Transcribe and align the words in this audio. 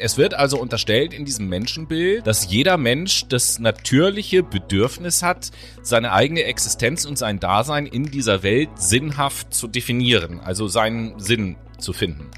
Es 0.00 0.16
wird 0.16 0.34
also 0.34 0.60
unterstellt 0.60 1.12
in 1.12 1.24
diesem 1.24 1.48
Menschenbild, 1.48 2.24
dass 2.24 2.48
jeder 2.48 2.76
Mensch 2.76 3.26
das 3.26 3.58
natürliche 3.58 4.44
Bedürfnis 4.44 5.24
hat, 5.24 5.50
seine 5.82 6.12
eigene 6.12 6.44
Existenz 6.44 7.04
und 7.04 7.18
sein 7.18 7.40
Dasein 7.40 7.84
in 7.84 8.04
dieser 8.04 8.44
Welt 8.44 8.68
sinnhaft 8.76 9.52
zu 9.52 9.66
definieren, 9.66 10.38
also 10.38 10.68
seinen 10.68 11.18
Sinn 11.18 11.56
zu 11.78 11.92
finden. 11.92 12.30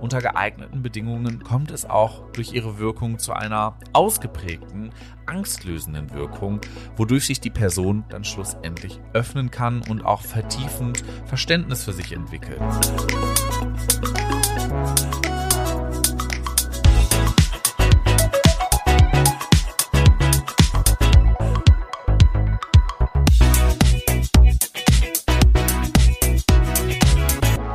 Unter 0.00 0.20
geeigneten 0.20 0.80
Bedingungen 0.80 1.42
kommt 1.42 1.72
es 1.72 1.84
auch 1.84 2.30
durch 2.30 2.52
ihre 2.52 2.78
Wirkung 2.78 3.18
zu 3.18 3.32
einer 3.32 3.76
ausgeprägten, 3.92 4.90
angstlösenden 5.26 6.14
Wirkung, 6.14 6.60
wodurch 6.96 7.26
sich 7.26 7.40
die 7.40 7.50
Person 7.50 8.04
dann 8.08 8.22
schlussendlich 8.22 9.00
öffnen 9.14 9.50
kann 9.50 9.82
und 9.88 10.04
auch 10.04 10.22
vertiefend 10.22 11.02
Verständnis 11.26 11.82
für 11.82 11.92
sich 11.92 12.12
entwickelt. 12.12 12.60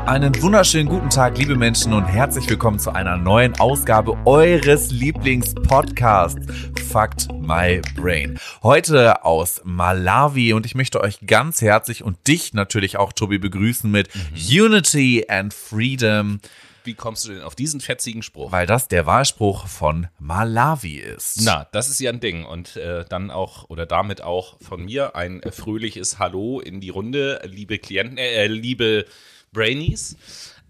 Einen 0.05 0.41
wunderschönen 0.41 0.89
guten 0.89 1.09
Tag, 1.09 1.37
liebe 1.37 1.55
Menschen, 1.55 1.93
und 1.93 2.03
herzlich 2.03 2.49
willkommen 2.49 2.77
zu 2.77 2.91
einer 2.91 3.15
neuen 3.15 3.57
Ausgabe 3.57 4.17
eures 4.25 4.91
Lieblingspodcasts, 4.91 6.45
Fucked 6.91 7.31
My 7.39 7.79
Brain. 7.95 8.37
Heute 8.63 9.23
aus 9.23 9.61
Malawi 9.63 10.51
und 10.51 10.65
ich 10.65 10.75
möchte 10.75 10.99
euch 10.99 11.19
ganz 11.25 11.61
herzlich 11.61 12.03
und 12.03 12.27
dich 12.27 12.53
natürlich 12.53 12.97
auch, 12.97 13.13
Tobi, 13.13 13.37
begrüßen 13.37 13.89
mit 13.89 14.13
mhm. 14.13 14.65
Unity 14.65 15.25
and 15.29 15.53
Freedom. 15.53 16.41
Wie 16.83 16.95
kommst 16.95 17.25
du 17.25 17.31
denn 17.31 17.41
auf 17.41 17.55
diesen 17.55 17.79
fetzigen 17.79 18.23
Spruch? 18.23 18.51
Weil 18.51 18.67
das 18.67 18.89
der 18.89 19.05
Wahlspruch 19.05 19.67
von 19.67 20.07
Malawi 20.19 20.97
ist. 20.97 21.39
Na, 21.43 21.65
das 21.71 21.89
ist 21.89 21.99
ja 22.01 22.11
ein 22.11 22.19
Ding. 22.19 22.43
Und 22.43 22.75
äh, 22.75 23.05
dann 23.07 23.31
auch 23.31 23.69
oder 23.69 23.85
damit 23.85 24.21
auch 24.21 24.57
von 24.59 24.83
mir 24.83 25.15
ein 25.15 25.41
äh, 25.43 25.51
fröhliches 25.53 26.19
Hallo 26.19 26.59
in 26.59 26.81
die 26.81 26.89
Runde, 26.89 27.41
liebe 27.45 27.79
Klienten, 27.79 28.17
äh, 28.17 28.47
liebe 28.47 29.05
Brainies. 29.53 30.17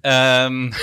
Ähm, 0.04 0.74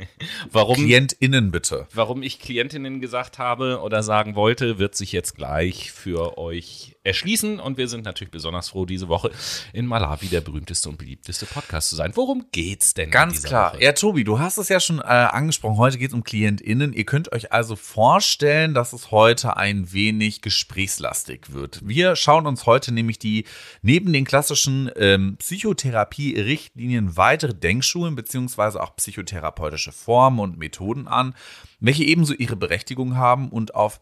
warum 0.50 0.76
KlientInnen 0.76 1.50
bitte. 1.50 1.86
Warum 1.92 2.22
ich 2.22 2.40
Klientinnen 2.40 3.00
gesagt 3.00 3.38
habe 3.38 3.80
oder 3.82 4.02
sagen 4.02 4.34
wollte, 4.34 4.78
wird 4.78 4.96
sich 4.96 5.12
jetzt 5.12 5.36
gleich 5.36 5.92
für 5.92 6.38
euch 6.38 6.96
erschließen. 7.02 7.60
Und 7.60 7.78
wir 7.78 7.88
sind 7.88 8.04
natürlich 8.04 8.30
besonders 8.30 8.70
froh, 8.70 8.84
diese 8.84 9.08
Woche 9.08 9.30
in 9.72 9.86
Malawi 9.86 10.26
der 10.26 10.40
berühmteste 10.40 10.88
und 10.88 10.98
beliebteste 10.98 11.46
Podcast 11.46 11.88
zu 11.88 11.96
sein. 11.96 12.12
Worum 12.14 12.46
geht's 12.52 12.94
denn? 12.94 13.10
Ganz 13.10 13.42
klar. 13.42 13.74
Woche? 13.74 13.82
Ja, 13.82 13.92
Tobi, 13.92 14.24
du 14.24 14.38
hast 14.38 14.58
es 14.58 14.68
ja 14.68 14.80
schon 14.80 14.98
äh, 14.98 15.02
angesprochen. 15.02 15.78
Heute 15.78 15.98
geht 15.98 16.08
es 16.10 16.14
um 16.14 16.24
KlientInnen. 16.24 16.92
Ihr 16.92 17.04
könnt 17.04 17.32
euch 17.32 17.52
also 17.52 17.76
vorstellen, 17.76 18.74
dass 18.74 18.92
es 18.92 19.10
heute 19.10 19.56
ein 19.56 19.92
wenig 19.92 20.42
gesprächslastig 20.42 21.52
wird. 21.52 21.80
Wir 21.86 22.16
schauen 22.16 22.46
uns 22.46 22.66
heute 22.66 22.92
nämlich 22.92 23.18
die 23.18 23.44
neben 23.82 24.12
den 24.12 24.24
klassischen 24.24 24.90
ähm, 24.96 25.36
Psychotherapie-Richtlinien 25.38 27.16
weitere 27.16 27.54
Denkschulen 27.54 28.14
beziehungsweise 28.14 28.82
auch 28.82 28.94
psychotherapeutische 28.96 29.92
Formen 29.92 30.38
und 30.38 30.58
Methoden 30.58 31.08
an, 31.08 31.34
welche 31.78 32.04
ebenso 32.04 32.34
ihre 32.34 32.56
Berechtigung 32.56 33.16
haben 33.16 33.48
und 33.48 33.74
auf 33.74 34.00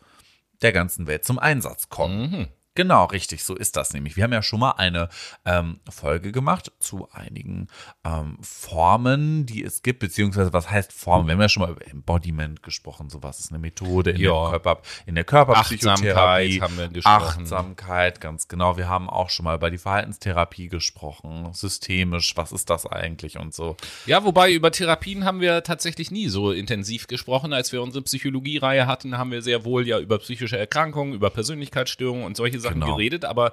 der 0.63 0.73
ganzen 0.73 1.07
Welt 1.07 1.25
zum 1.25 1.39
Einsatz 1.39 1.89
kommen. 1.89 2.31
Mhm. 2.31 2.49
Genau, 2.79 3.07
richtig, 3.07 3.43
so 3.43 3.57
ist 3.57 3.75
das 3.75 3.93
nämlich. 3.93 4.17
Wir 4.17 4.23
haben 4.23 4.33
ja 4.33 4.41
schon 4.41 4.61
mal 4.61 4.71
eine 4.71 5.09
ähm, 5.45 5.81
Folge 5.91 6.31
gemacht 6.31 6.71
zu 6.79 7.09
einigen 7.11 7.67
ähm, 8.05 8.39
Formen, 8.41 9.47
die 9.47 9.65
es 9.65 9.83
gibt, 9.83 9.99
beziehungsweise 9.99 10.53
was 10.53 10.71
heißt 10.71 10.93
Formen? 10.93 11.27
Wir 11.27 11.33
haben 11.33 11.41
ja 11.41 11.49
schon 11.49 11.65
mal 11.65 11.73
über 11.73 11.85
Embodiment 11.89 12.63
gesprochen, 12.63 13.11
so 13.11 13.21
was 13.21 13.41
ist 13.41 13.51
eine 13.51 13.59
Methode 13.59 14.13
in, 14.13 14.21
ja. 14.21 14.31
der, 14.31 14.51
Körper, 14.51 14.83
in 15.07 15.17
der 15.17 15.25
Körperpsychotherapie. 15.25 16.61
Achtsamkeit 16.61 16.61
haben 16.61 16.79
wir 16.79 16.89
gesprochen. 16.89 17.43
Achtsamkeit, 17.43 18.21
ganz 18.21 18.47
genau. 18.47 18.77
Wir 18.77 18.89
haben 18.89 19.11
auch 19.11 19.31
schon 19.31 19.43
mal 19.43 19.57
über 19.57 19.73
die 19.73 19.79
Verhaltenstherapie 19.79 20.69
gesprochen, 20.69 21.49
systemisch, 21.55 22.37
was 22.37 22.53
ist 22.53 22.71
das 22.71 22.87
eigentlich 22.87 23.41
und 23.41 23.55
so. 23.55 23.77
Ja, 24.07 24.23
wobei 24.23 24.53
über 24.53 24.71
Therapien 24.71 25.25
haben 25.25 25.41
wir 25.41 25.65
tatsächlich 25.65 26.13
nie 26.13 26.29
so 26.29 26.53
intensiv 26.53 27.09
gesprochen. 27.09 27.53
Als 27.53 27.73
wir 27.73 27.83
unsere 27.83 28.05
Psychologie-Reihe 28.05 28.87
hatten, 28.87 29.19
haben 29.19 29.33
wir 29.33 29.43
sehr 29.43 29.65
wohl 29.65 29.85
ja 29.85 29.99
über 29.99 30.21
psychische 30.21 30.57
Erkrankungen, 30.57 31.13
über 31.13 31.31
Persönlichkeitsstörungen 31.31 32.25
und 32.25 32.37
solche 32.37 32.61
Sachen 32.61 32.68
Sachen 32.69 32.81
genau. 32.81 32.97
geredet, 32.97 33.25
aber 33.25 33.53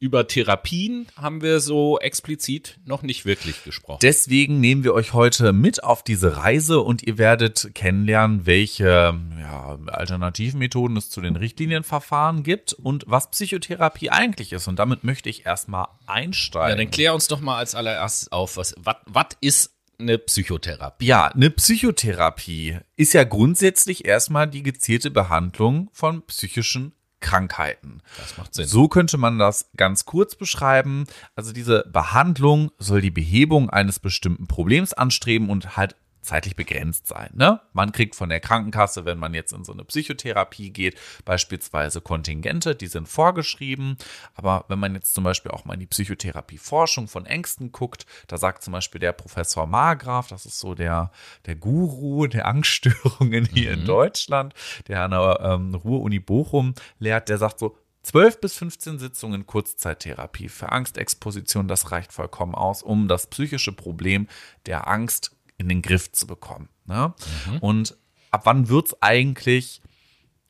über 0.00 0.26
Therapien 0.26 1.06
haben 1.16 1.40
wir 1.40 1.60
so 1.60 1.98
explizit 1.98 2.78
noch 2.84 3.02
nicht 3.02 3.24
wirklich 3.24 3.64
gesprochen. 3.64 4.00
Deswegen 4.02 4.60
nehmen 4.60 4.84
wir 4.84 4.92
euch 4.92 5.12
heute 5.12 5.52
mit 5.52 5.82
auf 5.82 6.02
diese 6.02 6.36
Reise 6.36 6.80
und 6.80 7.02
ihr 7.02 7.16
werdet 7.16 7.70
kennenlernen, 7.74 8.44
welche 8.44 9.18
ja, 9.40 9.78
alternativen 9.86 10.58
Methoden 10.58 10.96
es 10.96 11.10
zu 11.10 11.20
den 11.20 11.36
Richtlinienverfahren 11.36 12.42
gibt 12.42 12.72
und 12.72 13.04
was 13.06 13.30
Psychotherapie 13.30 14.10
eigentlich 14.10 14.52
ist. 14.52 14.68
Und 14.68 14.78
damit 14.78 15.04
möchte 15.04 15.28
ich 15.28 15.46
erstmal 15.46 15.86
einsteigen. 16.06 16.70
Ja, 16.70 16.84
dann 16.84 16.90
klär 16.90 17.14
uns 17.14 17.28
doch 17.28 17.40
mal 17.40 17.56
als 17.56 17.74
allererstes 17.74 18.30
auf, 18.32 18.56
was, 18.56 18.74
was, 18.78 18.96
was 19.06 19.28
ist 19.40 19.74
eine 19.98 20.18
Psychotherapie? 20.18 21.06
Ja, 21.06 21.26
eine 21.28 21.50
Psychotherapie 21.50 22.78
ist 22.96 23.14
ja 23.14 23.24
grundsätzlich 23.24 24.04
erstmal 24.04 24.48
die 24.48 24.62
gezielte 24.62 25.10
Behandlung 25.10 25.88
von 25.92 26.22
psychischen 26.26 26.92
Krankheiten. 27.24 28.02
Das 28.18 28.36
macht 28.36 28.54
Sinn. 28.54 28.66
So 28.66 28.86
könnte 28.86 29.16
man 29.16 29.38
das 29.38 29.70
ganz 29.76 30.04
kurz 30.04 30.36
beschreiben. 30.36 31.06
Also 31.34 31.52
diese 31.52 31.84
Behandlung 31.90 32.70
soll 32.78 33.00
die 33.00 33.10
Behebung 33.10 33.70
eines 33.70 33.98
bestimmten 33.98 34.46
Problems 34.46 34.92
anstreben 34.92 35.48
und 35.48 35.76
halt 35.76 35.96
zeitlich 36.24 36.56
begrenzt 36.56 37.06
sein. 37.06 37.30
Ne? 37.34 37.60
Man 37.72 37.92
kriegt 37.92 38.14
von 38.14 38.28
der 38.28 38.40
Krankenkasse, 38.40 39.04
wenn 39.04 39.18
man 39.18 39.34
jetzt 39.34 39.52
in 39.52 39.64
so 39.64 39.72
eine 39.72 39.84
Psychotherapie 39.84 40.70
geht, 40.70 40.98
beispielsweise 41.24 42.00
Kontingente, 42.00 42.74
die 42.74 42.86
sind 42.86 43.08
vorgeschrieben. 43.08 43.96
Aber 44.34 44.64
wenn 44.68 44.78
man 44.78 44.94
jetzt 44.94 45.14
zum 45.14 45.24
Beispiel 45.24 45.52
auch 45.52 45.64
mal 45.64 45.74
in 45.74 45.80
die 45.80 45.86
Psychotherapieforschung 45.86 47.08
von 47.08 47.26
Ängsten 47.26 47.72
guckt, 47.72 48.06
da 48.26 48.38
sagt 48.38 48.62
zum 48.62 48.72
Beispiel 48.72 49.00
der 49.00 49.12
Professor 49.12 49.66
Margraf, 49.66 50.28
das 50.28 50.46
ist 50.46 50.58
so 50.58 50.74
der, 50.74 51.10
der 51.46 51.56
Guru 51.56 52.26
der 52.26 52.46
Angststörungen 52.46 53.46
hier 53.46 53.72
mhm. 53.72 53.80
in 53.80 53.86
Deutschland, 53.86 54.54
der 54.88 55.02
an 55.02 55.10
der 55.10 55.40
ähm, 55.42 55.74
Ruhr-Uni 55.74 56.18
Bochum 56.18 56.74
lehrt, 56.98 57.28
der 57.28 57.38
sagt 57.38 57.58
so, 57.58 57.76
12 58.04 58.40
bis 58.40 58.54
15 58.56 58.98
Sitzungen 58.98 59.46
Kurzzeittherapie 59.46 60.50
für 60.50 60.70
Angstexposition, 60.70 61.68
das 61.68 61.90
reicht 61.90 62.12
vollkommen 62.12 62.54
aus, 62.54 62.82
um 62.82 63.08
das 63.08 63.26
psychische 63.28 63.72
Problem 63.72 64.28
der 64.66 64.88
Angst 64.88 65.34
in 65.58 65.68
den 65.68 65.82
Griff 65.82 66.12
zu 66.12 66.26
bekommen. 66.26 66.68
Ne? 66.86 67.14
Mhm. 67.46 67.58
Und 67.58 67.96
ab 68.30 68.42
wann 68.44 68.68
wird 68.68 68.88
es 68.88 69.02
eigentlich 69.02 69.80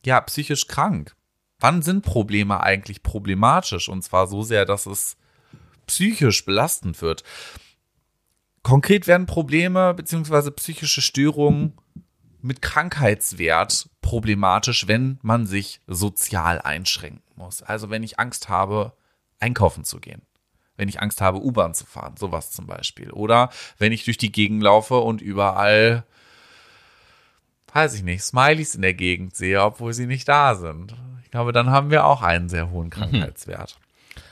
ja 0.05 0.21
psychisch 0.21 0.67
krank? 0.67 1.15
Wann 1.61 1.83
sind 1.83 2.05
Probleme 2.05 2.63
eigentlich 2.63 3.03
problematisch? 3.03 3.89
Und 3.89 4.03
zwar 4.03 4.27
so 4.27 4.43
sehr, 4.43 4.65
dass 4.65 4.87
es 4.87 5.17
psychisch 5.87 6.45
belastend 6.45 7.01
wird. 7.03 7.23
Konkret 8.63 9.07
werden 9.07 9.27
Probleme 9.27 9.95
bzw. 9.95 10.51
psychische 10.53 11.03
Störungen 11.03 11.75
mit 12.41 12.63
Krankheitswert 12.63 13.89
problematisch, 14.01 14.87
wenn 14.87 15.19
man 15.23 15.47
sich 15.47 15.81
sozial 15.87 16.61
einschränken 16.61 17.23
muss. 17.37 17.63
Also 17.63 17.91
wenn 17.91 18.03
ich 18.03 18.19
Angst 18.19 18.49
habe, 18.49 18.95
einkaufen 19.41 19.85
zu 19.85 20.01
gehen 20.01 20.23
wenn 20.77 20.89
ich 20.89 21.01
Angst 21.01 21.21
habe, 21.21 21.43
U-Bahn 21.43 21.75
zu 21.75 21.87
fahren, 21.87 22.17
sowas 22.17 22.51
zum 22.51 22.67
Beispiel. 22.67 23.11
Oder 23.11 23.51
wenn 23.79 23.93
ich 23.93 24.05
durch 24.05 24.19
die 24.19 24.33
Gegend 24.33 24.63
laufe 24.63 24.97
und 24.99 25.23
überall, 25.23 26.05
weiß 27.73 27.95
ich 27.95 28.03
nicht, 28.03 28.23
Smileys 28.23 28.75
in 28.75 28.83
der 28.83 28.95
Gegend 28.95 29.37
sehe, 29.37 29.63
obwohl 29.63 29.93
sie 29.93 30.07
nicht 30.07 30.29
da 30.29 30.55
sind. 30.55 30.95
Ich 31.25 31.31
glaube, 31.31 31.53
dann 31.53 31.71
haben 31.71 31.91
wir 31.91 32.05
auch 32.05 32.23
einen 32.23 32.49
sehr 32.49 32.71
hohen 32.71 32.87
mhm. 32.87 32.91
Krankheitswert. 32.91 33.77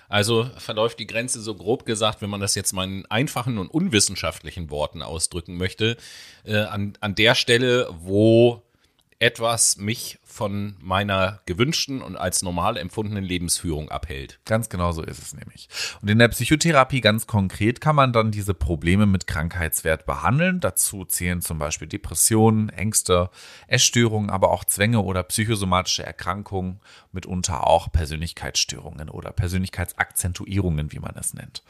Also 0.09 0.51
verläuft 0.59 0.99
die 0.99 1.07
Grenze 1.07 1.41
so 1.41 1.55
grob 1.55 1.87
gesagt, 1.87 2.21
wenn 2.21 2.29
man 2.29 2.41
das 2.41 2.55
jetzt 2.55 2.75
mal 2.75 2.85
in 2.85 3.07
einfachen 3.07 3.57
und 3.57 3.69
unwissenschaftlichen 3.69 4.69
Worten 4.69 5.01
ausdrücken 5.01 5.57
möchte, 5.57 5.97
äh, 6.45 6.59
an, 6.59 6.93
an 7.01 7.15
der 7.15 7.35
Stelle, 7.35 7.89
wo 7.99 8.63
etwas 9.23 9.77
mich 9.77 10.19
von 10.25 10.75
meiner 10.81 11.43
gewünschten 11.47 12.03
und 12.03 12.17
als 12.17 12.43
normal 12.43 12.77
empfundenen 12.77 13.23
Lebensführung 13.23 13.89
abhält. 13.89 14.41
Ganz 14.45 14.69
genau 14.69 14.91
so 14.91 15.03
ist 15.03 15.23
es 15.23 15.33
nämlich. 15.33 15.69
Und 16.01 16.09
in 16.09 16.19
der 16.19 16.27
Psychotherapie 16.27 17.01
ganz 17.01 17.29
konkret 17.29 17.81
kann 17.81 17.95
man 17.95 18.13
dann 18.13 18.33
diese 18.33 18.53
Probleme 18.53 19.07
mit 19.07 19.29
Krankheitswert 19.29 20.07
behandeln. 20.07 20.59
Dazu 20.59 21.05
zählen 21.05 21.41
zum 21.41 21.61
Beispiel 21.61 21.87
Depressionen, 21.87 22.69
Ängste, 22.71 23.31
Essstörungen, 23.69 24.29
aber 24.29 24.51
auch 24.51 24.65
Zwänge 24.65 25.01
oder 25.03 25.23
psychosomatische 25.23 26.05
Erkrankungen, 26.05 26.81
mitunter 27.13 27.69
auch 27.69 27.93
Persönlichkeitsstörungen 27.93 29.09
oder 29.09 29.31
Persönlichkeitsakzentuierungen, 29.31 30.91
wie 30.91 30.99
man 30.99 31.15
es 31.17 31.33
nennt. 31.33 31.63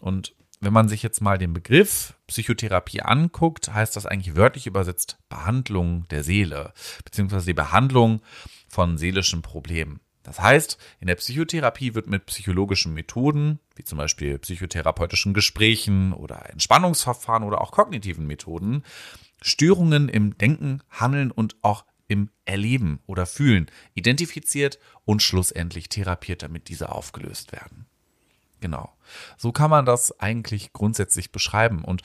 Und 0.00 0.32
wenn 0.60 0.72
man 0.72 0.88
sich 0.88 1.02
jetzt 1.02 1.20
mal 1.20 1.38
den 1.38 1.54
Begriff 1.54 2.14
Psychotherapie 2.26 3.00
anguckt, 3.00 3.72
heißt 3.72 3.96
das 3.96 4.06
eigentlich 4.06 4.36
wörtlich 4.36 4.66
übersetzt 4.66 5.18
Behandlung 5.28 6.06
der 6.08 6.22
Seele, 6.22 6.72
beziehungsweise 7.04 7.46
die 7.46 7.54
Behandlung 7.54 8.20
von 8.68 8.98
seelischen 8.98 9.42
Problemen. 9.42 10.00
Das 10.22 10.38
heißt, 10.38 10.78
in 11.00 11.06
der 11.06 11.14
Psychotherapie 11.16 11.94
wird 11.94 12.06
mit 12.06 12.26
psychologischen 12.26 12.92
Methoden, 12.92 13.58
wie 13.74 13.84
zum 13.84 13.96
Beispiel 13.96 14.38
psychotherapeutischen 14.38 15.32
Gesprächen 15.32 16.12
oder 16.12 16.50
Entspannungsverfahren 16.50 17.42
oder 17.42 17.62
auch 17.62 17.72
kognitiven 17.72 18.26
Methoden, 18.26 18.84
Störungen 19.40 20.10
im 20.10 20.36
Denken, 20.36 20.82
Handeln 20.90 21.30
und 21.30 21.56
auch 21.62 21.86
im 22.06 22.28
Erleben 22.44 23.00
oder 23.06 23.24
Fühlen 23.24 23.70
identifiziert 23.94 24.78
und 25.04 25.22
schlussendlich 25.22 25.88
therapiert, 25.88 26.42
damit 26.42 26.68
diese 26.68 26.90
aufgelöst 26.90 27.52
werden. 27.52 27.86
Genau. 28.60 28.92
So 29.36 29.52
kann 29.52 29.70
man 29.70 29.84
das 29.84 30.18
eigentlich 30.20 30.72
grundsätzlich 30.72 31.32
beschreiben. 31.32 31.84
Und 31.84 32.02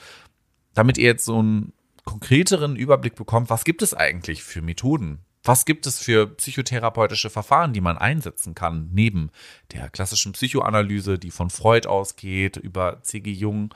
damit 0.73 0.97
ihr 0.97 1.05
jetzt 1.05 1.25
so 1.25 1.39
einen 1.39 1.73
konkreteren 2.03 2.75
Überblick 2.75 3.15
bekommt, 3.15 3.49
was 3.49 3.63
gibt 3.63 3.81
es 3.81 3.93
eigentlich 3.93 4.43
für 4.43 4.61
Methoden? 4.61 5.19
Was 5.43 5.65
gibt 5.65 5.85
es 5.85 5.99
für 5.99 6.27
psychotherapeutische 6.27 7.29
Verfahren, 7.29 7.71
die 7.71 7.81
man 7.81 7.99
einsetzen 7.99 8.55
kann, 8.55 8.89
neben 8.91 9.29
der 9.71 9.89
klassischen 9.89 10.31
Psychoanalyse, 10.31 11.19
die 11.19 11.29
von 11.29 11.51
Freud 11.51 11.87
ausgeht, 11.87 12.57
über 12.57 13.03
C.G. 13.03 13.31
Jung, 13.31 13.73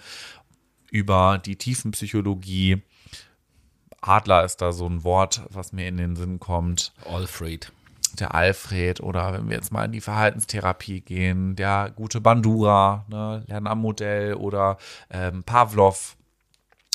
über 0.90 1.38
die 1.38 1.58
Tiefenpsychologie. 1.58 2.82
Adler 4.02 4.46
ist 4.46 4.58
da 4.58 4.72
so 4.72 4.88
ein 4.88 5.04
Wort, 5.04 5.44
was 5.50 5.72
mir 5.72 5.88
in 5.88 5.98
den 5.98 6.16
Sinn 6.16 6.40
kommt. 6.40 6.92
Alfred 7.06 7.72
der 8.16 8.34
Alfred 8.34 9.02
oder 9.02 9.34
wenn 9.34 9.50
wir 9.50 9.56
jetzt 9.56 9.72
mal 9.72 9.86
in 9.86 9.92
die 9.92 10.02
Verhaltenstherapie 10.02 11.02
gehen, 11.02 11.56
der 11.56 11.92
gute 11.96 12.22
Bandura, 12.22 13.06
ne, 13.10 13.44
Lernen 13.48 13.68
am 13.68 13.82
Modell 13.82 14.34
oder 14.36 14.78
ähm, 15.10 15.44
Pavlov 15.44 16.16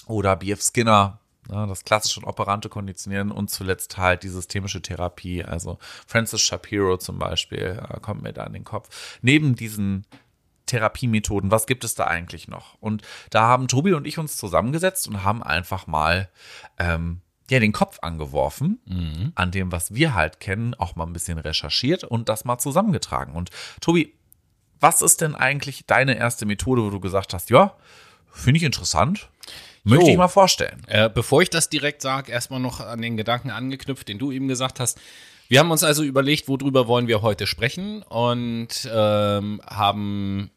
oder 0.07 0.37
B.F. 0.37 0.63
Skinner, 0.63 1.21
ne, 1.49 1.67
das 1.67 1.85
klassische 1.85 2.21
und 2.21 2.27
operante 2.27 2.69
Konditionieren 2.69 3.31
und 3.31 3.51
zuletzt 3.51 3.99
halt 3.99 4.23
die 4.23 4.29
systemische 4.29 4.83
Therapie, 4.83 5.45
also 5.45 5.79
Francis 6.07 6.41
Shapiro 6.41 6.97
zum 6.97 7.19
Beispiel, 7.19 7.83
äh, 7.89 8.01
kommt 8.01 8.23
mir 8.23 8.33
da 8.33 8.45
in 8.45 8.53
den 8.53 8.65
Kopf. 8.65 9.19
Neben 9.23 9.55
diesen 9.55 10.07
Therapiemethoden, 10.67 11.51
was 11.51 11.67
gibt 11.67 11.85
es 11.85 11.95
da 11.95 12.05
eigentlich 12.05 12.49
noch? 12.49 12.77
Und 12.81 13.03
da 13.31 13.43
haben 13.43 13.69
Tobi 13.69 13.93
und 13.93 14.07
ich 14.07 14.19
uns 14.19 14.37
zusammengesetzt 14.37 15.09
und 15.09 15.23
haben 15.23 15.43
einfach 15.43 15.87
mal 15.87 16.31
ähm, 16.79 17.21
ja, 17.51 17.61
den 17.61 17.73
Kopf 17.73 17.99
angeworfen 18.01 18.81
mhm. 18.87 19.33
an 19.35 19.51
dem, 19.51 19.71
was 19.71 19.95
wir 19.95 20.15
halt 20.15 20.41
kennen, 20.41 20.75
auch 20.75 20.97
mal 20.97 21.07
ein 21.07 21.13
bisschen 21.13 21.39
recherchiert 21.39 22.05
und 22.05 22.29
das 22.29 22.45
mal 22.45 22.59
zusammengetragen. 22.59 23.35
Und 23.35 23.51
Tobi, 23.81 24.15
was 24.81 25.03
ist 25.03 25.21
denn 25.21 25.35
eigentlich 25.35 25.87
deine 25.87 26.17
erste 26.17 26.47
Methode, 26.47 26.83
wo 26.83 26.91
du 26.91 27.01
gesagt 27.01 27.35
hast, 27.35 27.51
ja, 27.51 27.77
finde 28.31 28.59
ich 28.59 28.65
interessant, 28.65 29.29
möchte 29.85 30.07
jo. 30.07 30.13
ich 30.13 30.17
mal 30.17 30.29
vorstellen. 30.29 30.83
Äh, 30.87 31.11
bevor 31.11 31.43
ich 31.43 31.51
das 31.51 31.69
direkt 31.69 32.03
sage, 32.03 32.33
erstmal 32.33 32.61
noch 32.61 32.81
an 32.81 33.03
den 33.03 33.17
Gedanken 33.17 33.51
angeknüpft, 33.51 34.09
den 34.09 34.19
du 34.19 34.33
eben 34.33 34.49
gesagt 34.49 34.81
hast. 34.81 34.99
Wir 35.49 35.61
haben 35.61 35.71
uns 35.71 35.85
also 35.85 36.03
überlegt, 36.03 36.49
worüber 36.49 36.89
wollen 36.89 37.07
wir 37.07 37.21
heute 37.21 37.47
sprechen 37.47 38.03
und 38.03 38.89
ähm, 38.91 39.61
haben 39.67 40.51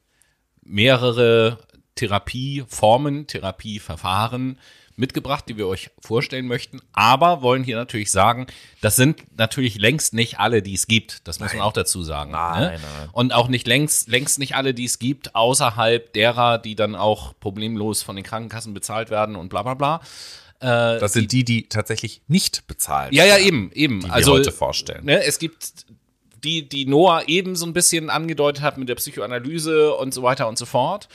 mehrere 0.64 1.60
Therapieformen, 1.96 3.28
Therapieverfahren 3.28 4.58
mitgebracht, 4.98 5.46
die 5.48 5.58
wir 5.58 5.68
euch 5.68 5.92
vorstellen 6.00 6.48
möchten, 6.48 6.82
aber 6.92 7.42
wollen 7.42 7.64
hier 7.64 7.78
natürlich 7.78 8.12
sagen, 8.12 8.48
das 8.82 8.96
sind 8.96 9.24
natürlich 9.38 9.78
längst 9.78 10.14
nicht 10.14 10.40
alle, 10.40 10.62
die 10.62 10.74
es 10.74 10.88
gibt. 10.88 11.28
Das 11.28 11.40
muss 11.40 11.50
nein. 11.50 11.60
man 11.60 11.68
auch 11.68 11.74
dazu 11.74 12.02
sagen. 12.02 12.32
Nein, 12.32 12.62
ne? 12.62 12.70
nein. 12.72 13.10
Und 13.12 13.34
auch 13.34 13.48
nicht 13.48 13.68
längst, 13.68 14.10
längst 14.10 14.40
nicht 14.40 14.56
alle, 14.56 14.74
die 14.74 14.86
es 14.86 14.98
gibt, 14.98 15.36
außerhalb 15.36 16.12
derer, 16.14 16.58
die 16.58 16.76
dann 16.76 16.96
auch 16.96 17.34
problemlos 17.40 18.02
von 18.02 18.16
den 18.16 18.26
Krankenkassen 18.26 18.74
bezahlt 18.74 19.12
werden 19.12 19.36
und 19.36 19.50
bla 19.50 19.62
bla 19.62 19.76
bla. 19.76 20.02
Äh, 20.60 21.00
das 21.00 21.14
sind 21.14 21.32
die, 21.32 21.46
die 21.46 21.70
tatsächlich 21.70 22.22
nicht 22.28 22.66
bezahlt 22.66 23.14
Ja, 23.14 23.24
ja, 23.24 23.38
eben, 23.38 23.72
eben. 23.74 24.00
Die 24.00 24.10
also, 24.10 24.34
wir 24.34 24.40
heute 24.40 24.52
vorstellen. 24.52 25.06
Ne, 25.06 25.24
es 25.24 25.38
gibt 25.38 25.86
die, 26.44 26.68
die 26.68 26.86
Noah 26.86 27.28
eben 27.28 27.56
so 27.56 27.68
ein 27.68 27.74
bisschen 27.74 28.10
angedeutet 28.10 28.64
hat 28.64 28.78
mit 28.78 28.90
der 28.90 28.96
Psychoanalyse 28.96 29.94
und 29.94 30.14
so 30.14 30.24
weiter 30.24 30.48
und 30.48 30.58
so 30.58 30.66
fort 30.66 31.08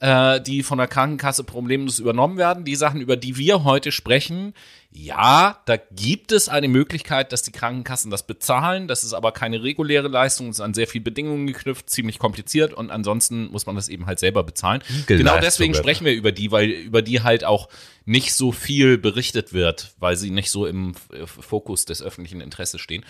äh, 0.00 0.40
die 0.40 0.62
von 0.62 0.78
der 0.78 0.88
Krankenkasse 0.88 1.44
problemlos 1.44 1.98
übernommen 1.98 2.36
werden. 2.36 2.64
Die 2.64 2.76
Sachen, 2.76 3.00
über 3.00 3.16
die 3.16 3.36
wir 3.36 3.64
heute 3.64 3.92
sprechen, 3.92 4.52
ja, 4.90 5.60
da 5.66 5.76
gibt 5.76 6.32
es 6.32 6.48
eine 6.48 6.68
Möglichkeit, 6.68 7.32
dass 7.32 7.42
die 7.42 7.52
Krankenkassen 7.52 8.10
das 8.10 8.26
bezahlen. 8.26 8.88
Das 8.88 9.04
ist 9.04 9.12
aber 9.12 9.32
keine 9.32 9.62
reguläre 9.62 10.08
Leistung, 10.08 10.48
es 10.48 10.56
ist 10.56 10.60
an 10.60 10.74
sehr 10.74 10.86
viele 10.86 11.04
Bedingungen 11.04 11.46
geknüpft, 11.46 11.90
ziemlich 11.90 12.18
kompliziert 12.18 12.72
und 12.72 12.90
ansonsten 12.90 13.50
muss 13.50 13.66
man 13.66 13.76
das 13.76 13.88
eben 13.88 14.06
halt 14.06 14.18
selber 14.18 14.42
bezahlen. 14.42 14.80
Geleistung 14.80 15.18
genau 15.18 15.38
deswegen 15.38 15.74
sprechen 15.74 16.06
wir 16.06 16.14
über 16.14 16.32
die, 16.32 16.50
weil 16.50 16.68
über 16.70 17.02
die 17.02 17.22
halt 17.22 17.44
auch 17.44 17.68
nicht 18.06 18.34
so 18.34 18.52
viel 18.52 18.96
berichtet 18.96 19.52
wird, 19.52 19.94
weil 19.98 20.16
sie 20.16 20.30
nicht 20.30 20.50
so 20.50 20.66
im 20.66 20.94
Fokus 21.26 21.84
des 21.84 22.02
öffentlichen 22.02 22.40
Interesses 22.40 22.80
stehen. 22.80 23.04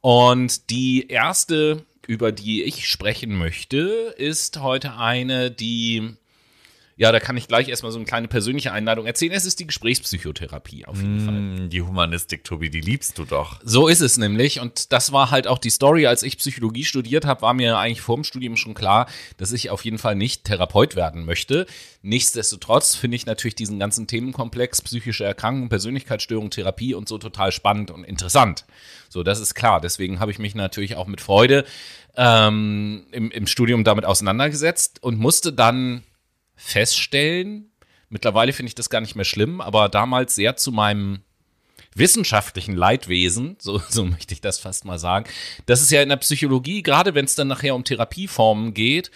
Und 0.00 0.68
die 0.70 1.08
erste, 1.08 1.84
über 2.06 2.32
die 2.32 2.64
ich 2.64 2.86
sprechen 2.86 3.36
möchte, 3.36 4.14
ist 4.18 4.60
heute 4.60 4.96
eine, 4.96 5.50
die 5.50 6.16
ja, 7.00 7.12
da 7.12 7.18
kann 7.18 7.34
ich 7.38 7.48
gleich 7.48 7.66
erstmal 7.70 7.92
so 7.92 7.98
eine 7.98 8.04
kleine 8.04 8.28
persönliche 8.28 8.72
Einladung 8.72 9.06
erzählen. 9.06 9.32
Es 9.32 9.46
ist 9.46 9.58
die 9.58 9.66
Gesprächspsychotherapie 9.66 10.84
auf 10.84 10.98
jeden 10.98 11.24
mm, 11.24 11.24
Fall. 11.24 11.68
Die 11.70 11.80
Humanistik, 11.80 12.44
Tobi, 12.44 12.68
die 12.68 12.82
liebst 12.82 13.16
du 13.16 13.24
doch. 13.24 13.58
So 13.64 13.88
ist 13.88 14.02
es 14.02 14.18
nämlich. 14.18 14.60
Und 14.60 14.92
das 14.92 15.10
war 15.10 15.30
halt 15.30 15.46
auch 15.46 15.56
die 15.56 15.70
Story, 15.70 16.06
als 16.06 16.22
ich 16.22 16.36
Psychologie 16.36 16.84
studiert 16.84 17.24
habe, 17.24 17.40
war 17.40 17.54
mir 17.54 17.78
eigentlich 17.78 18.02
vor 18.02 18.16
dem 18.16 18.24
Studium 18.24 18.58
schon 18.58 18.74
klar, 18.74 19.08
dass 19.38 19.52
ich 19.52 19.70
auf 19.70 19.82
jeden 19.82 19.96
Fall 19.96 20.14
nicht 20.14 20.44
Therapeut 20.44 20.94
werden 20.94 21.24
möchte. 21.24 21.64
Nichtsdestotrotz 22.02 22.96
finde 22.96 23.16
ich 23.16 23.24
natürlich 23.24 23.54
diesen 23.54 23.78
ganzen 23.78 24.06
Themenkomplex 24.06 24.82
psychische 24.82 25.24
Erkrankung, 25.24 25.70
Persönlichkeitsstörung, 25.70 26.50
Therapie 26.50 26.92
und 26.92 27.08
so 27.08 27.16
total 27.16 27.50
spannend 27.50 27.90
und 27.90 28.04
interessant. 28.04 28.66
So, 29.08 29.22
das 29.22 29.40
ist 29.40 29.54
klar. 29.54 29.80
Deswegen 29.80 30.20
habe 30.20 30.32
ich 30.32 30.38
mich 30.38 30.54
natürlich 30.54 30.96
auch 30.96 31.06
mit 31.06 31.22
Freude 31.22 31.64
ähm, 32.14 33.06
im, 33.10 33.30
im 33.30 33.46
Studium 33.46 33.84
damit 33.84 34.04
auseinandergesetzt 34.04 35.02
und 35.02 35.18
musste 35.18 35.54
dann 35.54 36.02
feststellen, 36.60 37.70
mittlerweile 38.10 38.52
finde 38.52 38.68
ich 38.68 38.74
das 38.74 38.90
gar 38.90 39.00
nicht 39.00 39.16
mehr 39.16 39.24
schlimm, 39.24 39.60
aber 39.60 39.88
damals 39.88 40.34
sehr 40.34 40.56
zu 40.56 40.72
meinem 40.72 41.20
wissenschaftlichen 41.94 42.76
Leidwesen, 42.76 43.56
so, 43.60 43.80
so 43.88 44.04
möchte 44.04 44.34
ich 44.34 44.40
das 44.40 44.58
fast 44.58 44.84
mal 44.84 44.98
sagen, 44.98 45.28
dass 45.66 45.80
es 45.80 45.90
ja 45.90 46.02
in 46.02 46.08
der 46.08 46.16
Psychologie, 46.16 46.82
gerade 46.82 47.14
wenn 47.14 47.24
es 47.24 47.34
dann 47.34 47.48
nachher 47.48 47.74
um 47.74 47.84
Therapieformen 47.84 48.74
geht, 48.74 49.10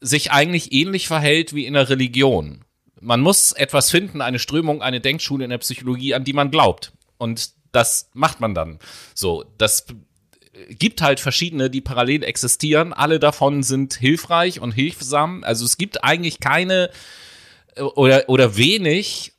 sich 0.00 0.32
eigentlich 0.32 0.72
ähnlich 0.72 1.06
verhält 1.06 1.54
wie 1.54 1.66
in 1.66 1.74
der 1.74 1.88
Religion. 1.88 2.64
Man 3.00 3.20
muss 3.20 3.52
etwas 3.52 3.90
finden, 3.90 4.20
eine 4.20 4.38
Strömung, 4.38 4.82
eine 4.82 5.00
Denkschule 5.00 5.44
in 5.44 5.50
der 5.50 5.58
Psychologie, 5.58 6.14
an 6.14 6.24
die 6.24 6.32
man 6.32 6.50
glaubt. 6.50 6.92
Und 7.18 7.50
das 7.72 8.10
macht 8.12 8.40
man 8.40 8.54
dann. 8.54 8.78
So, 9.14 9.44
das 9.58 9.86
gibt 10.68 11.00
halt 11.00 11.20
verschiedene, 11.20 11.70
die 11.70 11.80
parallel 11.80 12.24
existieren. 12.24 12.92
Alle 12.92 13.18
davon 13.18 13.62
sind 13.62 13.94
hilfreich 13.94 14.60
und 14.60 14.72
hilfsam. 14.72 15.44
Also 15.44 15.64
es 15.64 15.78
gibt 15.78 16.04
eigentlich 16.04 16.40
keine 16.40 16.90
äh, 17.76 17.82
oder, 17.82 18.28
oder 18.28 18.56
wenig 18.56 19.32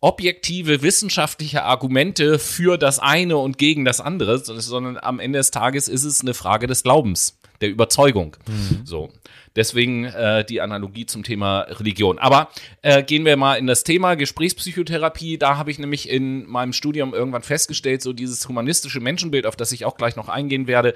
objektive 0.00 0.82
wissenschaftliche 0.82 1.64
Argumente 1.64 2.38
für 2.38 2.76
das 2.76 2.98
eine 2.98 3.38
und 3.38 3.58
gegen 3.58 3.84
das 3.84 4.00
andere, 4.00 4.38
sondern 4.38 4.98
am 4.98 5.18
Ende 5.18 5.38
des 5.38 5.50
Tages 5.50 5.88
ist 5.88 6.04
es 6.04 6.20
eine 6.20 6.34
Frage 6.34 6.66
des 6.66 6.82
Glaubens, 6.82 7.38
der 7.60 7.70
Überzeugung. 7.70 8.36
Mhm. 8.46 8.82
So. 8.84 9.10
Deswegen 9.56 10.04
äh, 10.04 10.44
die 10.44 10.60
Analogie 10.60 11.06
zum 11.06 11.22
Thema 11.22 11.60
Religion. 11.62 12.18
Aber 12.18 12.50
äh, 12.82 13.02
gehen 13.02 13.24
wir 13.24 13.36
mal 13.36 13.54
in 13.54 13.66
das 13.66 13.84
Thema 13.84 14.14
Gesprächspsychotherapie. 14.14 15.38
Da 15.38 15.56
habe 15.56 15.70
ich 15.70 15.78
nämlich 15.78 16.08
in 16.08 16.46
meinem 16.46 16.74
Studium 16.74 17.14
irgendwann 17.14 17.42
festgestellt, 17.42 18.02
so 18.02 18.12
dieses 18.12 18.46
humanistische 18.48 19.00
Menschenbild, 19.00 19.46
auf 19.46 19.56
das 19.56 19.72
ich 19.72 19.86
auch 19.86 19.96
gleich 19.96 20.14
noch 20.14 20.28
eingehen 20.28 20.66
werde. 20.66 20.92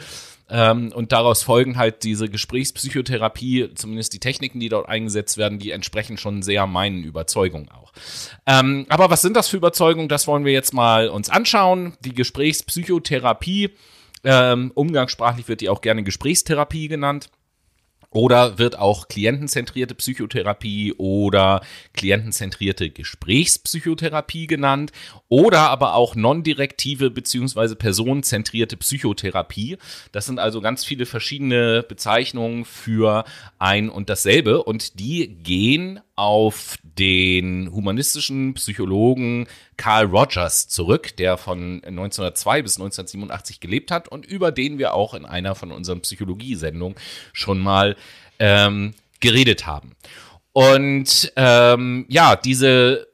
Ähm, 0.50 0.92
und 0.92 1.12
daraus 1.12 1.42
folgen 1.42 1.78
halt 1.78 2.02
diese 2.04 2.28
Gesprächspsychotherapie, 2.28 3.70
zumindest 3.74 4.12
die 4.12 4.20
Techniken, 4.20 4.60
die 4.60 4.68
dort 4.68 4.88
eingesetzt 4.88 5.38
werden, 5.38 5.58
die 5.58 5.70
entsprechen 5.70 6.18
schon 6.18 6.42
sehr 6.42 6.66
meinen 6.66 7.02
Überzeugungen 7.02 7.70
auch. 7.70 7.92
Ähm, 8.46 8.84
aber 8.88 9.10
was 9.10 9.22
sind 9.22 9.36
das 9.36 9.48
für 9.48 9.56
Überzeugungen? 9.56 10.08
Das 10.08 10.26
wollen 10.26 10.44
wir 10.44 10.52
jetzt 10.52 10.74
mal 10.74 11.08
uns 11.08 11.30
anschauen. 11.30 11.94
Die 12.00 12.14
Gesprächspsychotherapie, 12.14 13.70
ähm, 14.22 14.70
umgangssprachlich 14.74 15.48
wird 15.48 15.62
die 15.62 15.70
auch 15.70 15.80
gerne 15.80 16.02
Gesprächstherapie 16.02 16.88
genannt 16.88 17.30
oder 18.10 18.58
wird 18.58 18.78
auch 18.78 19.08
klientenzentrierte 19.08 19.94
Psychotherapie 19.94 20.92
oder 20.94 21.62
klientenzentrierte 21.94 22.90
Gesprächspsychotherapie 22.90 24.46
genannt 24.46 24.92
oder 25.30 25.70
aber 25.70 25.94
auch 25.94 26.16
non-direktive 26.16 27.08
beziehungsweise 27.10 27.76
personenzentrierte 27.76 28.76
Psychotherapie. 28.76 29.78
Das 30.10 30.26
sind 30.26 30.40
also 30.40 30.60
ganz 30.60 30.84
viele 30.84 31.06
verschiedene 31.06 31.84
Bezeichnungen 31.84 32.64
für 32.64 33.24
ein 33.58 33.88
und 33.88 34.10
dasselbe 34.10 34.62
und 34.64 34.98
die 34.98 35.28
gehen 35.28 36.00
auf 36.16 36.74
den 36.82 37.70
humanistischen 37.72 38.54
Psychologen 38.54 39.46
Carl 39.76 40.06
Rogers 40.06 40.68
zurück, 40.68 41.16
der 41.16 41.38
von 41.38 41.82
1902 41.84 42.62
bis 42.62 42.76
1987 42.76 43.60
gelebt 43.60 43.92
hat 43.92 44.08
und 44.08 44.26
über 44.26 44.50
den 44.50 44.78
wir 44.78 44.94
auch 44.94 45.14
in 45.14 45.24
einer 45.24 45.54
von 45.54 45.70
unseren 45.70 46.00
Psychologiesendungen 46.00 46.98
schon 47.32 47.60
mal 47.60 47.96
ähm, 48.40 48.94
geredet 49.20 49.64
haben. 49.66 49.92
Und 50.52 51.32
ähm, 51.36 52.04
ja, 52.08 52.34
diese, 52.34 53.06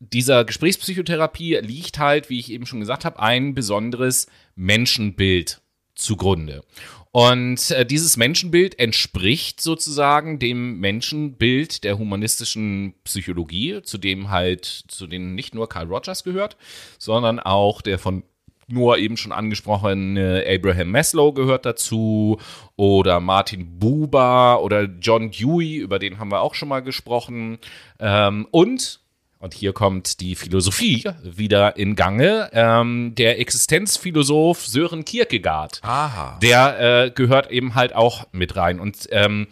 dieser 0.00 0.44
Gesprächspsychotherapie 0.44 1.56
liegt 1.56 1.98
halt, 1.98 2.30
wie 2.30 2.40
ich 2.40 2.50
eben 2.50 2.66
schon 2.66 2.80
gesagt 2.80 3.04
habe, 3.04 3.20
ein 3.20 3.54
besonderes 3.54 4.26
Menschenbild 4.56 5.60
zugrunde. 5.94 6.64
Und 7.12 7.70
äh, 7.72 7.84
dieses 7.84 8.16
Menschenbild 8.16 8.78
entspricht 8.78 9.60
sozusagen 9.60 10.38
dem 10.38 10.78
Menschenbild 10.78 11.84
der 11.84 11.98
humanistischen 11.98 12.94
Psychologie, 13.04 13.82
zu 13.82 13.98
dem 13.98 14.30
halt, 14.30 14.64
zu 14.64 15.06
denen 15.06 15.34
nicht 15.34 15.54
nur 15.54 15.68
Carl 15.68 15.86
Rogers 15.86 16.24
gehört, 16.24 16.56
sondern 16.98 17.40
auch 17.40 17.82
der 17.82 17.98
von 17.98 18.22
nur 18.68 18.98
eben 18.98 19.16
schon 19.16 19.32
angesprochene 19.32 20.44
Abraham 20.46 20.92
Maslow 20.92 21.32
gehört 21.32 21.66
dazu 21.66 22.38
oder 22.76 23.18
Martin 23.18 23.80
Buber 23.80 24.62
oder 24.62 24.84
John 24.84 25.32
Dewey, 25.32 25.78
über 25.78 25.98
den 25.98 26.20
haben 26.20 26.30
wir 26.30 26.40
auch 26.40 26.54
schon 26.54 26.68
mal 26.68 26.78
gesprochen. 26.78 27.58
Ähm, 27.98 28.46
und 28.52 29.00
und 29.40 29.54
hier 29.54 29.72
kommt 29.72 30.20
die 30.20 30.36
Philosophie 30.36 31.02
wieder 31.22 31.76
in 31.76 31.96
Gange. 31.96 32.50
Ähm, 32.52 33.14
der 33.16 33.40
Existenzphilosoph 33.40 34.66
Sören 34.66 35.04
Kierkegaard, 35.04 35.80
Aha. 35.82 36.38
der 36.42 37.06
äh, 37.06 37.10
gehört 37.10 37.50
eben 37.50 37.74
halt 37.74 37.94
auch 37.94 38.28
mit 38.32 38.54
rein. 38.56 38.78
Und 38.78 39.08
ähm, 39.10 39.48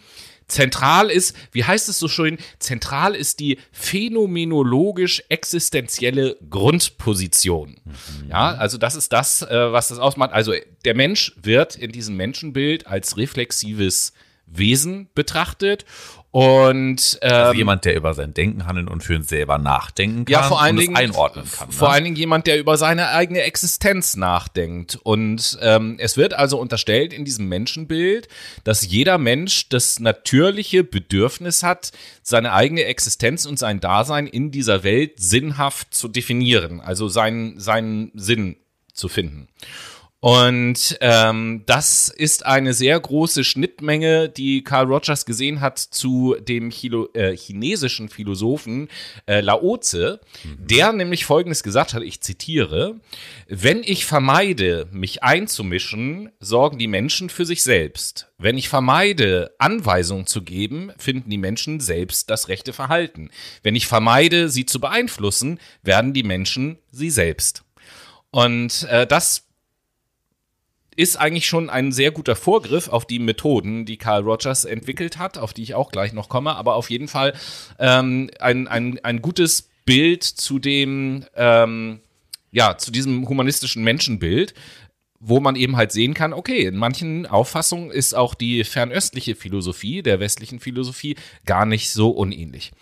zentral 0.47 1.09
ist, 1.09 1.35
wie 1.51 1.63
heißt 1.63 1.89
es 1.89 1.97
so 1.97 2.07
schön, 2.07 2.37
zentral 2.59 3.15
ist 3.15 3.39
die 3.39 3.57
phänomenologisch-existenzielle 3.71 6.37
Grundposition. 6.49 7.77
Mhm. 7.83 8.29
Ja, 8.29 8.53
also 8.55 8.77
das 8.77 8.93
ist 8.95 9.11
das, 9.11 9.41
äh, 9.41 9.71
was 9.71 9.87
das 9.87 9.97
ausmacht. 9.97 10.33
Also 10.33 10.53
der 10.85 10.95
Mensch 10.95 11.33
wird 11.41 11.75
in 11.75 11.91
diesem 11.91 12.15
Menschenbild 12.15 12.85
als 12.85 13.17
reflexives 13.17 14.13
Wesen 14.45 15.09
betrachtet 15.13 15.85
und 16.31 17.17
ähm, 17.23 17.31
also 17.31 17.53
jemand, 17.53 17.85
der 17.85 17.95
über 17.95 18.13
sein 18.13 18.35
Denken, 18.35 18.67
Handeln 18.67 18.87
und 18.87 19.01
Fühlen 19.01 19.23
selber 19.23 19.57
nachdenken 19.57 20.25
kann 20.25 20.31
ja, 20.31 20.43
vor 20.43 20.61
allen 20.61 20.75
und 20.75 20.81
Dingen, 20.81 20.95
einordnen 20.95 21.45
kann. 21.51 21.71
Vor 21.71 21.87
ne? 21.87 21.93
allen 21.95 22.03
Dingen 22.03 22.15
jemand, 22.15 22.45
der 22.45 22.59
über 22.59 22.77
seine 22.77 23.09
eigene 23.09 23.41
Existenz 23.41 24.15
nachdenkt. 24.15 24.99
Und 25.01 25.57
ähm, 25.61 25.95
es 25.97 26.17
wird 26.17 26.35
also 26.35 26.59
unterstellt 26.59 27.13
in 27.13 27.25
diesem 27.25 27.47
Menschenbild, 27.47 28.27
dass 28.63 28.85
jeder 28.85 29.17
Mensch 29.17 29.69
das 29.69 29.99
natürliche 29.99 30.83
Bedürfnis 30.83 31.63
hat, 31.63 31.91
seine 32.21 32.53
eigene 32.53 32.83
Existenz 32.83 33.47
und 33.47 33.57
sein 33.57 33.79
Dasein 33.79 34.27
in 34.27 34.51
dieser 34.51 34.83
Welt 34.83 35.13
sinnhaft 35.17 35.95
zu 35.95 36.07
definieren, 36.07 36.79
also 36.79 37.07
seinen, 37.07 37.59
seinen 37.59 38.11
Sinn 38.13 38.57
zu 38.93 39.07
finden. 39.07 39.47
Und 40.21 40.97
ähm, 40.99 41.63
das 41.65 42.09
ist 42.09 42.45
eine 42.45 42.73
sehr 42.73 42.99
große 42.99 43.45
Schnittmenge, 43.45 44.27
die 44.27 44.65
Carl 44.65 44.85
Rogers 44.85 45.25
gesehen 45.25 45.61
hat 45.61 45.79
zu 45.79 46.35
dem 46.41 46.71
Chilo 46.71 47.07
äh, 47.13 47.37
chinesischen 47.37 48.09
Philosophen 48.09 48.89
äh, 49.27 49.39
Laozi, 49.39 50.17
mhm. 50.43 50.57
der 50.59 50.91
nämlich 50.91 51.23
Folgendes 51.23 51.63
gesagt 51.63 51.93
hat, 51.93 52.03
ich 52.03 52.19
zitiere, 52.19 52.99
wenn 53.47 53.81
ich 53.81 54.05
vermeide, 54.05 54.89
mich 54.91 55.23
einzumischen, 55.23 56.31
sorgen 56.41 56.77
die 56.77 56.87
Menschen 56.87 57.29
für 57.29 57.45
sich 57.45 57.63
selbst. 57.63 58.27
Wenn 58.37 58.57
ich 58.57 58.67
vermeide, 58.67 59.55
Anweisungen 59.57 60.27
zu 60.27 60.41
geben, 60.41 60.91
finden 60.97 61.29
die 61.29 61.37
Menschen 61.37 61.79
selbst 61.79 62.29
das 62.29 62.49
rechte 62.49 62.73
Verhalten. 62.73 63.29
Wenn 63.63 63.75
ich 63.75 63.87
vermeide, 63.87 64.49
sie 64.49 64.65
zu 64.65 64.81
beeinflussen, 64.81 65.59
werden 65.81 66.11
die 66.11 66.23
Menschen 66.23 66.77
sie 66.91 67.09
selbst. 67.09 67.63
Und 68.31 68.85
äh, 68.89 69.07
das 69.07 69.48
ist 70.99 71.15
eigentlich 71.15 71.47
schon 71.47 71.69
ein 71.69 71.93
sehr 71.93 72.11
guter 72.11 72.35
Vorgriff 72.35 72.89
auf 72.89 73.05
die 73.05 73.19
Methoden, 73.19 73.85
die 73.85 73.95
Carl 73.95 74.23
Rogers 74.23 74.65
entwickelt 74.65 75.17
hat, 75.17 75.37
auf 75.37 75.53
die 75.53 75.63
ich 75.63 75.73
auch 75.73 75.93
gleich 75.93 76.11
noch 76.11 76.27
komme, 76.27 76.57
aber 76.57 76.75
auf 76.75 76.89
jeden 76.89 77.07
Fall 77.07 77.33
ähm, 77.79 78.29
ein, 78.41 78.67
ein, 78.67 78.99
ein 79.01 79.21
gutes 79.21 79.69
Bild 79.85 80.25
zu 80.25 80.59
dem, 80.59 81.23
ähm, 81.37 82.01
ja, 82.51 82.77
zu 82.77 82.91
diesem 82.91 83.29
humanistischen 83.29 83.81
Menschenbild, 83.81 84.53
wo 85.21 85.39
man 85.39 85.55
eben 85.55 85.77
halt 85.77 85.93
sehen 85.93 86.13
kann, 86.13 86.33
okay, 86.33 86.65
in 86.65 86.75
manchen 86.75 87.25
Auffassungen 87.25 87.91
ist 87.91 88.13
auch 88.13 88.35
die 88.35 88.65
fernöstliche 88.65 89.35
Philosophie 89.35 90.01
der 90.01 90.19
westlichen 90.19 90.59
Philosophie 90.59 91.15
gar 91.45 91.65
nicht 91.65 91.91
so 91.91 92.09
unähnlich 92.09 92.73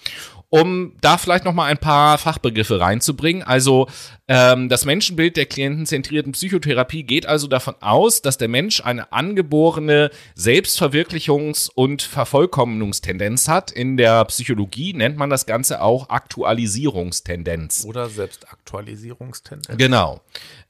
um 0.49 0.95
da 1.01 1.17
vielleicht 1.17 1.43
noch 1.43 1.53
mal 1.53 1.65
ein 1.65 1.77
paar 1.77 2.17
Fachbegriffe 2.17 2.79
reinzubringen. 2.79 3.43
Also 3.43 3.87
ähm, 4.27 4.69
das 4.69 4.85
Menschenbild 4.85 5.35
der 5.35 5.45
klientenzentrierten 5.45 6.31
Psychotherapie 6.31 7.03
geht 7.03 7.25
also 7.25 7.47
davon 7.47 7.75
aus, 7.81 8.21
dass 8.21 8.37
der 8.37 8.47
Mensch 8.47 8.81
eine 8.81 9.11
angeborene 9.11 10.09
Selbstverwirklichungs- 10.35 11.69
und 11.73 12.01
Vervollkommnungstendenz 12.01 13.47
hat. 13.49 13.71
In 13.71 13.97
der 13.97 14.23
Psychologie 14.25 14.93
nennt 14.93 15.17
man 15.17 15.29
das 15.29 15.45
Ganze 15.45 15.81
auch 15.81 16.09
Aktualisierungstendenz. 16.09 17.83
Oder 17.85 18.07
Selbstaktualisierungstendenz. 18.09 19.77
Genau. 19.77 20.21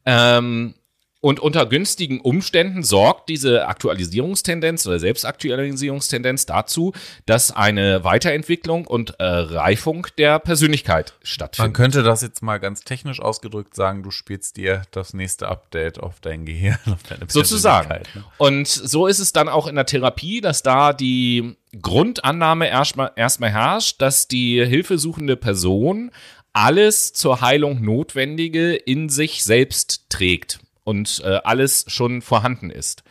Ähm, 0.06 0.74
und 1.20 1.40
unter 1.40 1.66
günstigen 1.66 2.22
Umständen 2.22 2.84
sorgt 2.84 3.30
diese 3.30 3.68
Aktualisierungstendenz 3.68 4.86
oder 4.86 5.00
Selbstaktualisierungstendenz 5.00 6.46
dazu, 6.46 6.94
dass 7.26 7.50
eine 7.50 8.04
Weiterentwicklung 8.04 8.86
und 8.86 9.20
äh, 9.20 9.24
Reifung 9.24 10.06
der 10.20 10.38
Persönlichkeit 10.38 11.16
stattfindet. 11.24 11.70
Man 11.70 11.74
könnte 11.74 12.04
das 12.04 12.22
jetzt 12.22 12.44
mal 12.44 12.60
ganz 12.60 12.84
technisch 12.84 13.20
ausgedrückt 13.20 13.74
sagen, 13.74 14.04
du 14.04 14.12
spielst 14.12 14.58
dir 14.58 14.84
das 14.92 15.16
nächste 15.16 15.48
Update 15.48 16.00
auf 16.00 16.20
dein 16.20 16.46
Gehirn, 16.46 16.78
auf 16.86 17.02
deine 17.02 17.26
Sozusagen. 17.28 17.90
Ne? 17.90 18.24
Und 18.38 18.68
so 18.68 19.08
ist 19.08 19.20
es 19.20 19.34
dann 19.34 19.50
auch 19.50 19.66
in 19.66 19.76
der 19.76 19.88
Therapie, 19.88 20.40
dass 20.40 20.62
da 20.62 20.94
die 20.94 21.58
Grundannahme 21.82 22.70
erstmal 22.70 23.12
erstmal 23.16 23.50
herrscht, 23.50 24.02
dass 24.04 24.28
die 24.28 24.64
hilfesuchende 24.64 25.36
Person 25.36 26.12
alles 26.54 27.14
zur 27.14 27.42
Heilung 27.42 27.84
Notwendige 27.84 28.76
in 28.76 29.10
sich 29.10 29.44
selbst 29.44 30.06
trägt 30.10 30.60
und 30.88 31.22
äh, 31.26 31.42
alles 31.44 31.84
schon 31.90 32.22
vorhanden 32.22 32.70
ist. 32.70 33.04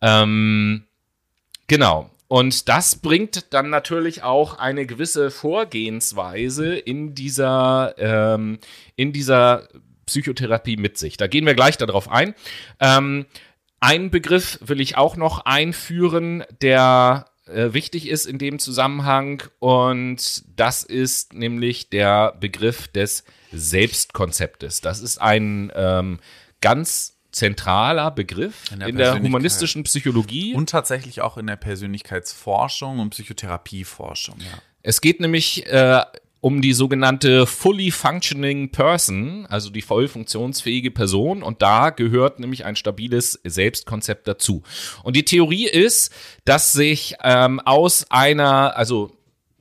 Ähm, 0.00 0.82
genau. 1.68 2.10
Und 2.26 2.68
das 2.68 2.96
bringt 2.96 3.54
dann 3.54 3.70
natürlich 3.70 4.24
auch 4.24 4.58
eine 4.58 4.84
gewisse 4.84 5.30
Vorgehensweise 5.30 6.74
in 6.74 7.14
dieser, 7.14 7.94
ähm, 7.98 8.58
in 8.96 9.12
dieser 9.12 9.68
Psychotherapie 10.06 10.76
mit 10.76 10.98
sich. 10.98 11.16
Da 11.16 11.28
gehen 11.28 11.46
wir 11.46 11.54
gleich 11.54 11.76
darauf 11.76 12.10
ein. 12.10 12.34
Ähm, 12.80 13.26
einen 13.78 14.10
Begriff 14.10 14.58
will 14.60 14.80
ich 14.80 14.96
auch 14.96 15.16
noch 15.16 15.44
einführen, 15.44 16.42
der 16.62 17.26
äh, 17.46 17.72
wichtig 17.74 18.08
ist 18.08 18.26
in 18.26 18.38
dem 18.38 18.58
Zusammenhang 18.58 19.42
und 19.60 20.42
das 20.58 20.82
ist 20.82 21.32
nämlich 21.34 21.90
der 21.90 22.32
Begriff 22.40 22.88
des 22.88 23.22
Selbstkonzeptes. 23.52 24.80
Das 24.80 25.00
ist 25.00 25.18
ein 25.18 25.70
ähm, 25.76 26.18
ganz 26.64 27.18
zentraler 27.30 28.10
Begriff 28.10 28.54
in 28.72 28.78
der, 28.80 28.88
in 28.88 28.96
der 28.96 29.20
humanistischen 29.20 29.82
Psychologie. 29.82 30.54
Und 30.54 30.70
tatsächlich 30.70 31.20
auch 31.20 31.36
in 31.36 31.46
der 31.46 31.56
Persönlichkeitsforschung 31.56 33.00
und 33.00 33.10
Psychotherapieforschung. 33.10 34.36
Ja. 34.38 34.58
Es 34.82 35.02
geht 35.02 35.20
nämlich 35.20 35.66
äh, 35.66 36.00
um 36.40 36.62
die 36.62 36.72
sogenannte 36.72 37.46
fully 37.46 37.90
functioning 37.90 38.70
person, 38.70 39.46
also 39.46 39.68
die 39.68 39.82
voll 39.82 40.08
funktionsfähige 40.08 40.90
Person. 40.90 41.42
Und 41.42 41.60
da 41.60 41.90
gehört 41.90 42.40
nämlich 42.40 42.64
ein 42.64 42.76
stabiles 42.76 43.40
Selbstkonzept 43.44 44.26
dazu. 44.26 44.62
Und 45.02 45.16
die 45.16 45.24
Theorie 45.24 45.66
ist, 45.66 46.12
dass 46.46 46.72
sich 46.72 47.16
ähm, 47.22 47.60
aus 47.60 48.06
einer, 48.10 48.76
also 48.76 49.12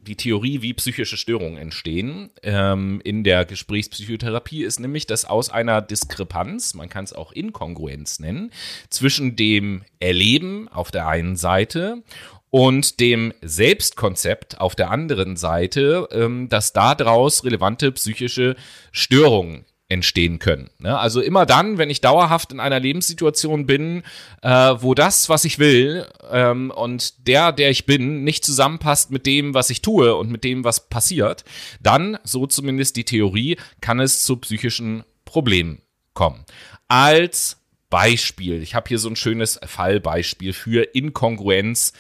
die 0.04 0.16
Theorie, 0.16 0.62
wie 0.62 0.74
psychische 0.74 1.18
Störungen 1.18 1.58
entstehen 1.58 2.30
ähm, 2.44 3.02
in 3.04 3.24
der 3.24 3.46
Gesprächspsychotherapie, 3.46 4.64
ist 4.64 4.80
nämlich, 4.80 5.08
dass 5.08 5.26
aus 5.26 5.50
einer 5.50 5.82
Diskrepanz, 5.82 6.74
man 6.74 6.90
kann 6.90 7.06
es 7.06 7.14
auch 7.14 7.32
Inkongruenz 7.32 8.20
nennen, 8.20 8.52
zwischen 8.90 9.36
dem 9.36 9.84
Erleben 10.00 10.68
auf 10.70 10.92
der 10.92 11.08
einen 11.08 11.36
Seite 11.36 12.04
und 12.50 13.00
dem 13.00 13.34
Selbstkonzept 13.42 14.62
auf 14.62 14.76
der 14.76 14.92
anderen 14.92 15.38
Seite, 15.38 16.08
ähm, 16.12 16.50
dass 16.50 16.74
daraus 16.74 17.44
relevante 17.44 17.92
psychische 17.92 18.56
Störungen 18.92 19.66
entstehen 19.94 20.40
können. 20.40 20.70
Ne? 20.80 20.98
Also 20.98 21.22
immer 21.22 21.46
dann, 21.46 21.78
wenn 21.78 21.90
ich 21.90 22.02
dauerhaft 22.02 22.52
in 22.52 22.60
einer 22.60 22.80
Lebenssituation 22.80 23.66
bin, 23.66 24.04
äh, 24.42 24.50
wo 24.50 24.94
das, 24.94 25.30
was 25.30 25.46
ich 25.46 25.60
will 25.60 26.06
ähm, 26.32 26.72
und 26.72 27.28
der, 27.28 27.52
der 27.52 27.70
ich 27.70 27.86
bin, 27.86 28.24
nicht 28.24 28.44
zusammenpasst 28.44 29.12
mit 29.12 29.26
dem, 29.26 29.54
was 29.54 29.70
ich 29.70 29.82
tue 29.82 30.16
und 30.16 30.32
mit 30.32 30.44
dem, 30.44 30.64
was 30.64 30.90
passiert, 30.90 31.46
dann, 31.82 32.18
so 32.24 32.48
zumindest 32.48 32.96
die 32.98 33.06
Theorie, 33.06 33.58
kann 33.80 34.00
es 34.00 34.24
zu 34.24 34.38
psychischen 34.38 35.04
Problemen 35.26 35.82
kommen. 36.14 36.44
Als 36.88 37.58
Beispiel, 37.90 38.62
ich 38.64 38.76
habe 38.76 38.88
hier 38.88 39.00
so 39.00 39.08
ein 39.08 39.16
schönes 39.16 39.60
Fallbeispiel 39.64 40.54
für 40.54 40.82
Inkongruenz 40.96 41.94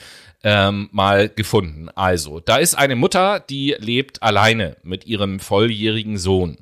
ähm, 0.43 0.89
mal 0.91 1.29
gefunden. 1.29 1.89
Also, 1.95 2.39
da 2.39 2.57
ist 2.57 2.75
eine 2.75 2.95
Mutter, 2.95 3.39
die 3.39 3.75
lebt 3.77 4.21
alleine 4.21 4.77
mit 4.83 5.05
ihrem 5.05 5.39
volljährigen 5.39 6.17
Sohn. 6.17 6.57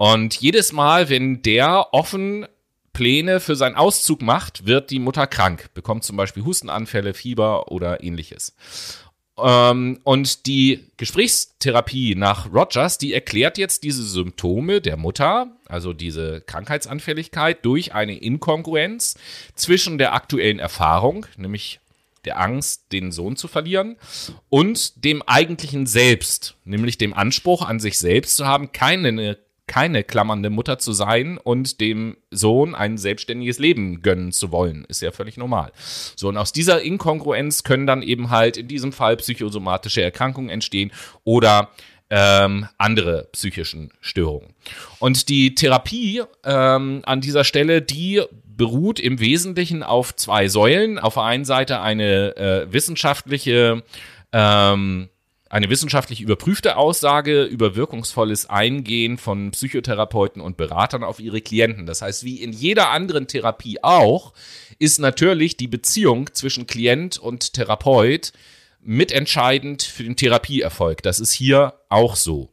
Und 0.00 0.40
jedes 0.40 0.72
Mal, 0.72 1.10
wenn 1.10 1.42
der 1.42 1.92
offen 1.92 2.46
Pläne 2.94 3.38
für 3.38 3.54
seinen 3.54 3.74
Auszug 3.74 4.22
macht, 4.22 4.64
wird 4.64 4.90
die 4.90 4.98
Mutter 4.98 5.26
krank, 5.26 5.68
bekommt 5.74 6.04
zum 6.04 6.16
Beispiel 6.16 6.42
Hustenanfälle, 6.42 7.12
Fieber 7.12 7.70
oder 7.70 8.02
ähnliches. 8.02 8.56
Ähm, 9.36 10.00
und 10.02 10.46
die 10.46 10.86
Gesprächstherapie 10.96 12.14
nach 12.14 12.50
Rogers, 12.50 12.96
die 12.96 13.12
erklärt 13.12 13.58
jetzt 13.58 13.82
diese 13.82 14.02
Symptome 14.02 14.80
der 14.80 14.96
Mutter, 14.96 15.48
also 15.66 15.92
diese 15.92 16.40
Krankheitsanfälligkeit, 16.40 17.62
durch 17.62 17.92
eine 17.92 18.16
Inkongruenz 18.16 19.18
zwischen 19.54 19.98
der 19.98 20.14
aktuellen 20.14 20.60
Erfahrung, 20.60 21.26
nämlich 21.36 21.78
der 22.24 22.40
Angst, 22.40 22.90
den 22.92 23.12
Sohn 23.12 23.36
zu 23.36 23.48
verlieren, 23.48 23.96
und 24.48 25.04
dem 25.04 25.20
eigentlichen 25.20 25.84
Selbst, 25.84 26.56
nämlich 26.64 26.96
dem 26.96 27.12
Anspruch 27.12 27.60
an 27.60 27.80
sich 27.80 27.98
selbst 27.98 28.38
zu 28.38 28.46
haben, 28.46 28.72
keine 28.72 29.36
keine 29.70 30.02
klammernde 30.02 30.50
Mutter 30.50 30.80
zu 30.80 30.92
sein 30.92 31.38
und 31.38 31.80
dem 31.80 32.16
Sohn 32.32 32.74
ein 32.74 32.98
selbstständiges 32.98 33.60
Leben 33.60 34.02
gönnen 34.02 34.32
zu 34.32 34.50
wollen. 34.50 34.84
Ist 34.88 35.00
ja 35.00 35.12
völlig 35.12 35.36
normal. 35.36 35.70
So, 36.16 36.26
und 36.28 36.36
aus 36.36 36.52
dieser 36.52 36.82
Inkongruenz 36.82 37.62
können 37.62 37.86
dann 37.86 38.02
eben 38.02 38.30
halt 38.30 38.56
in 38.56 38.66
diesem 38.66 38.92
Fall 38.92 39.16
psychosomatische 39.18 40.02
Erkrankungen 40.02 40.50
entstehen 40.50 40.90
oder 41.22 41.70
ähm, 42.10 42.66
andere 42.78 43.28
psychischen 43.30 43.92
Störungen. 44.00 44.54
Und 44.98 45.28
die 45.28 45.54
Therapie 45.54 46.22
ähm, 46.44 47.02
an 47.04 47.20
dieser 47.20 47.44
Stelle, 47.44 47.80
die 47.80 48.22
beruht 48.42 48.98
im 48.98 49.20
Wesentlichen 49.20 49.84
auf 49.84 50.16
zwei 50.16 50.48
Säulen. 50.48 50.98
Auf 50.98 51.14
der 51.14 51.22
einen 51.22 51.44
Seite 51.44 51.80
eine 51.80 52.36
äh, 52.36 52.72
wissenschaftliche 52.72 53.84
ähm, 54.32 55.10
eine 55.50 55.68
wissenschaftlich 55.68 56.20
überprüfte 56.20 56.76
Aussage 56.76 57.42
über 57.42 57.74
wirkungsvolles 57.74 58.48
Eingehen 58.48 59.18
von 59.18 59.50
Psychotherapeuten 59.50 60.40
und 60.40 60.56
Beratern 60.56 61.02
auf 61.02 61.18
ihre 61.18 61.40
Klienten. 61.40 61.86
Das 61.86 62.02
heißt, 62.02 62.24
wie 62.24 62.36
in 62.36 62.52
jeder 62.52 62.90
anderen 62.90 63.26
Therapie 63.26 63.82
auch, 63.82 64.32
ist 64.78 65.00
natürlich 65.00 65.56
die 65.56 65.66
Beziehung 65.66 66.32
zwischen 66.32 66.68
Klient 66.68 67.18
und 67.18 67.52
Therapeut 67.52 68.32
mitentscheidend 68.80 69.82
für 69.82 70.04
den 70.04 70.16
Therapieerfolg. 70.16 71.02
Das 71.02 71.18
ist 71.18 71.32
hier 71.32 71.74
auch 71.88 72.14
so. 72.14 72.50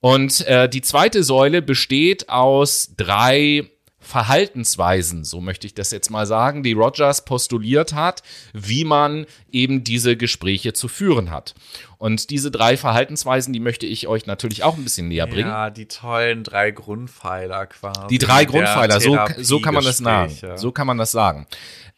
Und 0.00 0.46
äh, 0.46 0.68
die 0.68 0.82
zweite 0.82 1.24
Säule 1.24 1.62
besteht 1.62 2.28
aus 2.28 2.90
drei 2.94 3.70
Verhaltensweisen, 4.04 5.24
so 5.24 5.40
möchte 5.40 5.66
ich 5.66 5.74
das 5.74 5.90
jetzt 5.90 6.10
mal 6.10 6.26
sagen, 6.26 6.62
die 6.62 6.72
Rogers 6.72 7.24
postuliert 7.24 7.94
hat, 7.94 8.22
wie 8.52 8.84
man 8.84 9.24
eben 9.50 9.82
diese 9.82 10.16
Gespräche 10.16 10.74
zu 10.74 10.88
führen 10.88 11.30
hat. 11.30 11.54
Und 12.04 12.28
diese 12.28 12.50
drei 12.50 12.76
Verhaltensweisen, 12.76 13.54
die 13.54 13.60
möchte 13.60 13.86
ich 13.86 14.08
euch 14.08 14.26
natürlich 14.26 14.62
auch 14.62 14.76
ein 14.76 14.84
bisschen 14.84 15.08
näher 15.08 15.26
bringen. 15.26 15.48
Ja, 15.48 15.70
die 15.70 15.88
tollen 15.88 16.44
drei 16.44 16.70
Grundpfeiler 16.70 17.64
quasi. 17.64 18.08
Die 18.10 18.18
drei 18.18 18.44
Grundpfeiler, 18.44 19.00
so, 19.00 19.18
so 19.38 19.58
kann 19.58 19.72
man 19.72 19.84
das 19.84 19.96
sagen. 19.96 20.38
So 20.56 20.70
kann 20.70 20.86
man 20.86 20.98
das 20.98 21.12
sagen. 21.12 21.46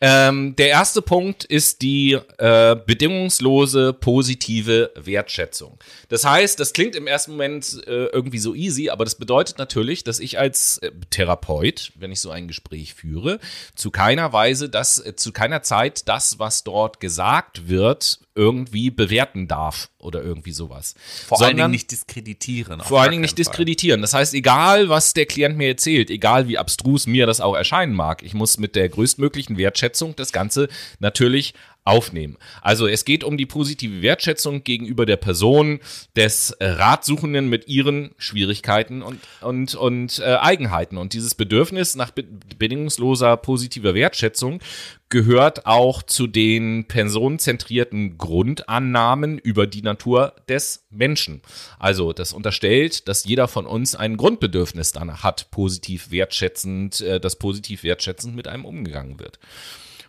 Ähm, 0.01 0.55
der 0.57 0.69
erste 0.69 1.03
Punkt 1.03 1.43
ist 1.43 1.83
die 1.83 2.19
äh, 2.39 2.77
bedingungslose 2.77 3.95
positive 3.95 4.93
Wertschätzung. 4.95 5.79
Das 6.09 6.25
heißt, 6.25 6.61
das 6.61 6.73
klingt 6.75 6.95
im 6.95 7.07
ersten 7.07 7.33
Moment 7.33 7.83
äh, 7.87 8.07
irgendwie 8.07 8.39
so 8.39 8.55
easy, 8.55 8.91
aber 8.91 9.05
das 9.05 9.15
bedeutet 9.15 9.59
natürlich, 9.59 10.05
dass 10.05 10.21
ich 10.21 10.39
als 10.39 10.79
äh, 10.79 10.93
Therapeut, 11.11 11.93
wenn 11.97 12.13
ich 12.13 12.21
so 12.21 12.31
ein 12.31 12.47
Gespräch 12.47 12.95
führe, 12.95 13.41
zu 13.75 13.91
keiner 13.91 14.35
Weise 14.35 14.69
das, 14.69 15.05
äh, 15.05 15.17
zu 15.17 15.33
keiner 15.33 15.63
Zeit 15.63 16.07
das, 16.09 16.39
was 16.39 16.63
dort 16.63 17.01
gesagt 17.01 17.69
wird, 17.69 18.21
irgendwie 18.35 18.91
bewerten 18.91 19.49
darf 19.49 19.89
oder 19.99 20.23
irgendwie 20.23 20.53
sowas. 20.53 20.95
Vor 21.27 21.39
Sondern, 21.39 21.49
allen 21.49 21.57
Dingen 21.57 21.71
nicht 21.71 21.91
diskreditieren. 21.91 22.81
Vor 22.81 23.01
allen 23.01 23.11
Dingen 23.11 23.23
nicht 23.23 23.39
diskreditieren. 23.39 24.01
Das 24.03 24.15
heißt, 24.15 24.35
egal 24.35 24.89
was 24.89 25.15
der 25.15 25.27
Klient 25.27 25.57
mir 25.57 25.69
erzählt, 25.69 26.11
egal 26.11 26.49
wie 26.49 26.59
abstrus 26.59 27.07
mir 27.07 27.27
das 27.27 27.41
auch 27.41 27.55
erscheinen 27.55 27.95
mag, 27.95 28.23
ich 28.23 28.35
muss 28.35 28.59
mit 28.59 28.77
der 28.77 28.89
größtmöglichen 28.89 29.57
Wertschätzung 29.57 30.15
das 30.17 30.33
Ganze 30.33 30.69
natürlich 30.99 31.55
aufnehmen. 31.87 32.37
Also 32.63 32.89
es 32.89 33.05
geht 33.05 33.23
um 33.23 33.37
die 33.37 33.47
positive 33.47 34.03
Wertschätzung 34.03 34.65
gegenüber 34.65 35.07
der 35.07 35.17
Person 35.17 35.79
des 36.17 36.51
äh, 36.51 36.67
Ratsuchenden 36.67 37.49
mit 37.49 37.69
ihren 37.69 38.11
Schwierigkeiten 38.19 39.03
und, 39.03 39.21
und, 39.41 39.75
und 39.77 40.19
äh, 40.19 40.35
Eigenheiten. 40.35 40.99
Und 40.99 41.13
dieses 41.13 41.35
Bedürfnis 41.35 41.95
nach 41.95 42.11
be 42.11 42.25
bedingungsloser 42.59 43.37
positiver 43.37 43.95
Wertschätzung 43.95 44.61
gehört 45.09 45.67
auch 45.67 46.03
zu 46.03 46.27
den 46.27 46.87
personenzentrierten 46.89 48.19
Grundannahmen 48.19 49.39
über 49.39 49.67
die 49.69 49.83
Natur 49.83 50.35
des 50.49 50.87
Menschen. 50.91 51.43
Also 51.79 52.13
das 52.13 52.33
unterstellt, 52.33 53.07
dass 53.07 53.25
jeder 53.25 53.47
von 53.47 53.67
uns 53.67 53.95
ein 53.95 54.17
Grundbedürfnis 54.17 54.91
danach 54.91 55.23
hat, 55.23 55.51
positiv 55.53 56.11
wertschätzend, 56.11 57.01
äh, 57.01 57.21
dass 57.21 57.37
positiv 57.37 57.85
wertschätzend 57.85 58.35
mit 58.35 58.49
einem 58.49 58.65
umgegangen 58.65 59.21
wird. 59.21 59.39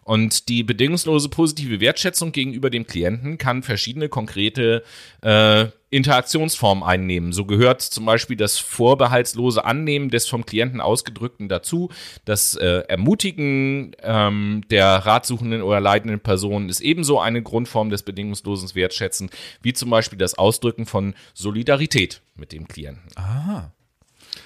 Und 0.07 0.47
die 0.47 0.63
bedingungslose 0.63 1.27
positive 1.27 1.81
Wertschätzung 1.81 2.31
gegenüber 2.31 2.69
dem 2.69 2.87
Klienten 2.87 3.37
kann 3.37 3.61
verschiedene 3.61 4.07
konkrete 4.07 4.81
äh, 5.21 5.65
Interaktionsformen 5.89 6.81
einnehmen. 6.81 7.33
So 7.33 7.43
gehört 7.43 7.81
zum 7.81 8.05
Beispiel 8.05 8.37
das 8.37 8.57
vorbehaltslose 8.57 9.65
Annehmen 9.65 10.09
des 10.09 10.25
vom 10.25 10.45
Klienten 10.45 10.79
ausgedrückten 10.79 11.49
dazu. 11.49 11.89
Das 12.23 12.55
äh, 12.55 12.83
Ermutigen 12.87 13.97
ähm, 14.01 14.61
der 14.69 14.87
ratsuchenden 14.87 15.61
oder 15.61 15.81
leidenden 15.81 16.21
Person 16.21 16.69
ist 16.69 16.79
ebenso 16.79 17.19
eine 17.19 17.43
Grundform 17.43 17.89
des 17.89 18.03
bedingungslosen 18.03 18.75
Wertschätzen, 18.75 19.29
wie 19.61 19.73
zum 19.73 19.89
Beispiel 19.89 20.17
das 20.17 20.35
Ausdrücken 20.37 20.85
von 20.85 21.15
Solidarität 21.33 22.21
mit 22.37 22.53
dem 22.53 22.69
Klienten. 22.69 23.03
Ah. 23.17 23.71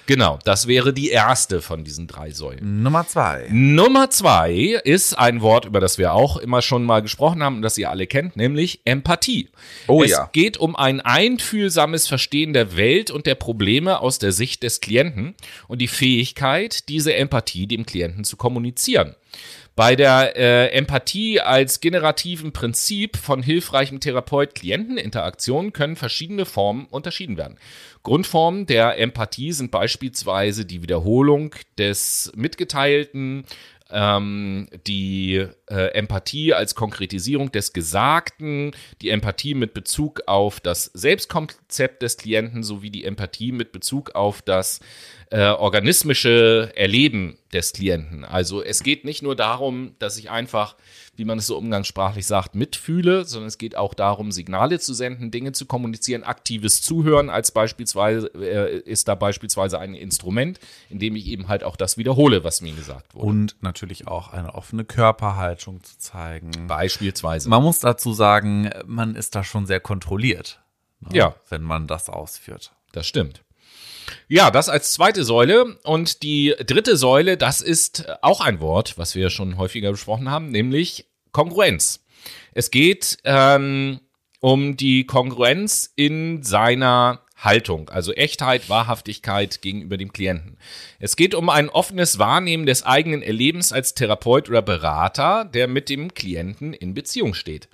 Genau, 0.06 0.40
das 0.44 0.68
wäre 0.68 0.94
die 0.94 1.10
erste 1.10 1.62
von 1.62 1.84
diesen 1.84 2.08
drei 2.08 2.32
Säulen. 2.32 2.84
Nummer 2.84 3.08
zwei. 3.08 3.48
Nummer 3.50 4.10
zwei 4.10 4.80
ist 4.84 5.18
ein 5.18 5.42
Wort, 5.42 5.66
über 5.66 5.80
das 5.80 5.98
wir 5.98 6.14
auch 6.14 6.38
immer 6.38 6.62
schon 6.62 6.84
mal 6.84 7.02
gesprochen 7.02 7.44
haben 7.44 7.58
und 7.58 7.62
das 7.62 7.78
ihr 7.78 7.90
alle 7.90 8.08
kennt, 8.08 8.36
nämlich 8.36 8.82
Empathie. 8.86 9.50
Oh 9.88 10.04
es 10.04 10.12
ja. 10.12 10.30
geht 10.34 10.58
um 10.58 10.76
ein 10.76 11.02
einfühlsames 11.02 12.08
Verstehen 12.08 12.54
der 12.54 12.76
Welt 12.76 13.12
und 13.12 13.26
der 13.26 13.36
Probleme 13.36 14.00
aus 14.00 14.20
der 14.20 14.32
Sicht 14.32 14.64
des 14.64 14.82
Klienten 14.82 15.36
und 15.68 15.80
die 15.80 15.88
Fähigkeit, 15.88 16.90
diese 16.90 17.14
Empathie 17.14 17.68
dem 17.68 17.86
Klienten 17.86 18.24
zu 18.24 18.38
kommunizieren. 18.38 19.16
Bei 19.76 19.96
der 19.96 20.36
äh, 20.36 20.68
Empathie 20.72 21.40
als 21.40 21.80
generativen 21.80 22.52
Prinzip 22.52 23.16
von 23.16 23.42
hilfreichem 23.42 24.02
Therapeut-Klienten-Interaktion 24.02 25.72
können 25.72 25.96
verschiedene 25.96 26.46
Formen 26.46 26.88
unterschieden 26.88 27.38
werden. 27.38 27.58
Grundformen 28.04 28.66
der 28.66 29.00
Empathie 29.00 29.54
sind 29.54 29.72
beispielsweise 29.72 30.66
die 30.66 30.82
Wiederholung 30.82 31.56
des 31.78 32.32
Mitgeteilten, 32.36 33.46
ähm, 33.92 34.68
die 34.88 35.46
äh, 35.70 35.94
Empathie 35.94 36.54
als 36.54 36.76
Konkretisierung 36.76 37.52
des 37.52 37.74
Gesagten, 37.74 38.72
die 39.02 39.10
Empathie 39.10 39.54
mit 39.54 39.74
Bezug 39.74 40.22
auf 40.28 40.60
das 40.60 40.86
Selbstkonzept 40.94 42.02
des 42.02 42.18
Klienten 42.18 42.64
sowie 42.64 42.90
die 42.90 43.06
Empathie 43.06 43.52
mit 43.52 43.72
Bezug 43.72 44.16
auf 44.16 44.42
das 44.42 44.80
äh, 45.30 45.46
organismische 45.46 46.72
Erleben 46.76 47.38
des 47.54 47.74
Klienten. 47.74 48.26
Also 48.26 48.64
es 48.64 48.84
geht 48.84 49.06
nicht 49.06 49.22
nur 49.22 49.36
darum, 49.36 49.96
dass 50.00 50.18
ich 50.18 50.30
einfach, 50.30 50.76
wie 51.22 51.26
man 51.26 51.38
es 51.38 51.46
so 51.46 51.56
umgangssprachlich 51.56 52.26
sagt, 52.26 52.56
mitfühle, 52.56 53.26
sondern 53.26 53.48
es 53.48 53.60
geht 53.60 53.78
auch 53.78 53.94
darum, 53.94 54.32
Signale 54.32 54.80
zu 54.80 54.96
senden, 54.96 55.30
Dinge 55.30 55.52
zu 55.52 55.68
kommunizieren, 55.68 56.24
aktives 56.24 56.82
Zuhören 56.82 57.30
als 57.30 57.52
beispielsweise 57.52 58.26
äh, 58.34 58.80
ist 58.80 59.08
da 59.08 59.14
beispielsweise 59.14 59.78
ein 59.78 59.94
Instrument, 59.94 60.60
in 60.90 60.98
dem 60.98 61.16
ich 61.16 61.28
eben 61.28 61.48
halt 61.48 61.64
auch 61.64 61.76
das 61.76 61.96
wiederhole, 61.96 62.44
was 62.44 62.62
mir 62.62 62.74
gesagt 62.74 63.14
wurde. 63.14 63.28
Und 63.28 63.56
natürlich 63.62 64.08
auch 64.08 64.34
eine 64.34 64.56
offene 64.56 64.84
Körperhaltung 64.84 65.84
zu 65.84 66.00
zeigen. 66.00 66.50
Beispielsweise. 66.66 67.48
Man 67.50 67.62
muss 67.62 67.78
dazu 67.78 68.14
sagen, 68.14 68.72
man 68.88 69.14
ist 69.14 69.36
da 69.36 69.44
schon 69.44 69.68
sehr 69.68 69.80
kontrolliert. 69.80 70.60
Ne, 71.02 71.16
ja. 71.16 71.36
Wenn 71.50 71.62
man 71.62 71.86
das 71.86 72.10
ausführt. 72.10 72.72
Das 72.94 73.06
stimmt. 73.06 73.44
Ja, 74.28 74.52
das 74.52 74.70
als 74.70 74.92
zweite 74.92 75.24
Säule. 75.24 75.78
Und 75.84 76.24
die 76.24 76.56
dritte 76.66 76.98
Säule, 76.98 77.38
das 77.38 77.62
ist 77.62 78.06
auch 78.24 78.42
ein 78.42 78.60
Wort, 78.60 78.98
was 78.98 79.14
wir 79.14 79.30
schon 79.30 79.58
häufiger 79.58 79.92
besprochen 79.92 80.32
haben, 80.32 80.50
nämlich 80.50 81.11
Kongruenz. 81.32 82.04
Es 82.54 82.72
geht 82.72 83.18
ähm, 83.24 84.00
um 84.40 84.76
die 84.78 85.06
Kongruenz 85.06 85.92
in 85.96 86.44
seiner 86.44 87.22
Haltung, 87.38 87.90
also 87.90 88.14
Echtheit, 88.14 88.70
Wahrhaftigkeit 88.70 89.62
gegenüber 89.62 89.98
dem 89.98 90.14
Klienten. 90.14 90.58
Es 91.00 91.16
geht 91.16 91.34
um 91.34 91.50
ein 91.50 91.70
offenes 91.70 92.20
Wahrnehmen 92.20 92.66
des 92.66 92.84
eigenen 92.84 93.24
Erlebens 93.24 93.74
als 93.74 93.96
Therapeut 93.96 94.48
oder 94.50 94.62
Berater, 94.62 95.46
der 95.46 95.68
mit 95.68 95.90
dem 95.90 96.14
Klienten 96.14 96.74
in 96.74 96.94
Beziehung 96.94 97.34
steht. 97.34 97.68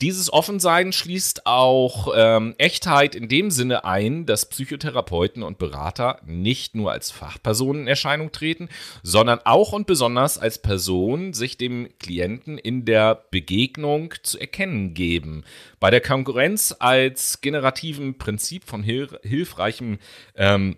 Dieses 0.00 0.32
Offensein 0.32 0.92
schließt 0.92 1.44
auch 1.44 2.14
ähm, 2.14 2.54
Echtheit 2.56 3.16
in 3.16 3.26
dem 3.26 3.50
Sinne 3.50 3.84
ein, 3.84 4.26
dass 4.26 4.48
Psychotherapeuten 4.48 5.42
und 5.42 5.58
Berater 5.58 6.20
nicht 6.24 6.76
nur 6.76 6.92
als 6.92 7.10
Fachpersonen 7.10 7.82
in 7.82 7.88
Erscheinung 7.88 8.30
treten, 8.30 8.68
sondern 9.02 9.40
auch 9.44 9.72
und 9.72 9.88
besonders 9.88 10.38
als 10.38 10.62
Person 10.62 11.32
sich 11.32 11.58
dem 11.58 11.88
Klienten 11.98 12.58
in 12.58 12.84
der 12.84 13.24
Begegnung 13.32 14.14
zu 14.22 14.38
erkennen 14.38 14.94
geben. 14.94 15.42
Bei 15.80 15.90
der 15.90 16.00
Konkurrenz 16.00 16.76
als 16.78 17.40
generativen 17.40 18.18
Prinzip 18.18 18.64
von 18.64 18.84
hil 18.84 19.08
hilfreichem 19.24 19.98
ähm, 20.36 20.76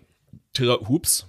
Hups, 0.57 1.27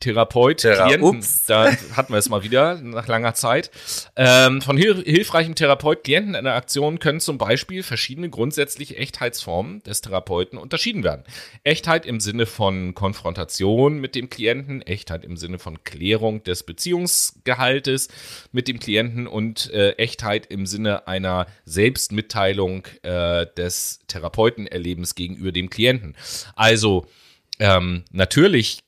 Therapeut, 0.00 0.60
Thera- 0.60 0.86
Klienten, 0.86 1.18
Ups. 1.18 1.44
da 1.46 1.70
hatten 1.96 2.12
wir 2.12 2.18
es 2.18 2.28
mal 2.28 2.42
wieder 2.42 2.80
nach 2.80 3.08
langer 3.08 3.34
Zeit. 3.34 3.70
Ähm, 4.16 4.62
von 4.62 4.76
hil 4.76 5.02
hilfreichem 5.04 5.54
Therapeut, 5.54 6.04
Klienten 6.04 6.34
in 6.34 6.44
der 6.44 6.54
Aktion 6.54 6.98
können 6.98 7.20
zum 7.20 7.38
Beispiel 7.38 7.82
verschiedene 7.82 8.30
grundsätzliche 8.30 8.96
Echtheitsformen 8.96 9.82
des 9.82 10.00
Therapeuten 10.00 10.58
unterschieden 10.58 11.04
werden. 11.04 11.24
Echtheit 11.64 12.06
im 12.06 12.20
Sinne 12.20 12.46
von 12.46 12.94
Konfrontation 12.94 13.98
mit 13.98 14.14
dem 14.14 14.30
Klienten, 14.30 14.82
Echtheit 14.82 15.24
im 15.24 15.36
Sinne 15.36 15.58
von 15.58 15.82
Klärung 15.84 16.42
des 16.44 16.62
Beziehungsgehaltes 16.62 18.08
mit 18.52 18.68
dem 18.68 18.78
Klienten 18.78 19.26
und 19.26 19.70
äh, 19.72 19.92
Echtheit 19.92 20.46
im 20.46 20.66
Sinne 20.66 21.08
einer 21.08 21.46
Selbstmitteilung 21.64 22.84
äh, 23.02 23.46
des 23.56 24.00
Therapeutenerlebens 24.06 25.14
gegenüber 25.14 25.52
dem 25.52 25.70
Klienten. 25.70 26.16
Also 26.54 27.06
ähm, 27.58 28.04
natürlich 28.12 28.80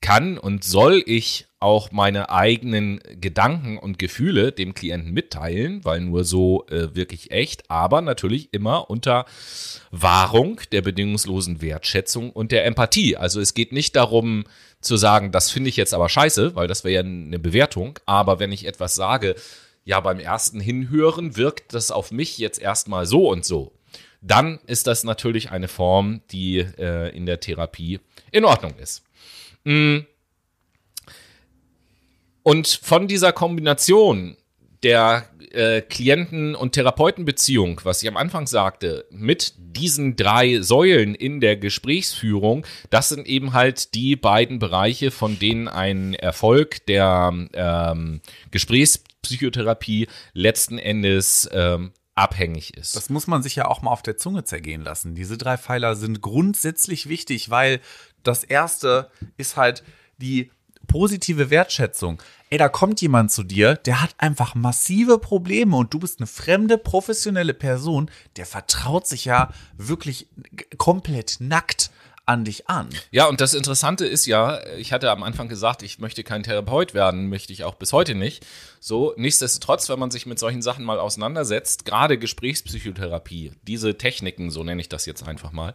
kann 0.00 0.38
und 0.38 0.64
soll 0.64 1.02
ich 1.06 1.46
auch 1.60 1.90
meine 1.90 2.30
eigenen 2.30 3.00
Gedanken 3.20 3.78
und 3.78 3.98
Gefühle 3.98 4.52
dem 4.52 4.74
Klienten 4.74 5.12
mitteilen, 5.12 5.84
weil 5.84 6.00
nur 6.00 6.24
so 6.24 6.66
äh, 6.68 6.94
wirklich 6.94 7.32
echt, 7.32 7.68
aber 7.68 8.00
natürlich 8.00 8.54
immer 8.54 8.90
unter 8.90 9.26
Wahrung 9.90 10.60
der 10.70 10.82
bedingungslosen 10.82 11.60
Wertschätzung 11.60 12.30
und 12.30 12.52
der 12.52 12.64
Empathie. 12.64 13.16
Also 13.16 13.40
es 13.40 13.54
geht 13.54 13.72
nicht 13.72 13.96
darum 13.96 14.44
zu 14.80 14.96
sagen, 14.96 15.32
das 15.32 15.50
finde 15.50 15.68
ich 15.68 15.76
jetzt 15.76 15.94
aber 15.94 16.08
scheiße, 16.08 16.54
weil 16.54 16.68
das 16.68 16.84
wäre 16.84 16.94
ja 16.94 17.00
eine 17.00 17.40
Bewertung, 17.40 17.98
aber 18.06 18.38
wenn 18.38 18.52
ich 18.52 18.66
etwas 18.66 18.94
sage, 18.94 19.34
ja, 19.84 19.98
beim 20.00 20.20
ersten 20.20 20.60
Hinhören 20.60 21.36
wirkt 21.36 21.74
das 21.74 21.90
auf 21.90 22.12
mich 22.12 22.38
jetzt 22.38 22.60
erstmal 22.60 23.06
so 23.06 23.30
und 23.30 23.44
so, 23.44 23.72
dann 24.20 24.58
ist 24.66 24.86
das 24.86 25.02
natürlich 25.02 25.50
eine 25.50 25.68
Form, 25.68 26.20
die 26.30 26.58
äh, 26.58 27.14
in 27.16 27.26
der 27.26 27.40
Therapie 27.40 28.00
in 28.30 28.44
Ordnung 28.44 28.74
ist. 28.78 29.02
Und 32.42 32.68
von 32.82 33.08
dieser 33.08 33.32
Kombination 33.32 34.36
der 34.82 35.28
äh, 35.50 35.80
Klienten- 35.82 36.54
und 36.54 36.72
Therapeutenbeziehung, 36.72 37.80
was 37.84 38.02
ich 38.02 38.08
am 38.08 38.16
Anfang 38.16 38.46
sagte, 38.46 39.06
mit 39.10 39.54
diesen 39.56 40.16
drei 40.16 40.60
Säulen 40.60 41.14
in 41.14 41.40
der 41.40 41.56
Gesprächsführung, 41.56 42.66
das 42.90 43.08
sind 43.08 43.26
eben 43.26 43.52
halt 43.52 43.94
die 43.94 44.16
beiden 44.16 44.58
Bereiche, 44.58 45.10
von 45.10 45.38
denen 45.38 45.68
ein 45.68 46.14
Erfolg 46.14 46.86
der 46.86 47.32
ähm, 47.52 48.20
Gesprächspsychotherapie 48.50 50.06
letzten 50.32 50.78
Endes 50.78 51.48
ähm, 51.52 51.92
abhängig 52.14 52.76
ist. 52.76 52.96
Das 52.96 53.10
muss 53.10 53.26
man 53.26 53.42
sich 53.42 53.56
ja 53.56 53.66
auch 53.66 53.80
mal 53.80 53.92
auf 53.92 54.02
der 54.02 54.16
Zunge 54.16 54.44
zergehen 54.44 54.82
lassen. 54.82 55.14
Diese 55.14 55.38
drei 55.38 55.56
Pfeiler 55.56 55.94
sind 55.94 56.20
grundsätzlich 56.20 57.08
wichtig, 57.08 57.48
weil 57.48 57.80
das 58.28 58.44
erste 58.44 59.10
ist 59.36 59.56
halt 59.56 59.82
die 60.18 60.50
positive 60.86 61.50
Wertschätzung. 61.50 62.22
Ey, 62.50 62.58
da 62.58 62.68
kommt 62.68 63.02
jemand 63.02 63.30
zu 63.30 63.42
dir, 63.42 63.74
der 63.74 64.02
hat 64.02 64.14
einfach 64.16 64.54
massive 64.54 65.18
Probleme 65.18 65.76
und 65.76 65.92
du 65.92 65.98
bist 65.98 66.18
eine 66.18 66.26
fremde, 66.26 66.78
professionelle 66.78 67.52
Person, 67.52 68.10
der 68.36 68.46
vertraut 68.46 69.06
sich 69.06 69.26
ja 69.26 69.52
wirklich 69.76 70.28
komplett 70.78 71.36
nackt 71.40 71.90
an 72.24 72.44
dich 72.44 72.68
an. 72.68 72.88
Ja, 73.10 73.26
und 73.26 73.40
das 73.40 73.54
Interessante 73.54 74.06
ist 74.06 74.26
ja, 74.26 74.60
ich 74.76 74.92
hatte 74.92 75.10
am 75.10 75.22
Anfang 75.22 75.48
gesagt, 75.48 75.82
ich 75.82 75.98
möchte 75.98 76.24
kein 76.24 76.42
Therapeut 76.42 76.92
werden, 76.92 77.28
möchte 77.28 77.54
ich 77.54 77.64
auch 77.64 77.74
bis 77.74 77.94
heute 77.94 78.14
nicht. 78.14 78.46
So, 78.80 79.14
nichtsdestotrotz, 79.16 79.88
wenn 79.88 79.98
man 79.98 80.10
sich 80.10 80.26
mit 80.26 80.38
solchen 80.38 80.60
Sachen 80.60 80.84
mal 80.84 81.00
auseinandersetzt, 81.00 81.86
gerade 81.86 82.18
Gesprächspsychotherapie, 82.18 83.52
diese 83.62 83.96
Techniken, 83.96 84.50
so 84.50 84.62
nenne 84.62 84.80
ich 84.80 84.90
das 84.90 85.06
jetzt 85.06 85.26
einfach 85.26 85.52
mal, 85.52 85.74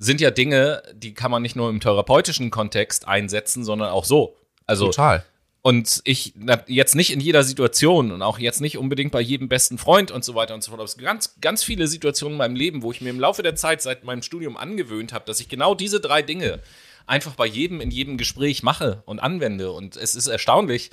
sind 0.00 0.20
ja 0.20 0.30
Dinge, 0.30 0.82
die 0.94 1.14
kann 1.14 1.30
man 1.30 1.42
nicht 1.42 1.54
nur 1.54 1.68
im 1.68 1.78
therapeutischen 1.78 2.50
Kontext 2.50 3.06
einsetzen, 3.06 3.64
sondern 3.64 3.90
auch 3.90 4.06
so. 4.06 4.34
Also 4.66 4.86
Total. 4.86 5.24
und 5.62 6.00
ich 6.04 6.32
jetzt 6.66 6.96
nicht 6.96 7.12
in 7.12 7.20
jeder 7.20 7.44
Situation 7.44 8.10
und 8.10 8.22
auch 8.22 8.38
jetzt 8.38 8.62
nicht 8.62 8.78
unbedingt 8.78 9.12
bei 9.12 9.20
jedem 9.20 9.48
besten 9.48 9.76
Freund 9.76 10.10
und 10.10 10.24
so 10.24 10.34
weiter 10.34 10.54
und 10.54 10.64
so 10.64 10.70
fort. 10.70 10.80
Aber 10.80 10.86
es 10.86 10.96
gibt 10.96 11.06
ganz, 11.06 11.36
ganz 11.40 11.62
viele 11.62 11.86
Situationen 11.86 12.34
in 12.34 12.38
meinem 12.38 12.56
Leben, 12.56 12.82
wo 12.82 12.90
ich 12.90 13.02
mir 13.02 13.10
im 13.10 13.20
Laufe 13.20 13.42
der 13.42 13.56
Zeit 13.56 13.82
seit 13.82 14.02
meinem 14.02 14.22
Studium 14.22 14.56
angewöhnt 14.56 15.12
habe, 15.12 15.26
dass 15.26 15.38
ich 15.38 15.50
genau 15.50 15.74
diese 15.74 16.00
drei 16.00 16.22
Dinge 16.22 16.60
einfach 17.06 17.34
bei 17.34 17.46
jedem 17.46 17.82
in 17.82 17.90
jedem 17.90 18.16
Gespräch 18.16 18.62
mache 18.62 19.02
und 19.04 19.18
anwende. 19.18 19.70
Und 19.70 19.96
es 19.96 20.14
ist 20.14 20.28
erstaunlich, 20.28 20.90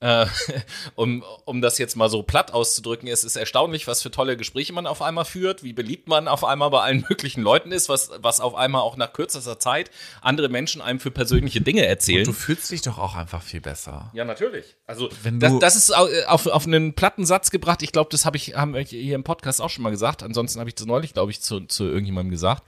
äh, 0.00 0.26
um, 0.94 1.24
um 1.46 1.60
das 1.62 1.78
jetzt 1.78 1.96
mal 1.96 2.10
so 2.10 2.22
platt 2.22 2.52
auszudrücken, 2.52 3.08
es 3.08 3.24
ist 3.24 3.36
erstaunlich, 3.36 3.86
was 3.86 4.02
für 4.02 4.10
tolle 4.10 4.36
Gespräche 4.36 4.72
man 4.72 4.86
auf 4.86 5.00
einmal 5.00 5.24
führt, 5.24 5.62
wie 5.62 5.72
beliebt 5.72 6.06
man 6.08 6.28
auf 6.28 6.44
einmal 6.44 6.70
bei 6.70 6.80
allen 6.82 7.04
möglichen 7.08 7.42
Leuten 7.42 7.72
ist, 7.72 7.88
was, 7.88 8.10
was 8.18 8.40
auf 8.40 8.54
einmal 8.54 8.82
auch 8.82 8.96
nach 8.96 9.12
kürzester 9.12 9.58
Zeit 9.58 9.90
andere 10.20 10.48
Menschen 10.48 10.80
einem 10.82 11.00
für 11.00 11.10
persönliche 11.10 11.60
Dinge 11.62 11.86
erzählen. 11.86 12.24
Du 12.24 12.32
fühlst 12.32 12.70
dich 12.70 12.82
doch 12.82 12.98
auch 12.98 13.14
einfach 13.14 13.42
viel 13.42 13.60
besser. 13.60 14.10
Ja, 14.14 14.24
natürlich. 14.24 14.76
Also 14.86 15.08
Wenn 15.22 15.40
das, 15.40 15.52
du- 15.52 15.58
das 15.60 15.76
ist 15.76 15.96
au- 15.96 16.08
auf, 16.26 16.46
auf 16.46 16.66
einen 16.66 16.94
platten 16.94 17.24
Satz 17.24 17.50
gebracht. 17.50 17.82
Ich 17.82 17.92
glaube, 17.92 18.10
das 18.10 18.24
habe 18.26 18.36
ich, 18.36 18.54
haben 18.54 18.74
wir 18.74 18.82
hier 18.82 19.14
im 19.14 19.24
Podcast 19.24 19.60
auch 19.62 19.70
schon 19.70 19.82
mal 19.82 19.90
gesagt. 19.90 20.22
Ansonsten 20.22 20.60
habe 20.60 20.68
ich 20.68 20.74
das 20.74 20.86
neulich, 20.86 21.14
glaube 21.14 21.30
ich, 21.30 21.40
zu, 21.40 21.60
zu 21.60 21.84
irgendjemandem 21.84 22.30
gesagt. 22.32 22.62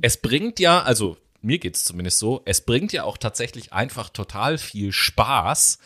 Es 0.00 0.16
bringt 0.16 0.58
ja, 0.58 0.82
also 0.82 1.16
mir 1.42 1.58
geht 1.58 1.76
es 1.76 1.84
zumindest 1.84 2.18
so, 2.18 2.40
es 2.46 2.62
bringt 2.62 2.92
ja 2.94 3.04
auch 3.04 3.18
tatsächlich 3.18 3.72
einfach 3.74 4.08
total 4.08 4.56
viel 4.58 4.92
Spaß, 4.92 5.78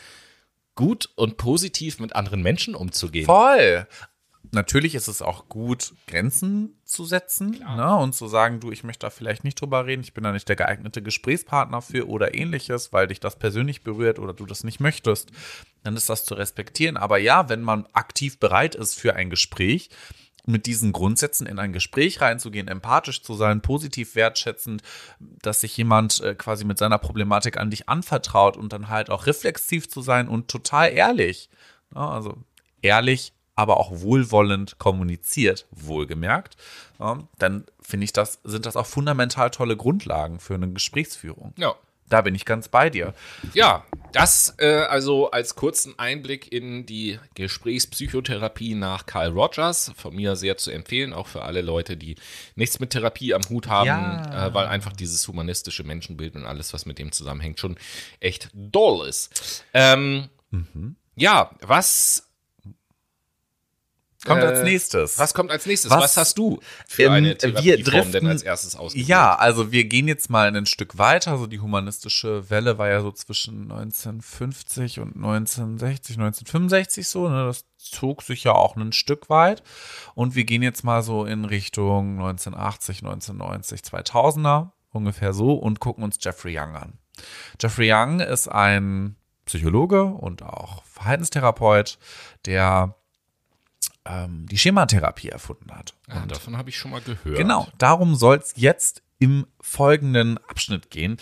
gut 0.79 1.11
und 1.17 1.39
positiv 1.39 1.99
mit 1.99 2.15
anderen 2.15 2.41
Menschen 2.41 2.77
umzugehen. 2.77 3.27
Voll. 3.27 3.89
Natürlich 4.53 4.95
ist 4.95 5.09
es 5.09 5.23
auch 5.23 5.49
gut, 5.49 5.93
Grenzen 6.07 6.81
zu 6.85 7.05
setzen 7.05 7.59
ne, 7.59 7.97
und 7.97 8.15
zu 8.15 8.29
sagen, 8.29 8.61
du, 8.61 8.71
ich 8.71 8.85
möchte 8.85 9.05
da 9.05 9.11
vielleicht 9.11 9.43
nicht 9.43 9.61
drüber 9.61 9.87
reden, 9.87 10.03
ich 10.03 10.15
bin 10.15 10.23
da 10.23 10.31
nicht 10.31 10.49
der 10.49 10.55
geeignete 10.55 11.03
Gesprächspartner 11.03 11.83
für 11.83 12.09
oder 12.09 12.33
ähnliches, 12.33 12.93
weil 12.93 13.09
dich 13.09 13.19
das 13.19 13.41
persönlich 13.41 13.83
berührt 13.83 14.21
oder 14.21 14.33
du 14.33 14.47
das 14.47 14.63
nicht 14.63 14.79
möchtest, 14.79 15.33
dann 15.83 15.97
ist 15.97 16.09
das 16.09 16.25
zu 16.25 16.35
respektieren. 16.35 16.97
Aber 16.97 17.19
ja, 17.19 17.49
wenn 17.49 17.63
man 17.63 17.87
aktiv 17.93 18.39
bereit 18.39 18.77
ist 18.77 18.95
für 18.95 19.17
ein 19.17 19.31
Gespräch, 19.31 19.91
mit 20.49 20.67
diesen 20.67 20.93
Grundsätzen 20.93 21.47
in 21.47 21.59
ein 21.59 21.73
Gespräch 21.73 22.21
reinzugehen, 22.21 22.69
empathisch 22.69 23.23
zu 23.23 23.35
sein, 23.35 23.61
positiv 23.61 24.15
wertschätzend, 24.15 24.83
dass 25.19 25.61
sich 25.61 25.77
jemand 25.77 26.21
äh, 26.21 26.35
quasi 26.35 26.65
mit 26.65 26.79
seiner 26.79 26.99
Problematik 26.99 27.57
an 27.59 27.71
dich 27.71 27.89
anvertraut 27.89 28.57
und 28.57 28.73
dann 28.73 28.89
halt 28.89 29.11
auch 29.11 29.27
reflexiv 29.27 29.89
zu 29.89 30.03
sein 30.03 30.29
und 30.29 30.49
total 30.49 30.93
ehrlich. 30.93 31.49
Ja, 31.95 32.11
also 32.11 32.37
ehrlich, 32.83 33.33
aber 33.55 33.79
auch 33.79 33.91
wohlwollend 34.01 34.79
kommuniziert, 34.79 35.67
wohlgemerkt, 35.71 36.57
ja, 37.01 37.19
dann 37.39 37.65
finde 37.81 38.05
ich 38.05 38.13
das, 38.13 38.41
sind 38.45 38.67
das 38.67 38.77
auch 38.77 38.87
fundamental 38.87 39.51
tolle 39.51 39.77
Grundlagen 39.77 40.39
für 40.39 40.55
eine 40.55 40.71
Gesprächsführung. 40.71 41.55
Ja. 41.57 41.75
Da 42.09 42.23
bin 42.23 42.35
ich 42.35 42.45
ganz 42.45 42.69
bei 42.69 42.89
dir. 42.91 43.15
Ja, 43.55 43.85
das 44.13 44.55
äh, 44.59 44.67
also 44.89 45.31
als 45.31 45.55
kurzen 45.55 45.99
Einblick 45.99 46.51
in 46.51 46.87
die 46.87 47.19
Gesprächspsychotherapie 47.35 48.75
nach 48.75 49.07
Carl 49.07 49.31
Rogers. 49.31 49.93
Von 49.97 50.15
mir 50.17 50.37
sehr 50.37 50.57
zu 50.57 50.71
empfehlen, 50.71 51.13
auch 51.13 51.27
für 51.27 51.43
alle 51.43 51.61
Leute, 51.61 51.97
die 51.97 52.17
nichts 52.55 52.81
mit 52.81 52.91
Therapie 52.91 53.35
am 53.35 53.43
Hut 53.49 53.69
haben, 53.69 53.87
Ja. 53.87 54.47
äh, 54.49 54.55
weil 54.55 54.67
einfach 54.67 54.93
dieses 54.93 55.27
humanistische 55.29 55.85
Menschenbild 55.85 56.35
und 56.37 56.47
alles, 56.47 56.73
was 56.73 56.87
mit 56.87 56.99
dem 56.99 57.13
zusammenhängt, 57.13 57.61
schon 57.61 57.77
echt 58.21 58.49
doll 58.55 59.07
ist. 59.07 59.65
Ähm, 59.75 60.29
Ja, 61.17 61.51
was, 61.61 62.28
Kommt 64.27 64.43
Äh, 64.43 64.47
als 64.47 64.63
nächstes. 64.65 65.17
was 65.19 65.33
kommt 65.33 65.51
als 65.53 65.65
nächstes? 65.65 65.93
Was- 65.93 66.03
Was, 66.03 66.17
hast 66.17 66.39
du 66.39 66.59
für 66.89 67.05
Ähm, 67.05 67.13
eine 67.13 67.29
wir 67.29 67.39
Therapieform 67.39 67.83
driften- 67.85 68.13
denn 68.13 68.27
als 68.27 68.43
erstes 68.43 68.75
ausgewählt? 68.75 69.07
Ja, 69.09 69.37
also 69.37 69.71
wir 69.71 69.85
gehen 69.85 70.09
jetzt 70.09 70.29
mal 70.29 70.55
ein 70.55 70.67
Stück 70.67 70.99
weiter. 70.99 71.31
Also 71.31 71.47
die 71.47 71.61
humanistische 71.61 72.51
Welle 72.51 72.79
war 72.79 72.89
ja 72.89 73.01
so 73.01 73.13
zwischen 73.13 73.71
1950 73.71 74.99
und 74.99 75.15
1960, 75.17 76.17
1965 76.19 77.07
so. 77.07 77.29
Ne? 77.29 77.47
Das 77.47 77.65
zog 77.77 78.23
sich 78.23 78.43
ja 78.45 78.53
auch 78.53 78.75
ein 78.77 78.93
Stück 78.93 79.31
weit. 79.31 79.63
Und 80.15 80.35
wir 80.35 80.45
gehen 80.45 80.63
jetzt 80.63 80.83
mal 80.83 81.03
so 81.03 81.25
in 81.25 81.45
Richtung 81.45 82.19
1980, 82.19 83.03
1990, 83.05 83.83
2000er 83.83 84.73
ungefähr 84.91 85.33
so 85.33 85.53
und 85.55 85.79
gucken 85.79 86.03
uns 86.03 86.19
Jeffrey 86.21 86.59
Young 86.59 86.75
an. 86.75 86.99
Jeffrey 87.61 87.93
Young 87.93 88.19
ist 88.19 88.49
ein 88.49 89.15
Psychologe 89.45 90.05
und 90.05 90.43
auch 90.43 90.83
Verhaltenstherapeut, 90.85 91.99
der 92.47 92.97
ähm, 94.09 94.47
die 94.47 94.59
Schematherapie 94.59 95.29
erfunden 95.29 95.71
hat. 95.71 95.95
Ah, 96.09 96.27
davon 96.27 96.57
habe 96.57 96.71
ich 96.71 96.79
schon 96.79 96.91
mal 96.91 97.01
gehört. 97.01 97.37
Genau, 97.37 97.69
darum 97.79 98.15
soll 98.15 98.39
es 98.39 98.55
jetzt 98.57 99.03
im 99.19 99.47
folgenden 99.61 100.39
Abschnitt 100.49 100.91
gehen. 100.91 101.19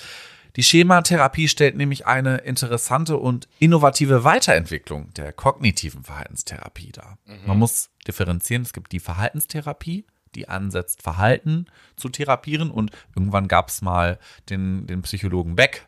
Die 0.55 0.63
Schematherapie 0.63 1.49
stellt 1.49 1.77
nämlich 1.77 2.07
eine 2.07 2.39
interessante 2.39 3.19
und 3.19 3.47
innovative 3.59 4.25
Weiterentwicklung 4.25 5.13
der 5.13 5.33
kognitiven 5.33 6.03
Verhaltenstherapie 6.03 6.93
dar. 6.93 7.19
Man 7.45 7.59
muss 7.59 7.91
differenzieren, 8.07 8.63
es 8.63 8.73
gibt 8.73 8.93
die 8.93 9.01
Verhaltenstherapie, 9.01 10.07
die 10.35 10.49
ansetzt, 10.49 11.03
Verhalten 11.03 11.67
zu 11.97 12.09
therapieren 12.09 12.71
und 12.71 12.91
irgendwann 13.15 13.49
gab 13.49 13.69
es 13.69 13.83
mal 13.83 14.19
den, 14.49 14.87
den 14.87 15.03
Psychologen 15.03 15.57
Beck, 15.57 15.87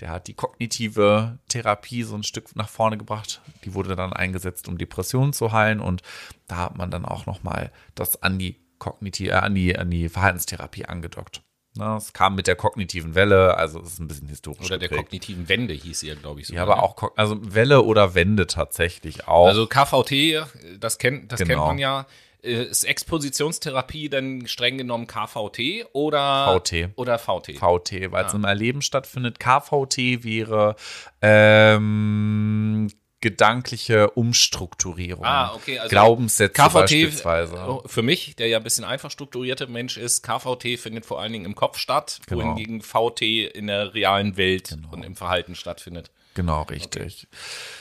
der 0.00 0.10
hat 0.10 0.26
die 0.26 0.34
kognitive 0.34 1.38
Therapie 1.48 2.02
so 2.02 2.14
ein 2.16 2.22
Stück 2.24 2.54
nach 2.56 2.68
vorne 2.68 2.98
gebracht. 2.98 3.40
Die 3.64 3.74
wurde 3.74 3.94
dann 3.96 4.12
eingesetzt, 4.12 4.68
um 4.68 4.78
Depressionen 4.78 5.32
zu 5.32 5.52
heilen. 5.52 5.80
Und 5.80 6.02
da 6.48 6.56
hat 6.56 6.76
man 6.76 6.90
dann 6.90 7.04
auch 7.04 7.26
noch 7.26 7.42
mal 7.42 7.70
das 7.94 8.22
an 8.22 8.38
die 8.38 8.56
kognitive, 8.78 9.30
äh, 9.30 9.34
an 9.34 9.54
die, 9.54 9.78
an 9.78 9.90
die 9.90 10.08
Verhaltenstherapie 10.08 10.86
angedockt. 10.86 11.42
Ne, 11.76 11.96
es 11.96 12.12
kam 12.12 12.36
mit 12.36 12.46
der 12.46 12.54
kognitiven 12.54 13.16
Welle, 13.16 13.56
also 13.56 13.80
es 13.80 13.94
ist 13.94 13.98
ein 13.98 14.06
bisschen 14.06 14.28
historisch. 14.28 14.66
Oder 14.66 14.78
der 14.78 14.88
geprägt. 14.88 15.06
kognitiven 15.08 15.48
Wende 15.48 15.74
hieß 15.74 16.00
sie 16.00 16.06
ja, 16.08 16.14
glaube 16.14 16.40
ich. 16.40 16.48
Ja, 16.48 16.60
sogar, 16.62 16.76
aber 16.76 16.82
auch, 16.84 16.94
ko- 16.94 17.12
also 17.16 17.36
Welle 17.52 17.82
oder 17.82 18.14
Wende 18.14 18.46
tatsächlich 18.46 19.26
auch. 19.26 19.48
Also 19.48 19.66
KVT, 19.66 20.46
das 20.78 20.98
kennt, 20.98 21.32
das 21.32 21.38
kennt 21.38 21.50
Genau. 21.50 21.66
man 21.66 21.78
ja. 21.78 22.06
Ist 22.44 22.84
Expositionstherapie 22.84 24.08
dann 24.10 24.46
streng 24.46 24.76
genommen 24.76 25.06
KVT 25.06 25.86
oder 25.92 26.60
VT. 26.60 26.90
Oder 26.96 27.18
VT? 27.18 27.56
VT, 27.58 28.12
weil 28.12 28.26
es 28.26 28.32
Ah. 28.34 28.36
im 28.36 28.44
Erleben 28.44 28.82
stattfindet. 28.82 29.40
KVT 29.40 30.24
wäre 30.24 30.76
ähm, 31.22 32.90
gedankliche 33.20 34.10
Umstrukturierung. 34.10 35.24
Ah, 35.24 35.54
okay, 35.54 35.78
also 35.78 35.88
Glaubenssätze 35.88 36.52
KVT 36.62 36.72
beispielsweise. 36.74 37.54
äh, 37.56 37.88
für 37.88 38.02
mich, 38.02 38.36
der 38.36 38.48
ja 38.48 38.58
ein 38.58 38.62
bisschen 38.62 38.84
einfach 38.84 39.10
strukturierter 39.10 39.66
Mensch 39.66 39.96
ist, 39.96 40.22
KVT 40.22 40.76
findet 40.78 41.06
vor 41.06 41.20
allen 41.22 41.32
Dingen 41.32 41.46
im 41.46 41.54
Kopf 41.54 41.78
statt, 41.78 42.20
Genau. 42.26 42.42
wohingegen 42.42 42.82
VT 42.82 43.22
in 43.46 43.68
der 43.68 43.94
realen 43.94 44.36
Welt 44.36 44.76
und 44.90 45.02
im 45.04 45.16
Verhalten 45.16 45.54
stattfindet. 45.54 46.10
Genau, 46.34 46.62
richtig. 46.62 47.28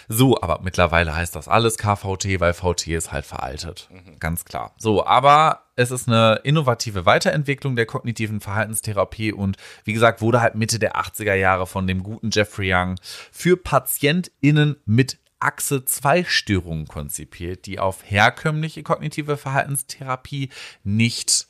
So, 0.07 0.39
aber 0.39 0.61
mittlerweile 0.63 1.15
heißt 1.15 1.35
das 1.35 1.47
alles 1.47 1.77
KVT, 1.77 2.39
weil 2.39 2.53
VT 2.53 2.87
ist 2.87 3.11
halt 3.11 3.25
veraltet. 3.25 3.89
Mhm. 3.91 4.19
Ganz 4.19 4.45
klar. 4.45 4.73
So, 4.77 5.05
aber 5.05 5.63
es 5.75 5.89
ist 5.89 6.07
eine 6.07 6.41
innovative 6.43 7.07
Weiterentwicklung 7.07 7.75
der 7.75 7.87
kognitiven 7.87 8.41
Verhaltenstherapie 8.41 9.33
und 9.33 9.57
wie 9.85 9.93
gesagt, 9.93 10.21
wurde 10.21 10.39
halt 10.39 10.53
Mitte 10.53 10.77
der 10.77 10.95
80er 10.95 11.33
Jahre 11.33 11.65
von 11.65 11.87
dem 11.87 12.03
guten 12.03 12.29
Jeffrey 12.31 12.71
Young 12.73 12.95
für 13.31 13.57
PatientInnen 13.57 14.77
mit 14.85 15.17
Achse-2-Störungen 15.39 16.87
konzipiert, 16.87 17.65
die 17.65 17.79
auf 17.79 18.03
herkömmliche 18.05 18.83
kognitive 18.83 19.35
Verhaltenstherapie 19.35 20.49
nicht 20.83 21.47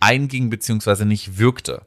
einging 0.00 0.50
bzw. 0.50 1.04
nicht 1.04 1.38
wirkte. 1.38 1.86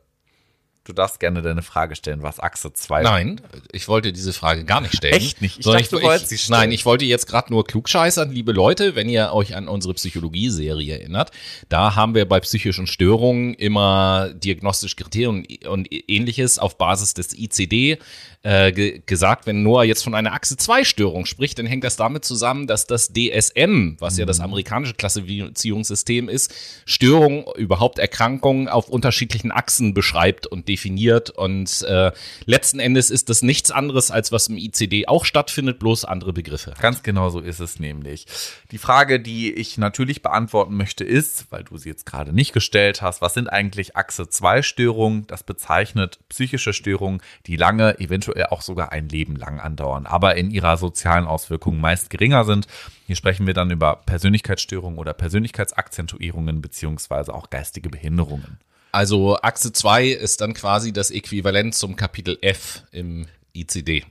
Du 0.85 0.93
darfst 0.93 1.19
gerne 1.19 1.41
deine 1.41 1.63
Frage 1.63 1.95
stellen, 1.95 2.21
was 2.21 2.39
Achse 2.39 2.71
2 2.71 3.01
Nein, 3.01 3.41
ich 3.71 3.87
wollte 3.87 4.13
diese 4.13 4.33
Frage 4.33 4.65
gar 4.65 4.81
nicht 4.81 4.95
stellen. 4.95 5.15
Echt 5.15 5.41
nicht? 5.41 5.57
Ich 5.57 5.65
dachte, 5.65 5.89
du 5.89 6.01
wolltest 6.03 6.29
sie 6.29 6.37
stellen. 6.37 6.59
Nein, 6.59 6.71
ich 6.71 6.85
wollte 6.85 7.05
jetzt 7.05 7.25
gerade 7.25 7.51
nur 7.51 7.65
klugscheißern, 7.65 8.31
liebe 8.31 8.51
Leute, 8.51 8.95
wenn 8.95 9.09
ihr 9.09 9.33
euch 9.33 9.55
an 9.55 9.67
unsere 9.67 9.95
Psychologie-Serie 9.95 10.99
erinnert. 10.99 11.31
Da 11.69 11.95
haben 11.95 12.13
wir 12.13 12.27
bei 12.27 12.39
psychischen 12.39 12.85
Störungen 12.85 13.55
immer 13.55 14.31
diagnostische 14.35 14.95
Kriterien 14.95 15.47
und 15.67 15.87
ähnliches 15.91 16.59
auf 16.59 16.77
Basis 16.77 17.15
des 17.15 17.33
ICD 17.33 17.97
äh, 18.45 18.71
ge 18.71 19.01
gesagt. 19.05 19.47
Wenn 19.47 19.63
Noah 19.63 19.83
jetzt 19.83 20.03
von 20.03 20.13
einer 20.13 20.33
Achse-2-Störung 20.33 21.25
spricht, 21.25 21.57
dann 21.57 21.65
hängt 21.65 21.83
das 21.83 21.95
damit 21.95 22.23
zusammen, 22.23 22.67
dass 22.67 22.85
das 22.85 23.11
DSM, 23.11 23.95
was 23.99 24.17
ja 24.17 24.25
das 24.25 24.37
Mhm. 24.37 24.45
amerikanische 24.45 24.93
Klassifizierungssystem 24.93 26.29
ist, 26.29 26.53
Störungen, 26.85 27.45
überhaupt 27.55 27.97
Erkrankungen 27.97 28.67
auf 28.67 28.87
unterschiedlichen 28.87 29.51
Achsen 29.51 29.95
beschreibt 29.95 30.45
und 30.45 30.67
definiert. 30.67 31.31
Und 31.31 31.81
äh, 31.83 32.11
letzten 32.45 32.79
Endes 32.79 33.09
ist 33.09 33.29
das 33.29 33.41
nichts 33.41 33.71
anderes, 33.71 34.11
als 34.11 34.31
was 34.31 34.47
im 34.47 34.57
ICD 34.57 35.07
auch 35.07 35.25
stattfindet, 35.25 35.79
bloß 35.79 36.05
andere 36.05 36.31
Begriffe. 36.31 36.75
Ganz 36.79 37.01
genau 37.01 37.29
so 37.31 37.39
ist 37.39 37.59
es 37.59 37.79
nämlich. 37.79 38.27
Die 38.71 38.77
Frage, 38.77 39.19
die 39.19 39.51
ich 39.53 39.79
natürlich 39.79 40.21
beantworten 40.21 40.77
möchte, 40.77 41.03
ist, 41.03 41.47
weil 41.49 41.63
du 41.63 41.77
sie 41.77 41.89
jetzt 41.89 42.05
gerade 42.05 42.31
nicht 42.31 42.53
gestellt 42.53 43.01
hast, 43.01 43.21
was 43.21 43.33
sind 43.33 43.47
eigentlich 43.47 43.95
Achse-2-Störungen? 43.95 45.25
Das 45.25 45.41
bezeichnet 45.41 46.19
psychische 46.29 46.73
Störungen, 46.73 47.21
die 47.47 47.55
lange, 47.55 47.99
eventuell 47.99 48.34
auch 48.51 48.61
sogar 48.61 48.91
ein 48.91 49.09
Leben 49.09 49.35
lang 49.35 49.59
andauern, 49.59 50.05
aber 50.05 50.35
in 50.35 50.51
ihrer 50.51 50.77
sozialen 50.77 51.25
Auswirkung 51.25 51.79
meist 51.79 52.09
geringer 52.09 52.43
sind. 52.45 52.67
Hier 53.07 53.15
sprechen 53.15 53.47
wir 53.47 53.53
dann 53.53 53.71
über 53.71 53.97
Persönlichkeitsstörungen 54.05 54.99
oder 54.99 55.13
Persönlichkeitsakzentuierungen 55.13 56.61
beziehungsweise 56.61 57.33
auch 57.33 57.49
geistige 57.49 57.89
Behinderungen. 57.89 58.59
Also 58.91 59.37
Achse 59.41 59.73
2 59.73 60.07
ist 60.07 60.41
dann 60.41 60.53
quasi 60.53 60.93
das 60.93 61.11
Äquivalent 61.11 61.75
zum 61.75 61.95
Kapitel 61.95 62.37
F 62.41 62.83
im 62.91 63.25
ICD. 63.53 64.05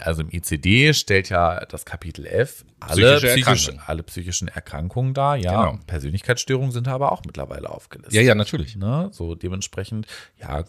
Also 0.00 0.22
im 0.22 0.30
ICD 0.30 0.94
stellt 0.94 1.28
ja 1.28 1.64
das 1.66 1.84
Kapitel 1.84 2.26
F 2.26 2.64
alle, 2.80 3.16
Psychische 3.18 3.42
psychisch, 3.42 3.70
alle 3.86 4.02
psychischen 4.02 4.48
Erkrankungen 4.48 5.12
dar. 5.12 5.36
Ja, 5.36 5.66
Genau. 5.66 5.82
Persönlichkeitsstörungen 5.86 6.70
sind 6.70 6.88
aber 6.88 7.12
auch 7.12 7.22
mittlerweile 7.26 7.68
aufgelistet. 7.68 8.14
Ja, 8.14 8.22
ja, 8.22 8.34
natürlich. 8.34 8.76
Ne? 8.76 9.10
So 9.12 9.34
dementsprechend, 9.34 10.06
ja, 10.40 10.64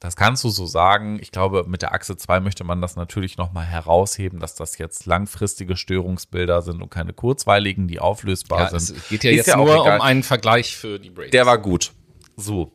das 0.00 0.14
kannst 0.16 0.44
du 0.44 0.48
so 0.50 0.64
sagen. 0.66 1.18
Ich 1.20 1.32
glaube, 1.32 1.64
mit 1.66 1.82
der 1.82 1.92
Achse 1.92 2.16
2 2.16 2.40
möchte 2.40 2.62
man 2.64 2.80
das 2.80 2.94
natürlich 2.96 3.36
nochmal 3.36 3.66
herausheben, 3.66 4.38
dass 4.40 4.54
das 4.54 4.78
jetzt 4.78 5.06
langfristige 5.06 5.76
Störungsbilder 5.76 6.62
sind 6.62 6.82
und 6.82 6.90
keine 6.90 7.12
kurzweiligen, 7.12 7.88
die 7.88 7.98
auflösbar 7.98 8.70
Ja, 8.72 8.78
sind. 8.78 8.96
es 8.98 9.08
geht 9.08 9.24
ja 9.24 9.30
Ist 9.30 9.36
jetzt 9.46 9.54
auch 9.54 9.64
nur 9.66 9.74
egal. 9.82 9.96
um 9.98 10.02
einen 10.02 10.22
Vergleich 10.22 10.76
für 10.76 10.98
die 11.00 11.10
Brains. 11.10 11.30
Der 11.32 11.46
war 11.46 11.58
gut. 11.58 11.92
So. 12.36 12.72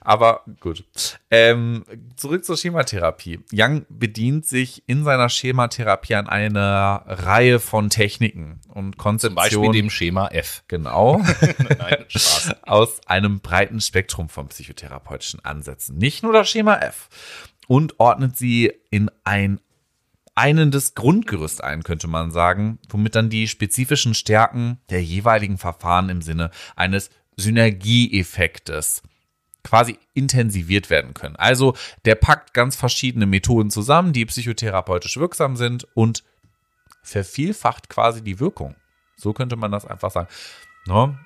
Aber 0.00 0.44
gut. 0.58 0.84
Ähm, 1.30 1.84
zurück 2.16 2.44
zur 2.44 2.56
Schematherapie. 2.56 3.40
Young 3.52 3.86
bedient 3.88 4.46
sich 4.46 4.82
in 4.86 5.04
seiner 5.04 5.28
Schematherapie 5.28 6.16
an 6.16 6.28
einer 6.28 7.04
Reihe 7.06 7.60
von 7.60 7.88
Techniken 7.88 8.60
und 8.68 8.94
Zum 8.94 8.98
Konzeptionen. 8.98 9.36
Beispiel 9.36 9.72
dem 9.72 9.90
Schema 9.90 10.28
F. 10.28 10.64
genau. 10.66 11.18
Nein, 11.78 12.04
Spaß. 12.08 12.56
aus 12.62 13.00
einem 13.06 13.40
breiten 13.40 13.80
Spektrum 13.80 14.28
von 14.28 14.48
psychotherapeutischen 14.48 15.44
Ansätzen. 15.44 15.96
Nicht 15.98 16.22
nur 16.22 16.32
das 16.32 16.48
Schema 16.48 16.76
F. 16.76 17.08
Und 17.68 18.00
ordnet 18.00 18.36
sie 18.36 18.72
in 18.90 19.10
ein 19.22 19.60
einendes 20.34 20.94
Grundgerüst 20.94 21.62
ein, 21.62 21.84
könnte 21.84 22.08
man 22.08 22.32
sagen, 22.32 22.78
womit 22.88 23.14
dann 23.14 23.30
die 23.30 23.46
spezifischen 23.46 24.14
Stärken 24.14 24.78
der 24.88 25.02
jeweiligen 25.02 25.58
Verfahren 25.58 26.08
im 26.08 26.22
Sinne 26.22 26.50
eines 26.74 27.10
Synergieeffektes 27.36 29.02
quasi 29.62 29.98
intensiviert 30.14 30.90
werden 30.90 31.14
können. 31.14 31.36
Also 31.36 31.74
der 32.04 32.14
packt 32.14 32.54
ganz 32.54 32.76
verschiedene 32.76 33.26
Methoden 33.26 33.70
zusammen, 33.70 34.12
die 34.12 34.24
psychotherapeutisch 34.26 35.16
wirksam 35.16 35.56
sind 35.56 35.86
und 35.94 36.24
vervielfacht 37.02 37.88
quasi 37.88 38.22
die 38.22 38.40
Wirkung. 38.40 38.74
So 39.16 39.32
könnte 39.32 39.56
man 39.56 39.70
das 39.72 39.84
einfach 39.84 40.10
sagen. 40.10 40.28
Ne? 40.86 41.18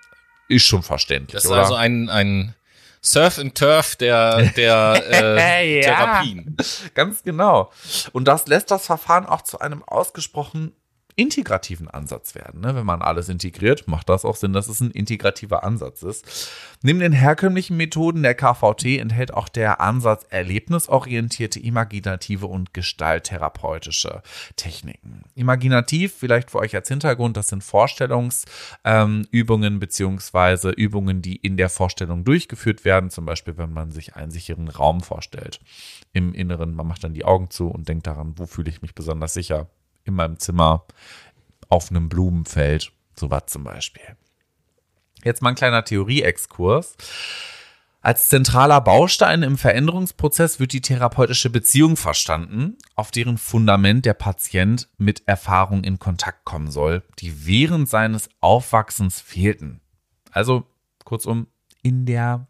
Ist 0.49 0.65
schon 0.65 0.83
verständlich, 0.83 1.35
Das 1.35 1.45
ist 1.45 1.51
oder? 1.51 1.61
also 1.61 1.75
ein, 1.75 2.09
ein 2.09 2.55
Surf 3.01 3.39
and 3.39 3.55
Turf 3.57 3.97
der, 3.97 4.43
der 4.57 5.03
äh, 5.11 5.81
Ja. 5.81 5.83
Therapien. 5.83 6.57
Ganz 6.95 7.23
genau. 7.23 7.71
Und 8.13 8.27
das 8.27 8.47
lässt 8.47 8.71
das 8.71 8.87
Verfahren 8.87 9.27
auch 9.27 9.43
zu 9.43 9.59
einem 9.61 9.83
ausgesprochen 9.85 10.73
integrativen 11.17 11.89
Ansatz 11.89 12.35
werden. 12.35 12.61
Ne? 12.61 12.75
Wenn 12.75 12.87
man 12.87 13.03
alles 13.03 13.29
integriert, 13.29 13.87
macht 13.87 14.09
das 14.09 14.25
auch 14.25 14.37
Sinn, 14.37 14.53
dass 14.53 14.69
es 14.69 14.81
ein 14.81 14.91
integrativer 14.91 15.63
Ansatz 15.63 16.03
ist. 16.03 16.51
Neben 16.83 16.99
den 16.99 17.13
herkömmlichen 17.13 17.77
Methoden 17.77 18.23
der 18.23 18.35
KVT 18.35 18.99
enthält 18.99 19.33
auch 19.33 19.49
der 19.49 19.81
Ansatz 19.81 20.27
erlebnisorientierte, 20.29 21.61
imaginative 21.61 22.47
und 22.47 22.75
gestalttherapeutische 22.75 24.23
Techniken. 24.57 25.23
Imaginativ, 25.35 26.15
vielleicht 26.15 26.51
für 26.51 26.59
euch 26.59 26.75
als 26.75 26.89
Hintergrund, 26.89 27.37
das 27.37 27.49
sind 27.49 27.63
Vorstellungsübungen 27.63 29.79
beziehungsweise 29.79 30.71
Übungen, 30.71 31.23
die 31.23 31.37
in 31.37 31.57
der 31.57 31.69
Vorstellung 31.69 32.25
durchgeführt 32.25 32.85
werden, 32.85 33.11
zum 33.11 33.25
Beispiel 33.25 33.57
wenn 33.57 33.73
man 33.73 33.93
sich 33.93 34.17
einen 34.17 34.33
sicheren 34.33 34.69
Raum 34.69 35.01
vorstellt. 35.01 35.61
Im 36.13 36.35
Inneren, 36.35 36.75
man 36.75 36.89
macht 36.89 37.05
dann 37.05 37.15
die 37.15 37.25
Augen 37.25 37.51
zu 37.51 37.69
und 37.69 37.89
denkt 37.89 38.09
daran, 38.09 38.35
wo 38.37 38.47
fühle 38.47 38.71
ich 38.71 38.83
mich 38.83 38.95
besonders 38.95 39.35
sicher? 39.35 39.69
In 40.05 40.15
meinem 40.15 40.39
Zimmer, 40.39 40.85
auf 41.69 41.91
einem 41.91 42.09
Blumenfeld, 42.09 42.93
sowas 43.19 43.45
zum 43.47 43.65
Beispiel. 43.65 44.17
Jetzt 45.25 45.41
mal 45.41 45.51
ein 45.51 45.55
kleiner 45.55 45.85
Theorie-Exkurs. 45.85 46.97
Als 48.03 48.29
zentraler 48.29 48.83
Baustein 48.83 49.43
im 49.43 49.57
Veränderungsprozess 49.57 50.61
wird 50.61 50.75
die 50.75 50.83
therapeutische 50.83 51.49
Beziehung 51.49 51.97
verstanden, 51.97 52.77
auf 52.97 53.11
deren 53.11 53.39
Fundament 53.39 54.05
der 54.05 54.13
Patient 54.13 54.91
mit 54.99 55.23
Erfahrung 55.27 55.85
in 55.85 55.99
Kontakt 55.99 56.45
kommen 56.45 56.71
soll, 56.71 57.03
die 57.21 57.47
während 57.47 57.89
seines 57.89 58.29
Aufwachsens 58.41 59.23
fehlten. 59.23 59.81
Also 60.31 60.67
kurzum, 61.05 61.47
in 61.83 62.05
der 62.05 62.47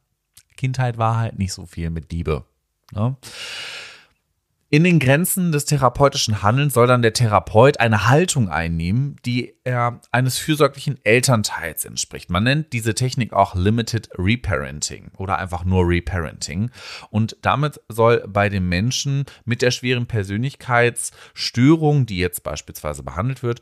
Kindheit 0.57 0.99
war 0.99 1.19
halt 1.19 1.38
nicht 1.38 1.53
so 1.53 1.67
viel 1.67 1.90
mit 1.90 2.11
Liebe. 2.11 2.45
Ne? 2.90 3.17
In 4.75 4.83
den 4.83 4.99
Grenzen 4.99 5.53
des 5.53 5.67
therapeutischen 5.67 6.43
Handelns 6.43 6.75
soll 6.75 6.89
dann 6.89 7.01
der 7.01 7.13
Therapeut 7.13 7.79
eine 7.79 8.09
Haltung 8.09 8.49
einnehmen, 8.49 9.15
die 9.25 9.55
er 9.63 10.01
eines 10.11 10.39
fürsorglichen 10.39 10.99
Elternteils 11.05 11.85
entspricht. 11.85 12.29
Man 12.29 12.43
nennt 12.43 12.73
diese 12.73 12.93
Technik 12.93 13.33
auch 13.33 13.55
Limited 13.55 14.09
Reparenting 14.19 15.13
oder 15.17 15.39
einfach 15.39 15.65
nur 15.65 15.87
Reparenting. 15.87 16.73
Und 17.11 17.37
damit 17.43 17.81
soll 17.89 18.25
bei 18.27 18.49
dem 18.49 18.69
Menschen 18.69 19.27
mit 19.45 19.63
der 19.63 19.71
schweren 19.71 20.07
Persönlichkeitsstörung, 20.07 22.07
die 22.07 22.19
jetzt 22.19 22.43
beispielsweise 22.43 23.05
behandelt 23.05 23.45
wird, 23.45 23.61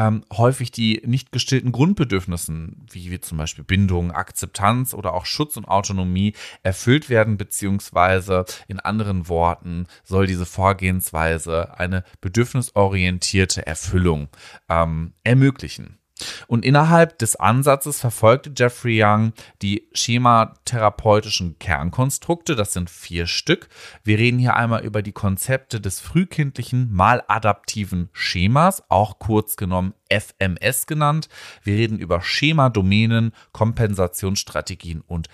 ähm, 0.00 0.24
häufig 0.32 0.70
die 0.70 1.02
nicht 1.04 1.30
gestillten 1.30 1.72
Grundbedürfnissen, 1.72 2.86
wie, 2.90 3.10
wie 3.10 3.20
zum 3.20 3.36
Beispiel 3.36 3.64
Bindung, 3.64 4.12
Akzeptanz 4.12 4.94
oder 4.94 5.12
auch 5.12 5.26
Schutz 5.26 5.58
und 5.58 5.66
Autonomie, 5.66 6.32
erfüllt 6.62 7.10
werden, 7.10 7.36
beziehungsweise 7.36 8.46
in 8.66 8.80
anderen 8.80 9.28
Worten 9.28 9.86
soll 10.02 10.26
diese 10.26 10.46
Vorgehensweise 10.46 11.78
eine 11.78 12.02
bedürfnisorientierte 12.22 13.66
Erfüllung 13.66 14.28
ähm, 14.70 15.12
ermöglichen. 15.22 15.99
Und 16.46 16.64
innerhalb 16.64 17.18
des 17.18 17.36
Ansatzes 17.36 18.00
verfolgte 18.00 18.52
Jeffrey 18.56 19.02
Young 19.02 19.32
die 19.62 19.88
schematherapeutischen 19.92 21.58
Kernkonstrukte. 21.58 22.56
Das 22.56 22.72
sind 22.72 22.90
vier 22.90 23.26
Stück. 23.26 23.68
Wir 24.04 24.18
reden 24.18 24.38
hier 24.38 24.56
einmal 24.56 24.84
über 24.84 25.02
die 25.02 25.12
Konzepte 25.12 25.80
des 25.80 26.00
frühkindlichen 26.00 26.92
maladaptiven 26.92 28.08
Schemas, 28.12 28.82
auch 28.88 29.18
kurz 29.18 29.56
genommen 29.56 29.94
FMS 30.10 30.86
genannt. 30.86 31.28
Wir 31.62 31.76
reden 31.76 31.98
über 31.98 32.20
Schemadomänen, 32.22 33.32
Kompensationsstrategien 33.52 35.02
und 35.06 35.28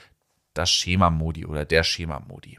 das 0.55 0.71
Schemamodi 0.71 1.45
oder 1.47 1.65
der 1.65 1.85
Schemamodi. 1.85 2.59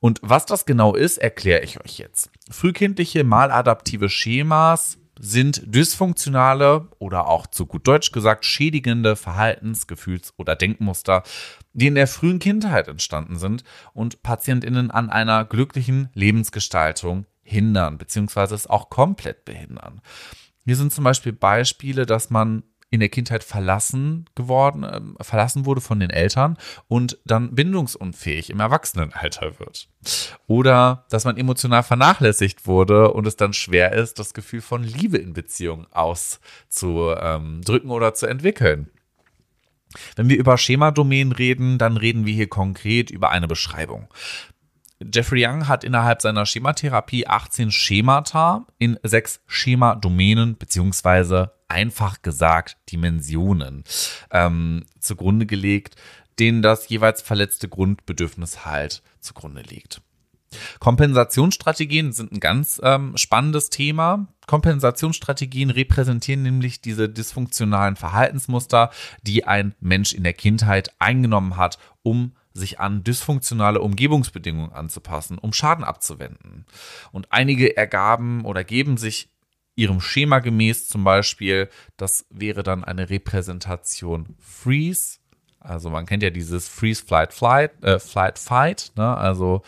Und 0.00 0.20
was 0.22 0.46
das 0.46 0.66
genau 0.66 0.94
ist, 0.94 1.18
erkläre 1.18 1.62
ich 1.62 1.80
euch 1.80 1.98
jetzt. 1.98 2.30
Frühkindliche 2.50 3.24
maladaptive 3.24 4.08
Schemas 4.08 4.98
sind 5.20 5.62
dysfunktionale 5.64 6.88
oder 6.98 7.28
auch 7.28 7.46
zu 7.46 7.66
gut 7.66 7.86
Deutsch 7.86 8.12
gesagt 8.12 8.44
schädigende 8.44 9.16
Verhaltens-, 9.16 9.86
Gefühls- 9.86 10.34
oder 10.36 10.56
Denkmuster, 10.56 11.22
die 11.72 11.86
in 11.86 11.94
der 11.94 12.06
frühen 12.06 12.38
Kindheit 12.38 12.88
entstanden 12.88 13.38
sind 13.38 13.64
und 13.92 14.22
PatientInnen 14.22 14.90
an 14.90 15.10
einer 15.10 15.44
glücklichen 15.44 16.08
Lebensgestaltung 16.14 17.26
hindern, 17.42 17.98
beziehungsweise 17.98 18.54
es 18.54 18.66
auch 18.66 18.90
komplett 18.90 19.44
behindern. 19.44 20.00
Hier 20.64 20.76
sind 20.76 20.92
zum 20.92 21.04
Beispiel 21.04 21.32
Beispiele, 21.32 22.04
dass 22.04 22.30
man 22.30 22.62
in 22.90 23.00
der 23.00 23.08
Kindheit 23.08 23.44
verlassen 23.44 24.26
geworden, 24.34 24.84
äh, 24.84 25.00
verlassen 25.22 25.66
wurde 25.66 25.80
von 25.80 26.00
den 26.00 26.10
Eltern 26.10 26.56
und 26.88 27.18
dann 27.24 27.54
bindungsunfähig 27.54 28.50
im 28.50 28.60
Erwachsenenalter 28.60 29.58
wird. 29.58 29.88
Oder 30.46 31.04
dass 31.10 31.24
man 31.24 31.36
emotional 31.36 31.82
vernachlässigt 31.82 32.66
wurde 32.66 33.12
und 33.12 33.26
es 33.26 33.36
dann 33.36 33.52
schwer 33.52 33.92
ist, 33.92 34.18
das 34.18 34.32
Gefühl 34.32 34.62
von 34.62 34.82
Liebe 34.82 35.18
in 35.18 35.34
Beziehungen 35.34 35.86
auszudrücken 35.90 37.90
oder 37.90 38.14
zu 38.14 38.26
entwickeln. 38.26 38.90
Wenn 40.16 40.28
wir 40.28 40.38
über 40.38 40.58
Schemadomänen 40.58 41.32
reden, 41.32 41.78
dann 41.78 41.96
reden 41.96 42.26
wir 42.26 42.34
hier 42.34 42.48
konkret 42.48 43.10
über 43.10 43.30
eine 43.30 43.48
Beschreibung. 43.48 44.08
Jeffrey 45.00 45.46
Young 45.46 45.68
hat 45.68 45.84
innerhalb 45.84 46.22
seiner 46.22 46.44
Schematherapie 46.44 47.26
18 47.26 47.70
Schemata 47.70 48.66
in 48.78 48.98
sechs 49.02 49.40
Schemadomänen 49.46 50.58
beziehungsweise 50.58 51.52
einfach 51.68 52.22
gesagt 52.22 52.76
Dimensionen 52.90 53.84
ähm, 54.30 54.84
zugrunde 54.98 55.46
gelegt, 55.46 55.96
denen 56.38 56.62
das 56.62 56.88
jeweils 56.88 57.22
verletzte 57.22 57.68
Grundbedürfnis 57.68 58.64
halt 58.64 59.02
zugrunde 59.20 59.62
liegt. 59.62 60.00
Kompensationsstrategien 60.78 62.12
sind 62.12 62.32
ein 62.32 62.40
ganz 62.40 62.80
ähm, 62.82 63.16
spannendes 63.16 63.68
Thema. 63.70 64.28
Kompensationsstrategien 64.46 65.70
repräsentieren 65.70 66.42
nämlich 66.42 66.80
diese 66.80 67.08
dysfunktionalen 67.08 67.96
Verhaltensmuster, 67.96 68.90
die 69.22 69.44
ein 69.44 69.74
Mensch 69.80 70.14
in 70.14 70.24
der 70.24 70.32
Kindheit 70.32 70.90
eingenommen 70.98 71.56
hat, 71.56 71.78
um 72.02 72.32
sich 72.54 72.80
an 72.80 73.04
dysfunktionale 73.04 73.80
Umgebungsbedingungen 73.80 74.72
anzupassen, 74.72 75.38
um 75.38 75.52
Schaden 75.52 75.84
abzuwenden. 75.84 76.64
Und 77.12 77.30
einige 77.30 77.76
ergaben 77.76 78.44
oder 78.44 78.64
geben 78.64 78.96
sich 78.96 79.28
ihrem 79.78 80.00
Schema 80.00 80.40
gemäß 80.40 80.88
zum 80.88 81.04
Beispiel, 81.04 81.68
das 81.96 82.26
wäre 82.30 82.64
dann 82.64 82.82
eine 82.82 83.08
Repräsentation 83.08 84.34
Freeze. 84.40 85.18
Also 85.60 85.88
man 85.88 86.04
kennt 86.04 86.22
ja 86.22 86.30
dieses 86.30 86.68
Freeze, 86.68 87.04
Flight, 87.04 87.32
Flight, 87.32 87.82
äh, 87.84 87.98
Flight, 88.00 88.38
Fight, 88.38 88.92
ne? 88.96 89.16
also 89.16 89.62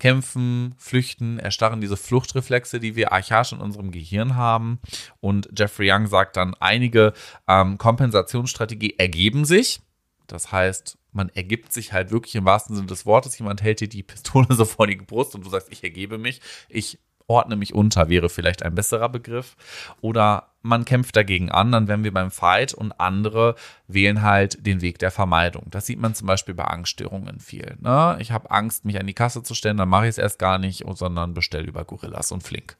kämpfen, 0.00 0.74
flüchten, 0.78 1.38
erstarren 1.38 1.80
diese 1.80 1.96
Fluchtreflexe, 1.96 2.80
die 2.80 2.96
wir 2.96 3.12
archaisch 3.12 3.52
in 3.52 3.60
unserem 3.60 3.92
Gehirn 3.92 4.34
haben. 4.34 4.80
Und 5.20 5.48
Jeffrey 5.56 5.92
Young 5.92 6.08
sagt 6.08 6.36
dann, 6.36 6.54
einige 6.58 7.12
ähm, 7.46 7.78
Kompensationsstrategie 7.78 8.96
ergeben 8.98 9.44
sich. 9.44 9.80
Das 10.26 10.50
heißt, 10.50 10.98
man 11.12 11.28
ergibt 11.28 11.72
sich 11.72 11.92
halt 11.92 12.10
wirklich 12.10 12.34
im 12.34 12.44
wahrsten 12.44 12.74
Sinne 12.74 12.88
des 12.88 13.06
Wortes. 13.06 13.38
Jemand 13.38 13.62
hält 13.62 13.80
dir 13.80 13.88
die 13.88 14.02
Pistole 14.02 14.48
so 14.50 14.64
vor 14.64 14.88
die 14.88 14.96
Brust 14.96 15.36
und 15.36 15.46
du 15.46 15.50
sagst, 15.50 15.68
ich 15.70 15.84
ergebe 15.84 16.18
mich. 16.18 16.40
Ich 16.68 16.98
ordne 17.26 17.56
mich 17.56 17.74
unter, 17.74 18.08
wäre 18.08 18.28
vielleicht 18.28 18.62
ein 18.62 18.74
besserer 18.74 19.08
Begriff. 19.08 19.56
Oder 20.00 20.48
man 20.62 20.84
kämpft 20.84 21.16
dagegen 21.16 21.50
an, 21.50 21.72
dann 21.72 21.88
wären 21.88 22.04
wir 22.04 22.12
beim 22.12 22.30
Fight 22.30 22.72
und 22.72 22.92
andere 23.00 23.56
wählen 23.88 24.22
halt 24.22 24.64
den 24.66 24.80
Weg 24.80 24.98
der 24.98 25.10
Vermeidung. 25.10 25.66
Das 25.70 25.86
sieht 25.86 26.00
man 26.00 26.14
zum 26.14 26.26
Beispiel 26.26 26.54
bei 26.54 26.64
Angststörungen 26.64 27.40
viel. 27.40 27.76
Ne? 27.80 28.16
Ich 28.20 28.32
habe 28.32 28.50
Angst, 28.50 28.84
mich 28.84 28.98
an 29.00 29.06
die 29.06 29.14
Kasse 29.14 29.42
zu 29.42 29.54
stellen, 29.54 29.76
dann 29.76 29.88
mache 29.88 30.04
ich 30.04 30.10
es 30.10 30.18
erst 30.18 30.38
gar 30.38 30.58
nicht, 30.58 30.84
sondern 30.94 31.34
bestelle 31.34 31.66
über 31.66 31.84
Gorillas 31.84 32.32
und 32.32 32.42
Flink. 32.42 32.76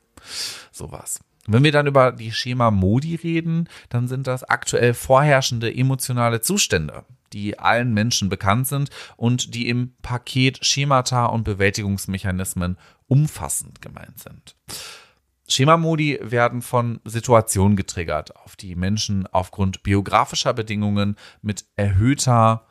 Sowas. 0.71 1.21
Wenn 1.47 1.65
wir 1.65 1.73
dann 1.73 1.89
über 1.89 2.13
die 2.13 2.31
Schema-Modi 2.31 3.17
reden, 3.17 3.69
dann 3.89 4.07
sind 4.07 4.29
das 4.29 4.45
aktuell 4.45 4.95
vorherrschende 4.95 5.75
emotionale 5.75 6.41
Zustände 6.41 7.05
die 7.33 7.59
allen 7.59 7.93
Menschen 7.95 8.29
bekannt 8.29 8.67
sind 8.67 8.91
und 9.17 9.55
die 9.55 9.69
im 9.69 9.95
Paket 10.03 10.65
Schemata 10.65 11.27
und 11.27 11.45
Bewältigungsmechanismen 11.45 12.79
umfassend 13.09 13.83
gemeint 13.83 14.19
sind. 14.19 14.57
Schemamodi 15.49 16.19
werden 16.23 16.63
von 16.63 17.01
Situationen 17.05 17.77
getriggert, 17.77 18.37
auf 18.37 18.57
die 18.57 18.75
Menschen 18.75 19.27
aufgrund 19.27 19.83
biografischer 19.83 20.55
Bedingungen 20.55 21.17
mit 21.43 21.67
erhöhter 21.77 22.67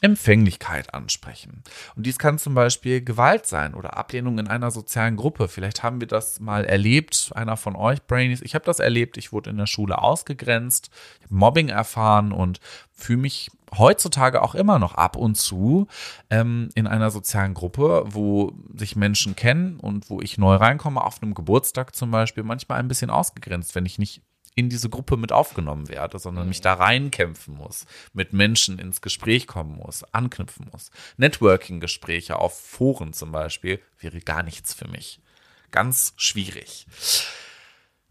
Empfänglichkeit 0.00 0.92
ansprechen. 0.92 1.62
Und 1.96 2.04
dies 2.04 2.18
kann 2.18 2.38
zum 2.38 2.54
Beispiel 2.54 3.02
Gewalt 3.02 3.46
sein 3.46 3.74
oder 3.74 3.96
Ablehnung 3.96 4.38
in 4.38 4.48
einer 4.48 4.70
sozialen 4.70 5.16
Gruppe. 5.16 5.48
Vielleicht 5.48 5.82
haben 5.82 6.00
wir 6.00 6.08
das 6.08 6.40
mal 6.40 6.64
erlebt, 6.64 7.30
einer 7.34 7.56
von 7.56 7.74
euch, 7.74 8.02
Brainies. 8.02 8.42
Ich 8.42 8.54
habe 8.54 8.64
das 8.64 8.80
erlebt, 8.80 9.16
ich 9.16 9.32
wurde 9.32 9.50
in 9.50 9.56
der 9.56 9.66
Schule 9.66 10.02
ausgegrenzt, 10.02 10.90
Mobbing 11.30 11.68
erfahren 11.68 12.32
und 12.32 12.60
fühle 12.92 13.20
mich 13.20 13.50
heutzutage 13.78 14.42
auch 14.42 14.54
immer 14.54 14.78
noch 14.78 14.94
ab 14.94 15.16
und 15.16 15.36
zu 15.36 15.88
ähm, 16.30 16.68
in 16.74 16.86
einer 16.86 17.10
sozialen 17.10 17.54
Gruppe, 17.54 18.04
wo 18.06 18.52
sich 18.74 18.96
Menschen 18.96 19.36
kennen 19.36 19.80
und 19.80 20.10
wo 20.10 20.20
ich 20.20 20.38
neu 20.38 20.56
reinkomme, 20.56 21.02
auf 21.02 21.22
einem 21.22 21.34
Geburtstag 21.34 21.96
zum 21.96 22.10
Beispiel, 22.10 22.42
manchmal 22.42 22.78
ein 22.78 22.88
bisschen 22.88 23.10
ausgegrenzt, 23.10 23.74
wenn 23.74 23.86
ich 23.86 23.98
nicht 23.98 24.22
in 24.54 24.68
diese 24.68 24.88
Gruppe 24.88 25.16
mit 25.16 25.32
aufgenommen 25.32 25.88
werde, 25.88 26.18
sondern 26.18 26.48
mich 26.48 26.60
da 26.60 26.74
reinkämpfen 26.74 27.54
muss, 27.54 27.86
mit 28.12 28.32
Menschen 28.32 28.78
ins 28.78 29.00
Gespräch 29.00 29.46
kommen 29.46 29.76
muss, 29.76 30.04
anknüpfen 30.12 30.68
muss. 30.72 30.90
Networking-Gespräche 31.16 32.38
auf 32.38 32.58
Foren 32.58 33.12
zum 33.12 33.32
Beispiel 33.32 33.80
wäre 33.98 34.20
gar 34.20 34.42
nichts 34.42 34.72
für 34.72 34.88
mich. 34.88 35.20
Ganz 35.70 36.14
schwierig. 36.16 36.86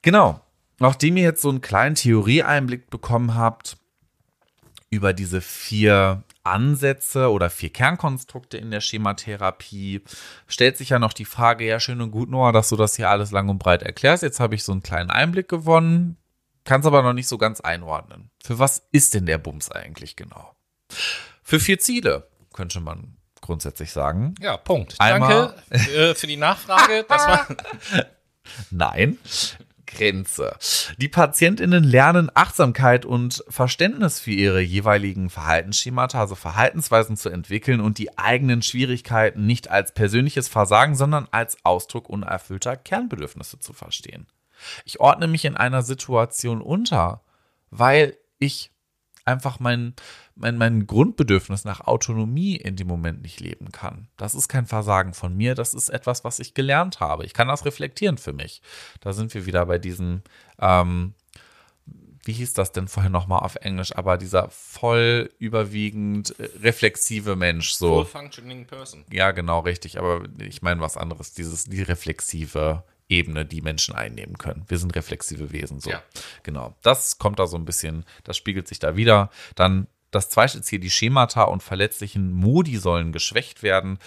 Genau. 0.02 0.42
Nachdem 0.80 1.16
ihr 1.16 1.24
jetzt 1.24 1.42
so 1.42 1.50
einen 1.50 1.62
kleinen 1.62 1.96
Theorieeinblick 1.96 2.90
bekommen 2.90 3.36
habt 3.36 3.78
über 4.90 5.14
diese 5.14 5.40
vier 5.40 6.24
Ansätze 6.44 7.32
oder 7.32 7.50
vier 7.50 7.70
Kernkonstrukte 7.70 8.58
in 8.58 8.70
der 8.70 8.82
Schematherapie, 8.82 10.02
stellt 10.48 10.78
sich 10.78 10.90
ja 10.90 11.00
noch 11.00 11.14
die 11.14 11.24
Frage, 11.24 11.66
ja 11.66 11.80
schön 11.80 12.02
und 12.02 12.12
gut, 12.12 12.30
Noah, 12.30 12.52
dass 12.52 12.68
du 12.68 12.76
das 12.76 12.98
hier 12.98 13.10
alles 13.10 13.32
lang 13.32 13.48
und 13.48 13.60
breit 13.60 13.82
erklärst. 13.82 14.24
Jetzt 14.24 14.42
habe 14.42 14.56
ich 14.56 14.64
so 14.64 14.74
einen 14.74 14.84
kleinen 14.84 15.10
Einblick 15.10 15.48
gewonnen 15.48 16.18
kann 16.64 16.82
es 16.82 16.88
aber 16.88 17.02
noch 17.02 17.14
nicht 17.14 17.28
so 17.28 17.38
ganz 17.38 17.62
einordnen. 17.62 18.30
Für 18.44 18.60
was 18.60 18.88
ist 18.92 19.14
denn 19.14 19.26
der 19.26 19.38
Bums 19.38 19.72
eigentlich 19.72 20.16
genau? 20.16 20.56
Für 21.44 21.60
vier 21.60 21.80
Ziele, 21.80 22.28
könnte 22.54 22.80
man 22.80 23.18
grundsätzlich 23.42 23.92
sagen. 23.92 24.36
Ja, 24.40 24.58
Punkt. 24.58 24.96
Einmal 25.00 25.56
Danke 25.70 25.92
äh, 25.94 26.16
für 26.16 26.28
die 26.28 26.38
Nachfrage. 26.38 27.06
Das 27.10 27.28
war 27.28 27.48
Nein. 28.72 29.18
Grenze. 29.86 30.56
Die 30.98 31.08
PatientInnen 31.08 31.84
lernen 31.84 32.32
Achtsamkeit 32.34 33.06
und 33.06 33.44
Verständnis 33.48 34.20
für 34.20 34.32
ihre 34.32 34.62
jeweiligen 34.62 35.30
Verhaltensschemata, 35.30 36.20
also 36.20 36.36
Verhaltensweisen 36.36 37.16
zu 37.16 37.30
entwickeln 37.30 37.80
und 37.80 38.00
die 38.00 38.18
eigenen 38.18 38.62
Schwierigkeiten 38.62 39.46
nicht 39.46 39.70
als 39.70 39.94
persönliches 39.94 40.48
Versagen, 40.48 40.96
sondern 40.96 41.28
als 41.32 41.58
Ausdruck 41.64 42.10
unerfüllter 42.10 42.76
Kernbedürfnisse 42.76 43.60
zu 43.60 43.74
verstehen. 43.74 44.26
Ich 44.86 45.00
ordne 45.00 45.28
mich 45.28 45.46
in 45.46 45.58
einer 45.58 45.82
Situation 45.82 46.62
unter, 46.62 47.22
weil 47.70 48.18
ich 48.40 48.74
einfach 49.26 49.60
mein, 49.60 49.94
mein, 50.36 50.58
mein 50.58 50.86
Grundbedürfnis 50.88 51.66
nach 51.66 51.82
Autonomie 51.82 52.56
in 52.56 52.76
dem 52.76 52.88
Moment 52.88 53.22
nicht 53.22 53.40
leben 53.40 53.72
kann. 53.72 54.08
Das 54.18 54.36
ist 54.36 54.48
kein 54.48 54.66
Versagen 54.66 55.14
von 55.14 55.36
mir, 55.36 55.56
das 55.56 55.74
ist 55.74 55.90
etwas, 55.90 56.24
was 56.24 56.40
ich 56.40 56.54
gelernt 56.54 57.00
habe. 57.00 57.26
Ich 57.26 57.34
kann 57.34 57.48
das 57.48 57.66
reflektieren 57.66 58.18
für 58.18 58.34
mich. 58.34 58.62
Da 59.00 59.14
sind 59.14 59.34
wir 59.34 59.46
wieder 59.46 59.66
bei 59.66 59.78
diesem, 59.78 60.22
ähm, 60.60 61.14
wie 62.26 62.34
hieß 62.34 62.54
das 62.54 62.72
denn 62.72 62.88
vorher 62.88 63.10
nochmal 63.10 63.40
auf 63.40 63.56
Englisch, 63.56 63.96
aber 63.96 64.18
dieser 64.18 64.50
voll 64.50 65.30
überwiegend 65.40 66.38
äh, 66.40 66.50
reflexive 66.62 67.36
Mensch, 67.36 67.74
so. 67.74 68.04
Full 68.04 68.06
functioning 68.06 68.66
person. 68.66 69.06
Ja, 69.12 69.32
genau, 69.32 69.60
richtig, 69.60 70.00
aber 70.00 70.24
ich 70.40 70.62
meine 70.62 70.82
was 70.82 70.98
anderes, 70.98 71.34
dieses, 71.34 71.66
die 71.66 71.82
reflexive 71.82 72.84
Ebene, 73.10 73.46
die 73.46 73.62
Menschen 73.62 73.94
einnehmen 73.96 74.38
können. 74.38 74.66
Wir 74.68 74.78
sind 74.78 74.96
reflexive 74.96 75.52
Wesen, 75.52 75.80
so. 75.80 75.90
Ja. 75.90 76.02
Genau. 76.44 76.76
Das 76.82 77.18
kommt 77.18 77.40
da 77.40 77.48
so 77.48 77.58
ein 77.58 77.66
bisschen, 77.66 78.06
das 78.24 78.38
spiegelt 78.38 78.68
sich 78.68 78.80
da 78.80 78.96
wieder. 78.96 79.30
Dann 79.56 79.88
das 80.12 80.30
zweite 80.30 80.62
Ziel, 80.62 80.80
die 80.80 80.90
Schemata 80.90 81.44
und 81.44 81.64
verletzlichen 81.64 82.32
Modi 82.32 82.78
sollen 82.78 83.12
geschwächt 83.12 83.64
werden 83.64 84.00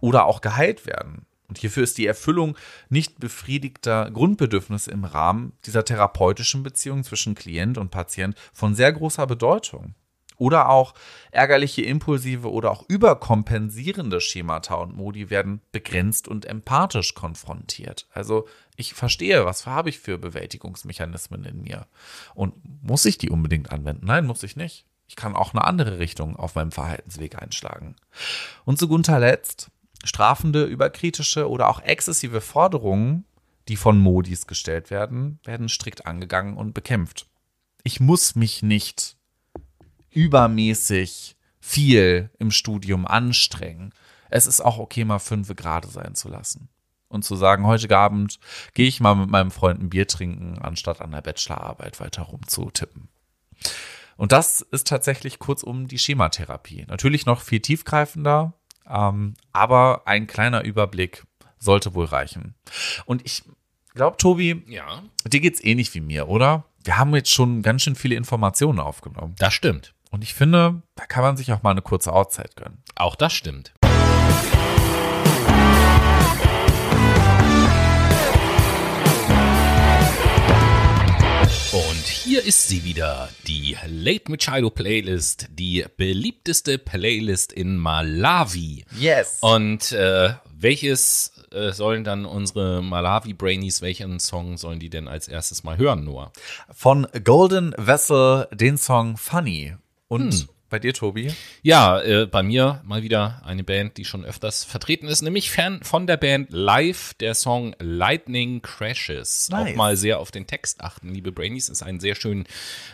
oder 0.00 0.24
auch 0.24 0.40
geheilt 0.40 0.86
werden. 0.86 1.26
Und 1.48 1.58
hierfür 1.58 1.82
ist 1.82 1.98
die 1.98 2.06
Erfüllung 2.06 2.56
nicht 2.88 3.20
befriedigter 3.20 4.10
Grundbedürfnisse 4.10 4.90
im 4.90 5.04
Rahmen 5.04 5.52
dieser 5.66 5.84
therapeutischen 5.84 6.62
Beziehung 6.62 7.04
zwischen 7.04 7.34
Klient 7.34 7.76
und 7.76 7.90
Patient 7.90 8.36
von 8.54 8.74
sehr 8.74 8.90
großer 8.92 9.26
Bedeutung. 9.26 9.94
Oder 10.42 10.70
auch 10.70 10.94
ärgerliche, 11.30 11.82
impulsive 11.82 12.50
oder 12.50 12.72
auch 12.72 12.82
überkompensierende 12.88 14.20
Schemata 14.20 14.74
und 14.74 14.96
Modi 14.96 15.30
werden 15.30 15.60
begrenzt 15.70 16.26
und 16.26 16.46
empathisch 16.46 17.14
konfrontiert. 17.14 18.08
Also 18.10 18.48
ich 18.74 18.94
verstehe, 18.94 19.44
was 19.44 19.66
habe 19.66 19.88
ich 19.88 20.00
für 20.00 20.18
Bewältigungsmechanismen 20.18 21.44
in 21.44 21.62
mir. 21.62 21.86
Und 22.34 22.54
muss 22.82 23.04
ich 23.04 23.18
die 23.18 23.30
unbedingt 23.30 23.70
anwenden? 23.70 24.04
Nein, 24.04 24.26
muss 24.26 24.42
ich 24.42 24.56
nicht. 24.56 24.84
Ich 25.06 25.14
kann 25.14 25.36
auch 25.36 25.54
eine 25.54 25.62
andere 25.62 26.00
Richtung 26.00 26.34
auf 26.34 26.56
meinem 26.56 26.72
Verhaltensweg 26.72 27.40
einschlagen. 27.40 27.94
Und 28.64 28.80
zu 28.80 28.88
guter 28.88 29.20
Letzt, 29.20 29.70
strafende, 30.02 30.64
überkritische 30.64 31.48
oder 31.48 31.68
auch 31.68 31.80
exzessive 31.82 32.40
Forderungen, 32.40 33.26
die 33.68 33.76
von 33.76 33.96
Modis 33.96 34.48
gestellt 34.48 34.90
werden, 34.90 35.38
werden 35.44 35.68
strikt 35.68 36.04
angegangen 36.04 36.56
und 36.56 36.74
bekämpft. 36.74 37.28
Ich 37.84 38.00
muss 38.00 38.34
mich 38.34 38.64
nicht 38.64 39.16
übermäßig 40.12 41.36
viel 41.60 42.30
im 42.38 42.50
Studium 42.50 43.06
anstrengen. 43.06 43.94
Es 44.30 44.46
ist 44.46 44.60
auch 44.60 44.78
okay, 44.78 45.04
mal 45.04 45.18
fünf 45.18 45.54
gerade 45.54 45.88
sein 45.88 46.14
zu 46.14 46.28
lassen. 46.28 46.68
Und 47.08 47.24
zu 47.24 47.36
sagen, 47.36 47.66
heute 47.66 47.94
Abend 47.96 48.38
gehe 48.72 48.88
ich 48.88 49.00
mal 49.00 49.14
mit 49.14 49.28
meinem 49.28 49.50
Freund 49.50 49.80
ein 49.80 49.90
Bier 49.90 50.08
trinken, 50.08 50.58
anstatt 50.58 51.02
an 51.02 51.12
der 51.12 51.20
Bachelorarbeit 51.20 52.00
weiter 52.00 52.22
rumzutippen. 52.22 53.08
Und 54.16 54.32
das 54.32 54.62
ist 54.62 54.86
tatsächlich 54.86 55.38
kurzum 55.38 55.88
die 55.88 55.98
Schematherapie. 55.98 56.86
Natürlich 56.88 57.26
noch 57.26 57.40
viel 57.40 57.60
tiefgreifender, 57.60 58.54
ähm, 58.88 59.34
aber 59.52 60.02
ein 60.06 60.26
kleiner 60.26 60.64
Überblick 60.64 61.24
sollte 61.58 61.94
wohl 61.94 62.06
reichen. 62.06 62.54
Und 63.04 63.24
ich 63.24 63.42
glaube, 63.94 64.16
Tobi, 64.16 64.64
Ja, 64.66 65.02
dir 65.26 65.40
geht's 65.40 65.62
ähnlich 65.62 65.94
wie 65.94 66.00
mir, 66.00 66.28
oder? 66.28 66.64
Wir 66.84 66.98
haben 66.98 67.14
jetzt 67.14 67.30
schon 67.30 67.62
ganz 67.62 67.82
schön 67.82 67.94
viele 67.94 68.16
Informationen 68.16 68.80
aufgenommen. 68.80 69.34
das 69.38 69.54
stimmt. 69.54 69.94
Und 70.12 70.22
ich 70.22 70.34
finde, 70.34 70.82
da 70.94 71.06
kann 71.06 71.22
man 71.22 71.38
sich 71.38 71.50
auch 71.52 71.62
mal 71.62 71.70
eine 71.70 71.80
kurze 71.80 72.12
Auszeit 72.12 72.54
gönnen. 72.54 72.82
Auch 72.96 73.16
das 73.16 73.32
stimmt. 73.32 73.72
Und 81.72 82.04
hier 82.04 82.44
ist 82.44 82.68
sie 82.68 82.84
wieder, 82.84 83.30
die 83.46 83.74
Late 83.86 84.30
Machado 84.30 84.68
Playlist, 84.68 85.46
die 85.50 85.86
beliebteste 85.96 86.76
Playlist 86.76 87.50
in 87.50 87.78
Malawi. 87.78 88.84
Yes. 89.00 89.38
Und 89.40 89.92
äh, 89.92 90.34
welches 90.54 91.32
äh, 91.52 91.72
sollen 91.72 92.04
dann 92.04 92.26
unsere 92.26 92.82
Malawi-Brainies, 92.82 93.80
welchen 93.80 94.20
Song 94.20 94.58
sollen 94.58 94.78
die 94.78 94.90
denn 94.90 95.08
als 95.08 95.26
erstes 95.26 95.64
mal 95.64 95.78
hören, 95.78 96.04
Noah? 96.04 96.32
Von 96.70 97.06
Golden 97.24 97.74
Vessel 97.78 98.46
den 98.52 98.76
Song 98.76 99.16
Funny. 99.16 99.74
Und 100.12 100.48
bei 100.72 100.78
dir, 100.78 100.94
Tobi? 100.94 101.30
Ja, 101.60 102.00
äh, 102.00 102.24
bei 102.24 102.42
mir 102.42 102.80
mal 102.86 103.02
wieder 103.02 103.42
eine 103.44 103.62
Band, 103.62 103.98
die 103.98 104.06
schon 104.06 104.24
öfters 104.24 104.64
vertreten 104.64 105.06
ist, 105.06 105.20
nämlich 105.20 105.50
Fan 105.50 105.82
von 105.82 106.06
der 106.06 106.16
Band 106.16 106.48
Live, 106.50 107.12
der 107.20 107.34
Song 107.34 107.76
Lightning 107.78 108.62
Crashes. 108.62 109.50
Nice. 109.50 109.72
Auch 109.72 109.76
mal 109.76 109.98
sehr 109.98 110.18
auf 110.18 110.30
den 110.30 110.46
Text 110.46 110.80
achten, 110.80 111.10
liebe 111.10 111.30
Brainies, 111.30 111.68
ist 111.68 111.82
ein 111.82 112.00
sehr 112.00 112.14
schön 112.14 112.46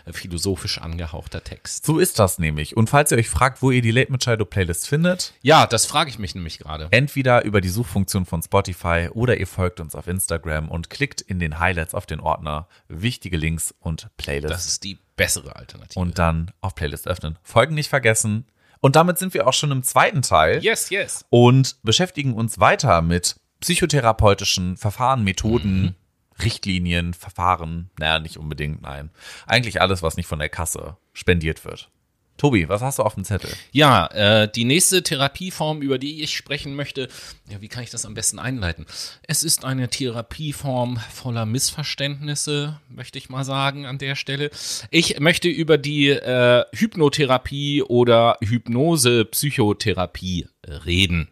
äh, 0.07 0.12
philosophisch 0.12 0.79
angehauchter 0.79 1.45
Text. 1.45 1.87
So 1.87 2.01
ist 2.01 2.19
das 2.19 2.41
nämlich. 2.41 2.77
Und 2.77 2.91
falls 2.91 3.12
ihr 3.12 3.19
euch 3.19 3.29
fragt, 3.29 3.62
wo 3.62 3.71
ihr 3.71 3.81
die 3.81 3.93
Late 3.93 4.11
Machado 4.11 4.45
Playlist 4.45 4.89
findet, 4.89 5.35
Ja, 5.43 5.69
das 5.69 5.87
frage 5.87 6.11
ich 6.11 6.19
mich 6.19 6.35
nämlich 6.35 6.59
gerade. 6.59 6.89
entweder 6.91 7.45
über 7.45 7.61
die 7.61 7.69
Suchfunktion 7.69 8.27
von 8.27 8.43
Spotify 8.43 9.09
oder 9.12 9.39
ihr 9.39 9.47
folgt 9.47 9.79
uns 9.79 9.95
auf 9.95 10.09
Instagram 10.09 10.69
und 10.69 10.91
klickt 10.91 11.21
in 11.21 11.39
den 11.39 11.61
Highlights 11.61 11.95
auf 11.95 12.07
den 12.07 12.19
Ordner 12.19 12.66
wichtige 12.89 13.37
Links 13.37 13.73
und 13.79 14.09
Playlists. 14.16 14.51
Das 14.57 14.66
ist 14.66 14.83
die 14.83 14.99
bessere 15.19 15.55
Alternative. 15.55 16.01
und 16.01 16.19
dann 16.19 16.51
auf 16.62 16.75
Playlist 16.75 17.07
öffnen. 17.07 17.39
Folgen 17.43 17.75
nicht 17.75 17.91
vergessen. 17.91 18.47
Und 18.81 18.97
damit 18.97 19.19
sind 19.19 19.35
wir 19.35 19.47
auch 19.47 19.53
schon 19.53 19.71
im 19.73 19.83
zweiten 19.83 20.23
Teil. 20.23 20.64
yes, 20.64 20.89
yes. 20.89 21.27
und 21.29 21.77
beschäftigen 21.83 22.33
uns 22.33 22.59
weiter 22.59 23.03
mit 23.03 23.37
psychotherapeutischen 23.61 24.77
Verfahren, 24.77 25.25
Methoden, 25.25 25.97
Richtlinien, 26.43 27.12
Verfahren. 27.12 27.91
Naja, 27.99 28.21
nicht 28.21 28.39
unbedingt, 28.39 28.81
nein. 28.81 29.11
Eigentlich 29.47 29.83
alles, 29.83 30.03
was 30.03 30.16
nicht 30.16 30.29
von 30.29 30.39
der 30.39 30.49
Kasse 30.49 30.97
spendiert 31.12 31.64
wird. 31.64 31.91
Tobi, 32.39 32.68
was 32.68 32.82
hast 32.82 32.99
du 32.99 33.03
auf 33.03 33.14
dem 33.14 33.24
Zettel? 33.24 33.51
Ja, 33.72 34.07
äh, 34.07 34.51
die 34.51 34.64
nächste 34.64 35.03
Therapieform, 35.03 35.82
über 35.82 35.99
die 35.99 36.22
ich 36.22 36.36
sprechen 36.36 36.74
möchte, 36.74 37.09
ja, 37.51 37.61
wie 37.61 37.68
kann 37.68 37.82
ich 37.82 37.91
das 37.91 38.07
am 38.07 38.14
besten 38.14 38.39
einleiten? 38.39 38.86
Es 39.22 39.43
ist 39.43 39.64
eine 39.64 39.89
Therapieform 39.89 40.99
voller 41.12 41.47
Missverständnisse, 41.47 42.80
möchte 42.89 43.18
ich 43.18 43.28
mal 43.28 43.45
sagen 43.45 43.86
an 43.86 43.99
der 43.99 44.14
Stelle. 44.14 44.51
Ich 44.91 45.18
möchte 45.20 45.49
über 45.49 45.78
die 45.78 46.09
äh, 46.09 46.64
Hypnotherapie 46.74 47.82
oder 47.82 48.36
Hypnose-Psychotherapie 48.41 50.47
reden. 50.86 51.28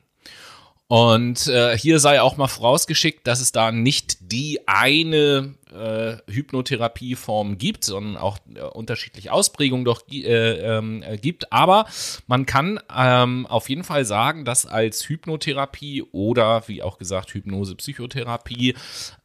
Und 0.88 1.48
äh, 1.48 1.76
hier 1.76 1.98
sei 1.98 2.20
auch 2.20 2.36
mal 2.36 2.46
vorausgeschickt, 2.46 3.26
dass 3.26 3.40
es 3.40 3.50
da 3.50 3.72
nicht 3.72 4.18
die 4.32 4.60
eine 4.68 5.54
äh, 5.72 6.32
Hypnotherapieform 6.32 7.58
gibt, 7.58 7.82
sondern 7.82 8.16
auch 8.16 8.38
äh, 8.54 8.60
unterschiedliche 8.60 9.32
Ausprägungen 9.32 9.84
doch 9.84 10.02
äh, 10.08 10.22
ähm, 10.22 11.02
äh, 11.02 11.18
gibt. 11.18 11.52
Aber 11.52 11.86
man 12.28 12.46
kann 12.46 12.78
ähm, 12.96 13.46
auf 13.46 13.68
jeden 13.68 13.82
Fall 13.82 14.04
sagen, 14.04 14.44
dass 14.44 14.64
als 14.64 15.08
Hypnotherapie 15.08 16.04
oder 16.12 16.68
wie 16.68 16.84
auch 16.84 16.98
gesagt 16.98 17.34
Hypnose-Psychotherapie 17.34 18.74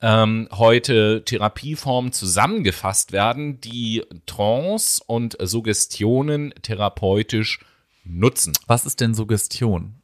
ähm, 0.01 0.47
heute 0.51 1.24
Therapieformen 1.26 2.12
zusammengefasst 2.12 3.12
werden, 3.12 3.62
die 3.62 4.03
Trance 4.26 5.03
und 5.05 5.38
Suggestionen 5.39 6.55
therapeutisch 6.64 7.59
nutzen. 8.03 8.53
Was 8.66 8.88
ist 8.88 8.99
denn 8.99 9.14
Suggestion? 9.14 10.00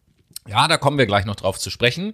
Ja, 0.48 0.68
da 0.68 0.78
kommen 0.78 0.98
wir 0.98 1.06
gleich 1.06 1.26
noch 1.26 1.36
drauf 1.36 1.60
zu 1.60 1.70
sprechen. 1.70 2.14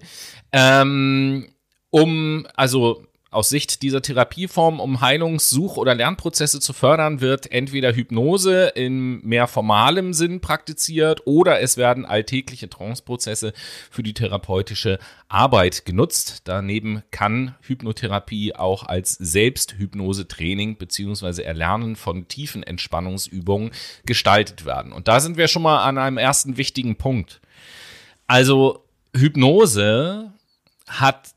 Ähm, 0.52 1.48
um, 1.90 2.46
also 2.54 3.04
aus 3.34 3.48
Sicht 3.48 3.82
dieser 3.82 4.00
Therapieform, 4.00 4.78
um 4.80 5.00
Heilungssuch- 5.00 5.76
oder 5.76 5.94
Lernprozesse 5.94 6.60
zu 6.60 6.72
fördern, 6.72 7.20
wird 7.20 7.50
entweder 7.50 7.92
Hypnose 7.92 8.68
in 8.68 9.20
mehr 9.26 9.48
formalem 9.48 10.12
Sinn 10.12 10.40
praktiziert 10.40 11.22
oder 11.26 11.60
es 11.60 11.76
werden 11.76 12.06
alltägliche 12.06 12.70
Tranceprozesse 12.70 13.52
für 13.90 14.04
die 14.04 14.14
therapeutische 14.14 15.00
Arbeit 15.28 15.84
genutzt. 15.84 16.42
Daneben 16.44 17.02
kann 17.10 17.56
Hypnotherapie 17.62 18.54
auch 18.54 18.84
als 18.84 19.14
Selbsthypnose-Training 19.14 20.78
beziehungsweise 20.78 21.44
Erlernen 21.44 21.96
von 21.96 22.28
tiefen 22.28 22.62
Entspannungsübungen 22.62 23.72
gestaltet 24.06 24.64
werden. 24.64 24.92
Und 24.92 25.08
da 25.08 25.18
sind 25.18 25.36
wir 25.36 25.48
schon 25.48 25.62
mal 25.62 25.82
an 25.84 25.98
einem 25.98 26.18
ersten 26.18 26.56
wichtigen 26.56 26.96
Punkt. 26.96 27.40
Also 28.26 28.84
Hypnose 29.14 30.32
hat 30.88 31.34